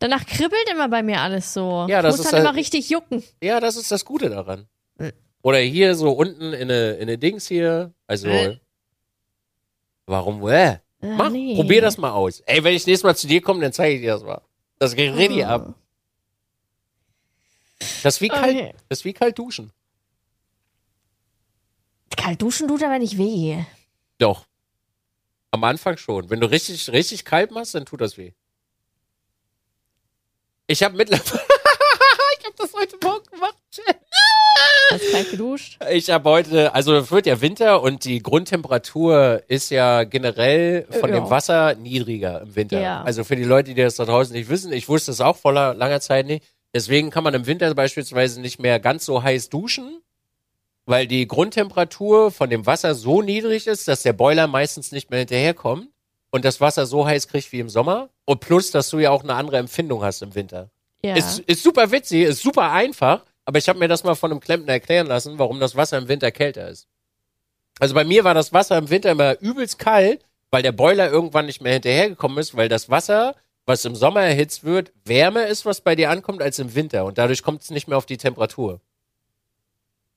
Danach 0.00 0.26
kribbelt 0.26 0.68
immer 0.70 0.88
bei 0.88 1.02
mir 1.02 1.20
alles 1.20 1.52
so. 1.54 1.86
Ja, 1.88 2.02
das 2.02 2.16
Muss 2.16 2.26
ist 2.26 2.32
dann 2.32 2.40
halt- 2.40 2.48
immer 2.50 2.58
richtig 2.58 2.90
jucken. 2.90 3.22
Ja, 3.42 3.60
das 3.60 3.76
ist 3.76 3.90
das 3.92 4.04
Gute 4.04 4.28
daran. 4.28 4.66
Äh. 4.98 5.12
Oder 5.42 5.58
hier 5.58 5.94
so 5.94 6.10
unten 6.12 6.52
in 6.52 6.62
eine, 6.70 6.90
in 6.94 7.02
eine 7.02 7.18
Dings 7.18 7.46
hier. 7.46 7.92
Also, 8.06 8.28
Äh. 8.28 8.58
warum, 10.06 10.46
äh? 10.48 10.78
Ah, 11.04 11.16
Mach, 11.16 11.30
nee. 11.30 11.54
probier 11.54 11.82
das 11.82 11.98
mal 11.98 12.12
aus. 12.12 12.40
Ey, 12.40 12.64
wenn 12.64 12.74
ich 12.74 12.86
nächstes 12.86 13.04
Mal 13.04 13.14
zu 13.16 13.26
dir 13.26 13.42
komme, 13.42 13.60
dann 13.60 13.72
zeige 13.72 13.96
ich 13.96 14.00
dir 14.00 14.12
das 14.14 14.22
mal. 14.22 14.40
Das 14.78 14.94
geht 14.96 15.14
richtig 15.14 15.44
Oh. 15.44 15.48
ab. 15.48 15.74
Das 18.02 18.14
ist 18.16 18.20
wie 18.22 18.28
kalt, 18.28 18.56
Okay. 18.56 18.74
das 18.88 19.00
ist 19.00 19.04
wie 19.04 19.12
kalt 19.12 19.38
duschen. 19.38 19.70
Kalt 22.16 22.40
duschen 22.40 22.68
tut 22.68 22.82
aber 22.82 22.98
nicht 22.98 23.18
weh. 23.18 23.62
Doch. 24.18 24.46
Am 25.50 25.62
Anfang 25.64 25.96
schon. 25.98 26.30
Wenn 26.30 26.40
du 26.40 26.50
richtig, 26.50 26.90
richtig 26.90 27.24
kalt 27.24 27.50
machst, 27.50 27.74
dann 27.74 27.84
tut 27.84 28.00
das 28.00 28.16
weh. 28.16 28.32
Ich 30.66 30.82
habe 30.82 30.96
mittlerweile, 30.96 31.24
ich 32.40 32.44
habe 32.46 32.56
das 32.56 32.72
heute 32.72 32.96
Morgen 33.02 33.26
gemacht. 33.30 33.58
Hast 34.90 35.10
kalt 35.12 35.30
geduscht? 35.30 35.78
Ich 35.90 36.10
habe 36.10 36.28
heute, 36.30 36.74
also 36.74 36.94
es 36.96 37.10
wird 37.10 37.26
ja 37.26 37.40
Winter 37.40 37.82
und 37.82 38.04
die 38.04 38.22
Grundtemperatur 38.22 39.42
ist 39.48 39.70
ja 39.70 40.04
generell 40.04 40.86
von 41.00 41.10
Ja. 41.10 41.16
dem 41.20 41.30
Wasser 41.30 41.74
niedriger 41.74 42.42
im 42.42 42.54
Winter. 42.56 42.80
Ja. 42.80 43.02
Also 43.02 43.24
für 43.24 43.36
die 43.36 43.44
Leute, 43.44 43.74
die 43.74 43.82
das 43.82 43.96
da 43.96 44.04
draußen 44.04 44.34
nicht 44.34 44.48
wissen, 44.48 44.72
ich 44.72 44.88
wusste 44.88 45.10
es 45.10 45.20
auch 45.20 45.36
vor 45.36 45.52
la- 45.52 45.72
langer 45.72 46.00
Zeit 46.00 46.26
nicht. 46.26 46.44
Deswegen 46.74 47.10
kann 47.10 47.24
man 47.24 47.34
im 47.34 47.46
Winter 47.46 47.72
beispielsweise 47.74 48.40
nicht 48.40 48.58
mehr 48.58 48.80
ganz 48.80 49.04
so 49.06 49.22
heiß 49.22 49.48
duschen, 49.48 50.00
weil 50.86 51.06
die 51.06 51.26
Grundtemperatur 51.26 52.30
von 52.30 52.50
dem 52.50 52.66
Wasser 52.66 52.94
so 52.94 53.22
niedrig 53.22 53.66
ist, 53.66 53.88
dass 53.88 54.02
der 54.02 54.12
Boiler 54.12 54.46
meistens 54.46 54.92
nicht 54.92 55.08
mehr 55.10 55.20
hinterherkommt 55.20 55.88
und 56.30 56.44
das 56.44 56.60
Wasser 56.60 56.84
so 56.86 57.06
heiß 57.06 57.28
kriegt 57.28 57.50
wie 57.52 57.60
im 57.60 57.68
Sommer. 57.68 58.10
Und 58.26 58.40
plus, 58.40 58.70
dass 58.70 58.90
du 58.90 58.98
ja 58.98 59.10
auch 59.10 59.22
eine 59.22 59.34
andere 59.34 59.58
Empfindung 59.58 60.02
hast 60.02 60.22
im 60.22 60.34
Winter. 60.34 60.70
Ja. 61.02 61.14
Ist, 61.16 61.38
ist 61.40 61.62
super 61.62 61.90
witzig, 61.90 62.22
ist 62.24 62.42
super 62.42 62.70
einfach, 62.72 63.24
aber 63.44 63.58
ich 63.58 63.68
habe 63.68 63.78
mir 63.78 63.88
das 63.88 64.04
mal 64.04 64.14
von 64.14 64.30
einem 64.30 64.40
Klempner 64.40 64.72
erklären 64.72 65.06
lassen, 65.06 65.38
warum 65.38 65.60
das 65.60 65.76
Wasser 65.76 65.98
im 65.98 66.08
Winter 66.08 66.30
kälter 66.30 66.68
ist. 66.68 66.88
Also 67.80 67.94
bei 67.94 68.04
mir 68.04 68.24
war 68.24 68.34
das 68.34 68.52
Wasser 68.52 68.78
im 68.78 68.90
Winter 68.90 69.10
immer 69.10 69.40
übelst 69.40 69.78
kalt, 69.78 70.24
weil 70.50 70.62
der 70.62 70.72
Boiler 70.72 71.10
irgendwann 71.10 71.46
nicht 71.46 71.60
mehr 71.60 71.72
hinterhergekommen 71.72 72.38
ist, 72.38 72.56
weil 72.56 72.68
das 72.68 72.88
Wasser, 72.88 73.34
was 73.66 73.84
im 73.84 73.96
Sommer 73.96 74.22
erhitzt 74.22 74.64
wird, 74.64 74.92
wärmer 75.04 75.46
ist, 75.46 75.66
was 75.66 75.80
bei 75.80 75.96
dir 75.96 76.10
ankommt, 76.10 76.40
als 76.42 76.58
im 76.58 76.74
Winter. 76.74 77.04
Und 77.04 77.18
dadurch 77.18 77.42
kommt 77.42 77.62
es 77.62 77.70
nicht 77.70 77.88
mehr 77.88 77.98
auf 77.98 78.06
die 78.06 78.16
Temperatur. 78.16 78.80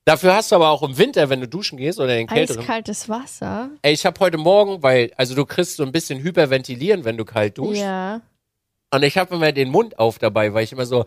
Dafür 0.04 0.36
hast 0.36 0.52
du 0.52 0.56
aber 0.56 0.70
auch 0.70 0.82
im 0.82 0.96
Winter, 0.96 1.28
wenn 1.28 1.40
du 1.40 1.48
duschen 1.48 1.76
gehst 1.76 1.98
oder 1.98 2.12
in 2.12 2.20
den 2.20 2.26
kälteren. 2.28 2.60
Eiskaltes 2.60 3.08
Wasser. 3.10 3.70
Ey, 3.82 3.92
ich 3.92 4.06
habe 4.06 4.18
heute 4.20 4.38
Morgen, 4.38 4.82
weil, 4.82 5.12
also 5.16 5.34
du 5.34 5.44
kriegst 5.44 5.76
so 5.76 5.82
ein 5.82 5.92
bisschen 5.92 6.22
Hyperventilieren, 6.22 7.04
wenn 7.04 7.18
du 7.18 7.26
kalt 7.26 7.58
duschst. 7.58 7.82
Ja. 7.82 8.22
Und 8.90 9.02
ich 9.02 9.18
habe 9.18 9.34
immer 9.34 9.52
den 9.52 9.68
Mund 9.68 9.98
auf 9.98 10.18
dabei, 10.18 10.54
weil 10.54 10.64
ich 10.64 10.72
immer 10.72 10.86
so 10.86 11.04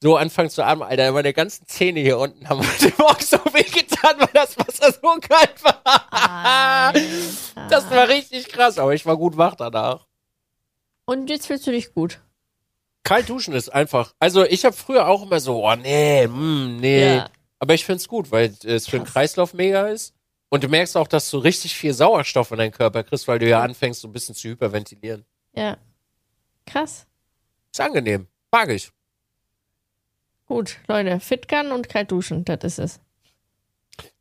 so 0.00 0.16
anfange 0.16 0.50
zu 0.50 0.64
atmen. 0.64 0.86
Alter, 0.86 1.12
meine 1.12 1.32
ganzen 1.32 1.66
Zähne 1.66 2.00
hier 2.00 2.18
unten 2.18 2.48
haben 2.48 2.60
heute 2.72 2.92
Morgen 2.98 3.22
so 3.22 3.38
wehgetan, 3.52 4.18
weil 4.18 4.28
das 4.32 4.58
Wasser 4.58 4.92
so 4.92 5.18
kalt 5.20 5.62
war. 5.64 6.92
Alter. 6.92 7.68
Das 7.68 7.90
war 7.90 8.08
richtig 8.08 8.48
krass, 8.48 8.78
aber 8.78 8.94
ich 8.94 9.04
war 9.06 9.16
gut 9.16 9.36
wach 9.36 9.54
danach. 9.56 10.06
Und 11.04 11.30
jetzt 11.30 11.46
fühlst 11.46 11.66
du 11.66 11.70
dich 11.70 11.94
gut. 11.94 12.20
Kalt 13.02 13.28
duschen 13.28 13.54
ist 13.54 13.70
einfach. 13.70 14.12
Also 14.18 14.44
ich 14.44 14.64
habe 14.64 14.76
früher 14.76 15.08
auch 15.08 15.22
immer 15.22 15.40
so, 15.40 15.64
oh 15.64 15.74
nee, 15.74 16.26
mm, 16.26 16.76
nee. 16.76 17.16
Ja. 17.16 17.30
Aber 17.58 17.74
ich 17.74 17.84
find's 17.84 18.06
gut, 18.06 18.30
weil 18.30 18.54
es 18.64 18.86
für 18.86 18.98
den. 18.98 19.06
Kreislauf 19.06 19.54
mega 19.54 19.88
ist. 19.88 20.14
Und 20.50 20.64
du 20.64 20.68
merkst 20.68 20.96
auch, 20.96 21.08
dass 21.08 21.30
du 21.30 21.38
richtig 21.38 21.74
viel 21.74 21.92
Sauerstoff 21.92 22.50
in 22.52 22.58
deinen 22.58 22.72
Körper 22.72 23.02
kriegst, 23.04 23.28
weil 23.28 23.38
du 23.38 23.48
ja 23.48 23.62
anfängst, 23.62 24.00
so 24.00 24.08
ein 24.08 24.12
bisschen 24.12 24.34
zu 24.34 24.48
hyperventilieren. 24.48 25.24
Ja. 25.54 25.76
Krass. 26.66 27.06
Ist 27.72 27.80
angenehm. 27.80 28.28
Mag 28.50 28.70
ich. 28.70 28.90
Gut, 30.48 30.78
Leute, 30.88 31.20
Fitgun 31.20 31.72
und 31.72 31.88
kalt 31.88 32.10
duschen, 32.10 32.44
das 32.44 32.64
ist 32.64 32.78
es. 32.78 33.00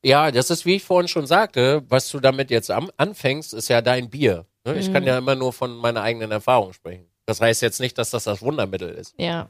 Ja, 0.03 0.29
das 0.31 0.49
ist, 0.49 0.65
wie 0.65 0.75
ich 0.75 0.83
vorhin 0.83 1.07
schon 1.07 1.25
sagte, 1.27 1.83
was 1.89 2.09
du 2.09 2.19
damit 2.19 2.51
jetzt 2.51 2.69
anfängst, 2.69 3.53
ist 3.53 3.67
ja 3.69 3.81
dein 3.81 4.09
Bier. 4.09 4.45
Ne? 4.65 4.75
Ich 4.77 4.89
Mhm. 4.89 4.93
kann 4.93 5.03
ja 5.03 5.17
immer 5.17 5.35
nur 5.35 5.53
von 5.53 5.75
meiner 5.77 6.01
eigenen 6.01 6.31
Erfahrung 6.31 6.73
sprechen. 6.73 7.07
Das 7.25 7.39
heißt 7.41 7.61
jetzt 7.61 7.79
nicht, 7.79 7.97
dass 7.97 8.09
das 8.09 8.25
das 8.25 8.41
Wundermittel 8.41 8.89
ist. 8.89 9.13
Ja. 9.17 9.49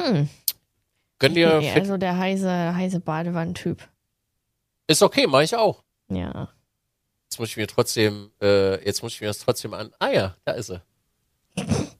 Hm. 0.00 0.28
Gönn 1.18 1.34
dir 1.34 1.58
Nee, 1.58 1.72
also 1.72 1.96
der 1.98 2.16
heiße, 2.16 2.74
heiße 2.74 3.00
Badewannentyp. 3.00 3.86
Ist 4.86 5.02
okay, 5.02 5.26
mache 5.26 5.44
ich 5.44 5.54
auch. 5.54 5.82
Ja. 6.08 6.48
Jetzt 7.28 7.38
muss 7.38 7.50
ich 7.50 7.56
mir 7.56 7.66
trotzdem, 7.66 8.30
äh, 8.42 8.82
jetzt 8.84 9.02
muss 9.02 9.12
ich 9.14 9.20
mir 9.20 9.26
das 9.28 9.38
trotzdem 9.38 9.74
an. 9.74 9.92
Ah 9.98 10.10
ja, 10.10 10.36
da 10.44 10.52
ist 10.52 10.68
sie. 10.68 10.80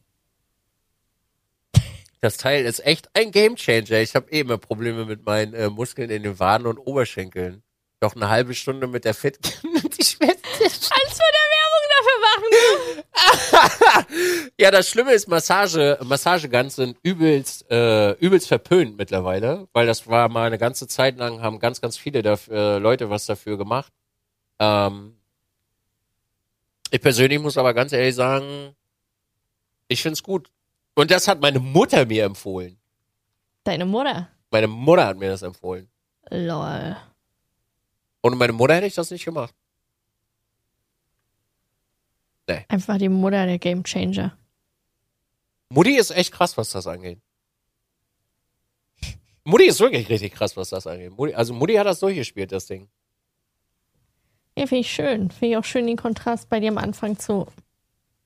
Das 2.20 2.36
Teil 2.36 2.66
ist 2.66 2.84
echt 2.84 3.08
ein 3.14 3.30
Gamechanger. 3.30 4.00
Ich 4.00 4.14
habe 4.14 4.30
eh 4.30 4.40
immer 4.40 4.58
Probleme 4.58 5.06
mit 5.06 5.24
meinen 5.24 5.54
äh, 5.54 5.70
Muskeln 5.70 6.10
in 6.10 6.22
den 6.22 6.38
Waden 6.38 6.66
und 6.66 6.78
Oberschenkeln. 6.78 7.62
Doch 8.00 8.14
eine 8.14 8.28
halbe 8.28 8.54
Stunde 8.54 8.86
mit 8.86 9.04
der 9.04 9.14
Fit 9.14 9.38
die 9.62 10.04
Schwester. 10.04 10.48
Als 10.60 11.18
wir 11.18 11.32
der 11.38 11.48
Werbung 11.56 11.84
dafür 11.96 12.18
machen. 12.20 13.00
Ja, 14.58 14.70
das 14.70 14.88
Schlimme 14.88 15.12
ist, 15.12 15.28
Massage, 15.28 15.98
Massageguns 16.02 16.76
sind 16.76 16.98
übelst, 17.02 17.70
äh, 17.70 18.12
übelst 18.12 18.48
verpönt 18.48 18.98
mittlerweile, 18.98 19.68
weil 19.72 19.86
das 19.86 20.06
war 20.06 20.28
mal 20.28 20.46
eine 20.46 20.58
ganze 20.58 20.86
Zeit 20.86 21.16
lang, 21.16 21.40
haben 21.40 21.58
ganz, 21.58 21.80
ganz 21.80 21.96
viele 21.96 22.22
dafür, 22.22 22.76
äh, 22.76 22.78
Leute 22.78 23.08
was 23.08 23.26
dafür 23.26 23.56
gemacht. 23.56 23.92
Ähm, 24.58 25.16
ich 26.90 27.00
persönlich 27.00 27.38
muss 27.38 27.56
aber 27.56 27.72
ganz 27.72 27.92
ehrlich 27.92 28.14
sagen, 28.14 28.74
ich 29.88 30.02
find's 30.02 30.22
gut. 30.22 30.50
Und 30.94 31.10
das 31.10 31.28
hat 31.28 31.40
meine 31.40 31.60
Mutter 31.60 32.06
mir 32.06 32.24
empfohlen. 32.24 32.78
Deine 33.64 33.86
Mutter. 33.86 34.28
Meine 34.50 34.66
Mutter 34.66 35.06
hat 35.06 35.16
mir 35.16 35.30
das 35.30 35.42
empfohlen. 35.42 35.88
Lol. 36.30 36.96
Ohne 38.22 38.36
meine 38.36 38.52
Mutter 38.52 38.74
hätte 38.74 38.86
ich 38.86 38.94
das 38.94 39.10
nicht 39.10 39.24
gemacht. 39.24 39.54
Einfach 42.68 42.98
die 42.98 43.08
Mutter 43.08 43.46
der 43.46 43.58
Gamechanger. 43.58 44.36
Mutti 45.68 45.96
ist 45.96 46.10
echt 46.10 46.32
krass, 46.32 46.56
was 46.56 46.70
das 46.70 46.86
angeht. 46.86 47.20
Mutti 49.44 49.66
ist 49.66 49.80
wirklich 49.80 50.08
richtig 50.08 50.34
krass, 50.34 50.56
was 50.56 50.70
das 50.70 50.86
angeht. 50.86 51.16
Mutti, 51.16 51.34
also 51.34 51.54
Mutti 51.54 51.74
hat 51.74 51.86
das 51.86 52.00
durchgespielt, 52.00 52.52
das 52.52 52.66
Ding. 52.66 52.88
Ja, 54.56 54.66
finde 54.66 54.80
ich 54.80 54.92
schön. 54.92 55.30
Finde 55.30 55.46
ich 55.52 55.56
auch 55.56 55.64
schön 55.64 55.86
den 55.86 55.96
Kontrast 55.96 56.48
bei 56.48 56.60
dir 56.60 56.70
am 56.70 56.78
Anfang 56.78 57.18
zu 57.18 57.46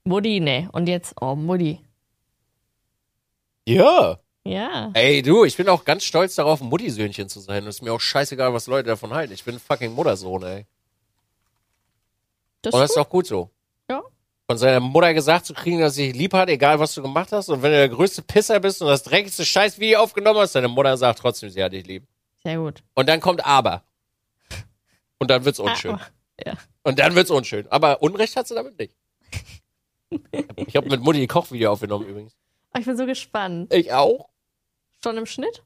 Mutti, 0.04 0.40
ne? 0.40 0.68
Und 0.72 0.88
jetzt, 0.88 1.14
oh, 1.20 1.34
Mutti. 1.34 1.80
Ja. 3.66 4.18
Ja. 4.46 4.90
Ey, 4.92 5.22
du, 5.22 5.44
ich 5.44 5.56
bin 5.56 5.68
auch 5.68 5.84
ganz 5.84 6.04
stolz 6.04 6.34
darauf, 6.34 6.60
ein 6.60 6.68
Muttisöhnchen 6.68 7.28
zu 7.28 7.40
sein. 7.40 7.62
Und 7.62 7.70
es 7.70 7.76
ist 7.76 7.82
mir 7.82 7.92
auch 7.92 8.00
scheißegal, 8.00 8.52
was 8.52 8.66
Leute 8.66 8.88
davon 8.88 9.14
halten. 9.14 9.32
Ich 9.32 9.44
bin 9.44 9.58
fucking 9.58 9.92
Muttersohn, 9.92 10.42
ey. 10.42 10.66
Das 12.60 12.74
Und 12.74 12.80
das 12.80 12.90
ist 12.90 12.98
auch 12.98 13.08
gut 13.08 13.26
so. 13.26 13.50
Ja. 13.90 14.02
Von 14.46 14.58
seiner 14.58 14.80
Mutter 14.80 15.14
gesagt 15.14 15.46
zu 15.46 15.54
kriegen, 15.54 15.80
dass 15.80 15.94
sie 15.94 16.08
dich 16.12 16.20
lieb 16.20 16.34
hat, 16.34 16.50
egal 16.50 16.78
was 16.78 16.94
du 16.94 17.00
gemacht 17.00 17.32
hast. 17.32 17.48
Und 17.48 17.62
wenn 17.62 17.70
du 17.70 17.78
der 17.78 17.88
größte 17.88 18.20
Pisser 18.22 18.60
bist 18.60 18.82
und 18.82 18.88
das 18.88 19.02
dreckigste 19.02 19.46
Scheißvideo 19.46 19.98
aufgenommen 20.00 20.40
hast, 20.40 20.54
deine 20.54 20.68
Mutter 20.68 20.96
sagt 20.98 21.20
trotzdem, 21.20 21.48
sie 21.48 21.62
hat 21.62 21.72
dich 21.72 21.86
lieb. 21.86 22.06
Sehr 22.42 22.58
gut. 22.58 22.82
Und 22.94 23.08
dann 23.08 23.20
kommt 23.20 23.44
aber. 23.46 23.82
Und 25.18 25.30
dann 25.30 25.46
wird's 25.46 25.58
unschön. 25.58 25.94
Ah, 25.94 26.06
ja. 26.44 26.52
Und 26.82 26.98
dann 26.98 27.14
wird's 27.14 27.30
unschön. 27.30 27.66
Aber 27.70 28.02
Unrecht 28.02 28.36
hat 28.36 28.46
sie 28.46 28.54
damit 28.54 28.78
nicht. 28.78 28.94
Ich 30.56 30.76
habe 30.76 30.88
mit 30.88 31.00
Mutti 31.00 31.22
ein 31.22 31.26
Kochvideo 31.26 31.72
aufgenommen 31.72 32.06
übrigens. 32.06 32.36
Oh, 32.74 32.78
ich 32.80 32.86
bin 32.86 32.96
so 32.96 33.06
gespannt. 33.06 33.72
Ich 33.72 33.92
auch. 33.92 34.28
Schon 35.02 35.16
im 35.16 35.26
Schnitt? 35.26 35.62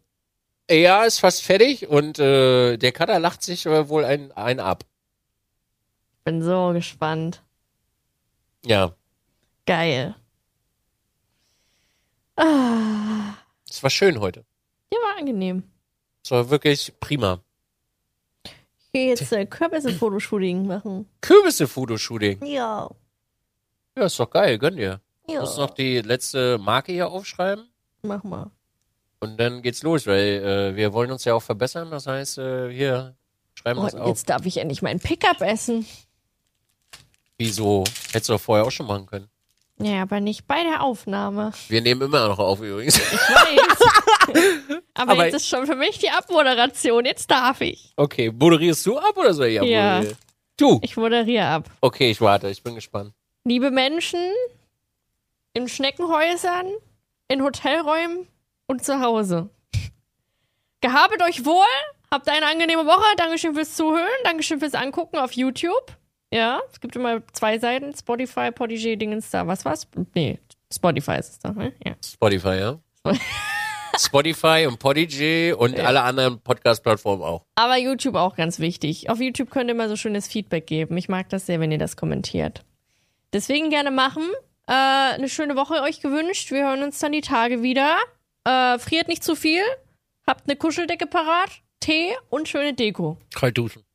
Ja, 0.70 1.04
ist 1.04 1.20
fast 1.20 1.42
fertig 1.42 1.88
und 1.88 2.18
äh, 2.18 2.76
der 2.76 2.92
Cutter 2.92 3.18
lacht 3.18 3.42
sich 3.42 3.64
äh, 3.66 3.88
wohl 3.88 4.04
ein, 4.04 4.32
ein 4.32 4.60
ab. 4.60 4.84
Bin 6.24 6.42
so 6.42 6.72
gespannt. 6.74 7.42
Ja, 8.64 8.94
Geil. 9.68 10.14
Ah, 12.36 13.34
es 13.68 13.82
war 13.82 13.90
schön 13.90 14.18
heute. 14.18 14.46
ja, 14.90 14.98
war 15.02 15.18
angenehm. 15.18 15.62
Es 16.24 16.30
war 16.30 16.48
wirklich 16.48 16.94
prima. 17.00 17.42
Ich 18.44 18.92
gehe 18.92 19.08
jetzt 19.08 19.30
äh, 19.30 19.44
Kürbisse-Fotoshooting 19.44 20.66
machen. 20.66 21.06
Kürbisse-Fotoshooting. 21.20 22.42
Ja. 22.46 22.88
Ja, 23.94 24.04
ist 24.06 24.18
doch 24.18 24.30
geil, 24.30 24.58
gönn 24.58 24.76
dir. 24.76 25.02
Ja. 25.28 25.40
Musst 25.40 25.58
noch 25.58 25.70
die 25.70 26.00
letzte 26.00 26.58
Marke 26.58 26.92
hier 26.92 27.08
aufschreiben 27.10 27.68
Mach 28.02 28.24
mal. 28.24 28.50
und 29.20 29.38
dann 29.38 29.60
geht's 29.62 29.82
los, 29.82 30.06
weil 30.06 30.72
äh, 30.72 30.76
wir 30.76 30.92
wollen 30.92 31.10
uns 31.10 31.24
ja 31.24 31.34
auch 31.34 31.42
verbessern. 31.42 31.90
Das 31.90 32.06
heißt, 32.06 32.38
äh, 32.38 32.70
hier, 32.72 33.14
schreiben 33.54 33.80
wir 33.80 33.84
Oh, 33.84 33.88
es 33.88 33.94
auf. 33.94 34.08
jetzt 34.08 34.30
darf 34.30 34.46
ich 34.46 34.56
endlich 34.56 34.80
meinen 34.82 35.00
Pickup 35.00 35.40
essen. 35.42 35.86
Wieso? 37.36 37.84
Hättest 38.12 38.28
du 38.30 38.32
doch 38.34 38.40
vorher 38.40 38.66
auch 38.66 38.70
schon 38.70 38.86
machen 38.86 39.06
können. 39.06 39.28
Ja, 39.80 40.02
aber 40.02 40.18
nicht 40.18 40.46
bei 40.48 40.64
der 40.64 40.82
Aufnahme. 40.82 41.52
Wir 41.68 41.80
nehmen 41.80 42.02
immer 42.02 42.26
noch 42.26 42.38
auf 42.40 42.60
übrigens. 42.60 42.96
Ich 42.96 43.02
weiß. 43.12 43.78
aber, 44.94 45.12
Aber- 45.12 45.24
jetzt 45.26 45.34
ist 45.34 45.48
schon 45.48 45.66
für 45.66 45.76
mich 45.76 45.98
die 45.98 46.10
Abmoderation. 46.10 47.04
Jetzt 47.04 47.30
darf 47.30 47.60
ich. 47.60 47.92
Okay, 47.96 48.32
moderierst 48.32 48.84
du 48.86 48.98
ab 48.98 49.16
oder 49.16 49.32
soll 49.34 49.46
ich 49.48 49.54
Ja. 49.62 49.62
abmoderieren? 49.98 50.16
Du. 50.56 50.80
Ich 50.82 50.96
moderiere 50.96 51.44
ab. 51.46 51.70
Okay, 51.80 52.10
ich 52.10 52.20
warte, 52.20 52.48
ich 52.48 52.60
bin 52.62 52.74
gespannt. 52.74 53.12
Liebe 53.44 53.70
Menschen 53.70 54.18
in 55.58 55.68
Schneckenhäusern, 55.68 56.66
in 57.26 57.42
Hotelräumen 57.42 58.28
und 58.68 58.84
zu 58.84 59.00
Hause. 59.00 59.50
Gehabet 60.80 61.20
euch 61.22 61.44
wohl, 61.44 61.64
habt 62.12 62.28
eine 62.28 62.46
angenehme 62.46 62.86
Woche. 62.86 63.04
Dankeschön 63.16 63.54
fürs 63.54 63.74
Zuhören, 63.74 64.06
Dankeschön 64.22 64.60
fürs 64.60 64.74
Angucken 64.74 65.18
auf 65.18 65.32
YouTube. 65.32 65.96
Ja, 66.32 66.60
es 66.70 66.78
gibt 66.78 66.94
immer 66.94 67.26
zwei 67.32 67.58
Seiten, 67.58 67.92
Spotify, 67.92 68.52
Podigy, 68.52 68.96
Dingens 68.96 69.30
da. 69.30 69.48
Was 69.48 69.64
war's? 69.64 69.88
Nee, 70.14 70.38
Spotify 70.72 71.16
ist 71.18 71.30
es 71.30 71.38
da, 71.40 71.50
ne? 71.50 71.72
Ja. 71.84 71.96
Spotify, 72.04 72.58
ja? 72.60 72.78
Spotify 73.98 74.66
und 74.68 74.78
Podigy 74.78 75.52
und 75.58 75.80
alle 75.80 76.02
anderen 76.02 76.40
Podcast-Plattformen 76.40 77.24
auch. 77.24 77.46
Aber 77.56 77.76
YouTube 77.78 78.14
auch 78.14 78.36
ganz 78.36 78.60
wichtig. 78.60 79.10
Auf 79.10 79.18
YouTube 79.18 79.50
könnt 79.50 79.70
ihr 79.70 79.74
immer 79.74 79.88
so 79.88 79.96
schönes 79.96 80.28
Feedback 80.28 80.68
geben. 80.68 80.96
Ich 80.96 81.08
mag 81.08 81.28
das 81.30 81.46
sehr, 81.46 81.58
wenn 81.58 81.72
ihr 81.72 81.78
das 81.78 81.96
kommentiert. 81.96 82.64
Deswegen 83.32 83.70
gerne 83.70 83.90
machen. 83.90 84.22
Äh, 84.68 84.72
eine 84.72 85.30
schöne 85.30 85.56
Woche 85.56 85.82
euch 85.82 86.00
gewünscht. 86.00 86.50
Wir 86.50 86.64
hören 86.68 86.82
uns 86.82 86.98
dann 86.98 87.12
die 87.12 87.22
Tage 87.22 87.62
wieder. 87.62 87.96
Äh, 88.44 88.78
friert 88.78 89.08
nicht 89.08 89.24
zu 89.24 89.34
viel. 89.34 89.62
Habt 90.26 90.46
eine 90.46 90.56
Kuscheldecke 90.56 91.06
parat, 91.06 91.62
Tee 91.80 92.14
und 92.28 92.48
schöne 92.48 92.74
Deko. 92.74 93.16
Kalt 93.34 93.56
duschen. 93.56 93.87